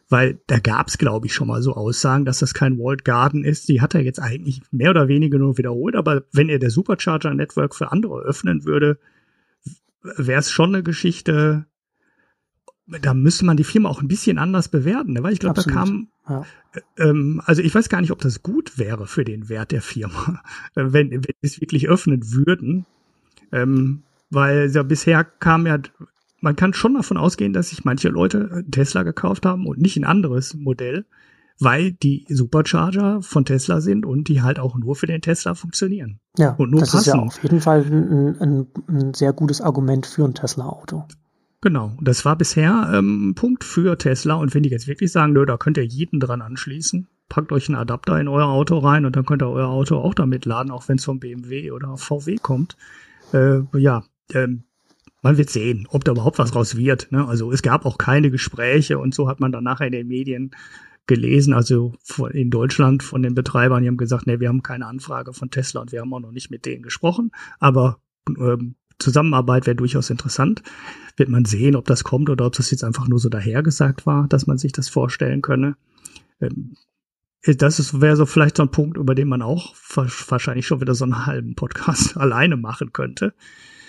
Weil 0.09 0.39
da 0.47 0.59
gab 0.59 0.89
es, 0.89 0.99
glaube 0.99 1.27
ich, 1.27 1.35
schon 1.35 1.49
mal 1.49 1.63
so 1.63 1.75
Aussagen, 1.75 2.25
dass 2.25 2.39
das 2.39 2.55
kein 2.55 2.79
Walled 2.79 3.05
Garden 3.05 3.43
ist. 3.43 3.69
Die 3.69 3.81
hat 3.81 3.95
er 3.95 4.03
jetzt 4.03 4.21
eigentlich 4.21 4.61
mehr 4.71 4.91
oder 4.91 5.09
weniger 5.09 5.39
nur 5.39 5.59
wiederholt. 5.59 5.97
Aber 5.97 6.25
wenn 6.31 6.51
er 6.51 6.59
der 6.59 6.71
Supercharger 6.71 7.35
Network 7.35 7.75
für 7.75 7.91
andere 7.91 8.21
öffnen 8.21 8.65
würde, 8.65 8.99
wäre 10.03 10.39
es 10.39 10.51
schon 10.51 10.75
eine 10.75 10.85
Geschichte, 10.85 11.67
da 12.87 13.15
müsste 13.15 13.45
man 13.45 13.57
die 13.57 13.65
Firma 13.65 13.89
auch 13.89 14.03
ein 14.03 14.09
bisschen 14.09 14.39
anders 14.39 14.69
bewerten, 14.69 15.15
ne? 15.15 15.23
weil 15.23 15.33
ich 15.33 15.41
glaube, 15.41 15.63
da 15.63 15.71
kam, 15.71 16.09
ja. 16.29 16.45
ähm, 16.99 17.43
also 17.45 17.63
ich 17.63 17.75
weiß 17.75 17.89
gar 17.89 18.01
nicht, 18.01 18.11
ob 18.11 18.21
das 18.21 18.43
gut 18.43 18.79
wäre 18.79 19.07
für 19.07 19.25
den 19.25 19.49
Wert 19.49 19.73
der 19.73 19.83
Firma, 19.83 20.43
wenn, 20.75 21.11
wenn 21.11 21.23
wir 21.23 21.35
es 21.43 21.61
wirklich 21.61 21.89
öffnen 21.89 22.33
würden, 22.33 22.87
ähm, 23.53 24.03
weil 24.31 24.71
ja 24.71 24.83
bisher 24.83 25.25
kam 25.25 25.67
ja, 25.67 25.79
man 26.41 26.57
kann 26.57 26.75
schon 26.75 26.95
davon 26.95 27.17
ausgehen, 27.17 27.53
dass 27.53 27.71
sich 27.71 27.85
manche 27.85 28.09
Leute 28.09 28.65
Tesla 28.71 29.03
gekauft 29.03 29.47
haben 29.47 29.67
und 29.67 29.81
nicht 29.81 29.97
ein 29.97 30.05
anderes 30.05 30.55
Modell, 30.55 31.07
weil 31.61 31.93
die 31.93 32.27
Supercharger 32.29 33.23
von 33.23 33.45
Tesla 33.45 33.81
sind 33.81 34.05
und 34.05 34.29
die 34.29 34.43
halt 34.43 34.59
auch 34.59 34.77
nur 34.77 34.97
für 34.97 35.07
den 35.07 35.23
Tesla 35.23 35.55
funktionieren. 35.55 36.21
Ja, 36.37 36.55
und 36.55 36.71
nur 36.71 36.81
das 36.81 36.91
passen. 36.91 37.01
ist 37.01 37.15
ja 37.15 37.21
auf 37.21 37.43
jeden 37.43 37.61
Fall 37.61 37.83
ein, 37.83 38.41
ein, 38.41 38.67
ein 38.89 39.15
sehr 39.15 39.33
gutes 39.33 39.61
Argument 39.61 40.05
für 40.07 40.25
ein 40.25 40.35
Tesla-Auto. 40.35 41.05
Genau, 41.65 41.97
das 41.99 42.27
war 42.27 42.37
bisher 42.37 42.91
ähm, 42.93 43.31
ein 43.31 43.35
Punkt 43.35 43.65
für 43.65 43.97
Tesla. 43.97 44.35
Und 44.35 44.53
wenn 44.53 44.63
die 44.63 44.69
jetzt 44.69 44.87
wirklich 44.87 45.11
sagen, 45.11 45.33
nö, 45.33 45.47
da 45.47 45.57
könnt 45.57 45.79
ihr 45.79 45.87
jeden 45.87 46.21
dran 46.21 46.43
anschließen, 46.43 47.09
packt 47.31 47.53
euch 47.53 47.71
einen 47.71 47.79
Adapter 47.79 48.21
in 48.21 48.29
euer 48.29 48.49
Auto 48.49 48.77
rein 48.77 49.07
und 49.07 49.17
dann 49.17 49.25
könnt 49.25 49.43
ihr 49.43 49.49
euer 49.49 49.69
Auto 49.69 49.97
auch 49.97 50.13
damit 50.13 50.45
laden, 50.45 50.71
auch 50.71 50.89
wenn 50.89 50.99
es 50.99 51.07
vom 51.07 51.21
BMW 51.21 51.71
oder 51.71 51.97
VW 51.97 52.37
kommt. 52.37 52.77
Äh, 53.33 53.61
ja, 53.79 54.05
ähm, 54.35 54.65
man 55.23 55.39
wird 55.39 55.49
sehen, 55.49 55.89
ob 55.89 56.05
da 56.05 56.13
überhaupt 56.13 56.39
was 56.39 56.55
raus 56.55 56.77
wird. 56.77 57.11
Ne? 57.13 57.27
Also 57.27 57.51
es 57.51 57.63
gab 57.63 57.87
auch 57.87 57.97
keine 57.97 58.31
Gespräche 58.31 58.99
und 58.99 59.15
so 59.15 59.27
hat 59.27 59.41
man 59.41 59.51
dann 59.51 59.65
nachher 59.65 59.87
in 59.87 59.93
den 59.93 60.09
Medien 60.09 60.51
gelesen, 61.07 61.55
also 61.55 61.95
in 62.31 62.51
Deutschland 62.51 63.03
von 63.03 63.23
den 63.23 63.35
Betreibern, 63.35 63.81
die 63.81 63.89
haben 63.89 63.97
gesagt, 63.97 64.27
nee, 64.27 64.39
wir 64.39 64.51
haben 64.51 64.63
keine 64.63 64.85
Anfrage 64.85 65.33
von 65.33 65.49
Tesla 65.49 65.81
und 65.81 65.93
wir 65.93 66.03
haben 66.03 66.13
auch 66.13 66.21
noch 66.21 66.31
nicht 66.31 66.51
mit 66.51 66.67
denen 66.67 66.83
gesprochen, 66.83 67.31
aber 67.59 68.01
ähm, 68.29 68.75
Zusammenarbeit 68.99 69.67
wäre 69.67 69.77
durchaus 69.77 70.11
interessant. 70.11 70.63
Wird 71.17 71.29
man 71.29 71.45
sehen, 71.45 71.77
ob 71.77 71.87
das 71.87 72.05
kommt 72.05 72.31
oder 72.31 72.47
ob 72.47 72.55
das 72.55 72.71
jetzt 72.71 72.85
einfach 72.85 73.09
nur 73.09 73.19
so 73.19 73.29
dahergesagt 73.29 74.07
war, 74.07 74.27
dass 74.29 74.47
man 74.47 74.59
sich 74.59 74.73
das 74.73 74.89
vorstellen 74.89 75.43
könne. 75.43 75.77
Ähm, 76.41 76.77
das 77.45 78.01
wäre 78.01 78.17
so 78.17 78.25
vielleicht 78.25 78.57
so 78.57 78.63
ein 78.63 78.71
Punkt, 78.71 78.97
über 78.97 79.15
den 79.15 79.29
man 79.29 79.43
auch 79.43 79.75
wahrscheinlich 79.95 80.67
schon 80.67 80.81
wieder 80.81 80.95
so 80.95 81.05
einen 81.05 81.27
halben 81.27 81.55
Podcast 81.55 82.17
alleine 82.17 82.57
machen 82.57 82.93
könnte, 82.93 83.35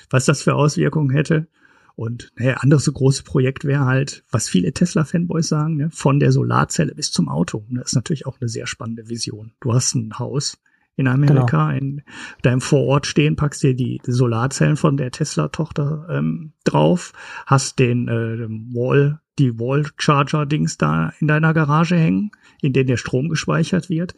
was 0.09 0.25
das 0.25 0.41
für 0.41 0.55
Auswirkungen 0.55 1.09
hätte. 1.09 1.47
Und 1.95 2.33
naja, 2.35 2.55
anderes 2.55 2.83
so 2.83 2.91
großes 2.91 3.23
Projekt 3.23 3.63
wäre 3.63 3.85
halt, 3.85 4.25
was 4.29 4.49
viele 4.49 4.73
Tesla-Fanboys 4.73 5.47
sagen, 5.47 5.77
ne, 5.77 5.89
von 5.91 6.19
der 6.19 6.33
Solarzelle 6.33 6.93
bis 6.93 7.11
zum 7.11 7.29
Auto. 7.29 7.65
Das 7.69 7.87
ist 7.87 7.95
natürlich 7.95 8.25
auch 8.25 8.37
eine 8.41 8.49
sehr 8.49 8.67
spannende 8.67 9.07
Vision. 9.07 9.53
Du 9.61 9.73
hast 9.73 9.95
ein 9.95 10.19
Haus, 10.19 10.57
in 10.95 11.07
Amerika 11.07 11.71
genau. 11.71 11.77
in 11.77 12.01
deinem 12.41 12.61
Vorort 12.61 13.05
stehen, 13.05 13.35
packst 13.35 13.63
dir 13.63 13.75
die 13.75 14.01
Solarzellen 14.05 14.77
von 14.77 14.97
der 14.97 15.11
Tesla-Tochter 15.11 16.07
ähm, 16.09 16.53
drauf, 16.63 17.13
hast 17.45 17.79
den 17.79 18.07
äh, 18.07 18.47
Wall, 18.73 19.19
die 19.37 19.59
Wall-Charger-Dings 19.59 20.77
da 20.77 21.11
in 21.19 21.27
deiner 21.27 21.53
Garage 21.53 21.97
hängen, 21.97 22.31
in 22.61 22.73
denen 22.73 22.87
der 22.87 22.97
Strom 22.97 23.29
gespeichert 23.29 23.89
wird. 23.89 24.15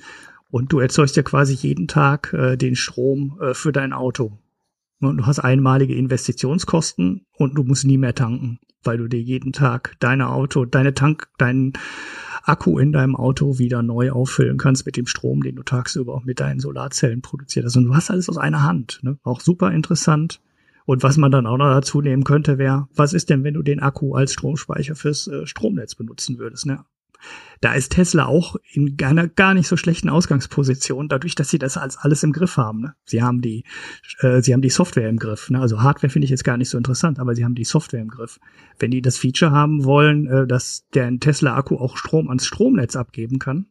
Und 0.49 0.71
du 0.71 0.80
erzeugst 0.80 1.17
ja 1.17 1.23
quasi 1.23 1.53
jeden 1.53 1.88
Tag 1.88 2.34
äh, 2.34 2.55
den 2.55 2.75
Strom 2.75 3.39
äh, 3.41 3.53
für 3.53 3.71
dein 3.71 3.91
Auto. 3.91 4.38
Und 4.99 5.17
du 5.17 5.25
hast 5.25 5.39
einmalige 5.39 5.95
Investitionskosten 5.95 7.25
und 7.38 7.55
du 7.55 7.63
musst 7.63 7.86
nie 7.86 7.97
mehr 7.97 8.15
tanken, 8.15 8.59
weil 8.84 8.97
du 8.97 9.07
dir 9.07 9.21
jeden 9.21 9.51
Tag 9.51 9.95
deine 9.99 10.30
Auto, 10.30 10.65
deine 10.65 10.93
Tank, 10.93 11.28
deinen 11.38 11.73
Akku 12.48 12.80
in 12.80 12.91
deinem 12.91 13.16
Auto 13.16 13.60
wieder 13.60 13.84
neu 13.84 14.12
auffüllen 14.12 14.58
kannst 14.58 14.86
mit 14.86 14.95
dem 14.98 15.06
Strom, 15.06 15.43
den 15.43 15.56
du 15.56 15.64
tagsüber 15.64 16.14
auch 16.14 16.24
mit 16.24 16.39
deinen 16.39 16.60
Solarzellen 16.60 17.22
produziert 17.22 17.66
hast. 17.66 17.76
Und 17.76 17.86
du 17.86 17.95
hast 17.95 18.10
alles 18.10 18.30
aus 18.30 18.38
einer 18.38 18.64
Hand. 18.64 19.00
Ne? 19.04 19.18
Auch 19.24 19.41
super 19.41 19.72
interessant. 19.72 20.41
Und 20.86 21.04
was 21.04 21.18
man 21.18 21.32
dann 21.32 21.45
auch 21.45 21.58
noch 21.58 21.70
dazu 21.70 22.02
nehmen 22.02 22.24
könnte, 22.24 22.58
wäre, 22.58 22.88
was 22.95 23.12
ist 23.12 23.30
denn, 23.30 23.43
wenn 23.43 23.56
du 23.56 23.62
den 23.62 23.82
Akku 23.82 24.16
als 24.16 24.32
Stromspeicher 24.32 24.95
fürs 24.95 25.28
äh, 25.28 25.45
Stromnetz 25.45 25.95
benutzen 25.95 26.39
würdest? 26.39 26.66
Ne? 26.66 26.86
Da 27.61 27.74
ist 27.74 27.93
Tesla 27.93 28.26
auch 28.26 28.55
in 28.72 28.97
einer 29.03 29.28
gar 29.28 29.53
nicht 29.53 29.68
so 29.68 29.78
schlechten 29.78 30.09
Ausgangsposition, 30.09 31.07
dadurch, 31.07 31.36
dass 31.36 31.49
sie 31.49 31.59
das 31.59 31.78
als 31.78 31.97
alles 31.97 32.24
im 32.24 32.32
Griff 32.32 32.57
haben. 32.57 32.82
Ne? 32.82 32.95
Sie 33.05 33.24
haben 33.24 33.41
die, 33.41 33.63
äh, 34.20 34.41
sie 34.41 34.53
haben 34.53 34.61
die 34.61 34.70
Software 34.70 35.09
im 35.09 35.18
Griff. 35.18 35.49
Ne? 35.49 35.59
Also 35.59 35.82
Hardware 35.82 36.11
finde 36.11 36.26
ich 36.26 36.32
jetzt 36.32 36.43
gar 36.43 36.57
nicht 36.57 36.70
so 36.70 36.78
interessant, 36.78 37.20
aber 37.20 37.36
sie 37.36 37.43
haben 37.43 37.55
die 37.55 37.63
Software 37.63 38.01
im 38.01 38.09
Griff. 38.09 38.39
Wenn 38.80 38.91
die 38.91 39.01
das 39.01 39.18
Feature 39.18 39.51
haben 39.51 39.86
wollen, 39.86 40.28
äh, 40.28 40.47
dass 40.47 40.86
der 40.93 41.11
Tesla-Akku 41.20 41.78
auch 41.78 41.97
Strom 41.97 42.28
ans 42.30 42.45
Stromnetz 42.45 42.95
abgeben 42.95 43.39
kann, 43.39 43.68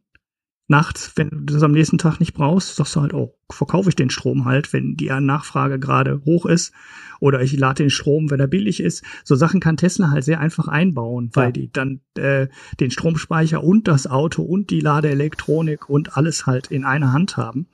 nachts, 0.67 1.13
wenn 1.15 1.29
du 1.29 1.53
das 1.53 1.63
am 1.63 1.71
nächsten 1.71 1.97
Tag 1.97 2.19
nicht 2.19 2.33
brauchst, 2.33 2.75
sagst 2.75 2.95
du 2.95 3.01
halt, 3.01 3.13
oh, 3.13 3.35
verkaufe 3.49 3.89
ich 3.89 3.95
den 3.95 4.09
Strom 4.09 4.45
halt, 4.45 4.73
wenn 4.73 4.95
die 4.95 5.09
Nachfrage 5.09 5.79
gerade 5.79 6.21
hoch 6.25 6.45
ist 6.45 6.73
oder 7.19 7.41
ich 7.41 7.57
lade 7.57 7.83
den 7.83 7.89
Strom, 7.89 8.29
wenn 8.29 8.39
er 8.39 8.47
billig 8.47 8.81
ist. 8.81 9.03
So 9.23 9.35
Sachen 9.35 9.59
kann 9.61 9.77
Tesla 9.77 10.09
halt 10.09 10.25
sehr 10.25 10.39
einfach 10.39 10.67
einbauen, 10.67 11.29
weil 11.33 11.47
ja. 11.47 11.51
die 11.51 11.71
dann 11.71 12.01
äh, 12.15 12.47
den 12.79 12.91
Stromspeicher 12.91 13.63
und 13.63 13.87
das 13.87 14.07
Auto 14.07 14.43
und 14.43 14.69
die 14.69 14.81
Ladeelektronik 14.81 15.89
und 15.89 16.17
alles 16.17 16.45
halt 16.45 16.67
in 16.67 16.83
einer 16.83 17.13
Hand 17.13 17.37
haben. 17.37 17.67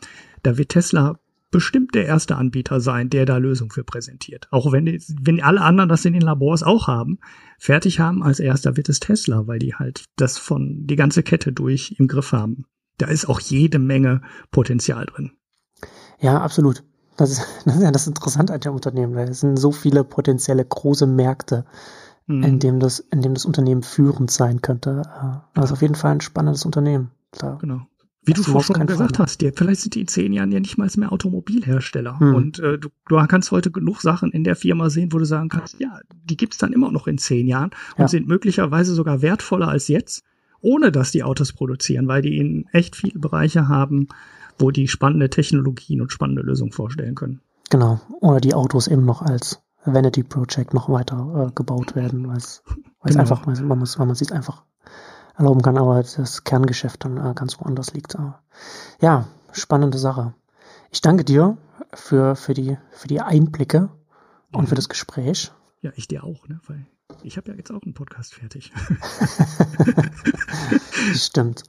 Da 0.44 0.58
wird 0.58 0.70
Tesla 0.70 1.20
bestimmt 1.50 1.94
der 1.96 2.06
erste 2.06 2.36
Anbieter 2.36 2.80
sein, 2.80 3.10
der 3.10 3.26
da 3.26 3.38
Lösungen 3.38 3.72
für 3.72 3.84
präsentiert. 3.84 4.48
Auch 4.52 4.72
wenn, 4.72 4.86
die, 4.86 5.02
wenn 5.22 5.42
alle 5.42 5.62
anderen 5.62 5.88
das 5.88 6.04
in 6.04 6.14
den 6.14 6.22
Labors 6.22 6.64
auch 6.64 6.88
haben, 6.88 7.20
fertig 7.60 8.00
haben, 8.00 8.24
als 8.24 8.40
erster 8.40 8.76
wird 8.76 8.90
es 8.90 9.00
Tesla, 9.00 9.48
weil 9.48 9.60
die 9.60 9.76
halt 9.76 10.06
das 10.16 10.38
von 10.38 10.86
die 10.86 10.96
ganze 10.96 11.24
Kette 11.24 11.54
durch 11.54 11.96
im 11.98 12.08
Griff 12.08 12.32
haben. 12.32 12.66
Da 12.98 13.08
ist 13.08 13.28
auch 13.28 13.40
jede 13.40 13.80
Menge 13.80 14.22
Potenzial 14.52 15.06
drin. 15.06 15.32
Ja, 16.20 16.42
absolut. 16.42 16.84
Das 17.18 17.32
ist, 17.32 17.46
das 17.66 17.76
ist 17.76 17.84
ja 17.84 17.92
das 17.92 18.08
Interessante 18.08 18.54
an 18.54 18.60
dem 18.60 18.74
Unternehmen. 18.74 19.18
Es 19.18 19.42
sind 19.42 19.58
so 19.58 19.72
viele 19.72 20.04
potenzielle 20.04 20.66
große 20.66 21.08
Märkte, 21.08 21.66
mhm. 22.28 22.44
in, 22.44 22.60
dem 22.60 22.80
das, 22.80 23.00
in 23.00 23.22
dem 23.22 23.34
das 23.34 23.46
Unternehmen 23.46 23.84
führend 23.84 24.32
sein 24.32 24.62
könnte. 24.62 25.04
Das 25.54 25.66
ist 25.66 25.72
auf 25.72 25.82
jeden 25.82 25.96
Fall 25.96 26.14
ein 26.14 26.22
spannendes 26.22 26.66
Unternehmen. 26.66 27.12
Da 27.32 27.58
genau. 27.60 27.82
Wie 28.26 28.34
du 28.34 28.42
vorhin 28.42 28.88
gesagt 28.88 29.18
Fall. 29.18 29.26
hast, 29.26 29.42
vielleicht 29.42 29.82
sind 29.82 29.96
die 29.96 30.02
in 30.02 30.08
zehn 30.08 30.32
Jahren 30.32 30.52
ja 30.52 30.62
nicht 30.62 30.78
mal 30.78 30.90
mehr 30.96 31.12
Automobilhersteller. 31.12 32.20
Hm. 32.20 32.36
Und 32.36 32.60
äh, 32.60 32.78
du, 32.78 32.90
du 33.10 33.18
kannst 33.28 33.52
heute 33.52 33.70
genug 33.70 34.02
Sachen 34.02 34.32
in 34.32 34.46
der 34.46 34.56
Firma 34.56 34.90
sehen, 34.90 35.12
wo 35.12 35.18
du 35.18 35.26
sagen 35.26 35.50
kannst, 35.50 35.78
ja, 35.80 36.00
die 36.24 36.38
gibt's 36.38 36.58
dann 36.58 36.72
immer 36.72 36.90
noch 36.90 37.08
in 37.08 37.18
zehn 37.18 37.48
Jahren 37.48 37.72
und 37.98 38.04
ja. 38.04 38.08
sind 38.08 38.28
möglicherweise 38.28 38.94
sogar 38.94 39.22
wertvoller 39.22 39.68
als 39.68 39.90
jetzt, 39.90 40.24
ohne 40.64 40.92
dass 40.92 41.12
die 41.12 41.24
Autos 41.24 41.54
produzieren, 41.54 42.08
weil 42.08 42.22
die 42.22 42.38
in 42.38 42.68
echt 42.72 42.96
viele 42.96 43.20
Bereiche 43.20 43.68
haben, 43.68 44.08
wo 44.58 44.72
die 44.72 44.88
spannende 44.88 45.30
Technologien 45.30 46.02
und 46.02 46.12
spannende 46.12 46.42
Lösungen 46.42 46.72
vorstellen 46.72 47.16
können. 47.16 47.42
Genau. 47.70 48.00
Oder 48.22 48.40
die 48.40 48.54
Autos 48.54 48.88
eben 48.88 49.06
noch 49.06 49.22
als 49.22 49.62
Vanity 49.86 50.24
Project 50.24 50.74
noch 50.74 50.90
weiter 50.90 51.48
äh, 51.48 51.52
gebaut 51.54 51.96
werden, 51.96 52.28
weil 52.28 52.38
es 52.38 52.64
genau. 53.04 53.20
einfach, 53.20 53.46
man 53.46 53.80
muss, 53.80 53.98
man 53.98 54.16
sich 54.16 54.32
einfach 54.32 54.64
erlauben 55.36 55.62
kann, 55.62 55.78
aber 55.78 56.02
das 56.02 56.44
Kerngeschäft 56.44 57.04
dann 57.04 57.18
äh, 57.18 57.34
ganz 57.34 57.60
woanders 57.60 57.94
liegt. 57.94 58.16
Aber, 58.16 58.42
ja, 59.02 59.28
spannende 59.52 59.98
Sache. 59.98 60.34
Ich 60.92 61.02
danke 61.02 61.26
dir 61.26 61.58
für, 61.94 62.36
für, 62.36 62.54
die, 62.54 62.78
für 62.92 63.08
die 63.08 63.20
Einblicke 63.20 63.90
und 64.54 64.70
für 64.70 64.76
das 64.76 64.90
Gespräch. 64.90 65.52
Ja, 65.82 65.92
ich 65.96 66.08
dir 66.08 66.24
auch, 66.24 66.48
ne? 66.48 66.62
Weil 66.68 66.86
ich 67.24 67.38
habe 67.38 67.52
ja 67.52 67.58
jetzt 67.58 67.72
auch 67.72 67.82
einen 67.84 67.94
Podcast 67.94 68.34
fertig. 68.34 68.72
Stimmt. 71.14 71.64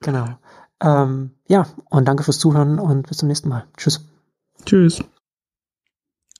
Genau. 0.00 0.38
Ähm, 0.80 1.32
ja, 1.48 1.66
und 1.90 2.06
danke 2.06 2.24
fürs 2.24 2.38
Zuhören 2.38 2.78
und 2.78 3.08
bis 3.08 3.18
zum 3.18 3.28
nächsten 3.28 3.48
Mal. 3.48 3.66
Tschüss. 3.76 4.08
Tschüss. 4.64 5.02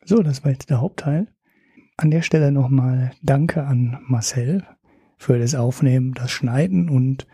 So, 0.05 0.23
das 0.23 0.45
war 0.45 0.51
jetzt 0.51 0.71
der 0.71 0.81
Hauptteil. 0.81 1.29
An 1.97 2.11
der 2.11 2.23
Stelle 2.23 2.53
nochmal 2.53 3.13
Danke 3.23 3.65
an 3.65 4.03
Marcel 4.07 4.65
für 5.17 5.39
das 5.39 5.55
Aufnehmen, 5.55 6.13
das 6.13 6.31
Schneiden 6.31 6.91
und 6.91 7.27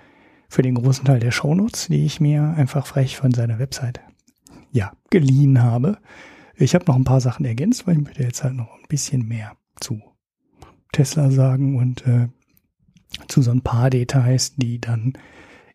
für 0.48 0.62
den 0.62 0.74
großen 0.74 1.04
Teil 1.04 1.20
der 1.20 1.30
Shownotes, 1.30 1.86
die 1.88 2.04
ich 2.04 2.20
mir 2.20 2.42
einfach 2.56 2.86
frech 2.86 3.16
von 3.16 3.32
seiner 3.32 3.58
Website 3.58 4.00
ja, 4.70 4.92
geliehen 5.10 5.62
habe. 5.62 5.98
Ich 6.56 6.74
habe 6.74 6.84
noch 6.86 6.96
ein 6.96 7.04
paar 7.04 7.20
Sachen 7.20 7.46
ergänzt, 7.46 7.86
weil 7.86 7.96
ich 7.96 8.04
möchte 8.04 8.22
jetzt 8.22 8.44
halt 8.44 8.54
noch 8.54 8.74
ein 8.74 8.88
bisschen 8.88 9.26
mehr 9.26 9.56
zu 9.80 10.00
Tesla 10.92 11.30
sagen 11.30 11.76
und 11.76 12.06
äh, 12.06 12.28
zu 13.28 13.42
so 13.42 13.50
ein 13.50 13.62
paar 13.62 13.90
Details, 13.90 14.54
die 14.56 14.80
dann 14.80 15.14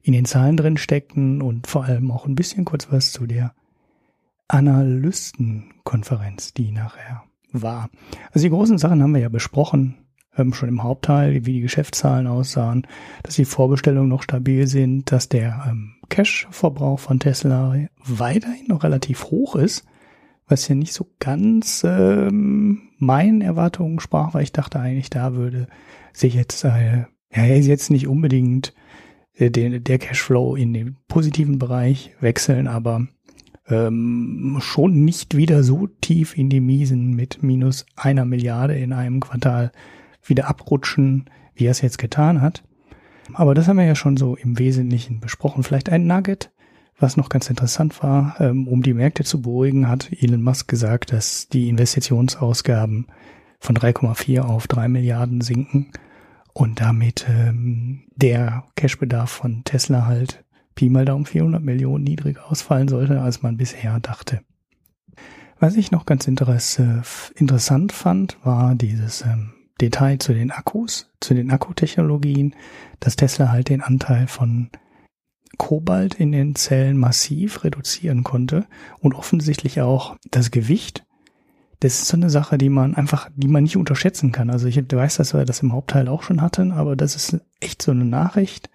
in 0.01 0.13
den 0.13 0.25
Zahlen 0.25 0.57
drin 0.57 0.77
steckten 0.77 1.41
und 1.41 1.67
vor 1.67 1.85
allem 1.85 2.11
auch 2.11 2.25
ein 2.25 2.35
bisschen 2.35 2.65
kurz 2.65 2.91
was 2.91 3.11
zu 3.11 3.25
der 3.25 3.53
Analystenkonferenz, 4.47 6.53
die 6.53 6.71
nachher 6.71 7.23
war. 7.51 7.89
Also 8.31 8.45
die 8.45 8.51
großen 8.51 8.77
Sachen 8.77 9.01
haben 9.01 9.13
wir 9.13 9.21
ja 9.21 9.29
besprochen, 9.29 9.95
ähm, 10.37 10.53
schon 10.53 10.69
im 10.69 10.83
Hauptteil, 10.83 11.45
wie 11.45 11.53
die 11.53 11.61
Geschäftszahlen 11.61 12.27
aussahen, 12.27 12.85
dass 13.23 13.35
die 13.35 13.45
Vorbestellungen 13.45 14.09
noch 14.09 14.23
stabil 14.23 14.67
sind, 14.67 15.11
dass 15.11 15.29
der 15.29 15.65
ähm, 15.67 15.95
Cash-Verbrauch 16.09 16.99
von 16.99 17.19
Tesla 17.19 17.75
weiterhin 18.03 18.67
noch 18.67 18.83
relativ 18.83 19.25
hoch 19.25 19.55
ist, 19.55 19.85
was 20.47 20.67
ja 20.67 20.75
nicht 20.75 20.93
so 20.93 21.07
ganz 21.19 21.83
ähm, 21.85 22.89
meinen 22.97 23.41
Erwartungen 23.41 23.99
sprach, 23.99 24.33
weil 24.33 24.43
ich 24.43 24.51
dachte 24.51 24.79
eigentlich, 24.79 25.09
da 25.09 25.33
würde 25.33 25.67
sich 26.13 26.33
jetzt, 26.33 26.63
äh, 26.63 27.05
ja, 27.33 27.43
jetzt 27.43 27.89
nicht 27.89 28.07
unbedingt 28.07 28.73
äh, 29.33 29.49
der, 29.49 29.79
der 29.79 29.99
Cashflow 29.99 30.55
in 30.55 30.73
den 30.73 30.97
positiven 31.07 31.59
Bereich 31.59 32.15
wechseln, 32.19 32.67
aber 32.67 33.07
ähm, 33.67 34.57
schon 34.61 35.03
nicht 35.03 35.35
wieder 35.35 35.63
so 35.63 35.87
tief 35.87 36.37
in 36.37 36.49
die 36.49 36.61
Miesen 36.61 37.15
mit 37.15 37.41
minus 37.41 37.85
einer 37.95 38.25
Milliarde 38.25 38.77
in 38.77 38.93
einem 38.93 39.19
Quartal 39.19 39.71
wieder 40.23 40.47
abrutschen, 40.47 41.29
wie 41.55 41.65
er 41.65 41.71
es 41.71 41.81
jetzt 41.81 41.97
getan 41.97 42.41
hat. 42.41 42.63
Aber 43.33 43.55
das 43.55 43.67
haben 43.67 43.77
wir 43.77 43.85
ja 43.85 43.95
schon 43.95 44.17
so 44.17 44.35
im 44.35 44.59
Wesentlichen 44.59 45.19
besprochen. 45.19 45.63
Vielleicht 45.63 45.89
ein 45.89 46.05
Nugget, 46.05 46.51
was 46.97 47.17
noch 47.17 47.29
ganz 47.29 47.49
interessant 47.49 48.01
war, 48.01 48.35
ähm, 48.39 48.67
um 48.67 48.81
die 48.81 48.93
Märkte 48.93 49.23
zu 49.23 49.41
beruhigen, 49.41 49.87
hat 49.87 50.09
Elon 50.11 50.41
Musk 50.41 50.67
gesagt, 50.67 51.11
dass 51.11 51.49
die 51.49 51.69
Investitionsausgaben 51.69 53.07
von 53.59 53.75
3,4 53.75 54.41
auf 54.41 54.67
3 54.67 54.87
Milliarden 54.87 55.41
sinken 55.41 55.91
und 56.53 56.79
damit 56.79 57.25
ähm, 57.29 58.03
der 58.15 58.63
Cashbedarf 58.75 59.29
von 59.29 59.63
Tesla 59.65 60.05
halt 60.05 60.43
Pi 60.75 60.89
mal 60.89 61.05
Daumen 61.05 61.25
400 61.25 61.61
Millionen 61.63 62.03
niedriger 62.03 62.49
ausfallen 62.49 62.87
sollte, 62.87 63.21
als 63.21 63.41
man 63.41 63.57
bisher 63.57 63.99
dachte. 63.99 64.41
Was 65.57 65.75
ich 65.75 65.91
noch 65.91 66.05
ganz 66.05 66.27
interessant 66.27 67.91
fand, 67.93 68.37
war 68.43 68.75
dieses 68.75 69.21
ähm, 69.21 69.53
Detail 69.79 70.19
zu 70.19 70.33
den 70.33 70.51
Akkus, 70.51 71.09
zu 71.21 71.33
den 71.33 71.49
Akkutechnologien, 71.49 72.55
dass 72.99 73.15
Tesla 73.15 73.49
halt 73.49 73.69
den 73.69 73.81
Anteil 73.81 74.27
von 74.27 74.69
Kobalt 75.57 76.15
in 76.15 76.31
den 76.31 76.55
Zellen 76.55 76.97
massiv 76.97 77.63
reduzieren 77.63 78.23
konnte 78.23 78.65
und 78.99 79.13
offensichtlich 79.13 79.81
auch 79.81 80.15
das 80.31 80.51
Gewicht 80.51 81.05
das 81.79 82.01
ist 82.01 82.07
so 82.07 82.17
eine 82.17 82.29
Sache, 82.29 82.57
die 82.57 82.69
man 82.69 82.95
einfach, 82.95 83.29
die 83.35 83.47
man 83.47 83.63
nicht 83.63 83.77
unterschätzen 83.77 84.31
kann. 84.31 84.49
Also 84.49 84.67
ich 84.67 84.77
weiß, 84.77 85.17
dass 85.17 85.33
wir 85.33 85.45
das 85.45 85.61
im 85.61 85.73
Hauptteil 85.73 86.07
auch 86.07 86.23
schon 86.23 86.41
hatten, 86.41 86.71
aber 86.71 86.95
das 86.95 87.15
ist 87.15 87.39
echt 87.59 87.81
so 87.81 87.91
eine 87.91 88.05
Nachricht, 88.05 88.69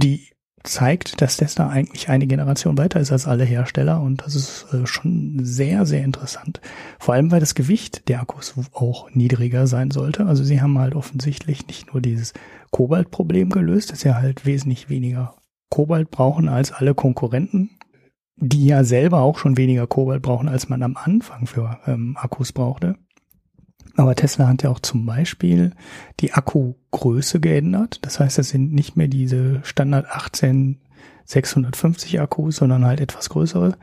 die 0.00 0.28
zeigt, 0.62 1.22
dass 1.22 1.38
Tesla 1.38 1.70
eigentlich 1.70 2.10
eine 2.10 2.26
Generation 2.26 2.76
weiter 2.76 3.00
ist 3.00 3.12
als 3.12 3.26
alle 3.26 3.44
Hersteller 3.44 4.02
und 4.02 4.22
das 4.26 4.34
ist 4.34 4.66
äh, 4.74 4.86
schon 4.86 5.40
sehr, 5.42 5.86
sehr 5.86 6.04
interessant. 6.04 6.60
Vor 6.98 7.14
allem, 7.14 7.30
weil 7.30 7.40
das 7.40 7.54
Gewicht 7.54 8.08
der 8.10 8.20
Akkus 8.20 8.54
auch 8.72 9.10
niedriger 9.14 9.66
sein 9.66 9.90
sollte. 9.90 10.26
Also 10.26 10.44
sie 10.44 10.60
haben 10.60 10.78
halt 10.78 10.94
offensichtlich 10.94 11.66
nicht 11.66 11.94
nur 11.94 12.02
dieses 12.02 12.34
Kobaltproblem 12.72 13.48
gelöst, 13.48 13.90
dass 13.90 14.00
sie 14.00 14.14
halt 14.14 14.44
wesentlich 14.44 14.90
weniger 14.90 15.34
Kobalt 15.70 16.10
brauchen 16.10 16.48
als 16.48 16.72
alle 16.72 16.94
Konkurrenten 16.94 17.70
die 18.40 18.66
ja 18.66 18.84
selber 18.84 19.20
auch 19.20 19.38
schon 19.38 19.56
weniger 19.56 19.86
Kobalt 19.86 20.22
brauchen, 20.22 20.48
als 20.48 20.68
man 20.68 20.82
am 20.82 20.96
Anfang 20.96 21.46
für 21.46 21.78
ähm, 21.86 22.16
Akkus 22.18 22.52
brauchte. 22.52 22.96
Aber 23.96 24.14
Tesla 24.14 24.48
hat 24.48 24.62
ja 24.62 24.70
auch 24.70 24.80
zum 24.80 25.04
Beispiel 25.04 25.72
die 26.20 26.32
Akkugröße 26.32 27.38
geändert. 27.38 27.98
Das 28.02 28.18
heißt, 28.18 28.38
es 28.38 28.48
sind 28.48 28.72
nicht 28.72 28.96
mehr 28.96 29.08
diese 29.08 29.60
Standard 29.62 30.06
18 30.06 30.80
650 31.26 32.20
Akkus, 32.20 32.56
sondern 32.56 32.84
halt 32.84 33.00
etwas 33.00 33.28
größere. 33.28 33.76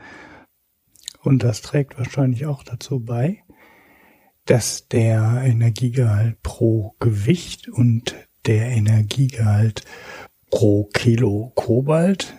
Und 1.22 1.44
das 1.44 1.62
trägt 1.62 1.98
wahrscheinlich 1.98 2.46
auch 2.46 2.62
dazu 2.62 3.00
bei, 3.00 3.44
dass 4.44 4.88
der 4.88 5.42
Energiegehalt 5.44 6.42
pro 6.42 6.94
Gewicht 6.98 7.68
und 7.68 8.16
der 8.46 8.68
Energiegehalt 8.68 9.84
pro 10.50 10.84
Kilo 10.92 11.52
Kobalt 11.54 12.36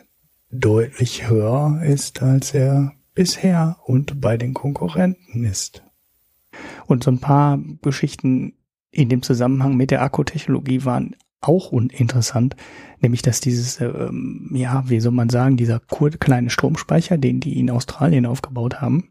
deutlich 0.51 1.29
höher 1.29 1.81
ist, 1.83 2.21
als 2.21 2.53
er 2.53 2.93
bisher 3.13 3.77
und 3.85 4.21
bei 4.21 4.37
den 4.37 4.53
Konkurrenten 4.53 5.43
ist. 5.43 5.83
Und 6.85 7.03
so 7.03 7.11
ein 7.11 7.19
paar 7.19 7.59
Geschichten 7.81 8.53
in 8.91 9.09
dem 9.09 9.21
Zusammenhang 9.21 9.75
mit 9.75 9.91
der 9.91 10.01
Akkutechnologie 10.01 10.85
waren 10.85 11.15
auch 11.41 11.71
uninteressant, 11.71 12.55
nämlich 12.99 13.21
dass 13.21 13.39
dieses, 13.39 13.79
ähm, 13.79 14.51
ja, 14.53 14.83
wie 14.87 14.99
soll 14.99 15.11
man 15.11 15.29
sagen, 15.29 15.57
dieser 15.57 15.79
kleine 15.79 16.49
Stromspeicher, 16.49 17.17
den 17.17 17.39
die 17.39 17.59
in 17.59 17.69
Australien 17.69 18.25
aufgebaut 18.25 18.81
haben, 18.81 19.09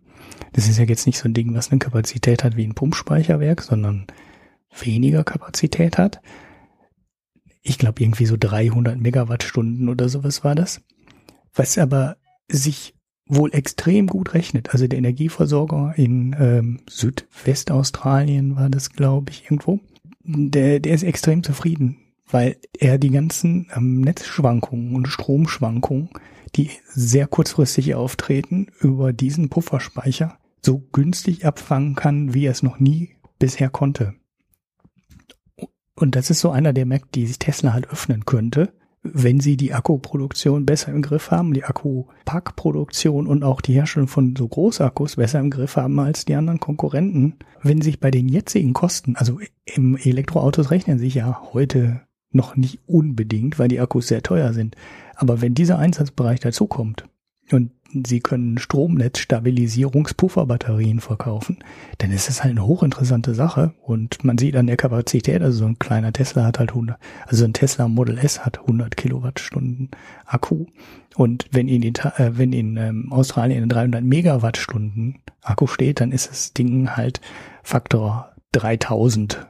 das 0.52 0.68
ist 0.68 0.78
ja 0.78 0.84
jetzt 0.84 1.06
nicht 1.06 1.18
so 1.18 1.28
ein 1.28 1.34
Ding, 1.34 1.54
was 1.54 1.70
eine 1.70 1.78
Kapazität 1.78 2.44
hat 2.44 2.56
wie 2.56 2.66
ein 2.66 2.74
Pumpspeicherwerk, 2.74 3.62
sondern 3.62 4.06
weniger 4.78 5.24
Kapazität 5.24 5.98
hat. 5.98 6.20
Ich 7.62 7.78
glaube 7.78 8.02
irgendwie 8.02 8.26
so 8.26 8.36
300 8.38 8.98
Megawattstunden 8.98 9.88
oder 9.88 10.08
sowas 10.08 10.44
war 10.44 10.54
das 10.54 10.80
was 11.58 11.76
aber 11.76 12.16
sich 12.50 12.94
wohl 13.26 13.52
extrem 13.52 14.06
gut 14.06 14.32
rechnet. 14.32 14.70
Also 14.70 14.86
der 14.86 14.98
Energieversorger 14.98 15.92
in 15.96 16.34
ähm, 16.38 16.80
Südwestaustralien 16.88 18.56
war 18.56 18.70
das, 18.70 18.90
glaube 18.90 19.32
ich, 19.32 19.44
irgendwo. 19.44 19.80
Der, 20.24 20.80
der 20.80 20.94
ist 20.94 21.02
extrem 21.02 21.42
zufrieden, 21.42 21.98
weil 22.26 22.56
er 22.78 22.98
die 22.98 23.10
ganzen 23.10 23.70
ähm, 23.74 24.00
Netzschwankungen 24.00 24.94
und 24.94 25.08
Stromschwankungen, 25.08 26.10
die 26.56 26.70
sehr 26.86 27.26
kurzfristig 27.26 27.94
auftreten, 27.94 28.68
über 28.80 29.12
diesen 29.12 29.50
Pufferspeicher 29.50 30.38
so 30.62 30.78
günstig 30.92 31.44
abfangen 31.44 31.94
kann, 31.94 32.32
wie 32.32 32.46
er 32.46 32.52
es 32.52 32.62
noch 32.62 32.78
nie 32.78 33.10
bisher 33.38 33.68
konnte. 33.68 34.14
Und 35.98 36.14
das 36.14 36.30
ist 36.30 36.40
so 36.40 36.50
einer 36.50 36.72
der 36.72 36.86
Märkte, 36.86 37.08
die 37.14 37.26
sich 37.26 37.40
Tesla 37.40 37.72
halt 37.72 37.90
öffnen 37.90 38.24
könnte, 38.24 38.72
wenn 39.02 39.40
sie 39.40 39.56
die 39.56 39.74
Akkuproduktion 39.74 40.64
besser 40.64 40.92
im 40.92 41.02
Griff 41.02 41.32
haben, 41.32 41.54
die 41.54 41.64
Akkupackproduktion 41.64 43.26
und 43.26 43.42
auch 43.42 43.60
die 43.60 43.72
Herstellung 43.72 44.06
von 44.06 44.36
so 44.36 44.46
Großakkus 44.46 45.16
besser 45.16 45.40
im 45.40 45.50
Griff 45.50 45.76
haben 45.76 45.98
als 45.98 46.24
die 46.24 46.36
anderen 46.36 46.60
Konkurrenten, 46.60 47.34
wenn 47.62 47.82
sich 47.82 47.98
bei 47.98 48.12
den 48.12 48.28
jetzigen 48.28 48.74
Kosten, 48.74 49.16
also 49.16 49.40
im 49.64 49.96
Elektroautos 49.96 50.70
rechnen 50.70 51.00
sich 51.00 51.14
ja 51.14 51.42
heute 51.52 52.02
noch 52.30 52.54
nicht 52.54 52.80
unbedingt, 52.86 53.58
weil 53.58 53.68
die 53.68 53.80
Akkus 53.80 54.06
sehr 54.06 54.22
teuer 54.22 54.52
sind. 54.52 54.76
Aber 55.16 55.40
wenn 55.40 55.54
dieser 55.54 55.78
Einsatzbereich 55.78 56.38
dazukommt 56.38 57.08
und 57.50 57.72
Sie 58.04 58.20
können 58.20 58.58
Stromnetzstabilisierungspufferbatterien 58.58 61.00
verkaufen, 61.00 61.58
dann 61.98 62.10
ist 62.10 62.28
das 62.28 62.42
halt 62.42 62.52
eine 62.52 62.66
hochinteressante 62.66 63.34
Sache 63.34 63.72
und 63.82 64.24
man 64.24 64.36
sieht 64.36 64.56
an 64.56 64.66
der 64.66 64.76
Kapazität, 64.76 65.40
also 65.42 65.60
so 65.60 65.66
ein 65.66 65.78
kleiner 65.78 66.12
Tesla 66.12 66.44
hat 66.44 66.58
halt 66.58 66.70
100, 66.70 66.98
also 67.26 67.44
ein 67.44 67.54
Tesla 67.54 67.88
Model 67.88 68.18
S 68.18 68.44
hat 68.44 68.60
100 68.60 68.96
Kilowattstunden 68.96 69.90
Akku 70.26 70.66
und 71.16 71.46
wenn 71.50 71.66
in, 71.66 71.82
äh, 71.82 72.32
wenn 72.34 72.52
in 72.52 72.76
ähm, 72.76 73.10
Australien 73.10 73.68
300 73.68 74.04
Megawattstunden 74.04 75.22
Akku 75.42 75.66
steht, 75.66 76.00
dann 76.00 76.12
ist 76.12 76.30
das 76.30 76.52
Ding 76.52 76.96
halt 76.96 77.20
Faktor 77.62 78.34
3000 78.52 79.46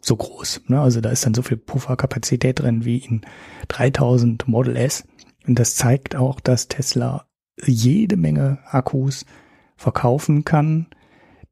so 0.00 0.16
groß. 0.16 0.62
Ne? 0.68 0.80
Also 0.80 1.00
da 1.00 1.10
ist 1.10 1.26
dann 1.26 1.34
so 1.34 1.42
viel 1.42 1.58
Pufferkapazität 1.58 2.60
drin 2.60 2.84
wie 2.84 2.98
in 2.98 3.22
3000 3.68 4.48
Model 4.48 4.76
S. 4.76 5.06
Und 5.46 5.58
das 5.58 5.74
zeigt 5.74 6.16
auch, 6.16 6.40
dass 6.40 6.68
Tesla 6.68 7.26
jede 7.64 8.16
Menge 8.16 8.58
Akkus 8.66 9.26
verkaufen 9.76 10.44
kann, 10.44 10.86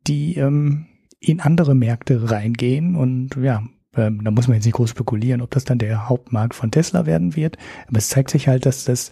die 0.06 0.36
ähm, 0.36 0.86
in 1.20 1.40
andere 1.40 1.74
Märkte 1.74 2.30
reingehen. 2.30 2.96
Und 2.96 3.36
ja, 3.36 3.62
ähm, 3.96 4.22
da 4.22 4.30
muss 4.30 4.48
man 4.48 4.56
jetzt 4.56 4.64
nicht 4.64 4.74
groß 4.74 4.90
spekulieren, 4.90 5.40
ob 5.40 5.50
das 5.50 5.64
dann 5.64 5.78
der 5.78 6.08
Hauptmarkt 6.08 6.54
von 6.54 6.70
Tesla 6.70 7.06
werden 7.06 7.36
wird. 7.36 7.56
Aber 7.86 7.98
es 7.98 8.08
zeigt 8.08 8.30
sich 8.30 8.48
halt, 8.48 8.66
dass 8.66 8.84
das 8.84 9.10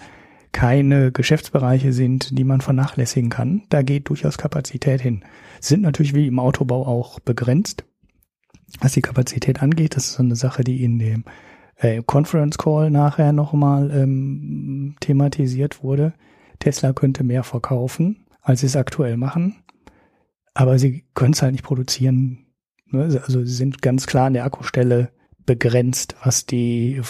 keine 0.52 1.12
Geschäftsbereiche 1.12 1.92
sind, 1.92 2.38
die 2.38 2.44
man 2.44 2.60
vernachlässigen 2.60 3.30
kann. 3.30 3.62
Da 3.68 3.82
geht 3.82 4.08
durchaus 4.08 4.38
Kapazität 4.38 5.00
hin. 5.00 5.24
Sind 5.60 5.82
natürlich 5.82 6.14
wie 6.14 6.26
im 6.26 6.38
Autobau 6.38 6.86
auch 6.86 7.20
begrenzt 7.20 7.84
was 8.80 8.92
die 8.92 9.02
Kapazität 9.02 9.62
angeht. 9.62 9.96
Das 9.96 10.06
ist 10.06 10.12
so 10.14 10.22
eine 10.22 10.36
Sache, 10.36 10.64
die 10.64 10.82
in 10.82 10.98
dem 10.98 11.24
äh, 11.76 12.02
Conference 12.04 12.58
Call 12.58 12.90
nachher 12.90 13.32
nochmal 13.32 13.90
ähm, 13.90 14.96
thematisiert 15.00 15.82
wurde. 15.82 16.12
Tesla 16.58 16.92
könnte 16.92 17.24
mehr 17.24 17.44
verkaufen, 17.44 18.26
als 18.40 18.60
sie 18.60 18.66
es 18.66 18.76
aktuell 18.76 19.16
machen, 19.16 19.56
aber 20.54 20.78
sie 20.78 21.04
können 21.14 21.32
es 21.32 21.42
halt 21.42 21.52
nicht 21.52 21.64
produzieren. 21.64 22.46
Ne? 22.86 23.20
Also 23.24 23.44
sie 23.44 23.54
sind 23.54 23.82
ganz 23.82 24.06
klar 24.06 24.26
an 24.26 24.34
der 24.34 24.44
Akkustelle 24.44 25.10
begrenzt, 25.44 26.16
was 26.22 26.46
die 26.46 27.00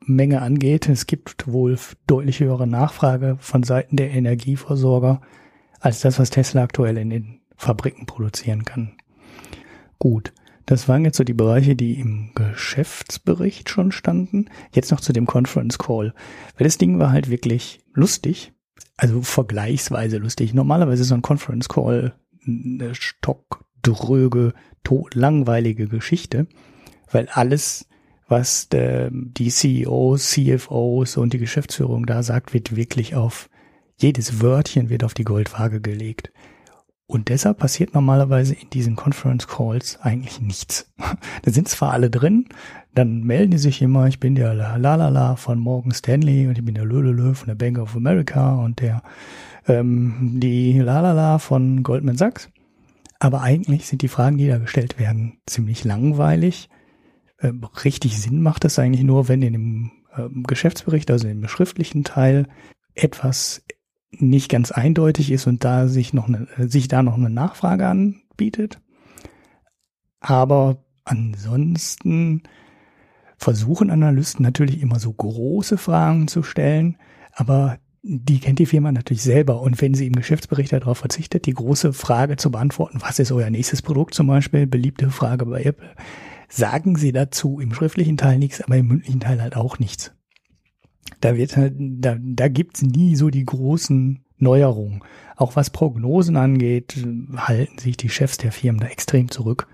Menge 0.00 0.42
angeht. 0.42 0.88
Es 0.88 1.06
gibt 1.06 1.46
wohl 1.50 1.78
deutlich 2.06 2.40
höhere 2.40 2.66
Nachfrage 2.66 3.36
von 3.40 3.62
Seiten 3.62 3.96
der 3.96 4.10
Energieversorger 4.10 5.20
als 5.80 6.00
das, 6.00 6.18
was 6.18 6.30
Tesla 6.30 6.62
aktuell 6.62 6.98
in 6.98 7.10
den 7.10 7.40
Fabriken 7.56 8.06
produzieren 8.06 8.64
kann. 8.64 8.96
Gut. 9.98 10.32
Das 10.66 10.88
waren 10.88 11.04
jetzt 11.04 11.16
so 11.16 11.24
die 11.24 11.34
Bereiche, 11.34 11.74
die 11.74 11.98
im 11.98 12.30
Geschäftsbericht 12.36 13.68
schon 13.68 13.90
standen. 13.90 14.46
Jetzt 14.72 14.92
noch 14.92 15.00
zu 15.00 15.12
dem 15.12 15.26
Conference 15.26 15.78
Call. 15.78 16.14
Weil 16.56 16.64
das 16.64 16.78
Ding 16.78 17.00
war 17.00 17.10
halt 17.10 17.28
wirklich 17.28 17.80
lustig. 17.92 18.52
Also 18.96 19.22
vergleichsweise 19.22 20.18
lustig. 20.18 20.54
Normalerweise 20.54 21.02
ist 21.02 21.08
so 21.08 21.14
ein 21.14 21.22
Conference 21.22 21.68
Call 21.68 22.14
eine 22.46 22.94
stockdröge, 22.94 24.54
langweilige 25.12 25.88
Geschichte. 25.88 26.46
Weil 27.10 27.28
alles, 27.28 27.86
was 28.28 28.68
der, 28.68 29.10
die 29.12 29.50
CEOs, 29.50 30.30
CFOs 30.30 31.16
und 31.16 31.32
die 31.32 31.38
Geschäftsführung 31.38 32.06
da 32.06 32.22
sagt, 32.22 32.54
wird 32.54 32.76
wirklich 32.76 33.14
auf 33.14 33.48
jedes 33.96 34.40
Wörtchen 34.40 34.88
wird 34.88 35.04
auf 35.04 35.14
die 35.14 35.24
Goldwaage 35.24 35.80
gelegt. 35.80 36.32
Und 37.06 37.28
deshalb 37.28 37.58
passiert 37.58 37.92
normalerweise 37.92 38.54
in 38.54 38.70
diesen 38.70 38.96
Conference 38.96 39.46
Calls 39.46 39.98
eigentlich 40.00 40.40
nichts. 40.40 40.90
da 41.42 41.50
sind 41.50 41.68
zwar 41.68 41.92
alle 41.92 42.08
drin, 42.08 42.48
dann 42.94 43.22
melden 43.22 43.52
die 43.52 43.58
sich 43.58 43.82
immer, 43.82 44.06
ich 44.08 44.18
bin 44.18 44.34
der 44.34 44.54
Lalala 44.54 45.36
von 45.36 45.58
Morgan 45.58 45.92
Stanley 45.92 46.48
und 46.48 46.58
ich 46.58 46.64
bin 46.64 46.74
der 46.74 46.84
Lölölö 46.84 47.34
von 47.34 47.48
der 47.48 47.54
Bank 47.54 47.78
of 47.78 47.96
America 47.96 48.56
und 48.56 48.80
der 48.80 49.02
ähm, 49.68 50.38
die 50.40 50.78
Lalala 50.78 51.38
von 51.38 51.82
Goldman 51.82 52.16
Sachs. 52.16 52.50
Aber 53.18 53.42
eigentlich 53.42 53.86
sind 53.86 54.02
die 54.02 54.08
Fragen, 54.08 54.38
die 54.38 54.48
da 54.48 54.58
gestellt 54.58 54.98
werden, 54.98 55.38
ziemlich 55.46 55.84
langweilig. 55.84 56.68
Ähm, 57.40 57.62
richtig 57.84 58.18
Sinn 58.18 58.42
macht 58.42 58.64
es 58.64 58.78
eigentlich 58.78 59.04
nur, 59.04 59.28
wenn 59.28 59.42
in 59.42 59.52
dem 59.52 59.92
ähm, 60.16 60.42
Geschäftsbericht, 60.44 61.10
also 61.10 61.28
im 61.28 61.46
schriftlichen 61.46 62.02
Teil, 62.02 62.48
etwas 62.94 63.62
nicht 64.10 64.50
ganz 64.50 64.72
eindeutig 64.72 65.30
ist 65.30 65.46
und 65.46 65.62
da 65.64 65.86
sich 65.86 66.12
noch 66.12 66.28
eine, 66.28 66.48
sich 66.56 66.88
da 66.88 67.02
noch 67.02 67.14
eine 67.14 67.30
Nachfrage 67.30 67.86
anbietet. 67.86 68.80
Aber 70.20 70.84
ansonsten 71.04 72.42
versuchen 73.40 73.90
Analysten 73.90 74.44
natürlich 74.44 74.80
immer 74.80 74.98
so 74.98 75.12
große 75.12 75.78
Fragen 75.78 76.28
zu 76.28 76.42
stellen, 76.42 76.96
aber 77.32 77.78
die 78.02 78.38
kennt 78.38 78.58
die 78.58 78.66
Firma 78.66 78.92
natürlich 78.92 79.22
selber. 79.22 79.60
Und 79.60 79.80
wenn 79.80 79.94
sie 79.94 80.06
im 80.06 80.14
Geschäftsbericht 80.14 80.72
darauf 80.72 80.98
verzichtet, 80.98 81.46
die 81.46 81.54
große 81.54 81.92
Frage 81.92 82.36
zu 82.36 82.50
beantworten, 82.50 83.00
was 83.00 83.18
ist 83.18 83.32
euer 83.32 83.50
nächstes 83.50 83.82
Produkt 83.82 84.14
zum 84.14 84.26
Beispiel, 84.26 84.66
beliebte 84.66 85.10
Frage 85.10 85.46
bei 85.46 85.62
Apple, 85.64 85.90
sagen 86.48 86.96
sie 86.96 87.12
dazu 87.12 87.60
im 87.60 87.74
schriftlichen 87.74 88.16
Teil 88.16 88.38
nichts, 88.38 88.60
aber 88.62 88.76
im 88.76 88.86
mündlichen 88.86 89.20
Teil 89.20 89.42
halt 89.42 89.56
auch 89.56 89.78
nichts 89.78 90.12
da 91.20 91.36
wird 91.36 91.56
halt, 91.56 91.74
da, 91.76 92.16
da 92.18 92.48
gibt's 92.48 92.82
nie 92.82 93.16
so 93.16 93.30
die 93.30 93.44
großen 93.44 94.24
Neuerungen. 94.38 95.02
Auch 95.36 95.56
was 95.56 95.70
Prognosen 95.70 96.36
angeht, 96.36 96.96
halten 97.36 97.78
sich 97.78 97.96
die 97.96 98.08
Chefs 98.08 98.38
der 98.38 98.52
Firmen 98.52 98.80
da 98.80 98.86
extrem 98.86 99.30
zurück 99.30 99.66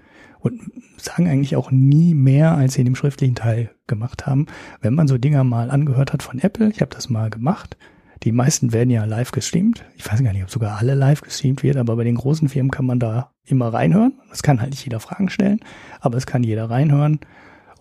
und 0.47 0.61
sagen 0.97 1.29
eigentlich 1.29 1.57
auch 1.57 1.71
nie 1.71 2.15
mehr, 2.15 2.57
als 2.57 2.75
sie 2.75 2.81
in 2.81 2.87
dem 2.87 2.97
schriftlichen 2.97 3.35
Teil 3.35 3.71
gemacht 3.87 4.27
haben. 4.27 4.47
Wenn 4.81 4.95
man 4.95 5.09
so 5.09 5.19
Dinger 5.19 5.45
mal 5.45 5.71
angehört 5.71 6.13
hat 6.13 6.23
von 6.23 6.39
Apple, 6.39 6.71
ich 6.71 6.81
habe 6.81 6.95
das 6.95 7.11
mal 7.11 7.31
gemacht, 7.31 7.77
die 8.23 8.33
meisten 8.33 8.73
werden 8.73 8.91
ja 8.91 9.05
live 9.05 9.31
gestreamt. 9.31 9.85
Ich 9.97 10.11
weiß 10.11 10.23
gar 10.23 10.33
nicht, 10.33 10.43
ob 10.43 10.51
sogar 10.51 10.79
alle 10.79 10.95
live 10.95 11.21
gestreamt 11.21 11.63
wird, 11.63 11.77
aber 11.77 11.97
bei 11.97 12.05
den 12.05 12.15
großen 12.15 12.49
Firmen 12.49 12.71
kann 12.71 12.87
man 12.87 12.99
da 12.99 13.33
immer 13.45 13.73
reinhören. 13.73 14.15
Es 14.33 14.43
kann 14.43 14.61
halt 14.61 14.71
nicht 14.71 14.85
jeder 14.85 15.01
Fragen 15.01 15.29
stellen, 15.29 15.61
aber 16.01 16.17
es 16.17 16.27
kann 16.27 16.43
jeder 16.43 16.71
reinhören. 16.71 17.21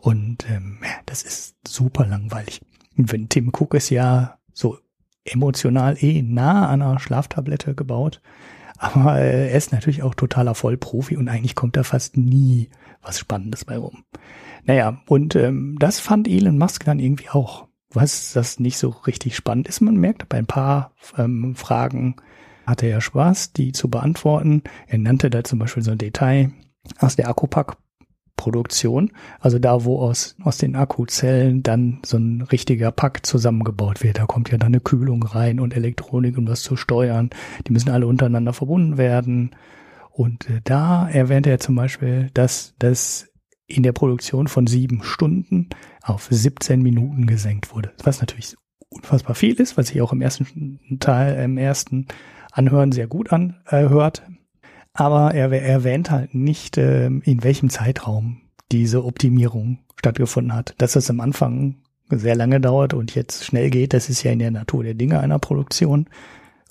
Und 0.01 0.45
ähm, 0.49 0.79
das 1.05 1.23
ist 1.23 1.55
super 1.67 2.05
langweilig. 2.05 2.61
Wenn 2.95 3.29
Tim 3.29 3.49
Cook 3.49 3.73
ist 3.75 3.89
ja 3.89 4.37
so 4.53 4.77
emotional 5.23 5.97
eh 5.99 6.21
nah 6.21 6.67
an 6.67 6.81
einer 6.81 6.99
Schlaftablette 6.99 7.73
gebaut, 7.73 8.21
aber 8.77 9.19
er 9.19 9.51
ist 9.51 9.71
natürlich 9.71 10.03
auch 10.03 10.15
totaler 10.15 10.55
Vollprofi 10.55 11.17
und 11.17 11.27
eigentlich 11.27 11.55
kommt 11.55 11.77
da 11.77 11.83
fast 11.83 12.17
nie 12.17 12.69
was 13.01 13.19
Spannendes 13.19 13.65
bei 13.65 13.77
rum. 13.77 14.03
Naja, 14.63 15.01
und 15.07 15.35
ähm, 15.35 15.77
das 15.79 15.99
fand 15.99 16.27
Elon 16.27 16.57
Musk 16.57 16.85
dann 16.85 16.99
irgendwie 16.99 17.29
auch, 17.29 17.67
was 17.91 18.33
das 18.33 18.59
nicht 18.59 18.77
so 18.77 18.89
richtig 18.89 19.35
spannend 19.35 19.67
ist. 19.67 19.81
Man 19.81 19.95
merkt, 19.95 20.27
bei 20.27 20.37
ein 20.37 20.47
paar 20.47 20.93
ähm, 21.17 21.55
Fragen 21.55 22.15
hatte 22.65 22.87
er 22.87 22.99
Spaß, 23.01 23.53
die 23.53 23.71
zu 23.71 23.89
beantworten. 23.89 24.63
Er 24.87 24.97
nannte 24.97 25.29
da 25.29 25.43
zum 25.43 25.59
Beispiel 25.59 25.83
so 25.83 25.91
ein 25.91 25.99
Detail 25.99 26.51
aus 26.99 27.15
der 27.15 27.29
Akkupack 27.29 27.77
Produktion, 28.35 29.11
also 29.39 29.59
da, 29.59 29.85
wo 29.85 29.99
aus, 29.99 30.35
aus 30.43 30.57
den 30.57 30.75
Akkuzellen 30.75 31.63
dann 31.63 31.99
so 32.05 32.17
ein 32.17 32.41
richtiger 32.41 32.91
Pack 32.91 33.25
zusammengebaut 33.25 34.03
wird. 34.03 34.19
Da 34.19 34.25
kommt 34.25 34.51
ja 34.51 34.57
dann 34.57 34.67
eine 34.67 34.81
Kühlung 34.81 35.23
rein 35.23 35.59
und 35.59 35.75
Elektronik, 35.75 36.37
um 36.37 36.45
das 36.45 36.61
zu 36.61 36.75
steuern. 36.75 37.29
Die 37.67 37.73
müssen 37.73 37.89
alle 37.89 38.07
untereinander 38.07 38.53
verbunden 38.53 38.97
werden. 38.97 39.55
Und 40.11 40.49
äh, 40.49 40.61
da 40.63 41.09
erwähnt 41.09 41.47
er 41.47 41.59
zum 41.59 41.75
Beispiel, 41.75 42.29
dass 42.33 42.75
das 42.79 43.29
in 43.67 43.83
der 43.83 43.93
Produktion 43.93 44.47
von 44.47 44.67
sieben 44.67 45.03
Stunden 45.03 45.69
auf 46.01 46.27
17 46.29 46.81
Minuten 46.81 47.25
gesenkt 47.25 47.73
wurde. 47.73 47.93
Was 48.03 48.21
natürlich 48.21 48.55
unfassbar 48.89 49.35
viel 49.35 49.55
ist, 49.55 49.77
was 49.77 49.87
sich 49.87 50.01
auch 50.01 50.13
im 50.13 50.21
ersten 50.21 50.79
Teil, 50.99 51.43
im 51.43 51.57
ersten 51.57 52.07
Anhören 52.51 52.91
sehr 52.91 53.07
gut 53.07 53.31
anhört. 53.31 54.23
Aber 54.95 55.33
er 55.33 55.51
erwähnt 55.51 56.09
halt 56.09 56.33
nicht, 56.33 56.77
äh, 56.77 57.07
in 57.07 57.43
welchem 57.43 57.69
Zeitraum 57.69 58.37
diese 58.71 59.03
Optimierung 59.03 59.79
stattgefunden 59.97 60.55
hat. 60.55 60.73
Dass 60.77 60.95
es 60.95 61.09
am 61.09 61.19
Anfang 61.19 61.75
sehr 62.09 62.35
lange 62.35 62.61
dauert 62.61 62.93
und 62.93 63.13
jetzt 63.13 63.43
schnell 63.43 63.69
geht, 63.69 63.93
das 63.93 64.09
ist 64.09 64.23
ja 64.23 64.31
in 64.31 64.39
der 64.39 64.51
Natur 64.51 64.83
der 64.83 64.93
Dinge 64.93 65.19
einer 65.19 65.37
Produktion 65.37 66.07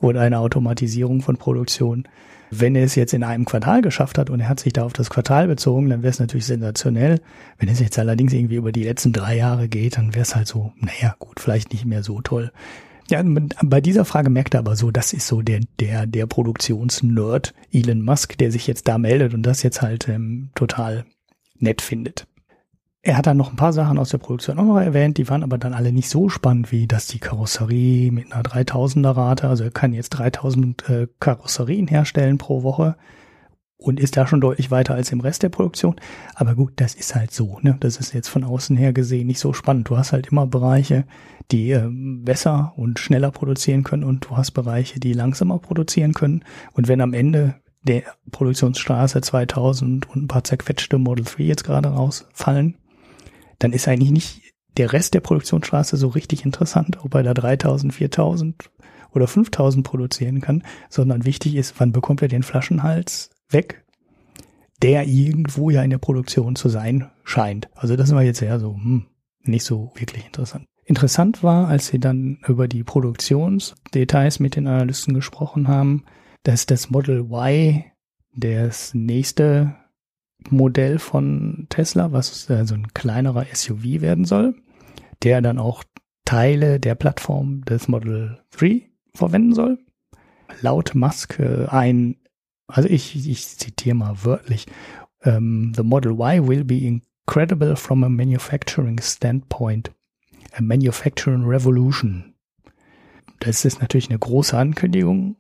oder 0.01 0.22
einer 0.22 0.40
Automatisierung 0.40 1.20
von 1.20 1.36
Produktion. 1.36 2.09
Wenn 2.51 2.76
er 2.76 2.84
es 2.84 2.94
jetzt 2.94 3.12
in 3.12 3.24
einem 3.24 3.44
Quartal 3.44 3.82
geschafft 3.82 4.16
hat 4.16 4.30
und 4.30 4.40
er 4.40 4.48
hat 4.48 4.60
sich 4.60 4.72
da 4.72 4.84
auf 4.84 4.92
das 4.92 5.10
Quartal 5.10 5.48
bezogen, 5.48 5.90
dann 5.90 6.02
wäre 6.02 6.10
es 6.10 6.20
natürlich 6.20 6.46
sensationell. 6.46 7.20
Wenn 7.59 7.68
es 7.68 7.80
jetzt 7.80 7.98
allerdings 7.98 8.32
irgendwie 8.32 8.56
über 8.56 8.72
die 8.72 8.84
letzten 8.84 9.12
drei 9.12 9.36
Jahre 9.36 9.68
geht, 9.68 9.98
dann 9.98 10.14
wäre 10.14 10.22
es 10.22 10.36
halt 10.36 10.46
so, 10.46 10.72
naja, 10.76 11.14
gut, 11.18 11.40
vielleicht 11.40 11.72
nicht 11.72 11.84
mehr 11.84 12.02
so 12.02 12.22
toll. 12.22 12.52
Ja, 13.10 13.22
bei 13.62 13.81
dieser 13.81 14.05
Frage 14.05 14.31
merkt 14.31 14.55
er 14.55 14.60
aber 14.60 14.76
so, 14.76 14.90
das 14.90 15.12
ist 15.12 15.26
so 15.26 15.43
der, 15.43 15.60
der, 15.78 16.06
der 16.06 16.26
Produktionsnerd 16.26 17.52
Elon 17.70 18.02
Musk, 18.02 18.39
der 18.39 18.51
sich 18.51 18.66
jetzt 18.66 18.89
da 18.89 18.97
meldet 18.97 19.35
und 19.35 19.43
das 19.43 19.62
jetzt 19.62 19.82
halt 19.82 20.09
ähm, 20.09 20.51
total 20.55 21.05
nett 21.59 21.82
findet. 21.82 22.26
er 23.02 23.18
hat 23.18 23.26
dann 23.26 23.36
noch 23.36 23.51
ein 23.51 23.56
paar 23.56 23.74
Sachen 23.74 23.98
aus 23.98 24.09
der 24.09 24.18
Produktion 24.18 24.59
auch 24.59 24.64
noch 24.64 24.81
erwähnt, 24.81 25.18
die 25.18 25.28
waren 25.28 25.43
aber 25.43 25.59
dann 25.59 25.74
alle 25.74 25.93
nicht 25.93 26.09
so 26.09 26.31
spannend, 26.31 26.72
wie 26.72 26.86
dass 26.86 27.06
die 27.06 27.18
Karosserie 27.18 28.10
mit 28.10 28.32
einer 28.32 28.43
3000er 28.43 29.14
Rate, 29.14 29.48
also 29.48 29.64
er 29.64 29.70
kann 29.70 29.93
jetzt 29.93 30.10
3000 30.10 30.89
äh, 30.89 31.06
Karosserien 31.20 31.86
herstellen 31.86 32.39
pro 32.39 32.62
Woche 32.62 32.97
und 33.85 34.01
ist 34.01 34.16
da 34.16 34.27
schon 34.27 34.40
deutlich 34.40 34.70
weiter 34.70 34.94
als 34.94 35.12
im 35.12 35.20
Rest 35.20 35.43
der 35.43 35.51
Produktion. 35.51 35.97
Aber 36.35 36.55
gut, 36.55 36.73
das 36.77 36.94
ist 36.94 37.15
halt 37.15 37.32
so. 37.32 37.59
Ne? 37.61 37.77
Das 37.81 37.98
ist 37.98 38.15
jetzt 38.15 38.28
von 38.28 38.43
außen 38.43 38.77
her 38.77 38.93
gesehen 38.93 39.27
nicht 39.27 39.39
so 39.39 39.52
spannend. 39.52 39.90
Du 39.90 39.98
hast 39.98 40.12
halt 40.12 40.28
immer 40.28 40.47
Bereiche, 40.47 41.05
die 41.51 41.70
äh, 41.70 41.89
besser 41.90 42.73
und 42.77 42.98
schneller 42.98 43.31
produzieren 43.31 43.85
können 43.85 44.05
und 44.05 44.24
du 44.24 44.36
hast 44.36 44.52
Bereiche, 44.52 45.01
die 45.01 45.12
langsamer 45.12 45.59
produzieren 45.59 46.15
können. 46.15 46.44
Und 46.73 46.89
wenn 46.89 47.02
am 47.02 47.12
Ende 47.12 47.56
der 47.82 48.05
Produktionsstraße 48.31 49.20
2000 49.20 50.09
und 50.09 50.24
ein 50.24 50.28
paar 50.28 50.44
zerquetschte 50.44 50.97
Model 50.97 51.27
3 51.27 51.43
jetzt 51.43 51.65
gerade 51.65 51.90
rausfallen, 51.90 52.78
dann 53.59 53.74
ist 53.74 53.86
eigentlich 53.86 54.11
nicht 54.11 54.43
der 54.78 54.94
Rest 54.94 55.12
der 55.12 55.20
Produktionsstraße 55.20 55.98
so 55.98 56.09
richtig 56.09 56.47
interessant, 56.47 57.05
ob 57.05 57.15
er 57.15 57.23
da 57.23 57.35
3000, 57.35 57.93
4000 57.93 58.70
oder 59.12 59.27
5000 59.27 59.86
produzieren 59.86 60.40
kann, 60.40 60.65
sondern 60.89 61.27
wichtig 61.27 61.55
ist, 61.55 61.74
wann 61.78 61.93
bekommt 61.93 62.23
er 62.23 62.28
den 62.28 62.43
Flaschenhals 62.43 63.34
weg, 63.55 63.85
der 64.82 65.06
irgendwo 65.06 65.70
ja 65.70 65.82
in 65.82 65.90
der 65.90 65.98
Produktion 65.98 66.56
zu 66.56 66.68
sein 66.68 67.10
scheint. 67.22 67.68
Also 67.74 67.97
das 67.97 68.14
war 68.14 68.22
jetzt 68.22 68.43
eher 68.43 68.60
so, 68.60 68.74
hm, 68.74 69.06
nicht 69.43 69.64
so 69.64 69.93
wirklich 69.94 70.26
interessant. 70.26 70.66
Interessant 70.85 71.43
war, 71.43 71.68
als 71.68 71.86
sie 71.86 71.98
dann 71.98 72.39
über 72.47 72.68
die 72.68 72.85
Produktionsdetails 72.85 74.39
mit 74.40 74.56
den 74.56 74.66
Analysten 74.66 75.14
gesprochen 75.14 75.68
haben, 75.68 76.05
dass 76.43 76.66
das 76.66 76.90
Model 76.90 77.20
Y 77.31 77.85
das 78.36 78.93
nächste 78.93 79.76
Modell 80.51 80.98
von 80.98 81.66
Tesla, 81.70 82.12
was 82.12 82.44
so 82.44 82.74
ein 82.74 82.89
kleinerer 82.93 83.47
SUV 83.51 84.02
werden 84.02 84.26
soll, 84.26 84.55
der 85.22 85.40
dann 85.40 85.59
auch 85.59 85.85
Teile 86.24 86.81
der 86.81 86.94
Plattform 86.94 87.64
des 87.64 87.89
Model 87.89 88.40
3 88.51 88.82
verwenden 89.14 89.55
soll. 89.55 89.78
Laut 90.60 90.94
Musk 90.94 91.39
äh, 91.39 91.66
ein, 91.66 92.16
also 92.66 92.89
ich, 92.89 93.28
ich 93.28 93.47
zitiere 93.47 93.97
mal 93.97 94.24
wörtlich, 94.24 94.66
um, 95.24 95.32
ähm, 95.32 95.73
The 95.74 95.82
Model 95.82 96.12
Y 96.12 96.49
will 96.49 96.65
be 96.65 96.78
incredible 96.78 97.77
from 97.77 98.05
a 98.05 98.09
manufacturing 98.09 99.01
standpoint. 99.01 99.91
A 100.53 100.62
manufacturing 100.62 101.45
revolution. 101.45 102.35
Das 103.41 103.65
ist 103.65 103.81
natürlich 103.81 104.09
eine 104.11 104.19
große 104.19 104.57
Ankündigung, 104.57 105.36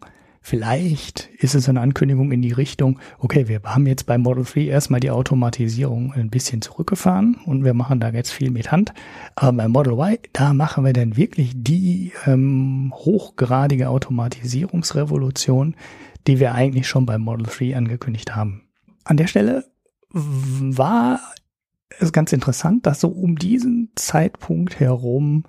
Vielleicht 0.46 1.30
ist 1.38 1.54
es 1.54 1.70
eine 1.70 1.80
Ankündigung 1.80 2.30
in 2.30 2.42
die 2.42 2.52
Richtung, 2.52 2.98
okay, 3.18 3.48
wir 3.48 3.62
haben 3.64 3.86
jetzt 3.86 4.04
bei 4.04 4.18
Model 4.18 4.44
3 4.44 4.66
erstmal 4.66 5.00
die 5.00 5.10
Automatisierung 5.10 6.12
ein 6.12 6.28
bisschen 6.28 6.60
zurückgefahren 6.60 7.38
und 7.46 7.64
wir 7.64 7.72
machen 7.72 7.98
da 7.98 8.10
jetzt 8.10 8.30
viel 8.30 8.50
mit 8.50 8.70
Hand. 8.70 8.92
Aber 9.36 9.56
bei 9.56 9.68
Model 9.68 9.94
Y, 9.94 10.18
da 10.34 10.52
machen 10.52 10.84
wir 10.84 10.92
dann 10.92 11.16
wirklich 11.16 11.52
die 11.54 12.12
ähm, 12.26 12.92
hochgradige 12.94 13.88
Automatisierungsrevolution, 13.88 15.76
die 16.26 16.40
wir 16.40 16.54
eigentlich 16.54 16.88
schon 16.88 17.06
bei 17.06 17.18
Model 17.18 17.46
3 17.46 17.76
angekündigt 17.76 18.34
haben. 18.34 18.68
An 19.04 19.16
der 19.16 19.26
Stelle 19.26 19.64
war 20.10 21.20
es 21.98 22.12
ganz 22.12 22.32
interessant, 22.32 22.86
dass 22.86 23.00
so 23.00 23.08
um 23.08 23.36
diesen 23.36 23.90
Zeitpunkt 23.94 24.80
herum 24.80 25.44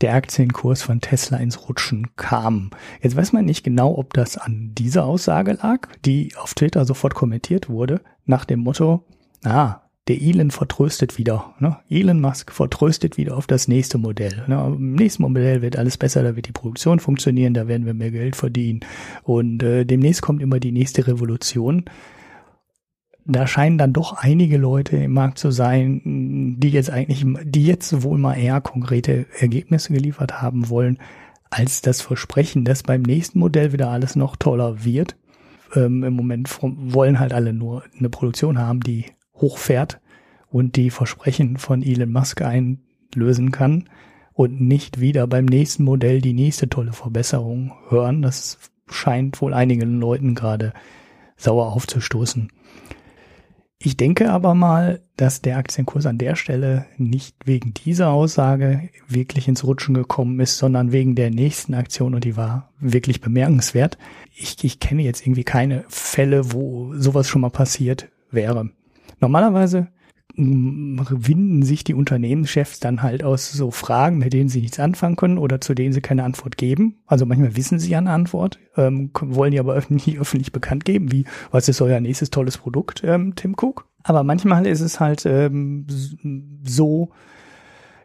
der 0.00 0.14
Aktienkurs 0.14 0.82
von 0.82 1.00
Tesla 1.00 1.38
ins 1.38 1.68
Rutschen 1.68 2.16
kam. 2.16 2.70
Jetzt 3.00 3.16
weiß 3.16 3.32
man 3.32 3.44
nicht 3.44 3.62
genau, 3.64 3.96
ob 3.96 4.12
das 4.12 4.36
an 4.36 4.72
dieser 4.74 5.04
Aussage 5.04 5.52
lag, 5.52 5.88
die 6.04 6.34
auf 6.36 6.54
Twitter 6.54 6.84
sofort 6.84 7.14
kommentiert 7.14 7.68
wurde, 7.68 8.00
nach 8.24 8.44
dem 8.44 8.60
Motto, 8.60 9.04
ah, 9.44 9.83
der 10.08 10.20
Elon 10.20 10.50
vertröstet 10.50 11.16
wieder. 11.16 11.54
Ne? 11.60 11.78
Elon 11.88 12.20
Musk 12.20 12.52
vertröstet 12.52 13.16
wieder 13.16 13.36
auf 13.36 13.46
das 13.46 13.68
nächste 13.68 13.98
Modell. 13.98 14.44
Ne? 14.46 14.74
Im 14.76 14.94
nächsten 14.94 15.22
Modell 15.22 15.62
wird 15.62 15.76
alles 15.76 15.96
besser, 15.96 16.22
da 16.22 16.36
wird 16.36 16.46
die 16.46 16.52
Produktion 16.52 17.00
funktionieren, 17.00 17.54
da 17.54 17.68
werden 17.68 17.86
wir 17.86 17.94
mehr 17.94 18.10
Geld 18.10 18.36
verdienen. 18.36 18.80
Und 19.22 19.62
äh, 19.62 19.84
demnächst 19.84 20.22
kommt 20.22 20.42
immer 20.42 20.60
die 20.60 20.72
nächste 20.72 21.06
Revolution 21.06 21.84
da 23.26 23.46
scheinen 23.46 23.78
dann 23.78 23.92
doch 23.92 24.12
einige 24.14 24.58
Leute 24.58 24.96
im 24.96 25.12
Markt 25.12 25.38
zu 25.38 25.50
sein, 25.50 26.56
die 26.58 26.68
jetzt 26.68 26.90
eigentlich, 26.90 27.24
die 27.44 27.64
jetzt 27.64 28.02
wohl 28.02 28.18
mal 28.18 28.34
eher 28.34 28.60
konkrete 28.60 29.26
Ergebnisse 29.38 29.92
geliefert 29.92 30.42
haben 30.42 30.68
wollen, 30.68 30.98
als 31.50 31.80
das 31.82 32.02
Versprechen, 32.02 32.64
dass 32.64 32.82
beim 32.82 33.02
nächsten 33.02 33.38
Modell 33.38 33.72
wieder 33.72 33.90
alles 33.90 34.16
noch 34.16 34.36
toller 34.36 34.84
wird. 34.84 35.16
Ähm, 35.74 36.04
Im 36.04 36.14
Moment 36.14 36.50
wollen 36.60 37.18
halt 37.18 37.32
alle 37.32 37.52
nur 37.52 37.84
eine 37.98 38.10
Produktion 38.10 38.58
haben, 38.58 38.80
die 38.80 39.06
hochfährt 39.34 40.00
und 40.48 40.76
die 40.76 40.90
Versprechen 40.90 41.56
von 41.56 41.82
Elon 41.82 42.12
Musk 42.12 42.42
einlösen 42.42 43.50
kann 43.50 43.88
und 44.32 44.60
nicht 44.60 45.00
wieder 45.00 45.26
beim 45.26 45.44
nächsten 45.44 45.84
Modell 45.84 46.20
die 46.20 46.32
nächste 46.32 46.68
tolle 46.68 46.92
Verbesserung 46.92 47.72
hören. 47.88 48.22
Das 48.22 48.58
scheint 48.88 49.40
wohl 49.40 49.54
einigen 49.54 50.00
Leuten 50.00 50.34
gerade 50.34 50.72
sauer 51.36 51.72
aufzustoßen. 51.72 52.50
Ich 53.78 53.96
denke 53.98 54.30
aber 54.30 54.54
mal, 54.54 55.02
dass 55.16 55.42
der 55.42 55.58
Aktienkurs 55.58 56.06
an 56.06 56.16
der 56.16 56.36
Stelle 56.36 56.86
nicht 56.96 57.36
wegen 57.44 57.74
dieser 57.74 58.08
Aussage 58.10 58.88
wirklich 59.08 59.46
ins 59.46 59.64
Rutschen 59.64 59.94
gekommen 59.94 60.40
ist, 60.40 60.56
sondern 60.56 60.90
wegen 60.90 61.16
der 61.16 61.30
nächsten 61.30 61.74
Aktion 61.74 62.14
und 62.14 62.24
die 62.24 62.36
war 62.36 62.70
wirklich 62.80 63.20
bemerkenswert. 63.20 63.98
Ich, 64.34 64.64
ich 64.64 64.80
kenne 64.80 65.02
jetzt 65.02 65.26
irgendwie 65.26 65.44
keine 65.44 65.84
Fälle, 65.88 66.52
wo 66.52 66.94
sowas 66.94 67.28
schon 67.28 67.42
mal 67.42 67.50
passiert 67.50 68.08
wäre. 68.30 68.70
Normalerweise 69.24 69.88
winden 70.36 71.62
sich 71.62 71.82
die 71.82 71.94
Unternehmenschefs 71.94 72.78
dann 72.78 73.02
halt 73.02 73.24
aus 73.24 73.50
so 73.50 73.70
Fragen, 73.70 74.18
mit 74.18 74.34
denen 74.34 74.50
sie 74.50 74.60
nichts 74.60 74.78
anfangen 74.78 75.16
können 75.16 75.38
oder 75.38 75.62
zu 75.62 75.72
denen 75.72 75.94
sie 75.94 76.02
keine 76.02 76.24
Antwort 76.24 76.58
geben. 76.58 76.96
Also 77.06 77.24
manchmal 77.24 77.56
wissen 77.56 77.78
sie 77.78 77.90
ja 77.90 77.98
eine 77.98 78.10
Antwort, 78.10 78.58
ähm, 78.76 79.12
wollen 79.18 79.52
die 79.52 79.60
aber 79.60 79.72
öffentlich, 79.72 80.18
öffentlich 80.20 80.52
bekannt 80.52 80.84
geben, 80.84 81.10
wie, 81.10 81.24
was 81.52 81.70
ist 81.70 81.80
euer 81.80 82.00
nächstes 82.00 82.28
tolles 82.28 82.58
Produkt, 82.58 83.02
ähm, 83.02 83.34
Tim 83.34 83.54
Cook. 83.58 83.86
Aber 84.02 84.24
manchmal 84.24 84.66
ist 84.66 84.82
es 84.82 85.00
halt 85.00 85.24
ähm, 85.24 85.86
so, 86.62 87.12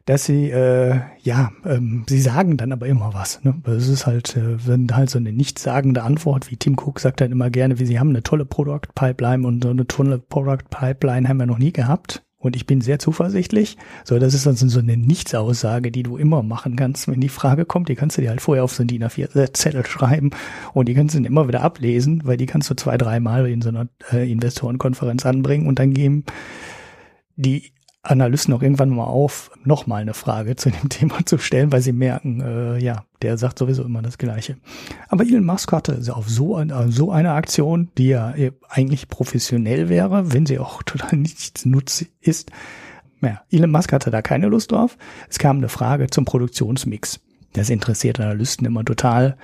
dass 0.10 0.26
sie, 0.26 0.50
äh, 0.50 1.02
ja, 1.22 1.52
ähm, 1.66 2.04
sie 2.10 2.20
sagen 2.20 2.58
dann 2.58 2.72
aber 2.72 2.88
immer 2.88 3.14
was. 3.14 3.44
Ne? 3.44 3.62
Es 3.68 3.88
ist 3.88 4.08
halt, 4.08 4.36
äh, 4.36 4.66
wenn 4.66 4.96
halt 4.96 5.12
so 5.12 5.20
eine 5.20 5.32
nichtssagende 5.32 6.02
Antwort, 6.02 6.50
wie 6.50 6.58
Tim 6.58 6.80
Cook 6.80 7.00
sagt 7.00 7.22
dann 7.22 7.32
immer 7.32 7.52
gerne, 7.52 7.78
wie 7.78 7.86
sie 7.86 8.00
haben 8.00 8.10
eine 8.10 8.24
tolle 8.24 8.46
Product 8.46 8.88
Pipeline 8.96 9.46
und 9.46 9.64
so 9.64 9.70
eine 9.70 9.86
tolle 9.86 10.18
Product 10.18 10.68
Pipeline 10.72 11.30
haben 11.30 11.38
wir 11.38 11.46
noch 11.46 11.60
nie 11.60 11.72
gehabt. 11.72 12.24
Und 12.40 12.56
ich 12.56 12.66
bin 12.66 12.82
sehr 12.82 12.98
zuversichtlich. 12.98 13.78
So, 14.04 14.18
das 14.18 14.34
ist 14.34 14.48
also 14.48 14.68
so 14.68 14.80
eine 14.80 14.98
Nichtsaussage, 14.98 15.92
die 15.92 16.02
du 16.02 16.18
immer 16.18 16.42
machen 16.42 16.76
kannst, 16.76 17.08
wenn 17.08 17.22
die 17.22 17.30
Frage 17.30 17.66
kommt. 17.66 17.88
Die 17.88 17.96
kannst 17.96 18.18
du 18.18 18.24
dir 18.24 18.32
halt 18.32 18.42
vorher 18.42 18.64
auf 18.64 18.74
so 18.74 18.82
ein 18.82 18.88
DIN 18.88 19.04
A4-Zettel 19.04 19.86
schreiben 19.86 20.32
und 20.74 20.90
die 20.90 20.96
kannst 20.96 21.14
du 21.14 21.20
dann 21.20 21.26
immer 21.26 21.48
wieder 21.48 21.62
ablesen, 21.62 22.22
weil 22.26 22.38
die 22.38 22.48
kannst 22.48 22.68
du 22.72 22.74
zwei, 22.74 22.98
dreimal 22.98 23.48
in 23.48 23.62
so 23.62 23.70
einer 23.70 23.90
äh, 24.12 24.32
Investorenkonferenz 24.32 25.24
anbringen 25.28 25.68
und 25.68 25.78
dann 25.78 25.94
geben 25.94 26.24
die 27.36 27.74
Analysten 28.02 28.54
auch 28.54 28.62
irgendwann 28.62 28.90
mal 28.90 29.06
auf, 29.06 29.52
nochmal 29.66 30.02
eine 30.02 30.14
Frage 30.14 30.56
zu 30.56 30.70
dem 30.70 30.90
Thema 30.90 31.26
zu 31.26 31.38
stellen, 31.38 31.72
weil 31.72 31.82
sie 31.82 31.92
merken, 31.92 32.42
äh, 32.42 32.78
ja, 32.80 33.04
der 33.22 33.38
sagt 33.38 33.60
sowieso 33.60 33.84
immer 33.84 34.02
das 34.02 34.18
Gleiche. 34.18 34.58
Aber 35.10 35.24
Elon 35.26 35.44
Musk 35.44 35.72
hatte 35.74 35.94
also 35.94 36.14
auf 36.14 36.30
so, 36.30 36.56
eine, 36.56 36.92
so 36.92 37.12
eine 37.12 37.32
Aktion, 37.32 37.90
die 37.98 38.08
ja 38.08 38.34
eigentlich 38.70 39.10
professionell 39.10 39.90
wäre, 39.90 40.34
wenn 40.34 40.46
sie 40.46 40.60
auch 40.60 40.84
total 40.86 41.18
nichts 41.18 41.66
nutz 41.66 42.06
ist. 42.22 42.52
Ja, 43.22 43.42
Elon 43.52 43.72
Musk 43.72 43.92
hatte 43.92 44.12
da 44.12 44.22
keine 44.22 44.48
Lust 44.48 44.72
drauf. 44.72 44.98
Es 45.30 45.38
kam 45.38 45.58
eine 45.58 45.70
Frage 45.70 46.08
zum 46.08 46.24
Produktionsmix. 46.24 47.20
Das 47.54 47.70
interessiert 47.70 48.20
Analysten 48.22 48.66
immer 48.66 48.86
total, 48.86 49.36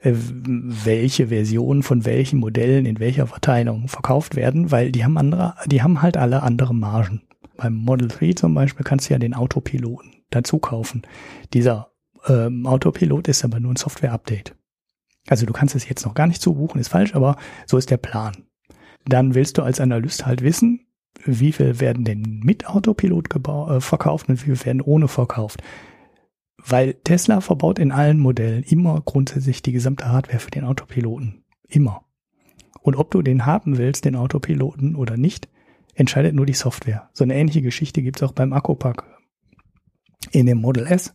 äh, 0.00 0.12
welche 0.14 1.28
Versionen 1.28 1.84
von 1.84 2.04
welchen 2.04 2.40
Modellen 2.40 2.84
in 2.84 2.98
welcher 2.98 3.28
Verteilung 3.28 3.86
verkauft 3.86 4.34
werden, 4.34 4.72
weil 4.72 4.90
die 4.90 5.04
haben 5.04 5.16
andere, 5.18 5.54
die 5.66 5.82
haben 5.82 6.02
halt 6.02 6.16
alle 6.16 6.42
andere 6.42 6.74
Margen 6.74 7.22
beim 7.62 7.74
Model 7.74 8.08
3 8.08 8.32
zum 8.32 8.54
Beispiel 8.54 8.84
kannst 8.84 9.08
du 9.08 9.14
ja 9.14 9.18
den 9.18 9.34
Autopiloten 9.34 10.10
dazu 10.30 10.58
kaufen. 10.58 11.02
Dieser 11.52 11.92
ähm, 12.26 12.66
Autopilot 12.66 13.28
ist 13.28 13.44
aber 13.44 13.60
nur 13.60 13.72
ein 13.72 13.76
Software-Update. 13.76 14.56
Also 15.28 15.46
du 15.46 15.52
kannst 15.52 15.76
es 15.76 15.88
jetzt 15.88 16.04
noch 16.04 16.14
gar 16.14 16.26
nicht 16.26 16.42
zubuchen, 16.42 16.80
ist 16.80 16.88
falsch, 16.88 17.14
aber 17.14 17.36
so 17.66 17.76
ist 17.76 17.90
der 17.90 17.98
Plan. 17.98 18.32
Dann 19.06 19.34
willst 19.34 19.58
du 19.58 19.62
als 19.62 19.80
Analyst 19.80 20.26
halt 20.26 20.42
wissen, 20.42 20.86
wie 21.24 21.52
viel 21.52 21.78
werden 21.78 22.04
denn 22.04 22.40
mit 22.42 22.66
Autopilot 22.66 23.28
äh, 23.34 23.80
verkauft 23.80 24.28
und 24.28 24.34
wie 24.40 24.56
viel 24.56 24.66
werden 24.66 24.80
ohne 24.80 25.06
verkauft. 25.06 25.62
Weil 26.56 26.94
Tesla 26.94 27.40
verbaut 27.40 27.78
in 27.78 27.92
allen 27.92 28.18
Modellen 28.18 28.64
immer 28.64 29.00
grundsätzlich 29.04 29.62
die 29.62 29.72
gesamte 29.72 30.08
Hardware 30.08 30.40
für 30.40 30.50
den 30.50 30.64
Autopiloten. 30.64 31.44
Immer. 31.68 32.04
Und 32.80 32.96
ob 32.96 33.12
du 33.12 33.22
den 33.22 33.46
haben 33.46 33.78
willst, 33.78 34.04
den 34.04 34.16
Autopiloten 34.16 34.96
oder 34.96 35.16
nicht, 35.16 35.48
entscheidet 36.02 36.34
nur 36.34 36.46
die 36.46 36.52
Software. 36.52 37.08
So 37.12 37.24
eine 37.24 37.34
ähnliche 37.34 37.62
Geschichte 37.62 38.02
gibt's 38.02 38.22
auch 38.22 38.32
beim 38.32 38.52
Akkupack 38.52 39.04
in 40.30 40.46
dem 40.46 40.58
Model 40.58 40.86
S 40.86 41.14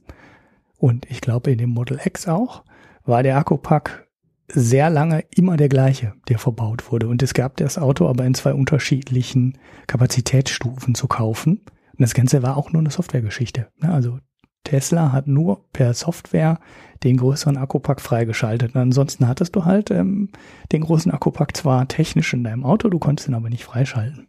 und 0.77 1.05
ich 1.09 1.21
glaube 1.21 1.51
in 1.51 1.57
dem 1.57 1.69
Model 1.69 1.99
X 2.03 2.27
auch, 2.27 2.63
war 3.05 3.23
der 3.23 3.37
Akkupack 3.37 4.07
sehr 4.49 4.89
lange 4.89 5.23
immer 5.35 5.57
der 5.57 5.69
gleiche, 5.69 6.13
der 6.29 6.39
verbaut 6.39 6.91
wurde. 6.91 7.07
Und 7.07 7.21
es 7.21 7.33
gab 7.33 7.57
das 7.57 7.77
Auto 7.77 8.07
aber 8.07 8.25
in 8.25 8.33
zwei 8.33 8.53
unterschiedlichen 8.53 9.57
Kapazitätsstufen 9.87 10.95
zu 10.95 11.07
kaufen. 11.07 11.61
Und 11.91 12.01
das 12.01 12.13
Ganze 12.13 12.43
war 12.43 12.55
auch 12.55 12.71
nur 12.71 12.81
eine 12.81 12.91
Softwaregeschichte. 12.91 13.67
Ne? 13.81 13.91
Also 13.91 14.19
Tesla 14.63 15.11
hat 15.11 15.27
nur 15.27 15.69
per 15.71 15.93
Software 15.93 16.59
den 17.03 17.17
größeren 17.17 17.57
Akkupack 17.57 18.01
freigeschaltet. 18.01 18.75
Und 18.75 18.81
ansonsten 18.81 19.27
hattest 19.27 19.55
du 19.55 19.65
halt 19.65 19.91
ähm, 19.91 20.29
den 20.71 20.81
großen 20.81 21.11
Akkupack 21.11 21.55
zwar 21.55 21.87
technisch 21.87 22.33
in 22.33 22.43
deinem 22.43 22.63
Auto, 22.63 22.89
du 22.89 22.99
konntest 22.99 23.27
ihn 23.27 23.35
aber 23.35 23.49
nicht 23.49 23.65
freischalten. 23.65 24.27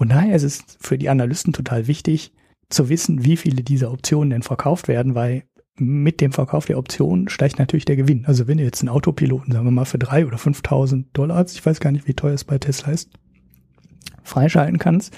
Und 0.00 0.12
daher 0.12 0.34
ist 0.34 0.44
es 0.44 0.64
für 0.80 0.96
die 0.96 1.10
Analysten 1.10 1.52
total 1.52 1.86
wichtig 1.86 2.32
zu 2.70 2.88
wissen, 2.88 3.22
wie 3.22 3.36
viele 3.36 3.62
dieser 3.62 3.92
Optionen 3.92 4.30
denn 4.30 4.42
verkauft 4.42 4.88
werden, 4.88 5.14
weil 5.14 5.44
mit 5.76 6.22
dem 6.22 6.32
Verkauf 6.32 6.64
der 6.64 6.78
Optionen 6.78 7.28
steigt 7.28 7.58
natürlich 7.58 7.84
der 7.84 7.96
Gewinn. 7.96 8.24
Also 8.24 8.48
wenn 8.48 8.56
du 8.56 8.64
jetzt 8.64 8.80
einen 8.80 8.88
Autopiloten, 8.88 9.52
sagen 9.52 9.66
wir 9.66 9.70
mal, 9.70 9.84
für 9.84 9.98
drei 9.98 10.24
oder 10.24 10.38
5.000 10.38 11.04
Dollar, 11.12 11.44
ich 11.44 11.64
weiß 11.64 11.80
gar 11.80 11.92
nicht, 11.92 12.08
wie 12.08 12.14
teuer 12.14 12.32
es 12.32 12.44
bei 12.44 12.56
Tesla 12.56 12.92
ist, 12.92 13.10
freischalten 14.22 14.78
kannst, 14.78 15.14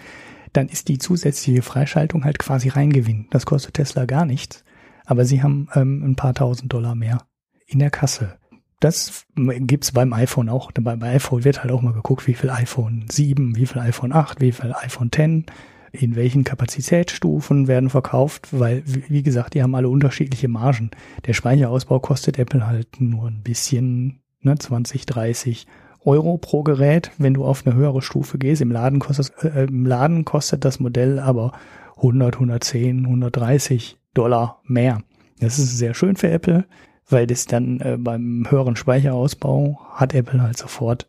dann 0.52 0.68
ist 0.68 0.88
die 0.88 0.98
zusätzliche 0.98 1.62
Freischaltung 1.62 2.24
halt 2.24 2.40
quasi 2.40 2.68
Reingewinn. 2.68 3.28
Das 3.30 3.46
kostet 3.46 3.74
Tesla 3.74 4.04
gar 4.04 4.26
nichts, 4.26 4.64
aber 5.04 5.24
sie 5.24 5.44
haben 5.44 5.68
ähm, 5.76 6.02
ein 6.02 6.16
paar 6.16 6.34
tausend 6.34 6.72
Dollar 6.72 6.96
mehr 6.96 7.22
in 7.68 7.78
der 7.78 7.90
Kasse. 7.90 8.36
Das 8.82 9.26
gibt's 9.36 9.92
beim 9.92 10.12
iPhone 10.12 10.48
auch. 10.48 10.72
Beim 10.72 11.04
iPhone 11.04 11.44
wird 11.44 11.62
halt 11.62 11.70
auch 11.70 11.82
mal 11.82 11.92
geguckt, 11.92 12.26
wie 12.26 12.34
viel 12.34 12.50
iPhone 12.50 13.04
7, 13.09 13.54
wie 13.54 13.66
viel 13.66 13.80
iPhone 13.80 14.12
8, 14.12 14.40
wie 14.40 14.50
viel 14.50 14.74
iPhone 14.74 15.12
10, 15.12 15.46
in 15.92 16.16
welchen 16.16 16.42
Kapazitätsstufen 16.42 17.68
werden 17.68 17.90
verkauft, 17.90 18.48
weil, 18.50 18.82
wie 18.84 19.22
gesagt, 19.22 19.54
die 19.54 19.62
haben 19.62 19.76
alle 19.76 19.88
unterschiedliche 19.88 20.48
Margen. 20.48 20.90
Der 21.26 21.32
Speicherausbau 21.32 22.00
kostet 22.00 22.40
Apple 22.40 22.66
halt 22.66 23.00
nur 23.00 23.28
ein 23.28 23.42
bisschen, 23.44 24.18
ne, 24.40 24.59
20, 24.59 25.06
30 25.06 25.68
Euro 26.04 26.36
pro 26.36 26.64
Gerät, 26.64 27.12
wenn 27.18 27.34
du 27.34 27.44
auf 27.44 27.64
eine 27.64 27.76
höhere 27.76 28.02
Stufe 28.02 28.36
gehst. 28.36 28.62
Im 28.62 28.72
Laden 28.72 28.98
kostet, 28.98 29.32
äh, 29.44 29.66
im 29.66 29.86
Laden 29.86 30.24
kostet 30.24 30.64
das 30.64 30.80
Modell 30.80 31.20
aber 31.20 31.52
100, 31.98 32.34
110, 32.34 33.04
130 33.06 33.96
Dollar 34.12 34.60
mehr. 34.64 35.02
Das 35.38 35.60
ist 35.60 35.78
sehr 35.78 35.94
schön 35.94 36.16
für 36.16 36.30
Apple, 36.30 36.64
weil 37.08 37.26
das 37.26 37.46
dann 37.46 37.80
äh, 37.80 37.96
beim 37.98 38.46
höheren 38.48 38.76
Speicherausbau 38.76 39.80
hat 39.92 40.14
Apple 40.14 40.42
halt 40.42 40.58
sofort 40.58 41.06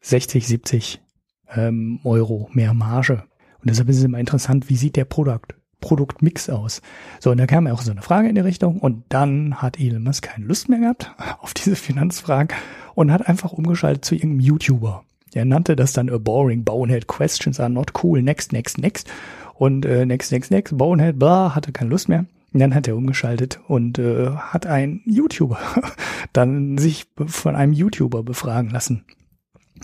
60, 0.00 0.46
70 0.46 1.00
ähm, 1.54 2.00
Euro 2.04 2.48
mehr 2.52 2.74
Marge. 2.74 3.24
Und 3.60 3.70
deshalb 3.70 3.88
ist 3.88 3.98
es 3.98 4.04
immer 4.04 4.18
interessant, 4.18 4.68
wie 4.68 4.76
sieht 4.76 4.96
der 4.96 5.04
Produkt, 5.04 5.54
Produktmix 5.80 6.48
aus. 6.50 6.82
So, 7.20 7.30
und 7.30 7.38
da 7.38 7.46
kam 7.46 7.66
ja 7.66 7.72
auch 7.72 7.82
so 7.82 7.90
eine 7.90 8.02
Frage 8.02 8.28
in 8.28 8.34
die 8.34 8.40
Richtung 8.40 8.78
und 8.78 9.04
dann 9.08 9.56
hat 9.56 9.78
Elon 9.80 10.02
Musk 10.02 10.24
keine 10.24 10.46
Lust 10.46 10.68
mehr 10.68 10.80
gehabt 10.80 11.12
auf 11.40 11.54
diese 11.54 11.76
Finanzfragen 11.76 12.56
und 12.94 13.12
hat 13.12 13.28
einfach 13.28 13.52
umgeschaltet 13.52 14.04
zu 14.04 14.14
irgendeinem 14.14 14.40
YouTuber. 14.40 15.04
Er 15.34 15.44
nannte 15.44 15.76
das 15.76 15.92
dann 15.92 16.08
a 16.08 16.18
boring 16.18 16.64
bonehead 16.64 17.06
questions 17.06 17.60
are 17.60 17.70
not 17.70 17.92
cool, 18.02 18.22
next, 18.22 18.52
next, 18.52 18.78
next. 18.78 19.08
Und 19.54 19.84
äh, 19.84 20.06
next, 20.06 20.32
next, 20.32 20.50
next, 20.50 20.76
bonehead, 20.76 21.18
blah, 21.18 21.54
hatte 21.54 21.72
keine 21.72 21.90
Lust 21.90 22.08
mehr. 22.08 22.24
Und 22.58 22.62
dann 22.62 22.74
hat 22.74 22.88
er 22.88 22.96
umgeschaltet 22.96 23.60
und 23.68 24.00
äh, 24.00 24.30
hat 24.30 24.66
ein 24.66 25.00
YouTuber 25.04 25.60
dann 26.32 26.76
sich 26.76 27.06
von 27.24 27.54
einem 27.54 27.72
YouTuber 27.72 28.24
befragen 28.24 28.70
lassen. 28.70 29.04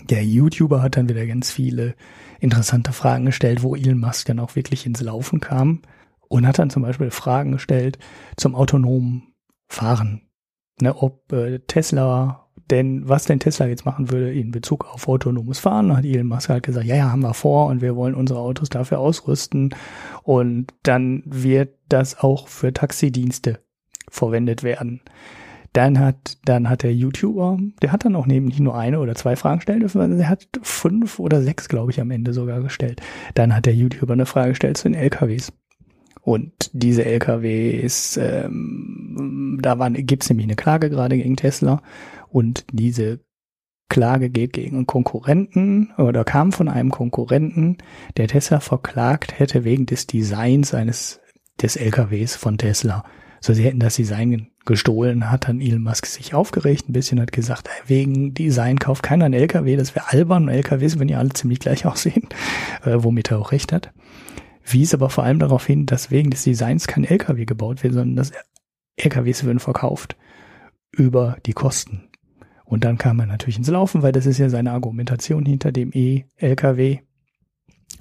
Der 0.09 0.25
YouTuber 0.25 0.81
hat 0.81 0.97
dann 0.97 1.07
wieder 1.07 1.25
ganz 1.25 1.49
viele 1.51 1.95
interessante 2.41 2.91
Fragen 2.91 3.27
gestellt, 3.27 3.63
wo 3.63 3.77
Elon 3.77 3.97
Musk 3.97 4.27
dann 4.27 4.39
auch 4.39 4.57
wirklich 4.57 4.85
ins 4.85 4.99
Laufen 4.99 5.39
kam 5.39 5.83
und 6.27 6.45
hat 6.45 6.59
dann 6.59 6.69
zum 6.69 6.83
Beispiel 6.83 7.11
Fragen 7.11 7.53
gestellt 7.53 7.97
zum 8.35 8.55
autonomen 8.55 9.33
Fahren. 9.69 10.27
Ne, 10.81 10.93
ob 10.97 11.31
äh, 11.31 11.59
Tesla 11.59 12.44
denn, 12.71 13.07
was 13.07 13.25
denn 13.25 13.39
Tesla 13.39 13.67
jetzt 13.67 13.85
machen 13.85 14.11
würde 14.11 14.33
in 14.33 14.51
Bezug 14.51 14.85
auf 14.85 15.07
autonomes 15.07 15.59
Fahren, 15.59 15.95
hat 15.95 16.05
Elon 16.05 16.27
Musk 16.27 16.49
halt 16.49 16.63
gesagt, 16.63 16.85
ja, 16.85 16.95
ja, 16.95 17.11
haben 17.11 17.21
wir 17.21 17.33
vor 17.33 17.67
und 17.67 17.81
wir 17.81 17.95
wollen 17.95 18.15
unsere 18.15 18.39
Autos 18.39 18.69
dafür 18.69 18.99
ausrüsten 18.99 19.75
und 20.23 20.67
dann 20.83 21.23
wird 21.25 21.75
das 21.89 22.19
auch 22.19 22.47
für 22.47 22.73
Taxidienste 22.73 23.59
verwendet 24.09 24.63
werden. 24.63 25.01
Dann 25.73 25.99
hat, 25.99 26.37
dann 26.45 26.69
hat 26.69 26.83
der 26.83 26.95
YouTuber, 26.95 27.59
der 27.81 27.91
hat 27.91 28.05
dann 28.05 28.15
auch 28.15 28.25
neben 28.25 28.45
nicht 28.45 28.61
nur 28.61 28.77
eine 28.77 28.99
oder 28.99 29.13
zwei 29.13 29.35
Fragen 29.35 29.57
gestellt, 29.57 29.89
sondern 29.89 30.17
der 30.17 30.29
hat 30.29 30.47
fünf 30.61 31.19
oder 31.19 31.41
sechs, 31.41 31.67
glaube 31.67 31.91
ich, 31.91 31.99
am 31.99 32.11
Ende 32.11 32.31
sogar 32.31 32.61
gestellt. 32.61 33.01
Dann 33.33 33.53
hat 33.53 33.65
der 33.65 33.75
YouTuber 33.75 34.13
eine 34.13 34.25
Frage 34.25 34.51
gestellt 34.51 34.77
zu 34.77 34.89
den 34.89 34.97
LKWs. 34.97 35.51
Und 36.21 36.71
diese 36.73 37.05
LKWs, 37.05 38.17
ähm, 38.17 39.59
da 39.61 39.77
waren, 39.77 39.93
gibt's 39.93 40.29
nämlich 40.29 40.47
eine 40.47 40.55
Klage 40.55 40.89
gerade 40.89 41.17
gegen 41.17 41.35
Tesla 41.35 41.83
und 42.35 42.65
diese 42.73 43.21
Klage 43.87 44.29
geht 44.29 44.51
gegen 44.51 44.75
einen 44.75 44.85
Konkurrenten 44.85 45.93
oder 45.97 46.25
kam 46.25 46.51
von 46.51 46.67
einem 46.67 46.91
Konkurrenten, 46.91 47.77
der 48.17 48.27
Tesla 48.27 48.59
verklagt 48.59 49.39
hätte 49.39 49.63
wegen 49.63 49.85
des 49.85 50.05
Designs 50.05 50.73
eines 50.73 51.21
des 51.61 51.77
LKWs 51.77 52.35
von 52.35 52.57
Tesla. 52.57 53.05
So, 53.39 53.53
sie 53.53 53.63
hätten 53.63 53.79
das 53.79 53.95
Design 53.95 54.49
gestohlen, 54.65 55.31
hat 55.31 55.47
dann 55.47 55.61
Elon 55.61 55.81
Musk 55.81 56.07
sich 56.07 56.33
aufgeregt, 56.33 56.89
ein 56.89 56.93
bisschen 56.93 57.21
hat 57.21 57.31
gesagt, 57.31 57.69
wegen 57.87 58.33
Design 58.33 58.79
kauft 58.79 59.03
keiner 59.03 59.25
einen 59.25 59.33
LKW, 59.33 59.77
das 59.77 59.95
wäre 59.95 60.11
albern, 60.11 60.49
LKWs 60.49 60.99
wenn 60.99 61.07
die 61.07 61.15
alle 61.15 61.29
ziemlich 61.29 61.59
gleich 61.61 61.85
aussehen, 61.85 62.27
äh, 62.83 62.97
womit 62.97 63.31
er 63.31 63.39
auch 63.39 63.53
recht 63.53 63.71
hat. 63.71 63.93
Wies 64.65 64.93
aber 64.93 65.09
vor 65.09 65.23
allem 65.23 65.39
darauf 65.39 65.65
hin, 65.65 65.85
dass 65.85 66.11
wegen 66.11 66.31
des 66.31 66.43
Designs 66.43 66.87
kein 66.87 67.05
LKW 67.05 67.45
gebaut 67.45 67.81
wird, 67.81 67.93
sondern 67.93 68.17
dass 68.17 68.33
LKWs 68.97 69.45
würden 69.45 69.59
verkauft 69.59 70.17
über 70.91 71.37
die 71.45 71.53
Kosten. 71.53 72.09
Und 72.65 72.83
dann 72.83 72.97
kam 72.97 73.19
er 73.19 73.27
natürlich 73.27 73.57
ins 73.57 73.69
Laufen, 73.69 74.01
weil 74.01 74.11
das 74.11 74.25
ist 74.25 74.39
ja 74.39 74.49
seine 74.49 74.71
Argumentation 74.71 75.45
hinter 75.45 75.71
dem 75.71 75.91
E-LKW, 75.93 76.99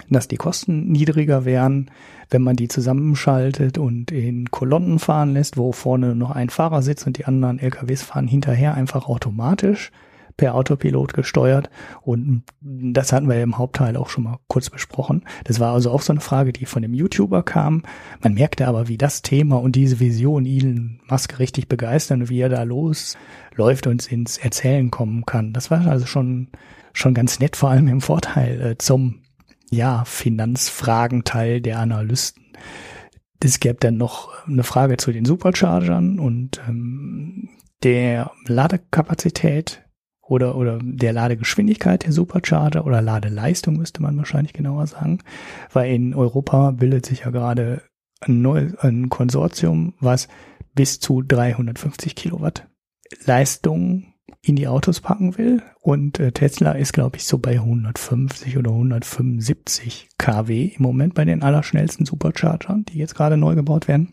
dass 0.09 0.27
die 0.27 0.37
Kosten 0.37 0.91
niedriger 0.91 1.45
wären, 1.45 1.91
wenn 2.31 2.43
man 2.43 2.57
die 2.57 2.69
zusammenschaltet 2.69 3.79
und 3.79 4.11
in 4.11 4.51
Kolonnen 4.51 4.99
fahren 4.99 5.35
lässt, 5.35 5.57
wo 5.57 5.73
vorne 5.73 6.17
noch 6.17 6.31
ein 6.31 6.49
Fahrer 6.49 6.83
sitzt 6.83 7.07
und 7.07 7.19
die 7.19 7.27
anderen 7.27 7.59
LKWs 7.59 8.03
fahren 8.03 8.27
hinterher 8.27 8.75
einfach 8.75 9.07
automatisch 9.07 9.93
per 10.37 10.55
Autopilot 10.55 11.15
gesteuert. 11.15 11.71
Und 12.03 12.43
das 12.61 13.13
hatten 13.13 13.29
wir 13.29 13.43
im 13.43 13.59
Hauptteil 13.59 13.97
auch 13.97 14.09
schon 14.09 14.25
mal 14.25 14.39
kurz 14.49 14.71
besprochen. 14.71 15.25
Das 15.45 15.61
war 15.61 15.73
also 15.73 15.91
auch 15.91 16.03
so 16.03 16.13
eine 16.13 16.21
Frage, 16.21 16.53
die 16.53 16.67
von 16.67 16.83
dem 16.83 16.95
YouTuber 16.95 17.43
kam. 17.43 17.83
Man 18.21 18.35
merkte 18.35 18.67
aber, 18.67 18.89
wie 18.89 18.99
das 18.99 19.23
Thema 19.23 19.57
und 19.57 19.77
diese 19.77 20.01
Vision 20.01 20.47
Elon 20.47 21.01
Musk 21.09 21.39
richtig 21.39 21.69
begeistern 21.69 22.23
und 22.23 22.31
wie 22.31 22.41
er 22.41 22.49
da 22.49 22.63
losläuft 22.63 23.87
und 23.87 24.11
ins 24.11 24.39
Erzählen 24.39 24.91
kommen 24.91 25.25
kann. 25.27 25.53
Das 25.53 25.71
war 25.71 25.87
also 25.87 26.07
schon, 26.07 26.49
schon 26.93 27.15
ganz 27.15 27.39
nett, 27.39 27.57
vor 27.57 27.71
allem 27.71 27.89
im 27.89 28.01
Vorteil 28.01 28.61
äh, 28.61 28.79
zum 28.79 29.21
ja, 29.71 30.05
Finanzfragenteil 30.05 31.61
der 31.61 31.79
Analysten. 31.79 32.45
Es 33.43 33.61
gäbe 33.61 33.77
dann 33.79 33.99
noch 33.99 34.47
eine 34.47 34.63
Frage 34.63 34.97
zu 34.97 35.13
den 35.13 35.27
Superchargern 35.27 36.19
und 36.19 36.63
ähm, 36.67 37.51
der 37.83 38.31
Ladekapazität 38.47 39.84
oder, 40.27 40.57
oder 40.57 40.79
der 40.83 41.13
Ladegeschwindigkeit 41.13 42.05
der 42.05 42.13
Supercharger 42.13 42.87
oder 42.87 43.03
Ladeleistung 43.03 43.77
müsste 43.77 44.03
man 44.03 44.17
wahrscheinlich 44.17 44.53
genauer 44.53 44.87
sagen, 44.87 45.19
weil 45.73 45.93
in 45.93 46.15
Europa 46.15 46.71
bildet 46.73 47.07
sich 47.07 47.21
ja 47.21 47.31
gerade 47.31 47.83
ein, 48.21 48.43
neues, 48.43 48.75
ein 48.77 49.09
Konsortium, 49.09 49.95
was 50.01 50.29
bis 50.75 50.99
zu 51.01 51.23
350 51.23 52.15
Kilowatt 52.15 52.67
Leistung 53.25 54.15
in 54.43 54.57
die 54.57 54.69
Autos 54.69 55.01
packen 55.01 55.39
will. 55.39 55.63
Und 55.81 56.19
äh, 56.21 56.33
Tesla 56.33 56.73
ist, 56.73 56.93
glaube 56.93 57.17
ich, 57.17 57.25
so 57.25 57.39
bei 57.39 57.53
150 57.53 58.59
oder 58.59 58.71
175 58.71 60.09
kW 60.19 60.73
im 60.77 60.83
Moment 60.83 61.15
bei 61.15 61.25
den 61.25 61.43
allerschnellsten 61.43 62.07
Superchargern, 62.07 62.85
die 62.85 62.99
jetzt 62.99 63.15
gerade 63.15 63.37
neu 63.37 63.55
gebaut 63.55 63.89
werden. 63.89 64.13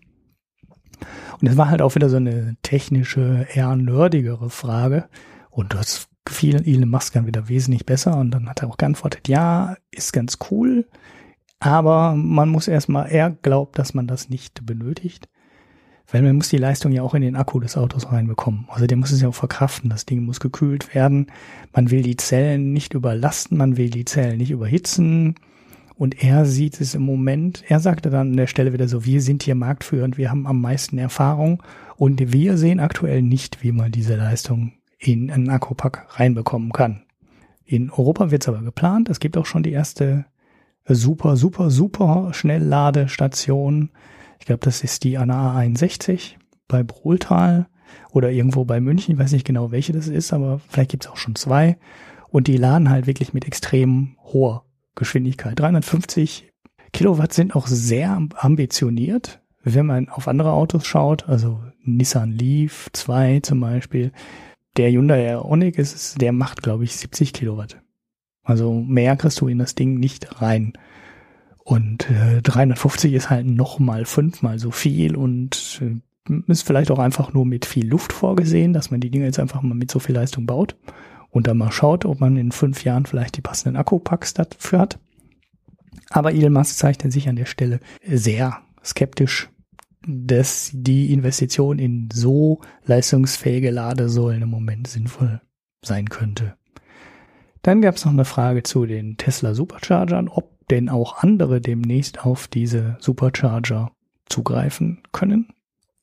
Und 1.40 1.48
es 1.48 1.58
war 1.58 1.70
halt 1.70 1.82
auch 1.82 1.96
wieder 1.96 2.10
so 2.10 2.18
eine 2.18 2.56
technische, 2.62 3.48
eher 3.54 3.76
nerdigere 3.76 4.50
Frage. 4.50 5.06
Und 5.52 5.74
das 5.74 6.08
gefiel 6.26 6.66
Elon 6.66 6.90
Musk 6.90 7.14
dann 7.14 7.28
wieder 7.28 7.50
wesentlich 7.50 7.86
besser. 7.86 8.18
Und 8.18 8.32
dann 8.32 8.50
hat 8.50 8.62
er 8.62 8.70
auch 8.70 8.78
geantwortet, 8.78 9.28
ja, 9.28 9.76
ist 9.92 10.14
ganz 10.14 10.40
cool. 10.50 10.88
Aber 11.60 12.16
man 12.16 12.50
muss 12.50 12.68
erstmal, 12.68 13.12
er 13.12 13.30
glaubt, 13.30 13.78
dass 13.78 13.94
man 13.94 14.08
das 14.08 14.30
nicht 14.30 14.66
benötigt. 14.66 15.28
Weil 16.12 16.24
man 16.24 16.36
muss 16.36 16.50
die 16.50 16.58
Leistung 16.58 16.92
ja 16.92 17.04
auch 17.04 17.14
in 17.14 17.22
den 17.22 17.36
Akku 17.36 17.60
des 17.60 17.78
Autos 17.78 18.12
reinbekommen. 18.12 18.66
Also 18.70 18.88
der 18.88 18.98
muss 18.98 19.12
es 19.12 19.22
ja 19.22 19.30
auch 19.30 19.36
verkraften. 19.36 19.90
Das 19.90 20.06
Ding 20.06 20.24
muss 20.24 20.40
gekühlt 20.40 20.94
werden. 20.96 21.28
Man 21.74 21.92
will 21.92 22.02
die 22.02 22.18
Zellen 22.18 22.74
nicht 22.74 22.94
überlasten, 22.94 23.58
man 23.58 23.78
will 23.78 23.90
die 23.90 24.06
Zellen 24.06 24.38
nicht 24.38 24.52
überhitzen. 24.52 25.36
Und 25.96 26.24
er 26.24 26.46
sieht 26.46 26.82
es 26.82 26.96
im 26.96 27.04
Moment, 27.04 27.64
er 27.68 27.80
sagte 27.80 28.10
dann 28.10 28.32
an 28.32 28.38
der 28.38 28.48
Stelle 28.48 28.74
wieder 28.74 28.88
so, 28.88 29.06
wir 29.06 29.22
sind 29.22 29.44
hier 29.44 29.54
marktführend, 29.54 30.18
wir 30.18 30.32
haben 30.32 30.48
am 30.48 30.60
meisten 30.60 30.98
Erfahrung 30.98 31.62
und 31.96 32.34
wir 32.34 32.58
sehen 32.58 32.80
aktuell 32.80 33.22
nicht, 33.22 33.62
wie 33.62 33.72
man 33.72 33.92
diese 33.92 34.16
Leistung 34.16 34.74
in 35.02 35.32
einen 35.32 35.50
Akkupack 35.50 36.20
reinbekommen 36.20 36.72
kann. 36.72 37.04
In 37.66 37.90
Europa 37.90 38.32
wird 38.32 38.44
es 38.44 38.50
aber 38.50 38.62
geplant. 38.62 39.10
Es 39.10 39.20
gibt 39.20 39.38
auch 39.38 39.46
schon 39.46 39.64
die 39.64 39.72
erste 39.72 40.26
super, 40.86 41.36
super, 41.36 41.70
super 41.70 42.34
Schnellladestation 42.34 43.92
ich 44.42 44.48
glaube, 44.48 44.66
das 44.66 44.84
ist 44.84 45.04
die 45.04 45.20
Anna 45.20 45.56
61 45.56 46.40
bei 46.68 46.82
Brohltal 46.82 47.68
oder 48.10 48.32
irgendwo 48.32 48.66
bei 48.66 48.82
München. 48.82 49.14
Ich 49.14 49.20
weiß 49.20 49.34
nicht 49.34 49.46
genau, 49.46 49.70
welche 49.70 49.94
das 49.94 50.08
ist, 50.08 50.34
aber 50.34 50.60
vielleicht 50.68 50.90
gibt 50.90 51.06
es 51.06 51.12
auch 51.12 51.18
schon 51.18 51.36
zwei. 51.36 51.78
Und 52.30 52.48
die 52.48 52.58
laden 52.58 52.90
halt 52.90 53.06
wirklich 53.06 53.34
mit 53.34 53.46
extrem 53.46 54.18
hoher 54.24 54.66
Geschwindigkeit. 54.96 55.60
350 55.60 56.52
Kilowatt 56.92 57.34
sind 57.34 57.56
auch 57.56 57.68
sehr 57.68 58.20
ambitioniert, 58.36 59.44
wenn 59.64 59.86
man 59.86 60.10
auf 60.10 60.28
andere 60.28 60.54
Autos 60.54 60.88
schaut, 60.88 61.30
also 61.30 61.62
Nissan 61.84 62.32
Leaf 62.32 62.90
2 62.94 63.42
zum 63.42 63.60
Beispiel. 63.60 64.12
Der 64.78 64.90
Hyundai 64.92 65.34
Ioniq 65.34 65.78
ist, 65.78 66.22
der 66.22 66.32
macht, 66.32 66.64
glaube 66.64 66.84
ich, 66.84 66.96
70 66.96 67.34
Kilowatt. 67.34 67.82
Also 68.44 68.74
mehr 68.74 69.16
kriegst 69.18 69.40
du 69.42 69.48
in 69.48 69.60
das 69.60 69.76
Ding 69.76 70.00
nicht 70.00 70.42
rein. 70.42 70.74
Und 71.58 72.10
äh, 72.10 72.42
350 72.42 73.14
ist 73.14 73.30
halt 73.30 73.46
noch 73.46 73.80
mal 73.80 74.06
fünfmal 74.06 74.60
so 74.60 74.72
viel 74.72 75.16
und 75.16 75.82
äh, 75.82 76.42
ist 76.48 76.66
vielleicht 76.66 76.92
auch 76.92 77.00
einfach 77.00 77.34
nur 77.34 77.46
mit 77.46 77.66
viel 77.66 77.88
Luft 77.88 78.14
vorgesehen, 78.14 78.74
dass 78.74 78.92
man 78.92 79.00
die 79.00 79.12
Dinge 79.12 79.26
jetzt 79.26 79.40
einfach 79.40 79.62
mal 79.62 79.76
mit 79.76 79.92
so 79.92 80.00
viel 80.00 80.16
Leistung 80.16 80.46
baut 80.46 80.76
und 81.30 81.48
dann 81.48 81.58
mal 81.58 81.72
schaut, 81.72 82.06
ob 82.06 82.20
man 82.20 82.38
in 82.38 82.52
fünf 82.52 82.84
Jahren 82.84 83.06
vielleicht 83.06 83.38
die 83.38 83.42
passenden 83.42 83.78
Akkupacks 83.78 84.34
dafür 84.34 84.80
hat. 84.80 85.00
Aber 86.10 86.34
Elon 86.34 86.54
Musk 86.54 86.78
zeichnet 86.78 87.14
sich 87.14 87.30
an 87.30 87.36
der 87.36 87.46
Stelle 87.46 87.80
sehr 88.06 88.62
skeptisch, 88.84 89.50
dass 90.08 90.72
die 90.74 91.14
Investition 91.14 91.80
in 91.80 92.10
so 92.12 92.62
leistungsfähige 92.86 93.72
Ladesäulen 93.72 94.44
im 94.44 94.50
Moment 94.50 94.88
sinnvoll 94.88 95.42
sein 95.84 96.10
könnte. 96.10 96.56
Dann 97.62 97.82
gab 97.82 97.96
es 97.96 98.06
noch 98.06 98.14
eine 98.14 98.26
Frage 98.26 98.64
zu 98.64 98.86
den 98.86 99.18
Tesla 99.18 99.54
Superchargern, 99.54 100.28
ob 100.28 100.68
denn 100.70 100.90
auch 100.90 101.18
andere 101.18 101.62
demnächst 101.62 102.26
auf 102.26 102.48
diese 102.48 102.98
Supercharger 103.00 103.92
zugreifen 104.26 105.04
können. 105.12 105.54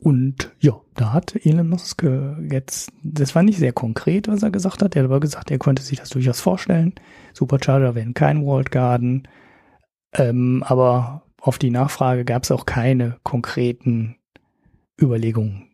Und 0.01 0.55
ja, 0.61 0.81
da 0.95 1.13
hat 1.13 1.35
Elon 1.45 1.71
Musk 1.71 2.07
jetzt, 2.51 2.93
das 3.03 3.35
war 3.35 3.43
nicht 3.43 3.59
sehr 3.59 3.73
konkret, 3.73 4.29
was 4.29 4.45
er 4.45 4.53
gesagt 4.53 4.83
hat. 4.83 4.95
Er 4.95 5.03
hat 5.03 5.11
aber 5.11 5.19
gesagt, 5.19 5.51
er 5.51 5.59
konnte 5.59 5.83
sich 5.83 5.99
das 5.99 6.11
durchaus 6.11 6.41
vorstellen. 6.41 6.95
Supercharger 7.33 7.97
werden 7.97 8.15
kein 8.15 8.47
Walled 8.47 8.71
Garden. 8.71 9.27
Ähm, 10.13 10.63
aber 10.65 11.23
auf 11.41 11.59
die 11.59 11.71
Nachfrage 11.71 12.25
gab 12.25 12.45
es 12.45 12.51
auch 12.51 12.67
keine 12.67 13.19
konkreten 13.23 14.17
Überlegungen, 15.01 15.71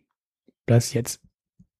dass 0.67 0.93
jetzt 0.93 1.21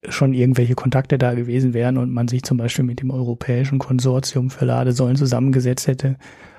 schon 0.09 0.35
irgendwelche 0.35 0.75
Kontakte 0.75 1.19
da 1.19 1.35
gewesen 1.35 1.75
wären 1.75 1.97
und 1.97 2.11
man 2.11 2.29
sich 2.29 2.43
zum 2.43 2.59
Beispiel 2.59 2.85
mit 2.85 3.01
dem 3.01 3.11
Europäischen 3.11 3.79
Konsortium 3.79 4.51
für 4.51 4.65
Ladesäulen 4.65 5.17
zusammengesetzt 5.17 5.87
hätte 5.87 6.17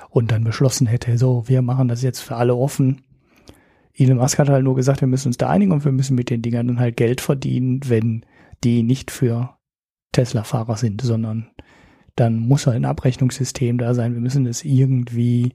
und 0.09 0.31
dann 0.31 0.43
beschlossen 0.43 0.87
hätte, 0.87 1.17
so, 1.17 1.47
wir 1.47 1.61
machen 1.61 1.87
das 1.87 2.01
jetzt 2.01 2.21
für 2.21 2.35
alle 2.35 2.55
offen. 2.55 3.01
Elon 3.93 4.17
Musk 4.17 4.39
hat 4.39 4.49
halt 4.49 4.63
nur 4.63 4.75
gesagt, 4.75 5.01
wir 5.01 5.07
müssen 5.07 5.29
uns 5.29 5.37
da 5.37 5.49
einigen 5.49 5.71
und 5.71 5.85
wir 5.85 5.91
müssen 5.91 6.15
mit 6.15 6.29
den 6.29 6.41
Dingern 6.41 6.67
dann 6.67 6.79
halt 6.79 6.97
Geld 6.97 7.21
verdienen, 7.21 7.81
wenn 7.85 8.25
die 8.63 8.83
nicht 8.83 9.11
für 9.11 9.57
Tesla-Fahrer 10.11 10.77
sind, 10.77 11.01
sondern 11.01 11.47
dann 12.15 12.39
muss 12.39 12.65
halt 12.65 12.77
ein 12.77 12.85
Abrechnungssystem 12.85 13.77
da 13.77 13.93
sein. 13.93 14.13
Wir 14.13 14.21
müssen 14.21 14.45
es 14.45 14.63
irgendwie, 14.63 15.53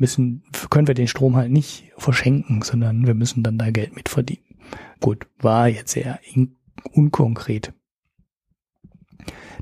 müssen, 0.00 0.42
können 0.70 0.88
wir 0.88 0.94
den 0.94 1.08
Strom 1.08 1.36
halt 1.36 1.50
nicht 1.50 1.92
verschenken, 1.96 2.62
sondern 2.62 3.06
wir 3.06 3.14
müssen 3.14 3.42
dann 3.42 3.58
da 3.58 3.70
Geld 3.70 3.94
mitverdienen. 3.94 4.44
Gut, 5.00 5.26
war 5.38 5.68
jetzt 5.68 5.92
sehr 5.92 6.20
unkonkret. 6.92 7.72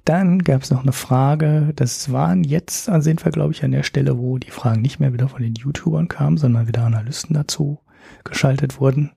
Dann 0.05 0.39
gab 0.39 0.63
es 0.63 0.71
noch 0.71 0.83
eine 0.83 0.93
Frage, 0.93 1.73
das 1.75 2.13
waren 2.13 2.45
jetzt, 2.45 2.85
sind 2.85 3.25
wir 3.25 3.33
glaube 3.33 3.53
ich 3.53 3.65
an 3.65 3.73
der 3.73 3.83
Stelle, 3.83 4.19
wo 4.19 4.39
die 4.39 4.51
Fragen 4.51 4.81
nicht 4.81 5.01
mehr 5.01 5.13
wieder 5.13 5.29
von 5.29 5.43
den 5.43 5.55
YouTubern 5.55 6.09
kamen, 6.09 6.39
sondern 6.39 6.67
wieder 6.67 6.85
Analysten 6.85 7.35
dazu 7.35 7.81
geschaltet 8.25 8.81
wurden. 8.81 9.13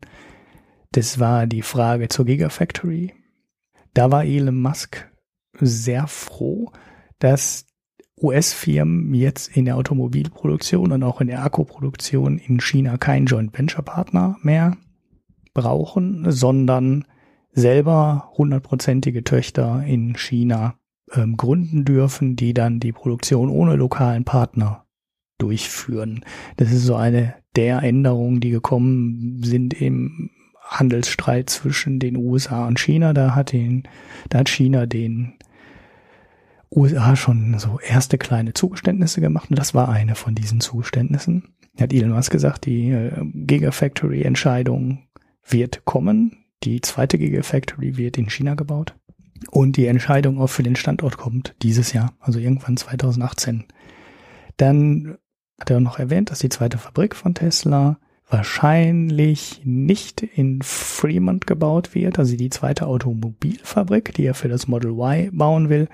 Das 0.92 1.20
war 1.20 1.48
die 1.48 1.62
Frage 1.62 2.10
zur 2.10 2.26
Gigafactory. 2.26 3.14
Da 3.94 4.12
war 4.12 4.26
Elon 4.26 4.60
Musk 4.60 5.10
sehr 5.60 6.08
froh, 6.08 6.72
dass 7.20 7.66
US-Firmen 8.22 9.14
jetzt 9.14 9.56
in 9.56 9.66
der 9.66 9.78
Automobilproduktion 9.78 10.92
und 10.92 11.04
auch 11.04 11.22
in 11.22 11.28
der 11.28 11.44
Akkuproduktion 11.44 12.38
in 12.38 12.60
China 12.60 12.98
keinen 12.98 13.26
Joint 13.26 13.58
Venture 13.58 13.84
Partner 13.84 14.38
mehr 14.42 14.78
brauchen, 15.54 16.32
sondern 16.32 17.06
selber 17.52 18.32
hundertprozentige 18.38 19.24
Töchter 19.24 19.84
in 19.86 20.16
China 20.16 20.76
ähm, 21.14 21.36
gründen 21.38 21.84
dürfen, 21.84 22.36
die 22.36 22.54
dann 22.54 22.80
die 22.80 22.94
Produktion 22.94 23.50
ohne 23.50 23.76
lokalen 23.76 24.24
Partner 24.24 24.86
durchführen. 25.38 26.24
Das 26.58 26.72
ist 26.72 26.86
so 26.86 26.96
eine 26.96 27.36
der 27.56 27.84
Änderungen, 27.84 28.40
die 28.40 28.52
gekommen 28.52 29.42
sind 29.44 29.74
im 29.74 30.30
Handelsstreit 30.64 31.50
zwischen 31.50 32.00
den 32.00 32.16
USA 32.16 32.68
und 32.68 32.80
China. 32.80 33.14
Da 33.14 33.36
hat 33.36 33.52
den, 33.52 33.84
da 34.30 34.40
hat 34.40 34.50
China 34.50 34.86
den 34.86 35.34
USA 36.74 37.16
schon 37.16 37.58
so 37.60 37.80
erste 37.80 38.18
kleine 38.18 38.54
Zugeständnisse 38.54 39.22
gemacht 39.22 39.50
und 39.50 39.60
das 39.60 39.74
war 39.74 39.90
eine 39.90 40.16
von 40.16 40.36
diesen 40.36 40.62
Zugeständnissen. 40.62 41.44
Hat 41.80 41.94
Elon 41.94 42.12
Musk 42.12 42.32
gesagt, 42.32 42.66
die 42.66 42.92
äh, 42.92 43.12
Gigafactory-Entscheidung 43.34 45.08
wird 45.48 45.86
kommen. 45.86 46.46
Die 46.64 46.82
zweite 46.82 47.18
Gigafactory 47.18 47.98
wird 47.98 48.18
in 48.18 48.30
China 48.30 48.56
gebaut. 48.56 48.96
Und 49.50 49.78
die 49.78 49.88
Entscheidung 49.88 50.40
auch 50.40 50.48
für 50.48 50.64
den 50.64 50.76
Standort 50.76 51.18
kommt 51.18 51.56
dieses 51.62 51.94
Jahr, 51.94 52.14
also 52.20 52.40
irgendwann 52.40 52.78
2018. 52.78 53.66
Dann 54.58 55.18
hat 55.60 55.72
er 55.72 55.80
noch 55.80 55.98
erwähnt, 55.98 56.30
dass 56.30 56.40
die 56.40 56.50
zweite 56.50 56.78
Fabrik 56.78 57.16
von 57.16 57.34
Tesla 57.34 57.98
wahrscheinlich 58.30 59.62
nicht 59.64 60.22
in 60.22 60.62
Fremont 60.62 61.48
gebaut 61.48 61.96
wird, 61.96 62.18
also 62.18 62.36
die 62.38 62.50
zweite 62.50 62.88
Automobilfabrik, 62.88 64.14
die 64.14 64.26
er 64.26 64.36
für 64.36 64.48
das 64.48 64.68
Model 64.68 64.92
Y 64.92 65.36
bauen 65.36 65.70
will, 65.70 65.90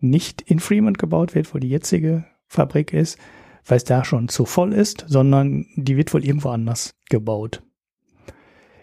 nicht 0.00 0.42
in 0.42 0.60
Fremont 0.60 0.98
gebaut 0.98 1.34
wird, 1.34 1.54
wo 1.54 1.58
die 1.58 1.68
jetzige 1.68 2.24
Fabrik 2.46 2.92
ist, 2.92 3.18
weil 3.64 3.76
es 3.76 3.84
da 3.84 4.04
schon 4.04 4.28
zu 4.28 4.44
voll 4.44 4.72
ist, 4.72 5.04
sondern 5.08 5.66
die 5.76 5.96
wird 5.96 6.12
wohl 6.14 6.24
irgendwo 6.24 6.50
anders 6.50 6.94
gebaut. 7.10 7.62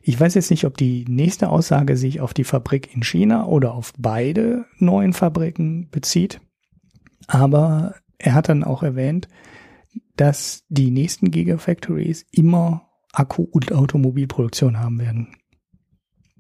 Ich 0.02 0.20
weiß 0.20 0.36
jetzt 0.36 0.52
nicht, 0.52 0.66
ob 0.66 0.78
die 0.78 1.04
nächste 1.08 1.50
Aussage 1.50 1.98
sich 1.98 2.22
auf 2.22 2.34
die 2.34 2.44
Fabrik 2.44 2.94
in 2.94 3.02
China 3.02 3.48
oder 3.48 3.74
auf 3.74 3.92
beide 3.98 4.66
neuen 4.78 5.14
Fabriken 5.14 5.90
bezieht, 5.90 6.42
aber 7.28 7.96
er 8.20 8.36
hat 8.36 8.50
dann 8.50 8.64
auch 8.64 8.84
erwähnt, 8.84 9.28
dass 10.16 10.64
die 10.70 10.92
nächsten 10.92 11.32
Gigafactories 11.32 12.26
immer 12.32 12.90
Akku- 13.14 13.50
und 13.50 13.72
Automobilproduktion 13.72 14.80
haben 14.80 15.00
werden. 15.00 15.36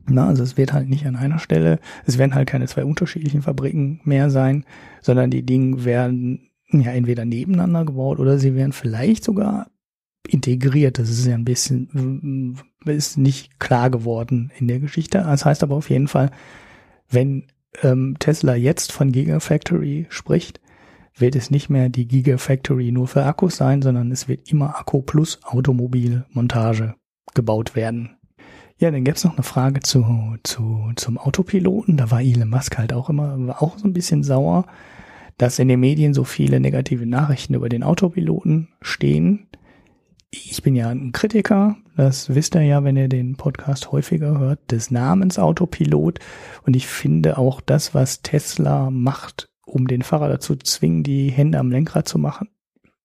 Na, 0.07 0.27
also 0.27 0.43
es 0.43 0.57
wird 0.57 0.71
halt 0.71 0.89
nicht 0.89 1.05
an 1.07 1.15
einer 1.15 1.39
Stelle, 1.39 1.79
es 2.05 2.17
werden 2.17 2.35
halt 2.35 2.47
keine 2.47 2.67
zwei 2.67 2.85
unterschiedlichen 2.85 3.41
Fabriken 3.41 4.01
mehr 4.03 4.29
sein, 4.29 4.65
sondern 5.01 5.31
die 5.31 5.43
Dinge 5.43 5.83
werden 5.83 6.51
ja 6.69 6.91
entweder 6.91 7.25
nebeneinander 7.25 7.85
gebaut 7.85 8.19
oder 8.19 8.37
sie 8.37 8.55
werden 8.55 8.73
vielleicht 8.73 9.23
sogar 9.23 9.67
integriert. 10.27 10.99
Das 10.99 11.09
ist 11.09 11.25
ja 11.25 11.35
ein 11.35 11.45
bisschen, 11.45 12.57
ist 12.85 13.17
nicht 13.17 13.59
klar 13.59 13.89
geworden 13.89 14.51
in 14.59 14.67
der 14.67 14.79
Geschichte. 14.79 15.19
Das 15.19 15.45
heißt 15.45 15.63
aber 15.63 15.75
auf 15.75 15.89
jeden 15.89 16.07
Fall, 16.07 16.31
wenn 17.09 17.47
ähm, 17.83 18.15
Tesla 18.19 18.55
jetzt 18.55 18.91
von 18.91 19.11
Gigafactory 19.11 20.07
spricht, 20.09 20.59
wird 21.17 21.35
es 21.35 21.49
nicht 21.49 21.69
mehr 21.69 21.89
die 21.89 22.07
Gigafactory 22.07 22.91
nur 22.91 23.07
für 23.07 23.23
Akkus 23.23 23.57
sein, 23.57 23.81
sondern 23.81 24.11
es 24.11 24.27
wird 24.27 24.51
immer 24.51 24.77
Akku 24.77 25.01
plus 25.01 25.39
Automobilmontage 25.43 26.95
gebaut 27.33 27.75
werden. 27.75 28.17
Ja, 28.77 28.91
dann 28.91 29.05
gäbe 29.05 29.15
es 29.15 29.23
noch 29.23 29.35
eine 29.35 29.43
Frage 29.43 29.79
zu, 29.79 30.35
zu, 30.43 30.91
zum 30.95 31.17
Autopiloten. 31.17 31.95
Da 31.95 32.11
war 32.11 32.21
Elon 32.21 32.49
Musk 32.49 32.77
halt 32.77 32.91
auch 32.91 33.09
immer, 33.09 33.35
war 33.47 33.63
auch 33.63 33.77
so 33.77 33.87
ein 33.87 33.93
bisschen 33.93 34.21
sauer, 34.21 34.65
dass 35.37 35.59
in 35.59 35.69
den 35.69 35.79
Medien 35.79 36.13
so 36.13 36.25
viele 36.25 36.59
negative 36.59 37.05
Nachrichten 37.05 37.53
über 37.53 37.69
den 37.69 37.83
Autopiloten 37.83 38.67
stehen. 38.81 39.47
Ich 40.29 40.61
bin 40.61 40.75
ja 40.75 40.89
ein 40.89 41.13
Kritiker, 41.13 41.77
das 41.95 42.35
wisst 42.35 42.55
ihr 42.55 42.63
ja, 42.63 42.83
wenn 42.83 42.97
ihr 42.97 43.07
den 43.07 43.37
Podcast 43.37 43.93
häufiger 43.93 44.37
hört, 44.37 44.71
des 44.71 44.91
Namens 44.91 45.39
Autopilot. 45.39 46.19
Und 46.63 46.75
ich 46.75 46.87
finde 46.87 47.37
auch 47.37 47.61
das, 47.61 47.93
was 47.93 48.23
Tesla 48.23 48.89
macht, 48.89 49.45
um 49.65 49.87
den 49.87 50.01
Fahrer 50.01 50.27
dazu 50.27 50.55
zu 50.55 50.65
zwingen, 50.65 51.03
die 51.03 51.29
Hände 51.29 51.59
am 51.59 51.71
Lenkrad 51.71 52.09
zu 52.09 52.19
machen, 52.19 52.49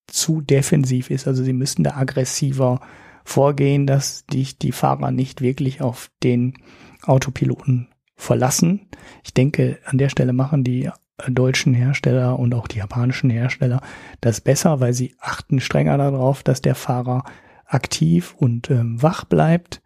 zu 0.08 0.40
defensiv 0.40 1.10
ist. 1.10 1.28
Also 1.28 1.44
sie 1.44 1.52
müssen 1.52 1.84
da 1.84 1.96
aggressiver 1.96 2.80
vorgehen, 3.30 3.86
dass 3.86 4.26
die, 4.26 4.46
die 4.60 4.72
Fahrer 4.72 5.10
nicht 5.10 5.40
wirklich 5.40 5.80
auf 5.80 6.10
den 6.22 6.54
Autopiloten 7.02 7.88
verlassen. 8.16 8.88
Ich 9.24 9.32
denke, 9.32 9.78
an 9.84 9.98
der 9.98 10.08
Stelle 10.08 10.32
machen 10.32 10.64
die 10.64 10.90
deutschen 11.28 11.74
Hersteller 11.74 12.38
und 12.38 12.54
auch 12.54 12.66
die 12.66 12.78
japanischen 12.78 13.30
Hersteller 13.30 13.82
das 14.20 14.40
besser, 14.40 14.80
weil 14.80 14.94
sie 14.94 15.14
achten 15.20 15.60
strenger 15.60 15.96
darauf, 15.98 16.42
dass 16.42 16.60
der 16.62 16.74
Fahrer 16.74 17.24
aktiv 17.66 18.34
und 18.36 18.70
ähm, 18.70 19.00
wach 19.02 19.24
bleibt 19.24 19.80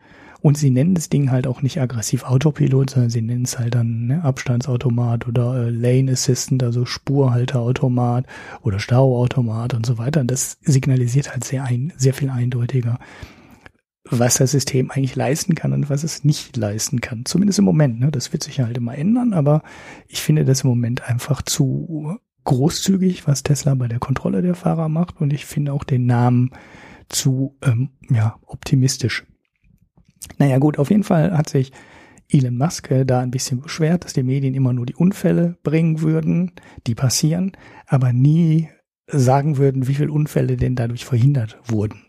und 0.45 0.59
sie 0.59 0.69
nennen 0.69 0.95
das 0.95 1.09
Ding 1.09 1.31
halt 1.31 1.47
auch 1.47 1.63
nicht 1.63 1.81
aggressiv 1.81 2.25
Autopilot, 2.25 2.91
sondern 2.91 3.09
sie 3.09 3.23
nennen 3.23 3.47
es 3.47 3.59
halt 3.59 3.75
dann 3.75 4.09
ne, 4.09 4.25
Abstandsautomat 4.25 5.27
oder 5.27 5.57
äh, 5.57 5.71
Lane 5.71 6.13
Assistant, 6.13 6.63
also 6.63 6.85
Spurhalterautomat 6.85 8.27
oder 8.61 8.79
Stauautomat 8.79 9.73
und 9.73 9.87
so 9.87 9.97
weiter. 9.97 10.21
Und 10.21 10.31
das 10.31 10.59
signalisiert 10.61 11.33
halt 11.33 11.45
sehr 11.45 11.65
ein, 11.65 11.95
sehr 11.97 12.13
viel 12.13 12.29
eindeutiger, 12.29 12.99
was 14.05 14.35
das 14.35 14.51
System 14.51 14.91
eigentlich 14.91 15.17
leisten 15.17 15.55
kann 15.55 15.73
und 15.73 15.89
was 15.89 16.05
es 16.05 16.25
nicht 16.25 16.59
leisten 16.59 17.01
kann. 17.01 17.25
Zumindest 17.25 17.59
im 17.59 17.65
Moment. 17.65 17.99
Ne? 17.99 18.11
Das 18.11 18.35
wird 18.35 18.43
sich 18.43 18.61
halt 18.61 18.77
immer 18.77 18.99
ändern, 18.99 19.33
aber 19.33 19.63
ich 20.09 20.21
finde 20.21 20.45
das 20.45 20.61
im 20.61 20.69
Moment 20.69 21.09
einfach 21.09 21.41
zu 21.41 22.19
großzügig, 22.45 23.27
was 23.27 23.45
Tesla 23.45 23.75
bei 23.77 23.89
der 23.89 23.99
Kontrolle 23.99 24.43
der 24.43 24.57
Fahrer 24.57 24.91
macht. 24.91 25.23
Und 25.23 25.33
ich 25.33 25.47
finde 25.47 25.73
auch 25.73 25.85
den 25.85 26.05
Namen 26.05 26.51
zu 27.09 27.57
ähm, 27.63 27.89
ja, 28.11 28.39
optimistisch. 28.45 29.25
Naja 30.39 30.59
gut, 30.59 30.79
auf 30.79 30.91
jeden 30.91 31.05
Fall 31.05 31.37
hat 31.37 31.49
sich 31.49 31.73
Elon 32.31 32.57
Musk 32.57 32.91
äh, 32.91 33.05
da 33.05 33.21
ein 33.21 33.31
bisschen 33.31 33.61
beschwert, 33.61 34.05
dass 34.05 34.13
die 34.13 34.23
Medien 34.23 34.55
immer 34.55 34.73
nur 34.73 34.87
die 34.87 34.95
Unfälle 34.95 35.57
bringen 35.63 36.01
würden, 36.01 36.53
die 36.87 36.95
passieren, 36.95 37.53
aber 37.87 38.13
nie 38.13 38.69
sagen 39.07 39.59
würden, 39.59 39.87
wie 39.87 39.95
viele 39.95 40.13
Unfälle 40.13 40.57
denn 40.57 40.77
dadurch 40.77 41.05
verhindert 41.05 41.59
wurden. 41.65 42.01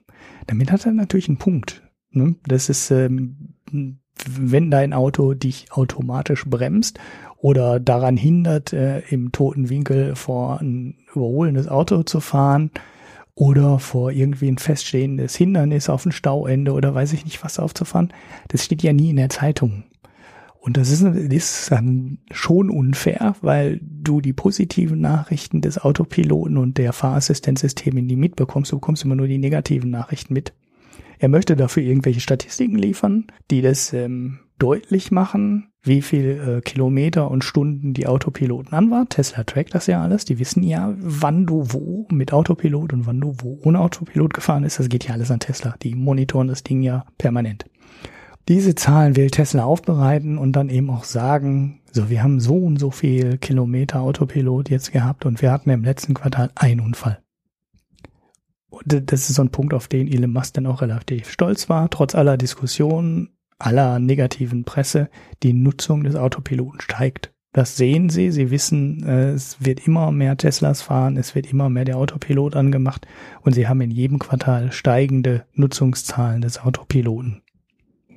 Damit 0.47 0.71
hat 0.71 0.85
er 0.85 0.93
natürlich 0.93 1.27
einen 1.27 1.37
Punkt. 1.37 1.83
Ne? 2.11 2.35
Das 2.47 2.69
ist, 2.69 2.91
ähm, 2.91 3.55
wenn 3.71 4.71
dein 4.71 4.93
Auto 4.93 5.33
dich 5.33 5.71
automatisch 5.71 6.45
bremst 6.45 6.99
oder 7.37 7.79
daran 7.79 8.15
hindert, 8.15 8.71
äh, 8.71 8.99
im 9.09 9.31
toten 9.31 9.69
Winkel 9.69 10.15
vor 10.15 10.61
ein 10.61 10.95
überholendes 11.13 11.67
Auto 11.67 12.03
zu 12.03 12.21
fahren 12.21 12.71
oder 13.35 13.79
vor 13.79 14.11
irgendwie 14.11 14.47
ein 14.47 14.57
feststehendes 14.57 15.35
Hindernis 15.35 15.89
auf 15.89 16.05
ein 16.05 16.13
Stauende 16.13 16.71
oder 16.71 16.95
weiß 16.95 17.13
ich 17.13 17.25
nicht 17.25 17.43
was 17.43 17.59
aufzufahren, 17.59 18.13
das 18.47 18.63
steht 18.63 18.81
ja 18.81 18.93
nie 18.93 19.09
in 19.09 19.17
der 19.17 19.29
Zeitung. 19.29 19.83
Und 20.59 20.77
das 20.77 20.89
ist, 20.89 21.03
ist 21.03 21.71
dann 21.71 22.17
schon 22.31 22.71
unfair, 22.71 23.35
weil 23.41 23.79
du 23.83 24.19
die 24.19 24.33
positiven 24.33 24.99
Nachrichten 24.99 25.61
des 25.61 25.77
Autopiloten 25.77 26.57
und 26.57 26.79
der 26.79 26.91
Fahrassistenzsysteme 26.91 28.01
nie 28.01 28.15
mitbekommst. 28.15 28.71
Du 28.71 28.77
bekommst 28.77 29.03
immer 29.03 29.13
nur 29.13 29.27
die 29.27 29.37
negativen 29.37 29.91
Nachrichten 29.91 30.33
mit. 30.33 30.53
Er 31.19 31.29
möchte 31.29 31.55
dafür 31.55 31.83
irgendwelche 31.83 32.19
Statistiken 32.19 32.77
liefern, 32.77 33.27
die 33.51 33.61
das 33.61 33.93
ähm, 33.93 34.39
deutlich 34.57 35.11
machen, 35.11 35.67
wie 35.85 36.01
viel 36.01 36.57
äh, 36.57 36.61
Kilometer 36.61 37.29
und 37.29 37.43
Stunden 37.43 37.93
die 37.93 38.07
Autopiloten 38.07 38.73
an 38.73 38.91
war. 38.91 39.07
Tesla 39.07 39.43
trackt 39.43 39.75
das 39.75 39.87
ja 39.87 40.01
alles. 40.01 40.25
Die 40.25 40.39
wissen 40.39 40.63
ja, 40.63 40.93
wann 40.97 41.45
du 41.45 41.65
wo 41.69 42.07
mit 42.11 42.33
Autopilot 42.33 42.93
und 42.93 43.05
wann 43.05 43.21
du 43.21 43.35
wo 43.39 43.59
ohne 43.63 43.79
Autopilot 43.79 44.33
gefahren 44.33 44.63
ist. 44.63 44.79
Das 44.79 44.89
geht 44.89 45.07
ja 45.07 45.13
alles 45.13 45.31
an 45.31 45.39
Tesla. 45.39 45.75
Die 45.81 45.95
monitoren 45.95 46.47
das 46.47 46.63
Ding 46.63 46.81
ja 46.81 47.05
permanent. 47.17 47.65
Diese 48.47 48.75
Zahlen 48.75 49.15
will 49.15 49.31
Tesla 49.31 49.63
aufbereiten 49.63 50.37
und 50.37 50.53
dann 50.53 50.69
eben 50.69 50.89
auch 50.91 51.03
sagen, 51.03 51.81
so, 51.91 52.09
wir 52.09 52.21
haben 52.21 52.39
so 52.39 52.57
und 52.57 52.77
so 52.77 52.91
viel 52.91 53.37
Kilometer 53.37 54.01
Autopilot 54.01 54.69
jetzt 54.69 54.91
gehabt 54.91 55.25
und 55.25 55.41
wir 55.41 55.51
hatten 55.51 55.69
im 55.71 55.83
letzten 55.83 56.13
Quartal 56.13 56.51
einen 56.55 56.81
Unfall. 56.81 57.19
Und 58.69 59.11
das 59.11 59.29
ist 59.29 59.35
so 59.35 59.41
ein 59.41 59.49
Punkt, 59.49 59.73
auf 59.73 59.87
den 59.87 60.07
Elon 60.07 60.33
Musk 60.33 60.55
dann 60.55 60.67
auch 60.67 60.81
relativ 60.81 61.29
stolz 61.29 61.69
war, 61.69 61.89
trotz 61.89 62.13
aller 62.13 62.37
Diskussionen, 62.37 63.29
aller 63.57 63.99
negativen 63.99 64.63
Presse, 64.63 65.09
die 65.43 65.53
Nutzung 65.53 66.03
des 66.03 66.15
Autopiloten 66.15 66.81
steigt. 66.81 67.31
Das 67.53 67.77
sehen 67.77 68.09
sie, 68.09 68.31
sie 68.31 68.51
wissen, 68.51 69.07
äh, 69.07 69.29
es 69.29 69.63
wird 69.63 69.87
immer 69.87 70.11
mehr 70.11 70.35
Teslas 70.35 70.81
fahren, 70.81 71.15
es 71.15 71.35
wird 71.35 71.49
immer 71.49 71.69
mehr 71.69 71.85
der 71.85 71.95
Autopilot 71.95 72.55
angemacht 72.57 73.07
und 73.43 73.53
sie 73.53 73.67
haben 73.69 73.79
in 73.79 73.91
jedem 73.91 74.19
Quartal 74.19 74.73
steigende 74.73 75.45
Nutzungszahlen 75.53 76.41
des 76.41 76.59
Autopiloten. 76.59 77.43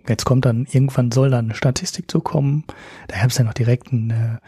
Jetzt 0.09 0.25
kommt 0.25 0.45
dann, 0.45 0.67
irgendwann 0.69 1.13
soll 1.13 1.31
dann 1.31 1.45
eine 1.45 1.55
Statistik 1.55 2.11
zu 2.11 2.21
kommen. 2.21 2.65
Da 3.07 3.21
gab 3.21 3.31
es 3.31 3.39
ja 3.39 3.45
noch 3.45 3.55
direkt 3.55 3.93
ein 3.93 4.11
äh, 4.11 4.39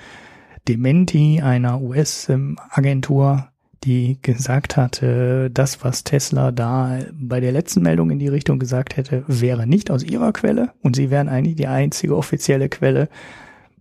Dementi 0.67 1.41
einer 1.41 1.81
US-Agentur, 1.81 3.50
die 3.85 4.19
gesagt 4.21 4.77
hatte, 4.77 5.51
das, 5.51 5.83
was 5.83 6.05
Tesla 6.05 6.53
da 6.53 6.99
bei 7.13 7.41
der 7.41 7.53
letzten 7.53 7.83
Meldung 7.83 8.11
in 8.11 8.19
die 8.19 8.29
Richtung 8.29 8.59
gesagt 8.59 8.97
hätte, 8.97 9.25
wäre 9.27 9.67
nicht 9.67 9.91
aus 9.91 10.03
ihrer 10.03 10.33
Quelle 10.33 10.73
und 10.83 10.97
sie 10.97 11.11
wären 11.11 11.29
eigentlich 11.29 11.57
die 11.57 11.67
einzige 11.67 12.17
offizielle 12.17 12.69
Quelle. 12.69 13.09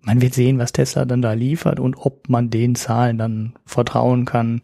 Man 0.01 0.21
wird 0.21 0.33
sehen, 0.33 0.57
was 0.57 0.71
Tesla 0.71 1.03
dann 1.03 1.21
da 1.21 1.33
liefert 1.33 1.79
und 1.79 1.95
ob 1.95 2.29
man 2.29 2.49
den 2.49 2.75
Zahlen 2.75 3.17
dann 3.17 3.53
vertrauen 3.65 4.23
kann. 4.23 4.61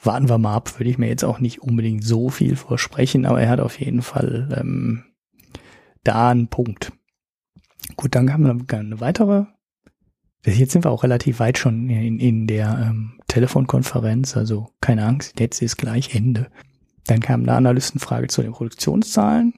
Warten 0.00 0.30
wir 0.30 0.38
mal 0.38 0.54
ab, 0.54 0.78
würde 0.78 0.90
ich 0.90 0.98
mir 0.98 1.08
jetzt 1.08 1.24
auch 1.24 1.38
nicht 1.38 1.62
unbedingt 1.62 2.02
so 2.02 2.30
viel 2.30 2.56
versprechen, 2.56 3.26
aber 3.26 3.42
er 3.42 3.50
hat 3.50 3.60
auf 3.60 3.78
jeden 3.78 4.02
Fall 4.02 4.56
ähm, 4.58 5.04
da 6.02 6.30
ein 6.30 6.48
Punkt. 6.48 6.92
Gut, 7.96 8.14
dann 8.14 8.32
haben 8.32 8.44
wir 8.44 8.78
eine 8.78 9.00
weitere. 9.00 9.44
Jetzt 10.44 10.72
sind 10.72 10.84
wir 10.84 10.90
auch 10.90 11.04
relativ 11.04 11.38
weit 11.38 11.58
schon 11.58 11.88
in, 11.88 12.18
in 12.18 12.46
der 12.46 12.86
ähm, 12.90 13.20
Telefonkonferenz, 13.32 14.36
also 14.36 14.68
keine 14.82 15.06
Angst, 15.06 15.40
jetzt 15.40 15.62
ist 15.62 15.78
gleich 15.78 16.14
Ende. 16.14 16.48
Dann 17.06 17.20
kam 17.20 17.40
eine 17.42 17.54
Analystenfrage 17.54 18.28
zu 18.28 18.42
den 18.42 18.52
Produktionszahlen 18.52 19.54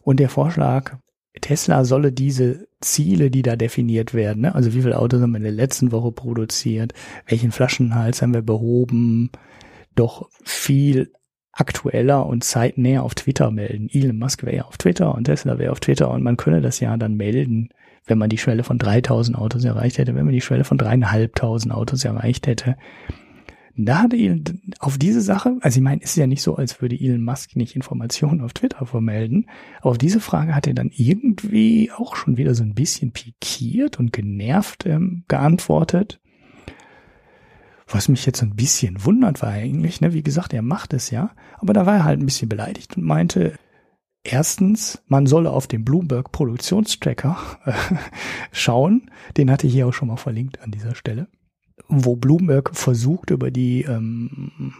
und 0.00 0.20
der 0.20 0.30
Vorschlag, 0.30 0.96
Tesla 1.38 1.84
solle 1.84 2.12
diese 2.12 2.66
Ziele, 2.80 3.30
die 3.30 3.42
da 3.42 3.56
definiert 3.56 4.14
werden, 4.14 4.40
ne? 4.42 4.54
also 4.54 4.72
wie 4.72 4.80
viele 4.80 4.98
Autos 4.98 5.20
haben 5.20 5.32
wir 5.32 5.36
in 5.36 5.42
der 5.42 5.52
letzten 5.52 5.92
Woche 5.92 6.12
produziert, 6.12 6.94
welchen 7.26 7.52
Flaschenhals 7.52 8.22
haben 8.22 8.32
wir 8.32 8.40
behoben, 8.40 9.30
doch 9.94 10.30
viel 10.42 11.12
aktueller 11.52 12.24
und 12.24 12.42
zeitnäher 12.42 13.02
auf 13.02 13.14
Twitter 13.14 13.50
melden. 13.50 13.90
Elon 13.92 14.18
Musk 14.18 14.44
wäre 14.44 14.56
ja 14.56 14.64
auf 14.64 14.78
Twitter 14.78 15.14
und 15.14 15.24
Tesla 15.24 15.58
wäre 15.58 15.72
auf 15.72 15.80
Twitter 15.80 16.10
und 16.10 16.22
man 16.22 16.38
könne 16.38 16.62
das 16.62 16.80
ja 16.80 16.96
dann 16.96 17.16
melden, 17.16 17.68
wenn 18.06 18.18
man 18.18 18.30
die 18.30 18.38
Schwelle 18.38 18.64
von 18.64 18.78
3000 18.78 19.36
Autos 19.36 19.64
erreicht 19.64 19.98
hätte, 19.98 20.14
wenn 20.14 20.24
man 20.24 20.34
die 20.34 20.40
Schwelle 20.40 20.64
von 20.64 20.78
dreieinhalbtausend 20.78 21.72
Autos 21.72 22.04
erreicht 22.04 22.46
hätte. 22.46 22.76
Da 23.76 24.00
hatte 24.00 24.16
Elon 24.16 24.44
auf 24.78 24.98
diese 24.98 25.20
Sache, 25.20 25.56
also 25.60 25.78
ich 25.78 25.82
meine, 25.82 26.02
es 26.02 26.10
ist 26.10 26.16
ja 26.16 26.26
nicht 26.26 26.42
so, 26.42 26.56
als 26.56 26.82
würde 26.82 27.00
Elon 27.00 27.24
Musk 27.24 27.56
nicht 27.56 27.76
Informationen 27.76 28.40
auf 28.40 28.52
Twitter 28.52 28.84
vermelden, 28.84 29.46
aber 29.80 29.90
auf 29.90 29.98
diese 29.98 30.20
Frage 30.20 30.54
hat 30.54 30.66
er 30.66 30.74
dann 30.74 30.90
irgendwie 30.92 31.90
auch 31.90 32.16
schon 32.16 32.36
wieder 32.36 32.54
so 32.54 32.62
ein 32.62 32.74
bisschen 32.74 33.12
pikiert 33.12 33.98
und 33.98 34.12
genervt 34.12 34.86
ähm, 34.86 35.24
geantwortet. 35.28 36.20
Was 37.86 38.08
mich 38.08 38.26
jetzt 38.26 38.42
ein 38.42 38.54
bisschen 38.54 39.04
wundert 39.04 39.40
war 39.40 39.50
eigentlich, 39.50 40.00
ne, 40.00 40.12
wie 40.12 40.22
gesagt, 40.22 40.52
er 40.52 40.62
macht 40.62 40.92
es 40.92 41.10
ja, 41.10 41.30
aber 41.58 41.72
da 41.72 41.86
war 41.86 41.96
er 41.96 42.04
halt 42.04 42.20
ein 42.20 42.26
bisschen 42.26 42.48
beleidigt 42.48 42.96
und 42.96 43.04
meinte, 43.04 43.54
erstens, 44.22 45.02
man 45.06 45.26
solle 45.26 45.50
auf 45.50 45.66
den 45.66 45.84
Bloomberg 45.84 46.32
Produktionstracker 46.32 47.38
äh, 47.64 47.72
schauen, 48.52 49.10
den 49.36 49.50
hatte 49.50 49.66
ich 49.66 49.72
hier 49.72 49.86
auch 49.86 49.92
schon 49.92 50.08
mal 50.08 50.16
verlinkt 50.16 50.62
an 50.62 50.70
dieser 50.70 50.94
Stelle, 50.94 51.28
wo 51.88 52.16
Bloomberg 52.16 52.74
versucht 52.74 53.30
über 53.30 53.50
die 53.50 53.82
ähm, 53.82 54.74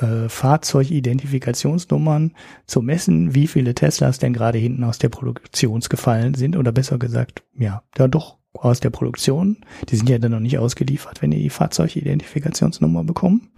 äh, 0.00 0.28
Fahrzeugidentifikationsnummern 0.28 2.32
zu 2.66 2.82
messen, 2.82 3.34
wie 3.34 3.46
viele 3.46 3.74
Teslas 3.74 4.18
denn 4.18 4.32
gerade 4.32 4.58
hinten 4.58 4.84
aus 4.84 4.98
der 4.98 5.08
Produktion 5.08 5.80
gefallen 5.80 6.34
sind 6.34 6.56
oder 6.56 6.72
besser 6.72 6.98
gesagt, 6.98 7.42
ja, 7.58 7.82
ja 7.98 8.08
doch 8.08 8.38
aus 8.52 8.80
der 8.80 8.90
Produktion. 8.90 9.58
Die 9.88 9.96
sind 9.96 10.08
ja 10.08 10.18
dann 10.18 10.32
noch 10.32 10.40
nicht 10.40 10.58
ausgeliefert, 10.58 11.22
wenn 11.22 11.30
die 11.30 11.42
die 11.42 11.50
Fahrzeugidentifikationsnummer 11.50 13.04
bekommen. 13.04 13.50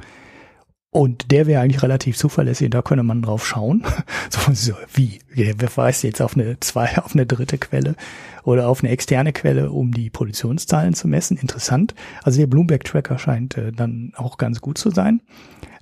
Und 0.95 1.33
der 1.33 1.49
wäre 1.49 1.61
eigentlich 1.61 1.83
relativ 1.83 2.16
zuverlässig, 2.16 2.71
da 2.71 2.81
könnte 2.81 3.03
man 3.03 3.21
drauf 3.21 3.45
schauen. 3.45 3.83
so, 4.53 4.75
wie? 4.93 5.19
Wer 5.29 5.57
weiß 5.77 6.03
jetzt 6.03 6.23
auf 6.23 6.37
eine 6.37 6.61
zwei, 6.61 6.97
auf 7.03 7.15
eine 7.15 7.27
dritte 7.27 7.59
Quelle 7.59 7.97
oder 8.45 8.69
auf 8.69 8.85
eine 8.85 8.93
externe 8.93 9.33
Quelle, 9.33 9.73
um 9.73 9.91
die 9.91 10.09
Produktionszahlen 10.09 10.95
zu 10.95 11.09
messen. 11.09 11.37
Interessant. 11.37 11.97
Also 12.23 12.39
der 12.39 12.47
Bloomberg 12.47 12.85
Tracker 12.85 13.19
scheint 13.19 13.57
äh, 13.57 13.73
dann 13.73 14.12
auch 14.15 14.39
ganz 14.39 14.61
gut 14.61 14.79
zu 14.79 14.91
sein. 14.91 15.21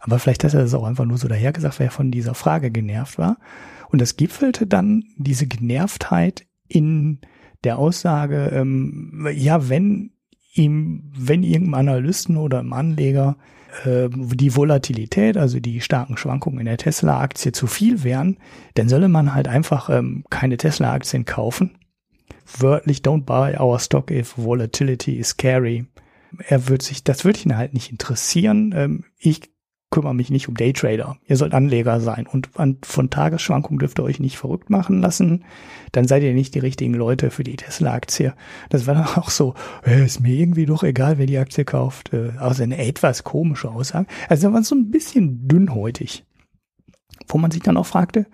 Aber 0.01 0.19
vielleicht 0.19 0.45
hat 0.45 0.55
er 0.55 0.63
das 0.63 0.73
auch 0.73 0.85
einfach 0.85 1.05
nur 1.05 1.19
so 1.19 1.29
dahergesagt, 1.29 1.79
weil 1.79 1.89
er 1.89 1.93
von 1.93 2.11
dieser 2.11 2.35
Frage 2.35 2.71
genervt 2.71 3.19
war. 3.19 3.37
Und 3.91 4.01
das 4.01 4.17
gipfelte 4.17 4.67
dann 4.67 5.05
diese 5.19 5.47
Genervtheit 5.47 6.47
in 6.69 7.21
der 7.65 7.77
Aussage, 7.77 8.51
ähm, 8.55 9.29
ja, 9.35 9.69
wenn 9.69 10.13
ihm, 10.55 11.13
wenn 11.15 11.43
irgendeinem 11.43 11.75
Analysten 11.75 12.39
oder 12.39 12.61
einem 12.61 12.73
Anleger 12.73 13.37
äh, 13.85 14.09
die 14.11 14.55
Volatilität, 14.55 15.37
also 15.37 15.61
die 15.61 15.81
starken 15.81 16.17
Schwankungen 16.17 16.61
in 16.61 16.67
der 16.67 16.79
Tesla-Aktie 16.79 17.53
zu 17.53 17.67
viel 17.67 18.05
wären, 18.05 18.39
dann 18.75 18.89
solle 18.89 19.09
man 19.09 19.35
halt 19.35 19.49
einfach 19.49 19.91
ähm, 19.91 20.25
keine 20.31 20.57
Tesla-Aktien 20.57 21.25
kaufen. 21.25 21.79
Wörtlich, 22.59 23.01
don't 23.01 23.25
buy 23.25 23.59
our 23.59 23.79
stock 23.79 24.11
if 24.11 24.37
volatility 24.37 25.17
is 25.17 25.31
scary. 25.31 25.87
Er 26.49 26.69
wird 26.69 26.83
sich, 26.83 27.05
das 27.05 27.25
würde 27.25 27.41
ihn 27.45 27.57
halt 27.57 27.75
nicht 27.75 27.91
interessieren. 27.91 28.75
Ähm, 28.77 29.05
ich 29.19 29.52
kümmere 29.93 30.15
mich 30.15 30.31
nicht 30.31 30.49
um 30.49 30.57
Daytrader. 30.57 31.17
Ihr 31.27 31.37
sollt 31.37 31.55
Anleger 31.55 32.01
sein 32.01 32.27
und 32.27 32.49
von 32.83 33.11
Tagesschwankungen 33.11 33.79
dürft 33.79 34.01
ihr 34.01 34.05
euch 34.05 34.19
nicht 34.19 34.39
verrückt 34.39 34.71
machen 34.71 35.01
lassen. 35.01 35.45
Dann 35.93 36.09
seid 36.09 36.25
ihr 36.25 36.33
nicht 36.33 36.57
die 36.57 36.59
richtigen 36.59 36.95
Leute 36.95 37.31
für 37.31 37.45
die 37.45 37.55
Tesla-Aktie. 37.55 38.35
Das 38.71 38.89
war 38.89 38.95
dann 38.95 39.05
auch 39.17 39.31
so, 39.31 39.55
äh, 39.87 40.05
ist 40.05 40.21
mir 40.21 40.35
irgendwie 40.35 40.67
doch 40.67 40.83
egal, 40.83 41.19
wer 41.19 41.27
die 41.27 41.39
Aktie 41.39 41.65
kauft. 41.65 42.13
Äh, 42.13 42.33
also 42.39 42.65
eine 42.65 42.79
etwas 42.79 43.23
komische 43.23 43.71
Aussage. 43.71 44.07
Also 44.29 44.49
da 44.49 44.55
war 44.55 44.65
so 44.65 44.75
ein 44.75 44.91
bisschen 44.91 45.47
dünnhäutig. 45.47 46.25
Wo 47.29 47.39
man 47.39 47.53
sich 47.53 47.63
dann 47.63 47.77
auch 47.77 47.87
fragte, 47.87 48.27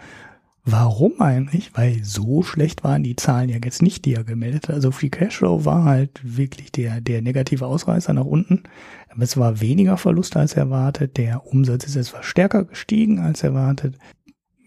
Warum 0.70 1.18
eigentlich? 1.22 1.70
Weil 1.72 2.04
so 2.04 2.42
schlecht 2.42 2.84
waren 2.84 3.02
die 3.02 3.16
Zahlen 3.16 3.48
ja 3.48 3.56
jetzt 3.64 3.80
nicht, 3.80 4.04
die 4.04 4.12
er 4.14 4.22
gemeldet 4.22 4.68
hat. 4.68 4.74
Also 4.74 4.90
Free 4.90 5.08
Cashflow 5.08 5.64
war 5.64 5.84
halt 5.84 6.20
wirklich 6.22 6.70
der, 6.70 7.00
der 7.00 7.22
negative 7.22 7.64
Ausreißer 7.64 8.12
nach 8.12 8.26
unten. 8.26 8.64
Aber 9.08 9.22
es 9.22 9.38
war 9.38 9.62
weniger 9.62 9.96
Verlust 9.96 10.36
als 10.36 10.52
erwartet. 10.52 11.16
Der 11.16 11.46
Umsatz 11.46 11.86
ist 11.86 11.96
etwas 11.96 12.26
stärker 12.26 12.64
gestiegen 12.64 13.18
als 13.18 13.42
erwartet. 13.42 13.96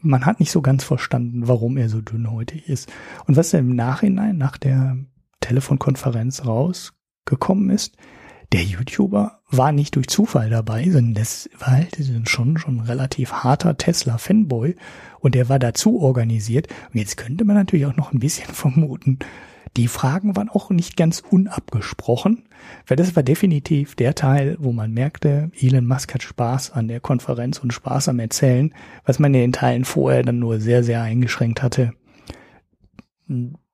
Man 0.01 0.25
hat 0.25 0.39
nicht 0.39 0.49
so 0.49 0.63
ganz 0.63 0.83
verstanden, 0.83 1.47
warum 1.47 1.77
er 1.77 1.87
so 1.87 2.01
dünnhäutig 2.01 2.67
ist. 2.67 2.91
Und 3.27 3.37
was 3.37 3.53
im 3.53 3.75
Nachhinein, 3.75 4.39
nach 4.39 4.57
der 4.57 4.97
Telefonkonferenz 5.39 6.47
rausgekommen 6.47 7.69
ist, 7.69 7.95
der 8.53 8.63
YouTuber 8.63 9.40
war 9.51 9.71
nicht 9.71 9.95
durch 9.95 10.07
Zufall 10.07 10.49
dabei, 10.49 10.83
sondern 10.89 11.13
das 11.13 11.49
war 11.59 11.71
halt 11.71 11.97
schon, 12.25 12.57
schon 12.57 12.77
ein 12.77 12.85
relativ 12.85 13.31
harter 13.31 13.77
Tesla-Fanboy 13.77 14.75
und 15.19 15.35
der 15.35 15.49
war 15.49 15.59
dazu 15.59 15.99
organisiert. 15.99 16.67
Und 16.93 16.99
jetzt 16.99 17.17
könnte 17.17 17.45
man 17.45 17.55
natürlich 17.55 17.85
auch 17.85 17.95
noch 17.95 18.13
ein 18.13 18.19
bisschen 18.19 18.47
vermuten, 18.53 19.19
die 19.77 19.87
Fragen 19.87 20.35
waren 20.35 20.49
auch 20.49 20.69
nicht 20.69 20.97
ganz 20.97 21.21
unabgesprochen, 21.29 22.43
weil 22.87 22.97
das 22.97 23.15
war 23.15 23.23
definitiv 23.23 23.95
der 23.95 24.15
Teil, 24.15 24.57
wo 24.59 24.73
man 24.73 24.91
merkte, 24.91 25.49
Elon 25.57 25.87
Musk 25.87 26.13
hat 26.13 26.23
Spaß 26.23 26.71
an 26.71 26.89
der 26.89 26.99
Konferenz 26.99 27.59
und 27.59 27.71
Spaß 27.71 28.09
am 28.09 28.19
Erzählen, 28.19 28.73
was 29.05 29.19
man 29.19 29.33
in 29.33 29.39
den 29.39 29.53
Teilen 29.53 29.85
vorher 29.85 30.23
dann 30.23 30.39
nur 30.39 30.59
sehr, 30.59 30.83
sehr 30.83 31.01
eingeschränkt 31.01 31.63
hatte. 31.63 31.93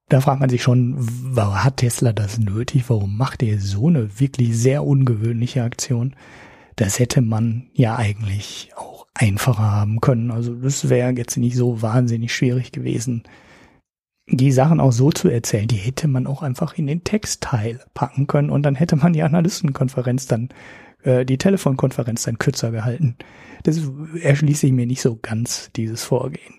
Da 0.09 0.21
fragt 0.21 0.39
man 0.39 0.49
sich 0.49 0.63
schon, 0.63 0.95
warum 0.97 1.63
hat 1.63 1.77
Tesla 1.77 2.13
das 2.13 2.39
nötig? 2.39 2.89
Warum 2.89 3.17
macht 3.17 3.43
er 3.43 3.59
so 3.59 3.87
eine 3.87 4.19
wirklich 4.19 4.57
sehr 4.57 4.85
ungewöhnliche 4.85 5.63
Aktion? 5.63 6.15
Das 6.77 6.99
hätte 6.99 7.21
man 7.21 7.69
ja 7.73 7.97
eigentlich 7.97 8.71
auch 8.77 9.07
einfacher 9.13 9.69
haben 9.71 9.99
können. 9.99 10.31
Also 10.31 10.55
das 10.55 10.89
wäre 10.89 11.11
jetzt 11.11 11.37
nicht 11.37 11.57
so 11.57 11.81
wahnsinnig 11.81 12.33
schwierig 12.33 12.71
gewesen, 12.71 13.23
die 14.29 14.51
Sachen 14.51 14.79
auch 14.79 14.91
so 14.91 15.09
zu 15.09 15.29
erzählen, 15.29 15.67
die 15.67 15.77
hätte 15.77 16.07
man 16.07 16.27
auch 16.27 16.43
einfach 16.43 16.77
in 16.77 16.87
den 16.87 17.03
Textteil 17.03 17.79
packen 17.93 18.27
können 18.27 18.49
und 18.49 18.63
dann 18.63 18.75
hätte 18.75 18.97
man 18.97 19.13
die 19.13 19.23
Analystenkonferenz 19.23 20.27
dann, 20.27 20.49
äh, 21.03 21.25
die 21.25 21.37
Telefonkonferenz 21.37 22.23
dann 22.23 22.37
kürzer 22.37 22.71
gehalten. 22.71 23.15
Das 23.63 23.81
erschließe 24.21 24.67
ich 24.67 24.73
mir 24.73 24.85
nicht 24.85 25.01
so 25.01 25.17
ganz, 25.21 25.71
dieses 25.75 26.03
Vorgehen. 26.03 26.55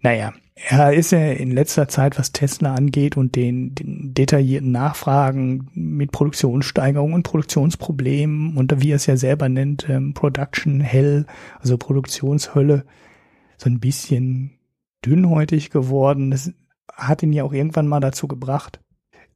Naja, 0.00 0.32
er 0.56 0.94
ist 0.94 1.10
ja 1.10 1.32
in 1.32 1.50
letzter 1.50 1.88
Zeit, 1.88 2.18
was 2.18 2.32
Tesla 2.32 2.74
angeht 2.74 3.16
und 3.16 3.34
den, 3.34 3.74
den 3.74 4.14
detaillierten 4.14 4.70
Nachfragen 4.70 5.68
mit 5.74 6.12
Produktionssteigerung 6.12 7.12
und 7.12 7.24
Produktionsproblemen 7.24 8.56
und 8.56 8.80
wie 8.80 8.92
er 8.92 8.96
es 8.96 9.06
ja 9.06 9.16
selber 9.16 9.48
nennt, 9.48 9.88
ähm, 9.88 10.14
Production 10.14 10.80
Hell, 10.80 11.26
also 11.58 11.76
Produktionshölle, 11.76 12.84
so 13.56 13.68
ein 13.68 13.80
bisschen 13.80 14.52
dünnhäutig 15.04 15.70
geworden. 15.70 16.30
Das 16.30 16.52
hat 16.92 17.22
ihn 17.24 17.32
ja 17.32 17.42
auch 17.42 17.52
irgendwann 17.52 17.88
mal 17.88 18.00
dazu 18.00 18.28
gebracht, 18.28 18.80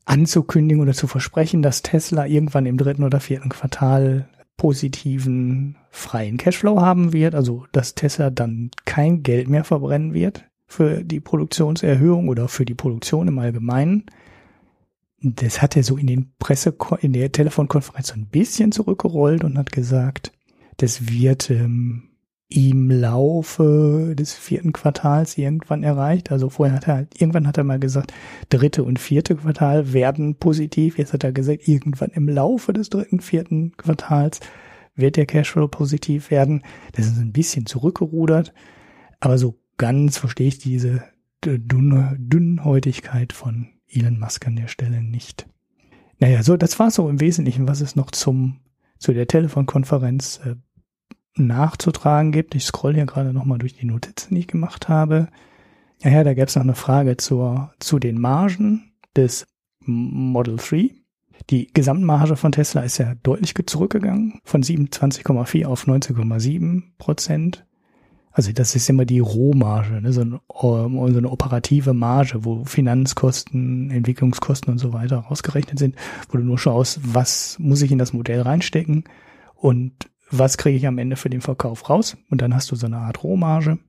anzukündigen 0.05 0.83
oder 0.83 0.93
zu 0.95 1.09
versprechen, 1.09 1.63
dass 1.63 1.83
Tesla 1.83 2.27
irgendwann 2.27 2.67
im 2.67 2.79
dritten 2.79 3.03
oder 3.03 3.19
vierten 3.19 3.49
Quartal 3.49 4.29
positiven 4.57 5.77
freien 5.91 6.37
Cashflow 6.37 6.81
haben 6.81 7.13
wird, 7.13 7.35
also 7.35 7.67
dass 7.73 7.97
Tesla 7.97 8.31
dann 8.31 8.71
kein 8.85 9.25
Geld 9.25 9.49
mehr 9.49 9.65
verbrennen 9.65 10.15
wird 10.15 10.49
für 10.69 11.03
die 11.03 11.21
Produktionserhöhung 11.21 12.29
oder 12.29 12.47
für 12.47 12.65
die 12.65 12.75
Produktion 12.75 13.27
im 13.27 13.39
Allgemeinen. 13.39 14.05
Das 15.21 15.61
hat 15.61 15.77
er 15.77 15.83
so 15.83 15.97
in 15.97 16.07
den 16.07 16.33
Presse, 16.39 16.77
in 17.01 17.13
der 17.13 17.33
Telefonkonferenz 17.33 18.09
so 18.09 18.15
ein 18.15 18.27
bisschen 18.27 18.71
zurückgerollt 18.71 19.43
und 19.43 19.59
hat 19.59 19.73
gesagt, 19.73 20.33
das 20.77 21.09
wird 21.09 21.51
ähm, 21.51 22.11
im 22.51 22.91
Laufe 22.91 24.15
des 24.17 24.33
vierten 24.33 24.73
Quartals 24.73 25.37
irgendwann 25.37 25.83
erreicht. 25.83 26.31
Also 26.31 26.51
vorher 26.51 26.77
hat 26.77 26.87
er, 26.87 27.07
irgendwann 27.19 27.49
hat 27.49 27.59
er 27.59 27.65
mal 27.65 27.81
gesagt, 27.81 28.13
dritte 28.49 28.85
und 28.85 28.99
vierte 28.99 29.37
Quartal 29.37 29.93
werden 29.93 30.37
positiv. 30.37 30.99
Jetzt 30.99 31.13
hat 31.13 31.25
er 31.25 31.33
gesagt, 31.33 31.67
irgendwann 31.67 32.11
im 32.11 32.29
Laufe 32.29 32.73
des 32.73 32.91
dritten, 32.91 33.21
vierten 33.21 33.77
Quartals 33.77 34.41
wird 34.95 35.17
der 35.17 35.27
Cashflow 35.27 35.69
positiv 35.69 36.31
werden. 36.31 36.63
Das 36.93 37.07
ist 37.07 37.19
ein 37.19 37.33
bisschen 37.33 37.67
zurückgerudert. 37.67 38.55
Aber 39.21 39.37
so 39.37 39.59
ganz 39.79 40.19
verstehe 40.19 40.49
ich 40.49 40.59
diese 40.59 41.03
dünne 41.45 42.17
Dünnhäutigkeit 42.19 43.33
von 43.33 43.69
Elon 43.89 44.19
Musk 44.19 44.47
an 44.47 44.57
der 44.57 44.69
Stelle 44.69 45.03
nicht. 45.03 45.49
Naja, 46.19 46.43
so, 46.43 46.57
das 46.57 46.79
war 46.79 46.91
so 46.91 47.09
im 47.09 47.21
Wesentlichen, 47.21 47.69
was 47.69 47.81
es 47.81 47.97
noch 47.97 48.11
zum, 48.11 48.61
zu 48.99 49.13
der 49.13 49.29
Telefonkonferenz 49.29 50.41
äh, 50.45 50.57
nachzutragen 51.37 52.33
gibt. 52.33 52.55
Ich 52.55 52.65
scroll 52.65 52.95
hier 52.95 53.07
gerade 53.07 53.33
nochmal 53.33 53.59
durch 53.59 53.75
die 53.75 53.87
Notizen, 53.87 54.35
die 54.35 54.41
ich 54.41 54.49
gemacht 54.49 54.89
habe. 54.89 55.29
Ja, 56.03 56.11
ja 56.11 56.25
da 56.25 56.35
gäbe 56.35 56.47
es 56.47 56.57
noch 56.57 56.63
eine 56.63 56.75
Frage 56.75 57.17
zur, 57.17 57.73
zu 57.79 57.99
den 57.99 58.21
Margen 58.21 58.93
des 59.17 59.47
Model 59.81 60.57
3. 60.57 60.91
Die 61.51 61.73
Gesamtmarge 61.73 62.37
von 62.37 62.53
Tesla 62.53 62.83
ist 62.83 62.99
ja 62.99 63.15
deutlich 63.23 63.55
zurückgegangen, 63.67 64.41
von 64.45 64.63
27,4 64.63 65.67
auf 65.67 65.87
19,7 65.87 66.83
Prozent. 66.99 67.65
Also 68.39 68.53
das 68.53 68.77
ist 68.77 68.89
immer 68.89 69.05
die 69.05 69.19
Rohmarge, 69.19 70.01
ne? 70.01 70.13
so, 70.13 70.21
ein, 70.21 70.39
so 70.49 71.19
eine 71.19 71.29
operative 71.29 71.93
Marge, 71.93 72.45
wo 72.45 72.65
Finanzkosten, 72.65 73.91
Entwicklungskosten 73.91 74.71
und 74.71 74.79
so 74.79 74.93
weiter 74.93 75.17
rausgerechnet 75.19 75.77
sind, 75.77 75.97
wo 76.31 76.39
du 76.39 76.45
nur 76.45 76.57
schaust, 76.57 77.01
was 77.03 77.57
muss 77.59 77.83
ich 77.83 77.91
in 77.91 77.99
das 77.99 78.13
Modell 78.13 78.43
reinstecken 78.43 79.03
und 79.57 79.93
was 80.31 80.57
kriege 80.57 80.77
ich 80.77 80.87
am 80.87 80.99
Ende 80.99 81.17
für 81.17 81.31
den 81.31 81.41
Verkauf 81.41 81.91
raus? 81.91 82.17
Und 82.31 82.41
dann 82.41 82.55
hast 82.55 82.71
du 82.71 82.77
so 82.77 82.87
eine 82.87 82.99
Art 82.99 83.25
Rohmarge. 83.25 83.81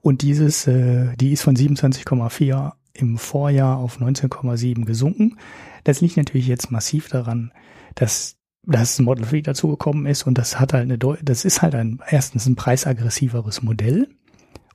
Und 0.00 0.22
dieses, 0.22 0.66
äh, 0.66 1.14
die 1.16 1.32
ist 1.32 1.42
von 1.42 1.54
27,4 1.54 2.72
im 2.94 3.18
Vorjahr 3.18 3.76
auf 3.76 4.00
19,7 4.00 4.86
gesunken. 4.86 5.36
Das 5.82 6.00
liegt 6.00 6.16
natürlich 6.16 6.46
jetzt 6.46 6.70
massiv 6.70 7.10
daran, 7.10 7.52
dass 7.96 8.36
das 8.66 8.98
Model 9.00 9.26
3 9.26 9.40
dazugekommen 9.42 10.06
ist 10.06 10.24
und 10.26 10.38
das 10.38 10.58
hat 10.58 10.72
halt 10.72 10.84
eine, 10.84 10.98
das 10.98 11.44
ist 11.44 11.62
halt 11.62 11.74
ein, 11.74 12.00
erstens 12.08 12.46
ein 12.46 12.56
preisaggressiveres 12.56 13.62
Modell 13.62 14.08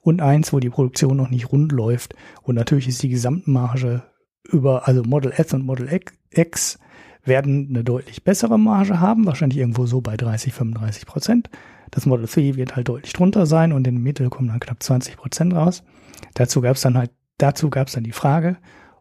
und 0.01 0.21
eins, 0.21 0.53
wo 0.53 0.59
die 0.59 0.69
Produktion 0.69 1.17
noch 1.17 1.29
nicht 1.29 1.51
rund 1.51 1.71
läuft 1.71 2.15
und 2.43 2.55
natürlich 2.55 2.87
ist 2.87 3.03
die 3.03 3.09
Gesamtmarge 3.09 4.03
über, 4.43 4.87
also 4.87 5.03
Model 5.03 5.31
S 5.35 5.53
und 5.53 5.65
Model 5.65 5.89
X 6.31 6.79
werden 7.23 7.67
eine 7.69 7.83
deutlich 7.83 8.23
bessere 8.23 8.57
Marge 8.57 8.99
haben, 8.99 9.25
wahrscheinlich 9.25 9.59
irgendwo 9.59 9.85
so 9.85 10.01
bei 10.01 10.17
30, 10.17 10.53
35 10.53 11.05
Prozent. 11.05 11.49
Das 11.91 12.05
Model 12.05 12.27
3 12.27 12.55
wird 12.55 12.75
halt 12.75 12.87
deutlich 12.87 13.13
drunter 13.13 13.45
sein 13.45 13.73
und 13.73 13.87
in 13.87 13.95
der 13.95 14.03
Mitte 14.03 14.29
kommen 14.29 14.49
dann 14.49 14.59
knapp 14.59 14.81
20 14.81 15.17
Prozent 15.17 15.53
raus. 15.53 15.83
Dazu 16.33 16.61
gab 16.61 16.75
es 16.75 16.81
dann 16.81 16.97
halt, 16.97 17.11
dazu 17.37 17.69
gab 17.69 17.87
es 17.87 17.93
dann 17.93 18.03
die 18.03 18.11
Frage, 18.11 18.57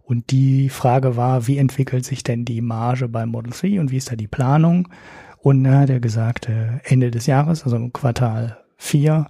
und 0.09 0.31
die 0.31 0.71
Frage 0.71 1.19
war, 1.19 1.47
wie 1.47 1.59
entwickelt 1.59 2.07
sich 2.07 2.23
denn 2.23 2.47
die 2.47 2.63
Marge 2.63 3.09
beim 3.09 3.29
Model 3.29 3.53
3 3.53 3.79
und 3.79 3.91
wie 3.91 3.99
ist 3.99 4.11
da 4.11 4.17
die 4.17 4.27
Planung? 4.27 4.89
Und 5.37 5.65
da 5.65 5.81
hat 5.81 5.91
er 5.91 6.01
gesagt, 6.01 6.49
äh, 6.49 6.79
Ende 6.85 7.11
des 7.11 7.27
Jahres, 7.27 7.65
also 7.65 7.77
im 7.77 7.93
Quartal 7.93 8.57
4, 8.79 9.27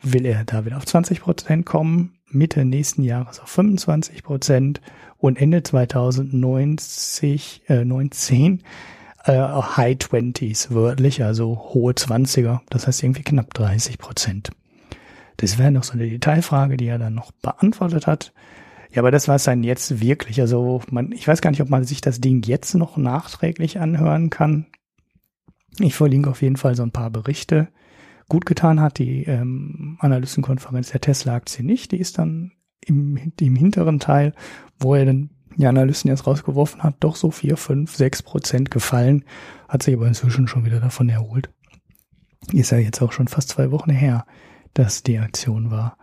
will 0.00 0.24
er 0.24 0.44
da 0.44 0.64
wieder 0.64 0.78
auf 0.78 0.86
20 0.86 1.20
Prozent 1.20 1.66
kommen, 1.66 2.14
Mitte 2.28 2.64
nächsten 2.64 3.02
Jahres 3.02 3.40
auf 3.40 3.50
25 3.50 4.22
Prozent 4.22 4.80
und 5.18 5.38
Ende 5.38 5.62
2090, 5.62 7.64
äh, 7.68 7.84
19 7.84 8.62
äh, 9.24 9.32
High 9.36 9.98
Twenties 9.98 10.70
wörtlich, 10.70 11.22
also 11.22 11.58
hohe 11.74 11.94
Zwanziger, 11.94 12.62
das 12.70 12.86
heißt 12.86 13.02
irgendwie 13.02 13.22
knapp 13.22 13.52
30 13.52 13.98
Prozent. 13.98 14.50
Das 15.36 15.58
wäre 15.58 15.72
noch 15.72 15.84
so 15.84 15.92
eine 15.92 16.08
Detailfrage, 16.08 16.78
die 16.78 16.86
er 16.86 16.98
dann 16.98 17.14
noch 17.14 17.32
beantwortet 17.32 18.06
hat. 18.06 18.32
Ja, 18.92 19.00
aber 19.00 19.10
das 19.10 19.26
war 19.26 19.36
es 19.36 19.44
dann 19.44 19.64
jetzt 19.64 20.00
wirklich. 20.00 20.40
Also 20.40 20.82
man, 20.90 21.12
ich 21.12 21.26
weiß 21.26 21.40
gar 21.40 21.50
nicht, 21.50 21.62
ob 21.62 21.70
man 21.70 21.84
sich 21.84 22.00
das 22.00 22.20
Ding 22.20 22.42
jetzt 22.44 22.74
noch 22.74 22.96
nachträglich 22.96 23.80
anhören 23.80 24.28
kann. 24.28 24.66
Ich 25.78 25.94
verlinke 25.94 26.28
auf 26.28 26.42
jeden 26.42 26.56
Fall 26.56 26.74
so 26.74 26.82
ein 26.82 26.92
paar 26.92 27.10
Berichte. 27.10 27.68
Gut 28.28 28.44
getan 28.44 28.80
hat 28.80 28.98
die 28.98 29.24
ähm, 29.24 29.96
Analystenkonferenz 30.00 30.90
der 30.90 31.00
Tesla-Aktie 31.00 31.64
nicht. 31.64 31.92
Die 31.92 31.98
ist 31.98 32.18
dann 32.18 32.52
im, 32.84 33.16
im 33.40 33.56
hinteren 33.56 33.98
Teil, 33.98 34.34
wo 34.78 34.94
er 34.94 35.06
dann 35.06 35.30
die 35.56 35.66
Analysten 35.66 36.10
jetzt 36.10 36.26
rausgeworfen 36.26 36.82
hat, 36.82 36.96
doch 37.00 37.16
so 37.16 37.30
vier, 37.30 37.56
fünf, 37.56 37.94
sechs 37.94 38.22
Prozent 38.22 38.70
gefallen, 38.70 39.24
hat 39.68 39.82
sich 39.82 39.94
aber 39.94 40.06
inzwischen 40.06 40.48
schon 40.48 40.64
wieder 40.64 40.80
davon 40.80 41.08
erholt. 41.08 41.50
Ist 42.52 42.72
ja 42.72 42.78
jetzt 42.78 43.02
auch 43.02 43.12
schon 43.12 43.28
fast 43.28 43.50
zwei 43.50 43.70
Wochen 43.70 43.90
her, 43.90 44.24
dass 44.74 45.02
die 45.02 45.18
Aktion 45.18 45.70
war. 45.70 45.96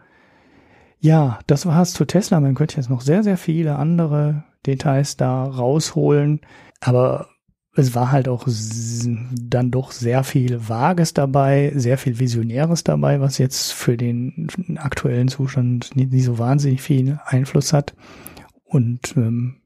Ja, 1.00 1.40
das 1.48 1.66
war's 1.66 1.94
zu 1.94 2.06
Tesla. 2.06 2.40
Man 2.40 2.56
könnte 2.56 2.78
jetzt 2.78 2.90
noch 2.90 3.02
sehr, 3.02 3.24
sehr 3.24 3.38
viele 3.38 3.78
andere 3.78 4.44
Details 4.66 5.16
da 5.16 5.44
rausholen, 5.44 6.42
aber 6.82 7.30
es 7.76 7.96
war 7.96 8.12
halt 8.12 8.28
auch 8.28 8.46
dann 8.46 9.72
doch 9.72 9.92
sehr 9.92 10.24
viel 10.24 10.68
Vages 10.68 11.14
dabei, 11.14 11.72
sehr 11.76 11.98
viel 11.98 12.20
Visionäres 12.20 12.84
dabei, 12.84 13.22
was 13.22 13.38
jetzt 13.38 13.72
für 13.72 13.96
den 13.96 14.78
aktuellen 14.78 15.30
Zustand 15.30 15.96
nicht, 15.96 16.12
nicht 16.12 16.26
so 16.26 16.38
wahnsinnig 16.38 16.82
viel 16.82 17.20
Einfluss 17.26 17.72
hat. 17.72 17.96
Und 18.66 19.16
ähm, 19.16 19.62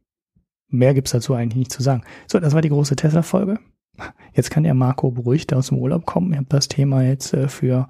mehr 0.67 0.93
gibt's 0.93 1.11
dazu 1.11 1.33
eigentlich 1.33 1.57
nicht 1.57 1.71
zu 1.71 1.81
sagen. 1.81 2.03
So, 2.27 2.39
das 2.39 2.53
war 2.53 2.61
die 2.61 2.69
große 2.69 2.95
Tesla-Folge. 2.95 3.59
Jetzt 4.33 4.51
kann 4.51 4.63
der 4.63 4.73
Marco 4.73 5.11
beruhigt 5.11 5.53
aus 5.53 5.67
dem 5.67 5.77
Urlaub 5.77 6.05
kommen. 6.05 6.31
Ich 6.31 6.37
habe 6.37 6.47
das 6.49 6.67
Thema 6.67 7.03
jetzt 7.03 7.33
äh, 7.33 7.47
für 7.47 7.87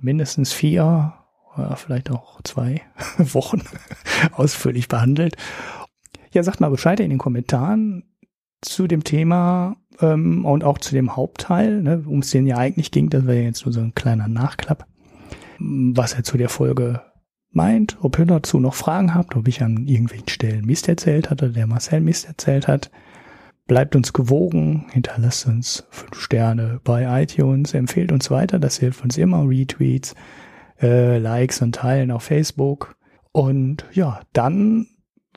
mindestens 0.00 0.52
vier, 0.52 1.14
oder 1.56 1.76
vielleicht 1.76 2.10
auch 2.10 2.42
zwei 2.42 2.82
Wochen 3.18 3.62
ausführlich 4.32 4.88
behandelt. 4.88 5.36
Ja, 6.32 6.42
sagt 6.42 6.60
mal 6.60 6.70
Bescheid 6.70 7.00
in 7.00 7.10
den 7.10 7.18
Kommentaren, 7.18 8.04
zu 8.62 8.86
dem 8.86 9.04
Thema 9.04 9.76
ähm, 10.00 10.44
und 10.44 10.64
auch 10.64 10.78
zu 10.78 10.94
dem 10.94 11.16
Hauptteil, 11.16 11.82
ne, 11.82 12.02
um 12.06 12.20
es 12.20 12.30
den 12.30 12.46
ja 12.46 12.58
eigentlich 12.58 12.90
ging, 12.90 13.10
das 13.10 13.26
wäre 13.26 13.42
jetzt 13.42 13.64
nur 13.64 13.72
so 13.72 13.80
ein 13.80 13.94
kleiner 13.94 14.28
Nachklapp, 14.28 14.86
was 15.58 16.14
er 16.14 16.24
zu 16.24 16.36
der 16.36 16.48
Folge 16.48 17.02
meint, 17.52 17.98
ob 18.00 18.18
ihr 18.18 18.26
dazu 18.26 18.60
noch 18.60 18.74
Fragen 18.74 19.14
habt, 19.14 19.34
ob 19.34 19.48
ich 19.48 19.62
an 19.62 19.86
irgendwelchen 19.86 20.28
Stellen 20.28 20.66
Mist 20.66 20.88
erzählt 20.88 21.30
hatte, 21.30 21.50
der 21.50 21.66
Marcel 21.66 22.00
Mist 22.00 22.26
erzählt 22.26 22.68
hat. 22.68 22.90
Bleibt 23.66 23.94
uns 23.94 24.12
gewogen, 24.12 24.86
hinterlasst 24.92 25.46
uns 25.46 25.86
fünf 25.90 26.20
Sterne 26.20 26.80
bei 26.82 27.22
iTunes, 27.22 27.72
empfehlt 27.72 28.10
uns 28.12 28.30
weiter, 28.30 28.58
das 28.58 28.78
hilft 28.78 29.02
uns 29.02 29.16
immer. 29.16 29.48
Retweets, 29.48 30.14
äh, 30.80 31.18
Likes 31.18 31.62
und 31.62 31.74
Teilen 31.74 32.10
auf 32.10 32.24
Facebook. 32.24 32.96
Und 33.32 33.86
ja, 33.92 34.20
dann 34.32 34.86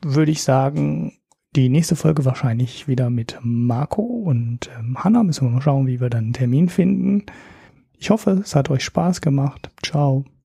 würde 0.02 0.32
ich 0.32 0.44
sagen, 0.44 1.14
die 1.56 1.70
nächste 1.70 1.96
Folge 1.96 2.26
wahrscheinlich 2.26 2.88
wieder 2.88 3.10
mit 3.10 3.38
Marco 3.42 4.02
und 4.02 4.70
ähm, 4.78 5.04
Hanna. 5.04 5.24
Müssen 5.24 5.48
wir 5.48 5.52
mal 5.52 5.62
schauen, 5.62 5.88
wie 5.88 6.02
wir 6.02 6.10
dann 6.10 6.26
einen 6.26 6.34
Termin 6.34 6.70
finden. 6.70 7.26
Ich 7.98 8.10
hoffe, 8.10 8.42
es 8.44 8.56
hat 8.56 8.70
euch 8.70 8.84
Spaß 8.84 9.22
gemacht. 9.22 9.70
Ciao. 9.84 10.26